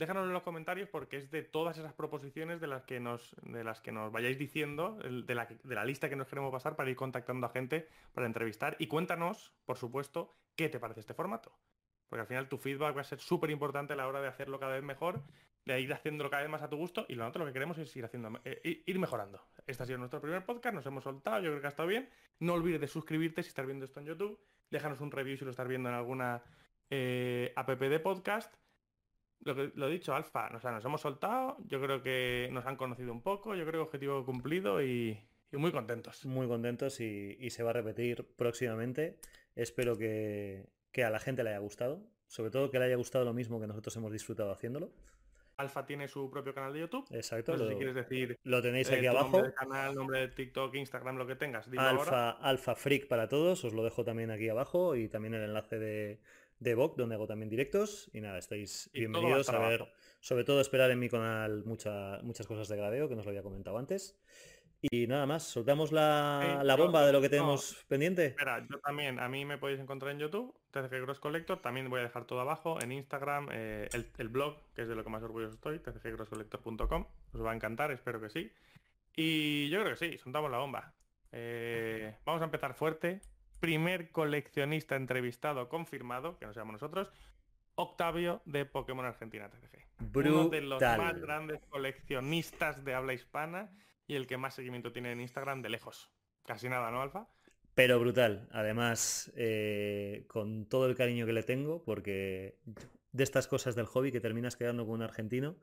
Déjanos 0.00 0.24
en 0.24 0.32
los 0.32 0.42
comentarios 0.42 0.88
porque 0.88 1.18
es 1.18 1.30
de 1.30 1.42
todas 1.42 1.76
esas 1.76 1.92
proposiciones 1.92 2.58
de 2.58 2.66
las 2.66 2.84
que 2.84 2.98
nos, 3.00 3.36
de 3.42 3.62
las 3.62 3.80
que 3.82 3.92
nos 3.92 4.10
vayáis 4.10 4.38
diciendo, 4.38 4.98
de 4.98 5.34
la, 5.34 5.44
de 5.46 5.74
la 5.74 5.84
lista 5.84 6.08
que 6.08 6.16
nos 6.16 6.26
queremos 6.26 6.50
pasar 6.50 6.74
para 6.74 6.88
ir 6.88 6.96
contactando 6.96 7.46
a 7.46 7.50
gente 7.50 7.86
para 8.12 8.26
entrevistar. 8.26 8.76
Y 8.78 8.86
cuéntanos, 8.86 9.52
por 9.64 9.76
supuesto, 9.76 10.34
qué 10.56 10.68
te 10.68 10.80
parece 10.80 11.00
este 11.00 11.14
formato. 11.14 11.52
Porque 12.08 12.22
al 12.22 12.26
final 12.26 12.48
tu 12.48 12.56
feedback 12.58 12.96
va 12.96 13.02
a 13.02 13.04
ser 13.04 13.20
súper 13.20 13.50
importante 13.50 13.92
a 13.92 13.96
la 13.96 14.08
hora 14.08 14.20
de 14.20 14.28
hacerlo 14.28 14.58
cada 14.58 14.72
vez 14.72 14.82
mejor, 14.82 15.22
de 15.66 15.80
ir 15.80 15.92
haciéndolo 15.92 16.30
cada 16.30 16.42
vez 16.42 16.50
más 16.50 16.62
a 16.62 16.68
tu 16.70 16.78
gusto. 16.78 17.06
Y 17.08 17.14
lo 17.14 17.24
nosotros 17.24 17.44
lo 17.44 17.52
que 17.52 17.52
queremos 17.52 17.78
es 17.78 17.94
ir 17.94 18.04
haciendo, 18.04 18.40
eh, 18.44 18.82
ir 18.84 18.98
mejorando. 18.98 19.46
Este 19.66 19.82
ha 19.82 19.86
sido 19.86 19.98
nuestro 19.98 20.20
primer 20.20 20.44
podcast, 20.44 20.74
nos 20.74 20.86
hemos 20.86 21.04
soltado, 21.04 21.42
yo 21.42 21.50
creo 21.50 21.60
que 21.60 21.66
ha 21.66 21.70
estado 21.70 21.88
bien. 21.88 22.08
No 22.38 22.54
olvides 22.54 22.80
de 22.80 22.88
suscribirte 22.88 23.42
si 23.42 23.50
estás 23.50 23.66
viendo 23.66 23.84
esto 23.84 24.00
en 24.00 24.06
YouTube 24.06 24.40
déjanos 24.70 25.00
un 25.00 25.10
review 25.10 25.36
si 25.36 25.44
lo 25.44 25.50
estás 25.50 25.68
viendo 25.68 25.88
en 25.88 25.94
alguna 25.94 26.42
eh, 26.88 27.52
app 27.56 27.68
de 27.68 28.00
podcast. 28.00 28.54
Lo 29.42 29.54
que 29.54 29.72
lo 29.74 29.88
he 29.88 29.90
dicho, 29.90 30.14
Alfa, 30.14 30.50
o 30.54 30.60
sea, 30.60 30.70
nos 30.70 30.84
hemos 30.84 31.00
soltado, 31.00 31.56
yo 31.66 31.80
creo 31.80 32.02
que 32.02 32.48
nos 32.52 32.66
han 32.66 32.76
conocido 32.76 33.12
un 33.12 33.22
poco, 33.22 33.54
yo 33.54 33.64
creo 33.64 33.82
que 33.82 33.88
objetivo 33.88 34.24
cumplido 34.24 34.82
y, 34.82 35.18
muy 35.52 35.72
contentos. 35.72 36.24
Muy 36.26 36.46
contentos 36.46 37.00
y, 37.00 37.50
se 37.50 37.62
va 37.62 37.70
a 37.70 37.72
repetir 37.72 38.26
próximamente. 38.36 39.18
Espero 39.56 39.96
que, 39.96 40.68
que 40.92 41.04
a 41.04 41.10
la 41.10 41.18
gente 41.18 41.42
le 41.42 41.50
haya 41.50 41.58
gustado, 41.58 42.02
sobre 42.26 42.50
todo 42.50 42.70
que 42.70 42.78
le 42.78 42.84
haya 42.84 42.96
gustado 42.96 43.24
lo 43.24 43.32
mismo 43.32 43.60
que 43.60 43.66
nosotros 43.66 43.96
hemos 43.96 44.12
disfrutado 44.12 44.52
haciéndolo. 44.52 44.92
Alfa 45.60 45.84
tiene 45.84 46.08
su 46.08 46.30
propio 46.30 46.54
canal 46.54 46.72
de 46.72 46.80
YouTube. 46.80 47.06
Exacto. 47.10 47.56
lo, 47.56 47.68
si 47.68 47.76
quieres 47.76 47.94
decir. 47.94 48.38
Lo 48.44 48.62
tenéis 48.62 48.90
aquí 48.90 49.06
abajo. 49.06 49.32
Nombre 49.32 49.52
canal, 49.52 49.94
nombre 49.94 50.20
de 50.20 50.28
TikTok, 50.28 50.74
Instagram, 50.74 51.16
lo 51.16 51.26
que 51.26 51.36
tengas. 51.36 51.68
Alfa, 51.76 52.30
Alfa 52.30 52.74
Freak 52.74 53.08
para 53.08 53.28
todos. 53.28 53.64
Os 53.64 53.74
lo 53.74 53.84
dejo 53.84 54.02
también 54.02 54.30
aquí 54.30 54.48
abajo 54.48 54.96
y 54.96 55.08
también 55.08 55.34
el 55.34 55.42
enlace 55.42 55.78
de, 55.78 56.20
de 56.60 56.74
Vogue, 56.74 56.94
donde 56.96 57.16
hago 57.16 57.26
también 57.26 57.48
directos. 57.48 58.08
Y 58.12 58.20
nada, 58.20 58.38
estáis 58.38 58.90
bienvenidos 58.92 59.48
a 59.48 59.58
ver. 59.58 59.88
Sobre 60.20 60.44
todo 60.44 60.60
esperar 60.60 60.90
en 60.90 60.98
mi 60.98 61.08
canal 61.08 61.64
muchas 61.64 62.46
cosas 62.46 62.68
de 62.68 62.76
gradeo, 62.76 63.08
que 63.08 63.16
nos 63.16 63.24
lo 63.24 63.30
había 63.30 63.42
comentado 63.42 63.78
antes. 63.78 64.20
Y 64.82 65.06
nada 65.06 65.26
más, 65.26 65.42
soltamos 65.42 65.92
la, 65.92 66.74
bomba 66.78 67.04
de 67.04 67.12
lo 67.12 67.20
que 67.20 67.28
tenemos 67.28 67.84
pendiente. 67.88 68.26
Espera, 68.26 68.66
yo 68.70 68.78
también, 68.78 69.18
a 69.18 69.28
mí 69.28 69.44
me 69.44 69.58
podéis 69.58 69.78
encontrar 69.80 70.12
en 70.12 70.18
YouTube, 70.18 70.54
TCG 70.70 71.02
Cross 71.02 71.20
Collector, 71.20 71.60
también 71.60 71.90
voy 71.90 72.00
a 72.00 72.04
dejar 72.04 72.24
todo 72.24 72.40
abajo, 72.40 72.80
en 72.80 72.92
Instagram, 72.92 73.48
eh, 73.52 73.88
el, 74.18 74.28
blog, 74.28 74.56
que 74.74 74.82
es 74.82 74.88
de 74.88 74.94
lo 74.94 75.04
que 75.04 75.10
más 75.10 75.22
orgulloso 75.22 75.54
estoy, 75.54 75.80
tcgcrosscollector.com, 75.80 77.06
os 77.34 77.44
va 77.44 77.52
a 77.52 77.54
encantar, 77.54 77.90
espero 77.90 78.22
que 78.22 78.30
sí. 78.30 78.50
Y 79.14 79.68
yo 79.68 79.82
creo 79.82 79.96
que 79.96 80.10
sí, 80.12 80.16
soltamos 80.16 80.50
la 80.50 80.58
bomba. 80.58 80.94
Eh, 81.32 82.16
vamos 82.24 82.40
a 82.40 82.46
empezar 82.46 82.72
fuerte. 82.72 83.20
Primer 83.60 84.10
coleccionista 84.10 84.96
entrevistado 84.96 85.68
confirmado, 85.68 86.38
que 86.38 86.46
no 86.46 86.54
seamos 86.54 86.72
nosotros, 86.72 87.12
Octavio 87.74 88.42
de 88.44 88.64
Pokémon 88.64 89.04
Argentina 89.04 89.48
TCG. 89.48 90.16
Uno 90.16 90.48
de 90.48 90.60
los 90.62 90.80
más 90.80 91.20
grandes 91.20 91.60
coleccionistas 91.68 92.84
de 92.84 92.94
habla 92.94 93.12
hispana 93.12 93.70
y 94.06 94.16
el 94.16 94.26
que 94.26 94.36
más 94.36 94.54
seguimiento 94.54 94.92
tiene 94.92 95.12
en 95.12 95.20
Instagram 95.20 95.62
de 95.62 95.70
lejos. 95.70 96.10
Casi 96.44 96.68
nada, 96.68 96.90
¿no, 96.90 97.00
Alfa? 97.00 97.28
Pero 97.74 98.00
brutal. 98.00 98.48
Además, 98.50 99.32
eh, 99.36 100.24
con 100.28 100.66
todo 100.66 100.86
el 100.86 100.96
cariño 100.96 101.26
que 101.26 101.32
le 101.32 101.42
tengo, 101.42 101.84
porque 101.84 102.58
de 103.12 103.24
estas 103.24 103.46
cosas 103.46 103.74
del 103.74 103.86
hobby 103.86 104.12
que 104.12 104.20
terminas 104.20 104.56
quedando 104.56 104.84
con 104.84 104.96
un 104.96 105.02
argentino. 105.02 105.56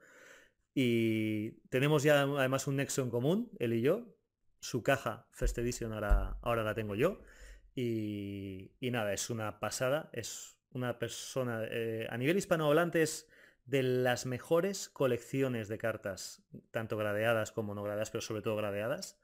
Y 0.73 1.51
tenemos 1.69 2.03
ya 2.03 2.21
además 2.21 2.67
un 2.67 2.77
nexo 2.77 3.01
en 3.01 3.09
común, 3.09 3.51
él 3.59 3.73
y 3.73 3.81
yo. 3.81 4.05
Su 4.59 4.83
caja 4.83 5.27
First 5.31 5.57
Edition 5.59 5.93
ahora, 5.93 6.37
ahora 6.41 6.63
la 6.63 6.73
tengo 6.73 6.95
yo. 6.95 7.21
Y, 7.79 8.71
nada, 8.81 9.13
es 9.13 9.29
una 9.29 9.59
pasada. 9.59 10.09
Es 10.11 10.57
una 10.71 10.97
persona... 10.97 11.61
Eh, 11.69 12.07
a 12.09 12.17
nivel 12.17 12.35
hispanohablante 12.35 13.03
es 13.03 13.29
de 13.65 13.83
las 13.83 14.25
mejores 14.25 14.89
colecciones 14.89 15.67
de 15.67 15.77
cartas, 15.77 16.41
tanto 16.71 16.97
gradeadas 16.97 17.51
como 17.51 17.75
no 17.75 17.83
gradeadas, 17.83 18.09
pero 18.09 18.21
sobre 18.21 18.41
todo 18.41 18.55
gradeadas. 18.55 19.21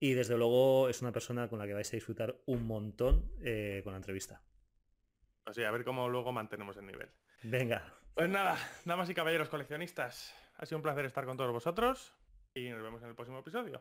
Y 0.00 0.14
desde 0.14 0.36
luego 0.36 0.88
es 0.88 1.00
una 1.00 1.12
persona 1.12 1.48
con 1.48 1.60
la 1.60 1.66
que 1.66 1.74
vais 1.74 1.92
a 1.92 1.96
disfrutar 1.96 2.34
un 2.46 2.66
montón 2.66 3.30
eh, 3.40 3.82
con 3.84 3.92
la 3.92 3.98
entrevista. 3.98 4.42
Así, 5.44 5.62
a 5.62 5.70
ver 5.70 5.84
cómo 5.84 6.08
luego 6.08 6.32
mantenemos 6.32 6.76
el 6.78 6.86
nivel. 6.86 7.08
Venga. 7.44 7.84
Pues 8.14 8.28
nada, 8.28 8.56
damas 8.84 9.08
y 9.10 9.14
caballeros 9.14 9.48
coleccionistas, 9.48 10.34
ha 10.56 10.66
sido 10.66 10.78
un 10.78 10.82
placer 10.82 11.04
estar 11.04 11.24
con 11.24 11.36
todos 11.36 11.52
vosotros 11.52 12.12
y 12.52 12.68
nos 12.68 12.82
vemos 12.82 13.00
en 13.02 13.10
el 13.10 13.14
próximo 13.14 13.38
episodio. 13.38 13.80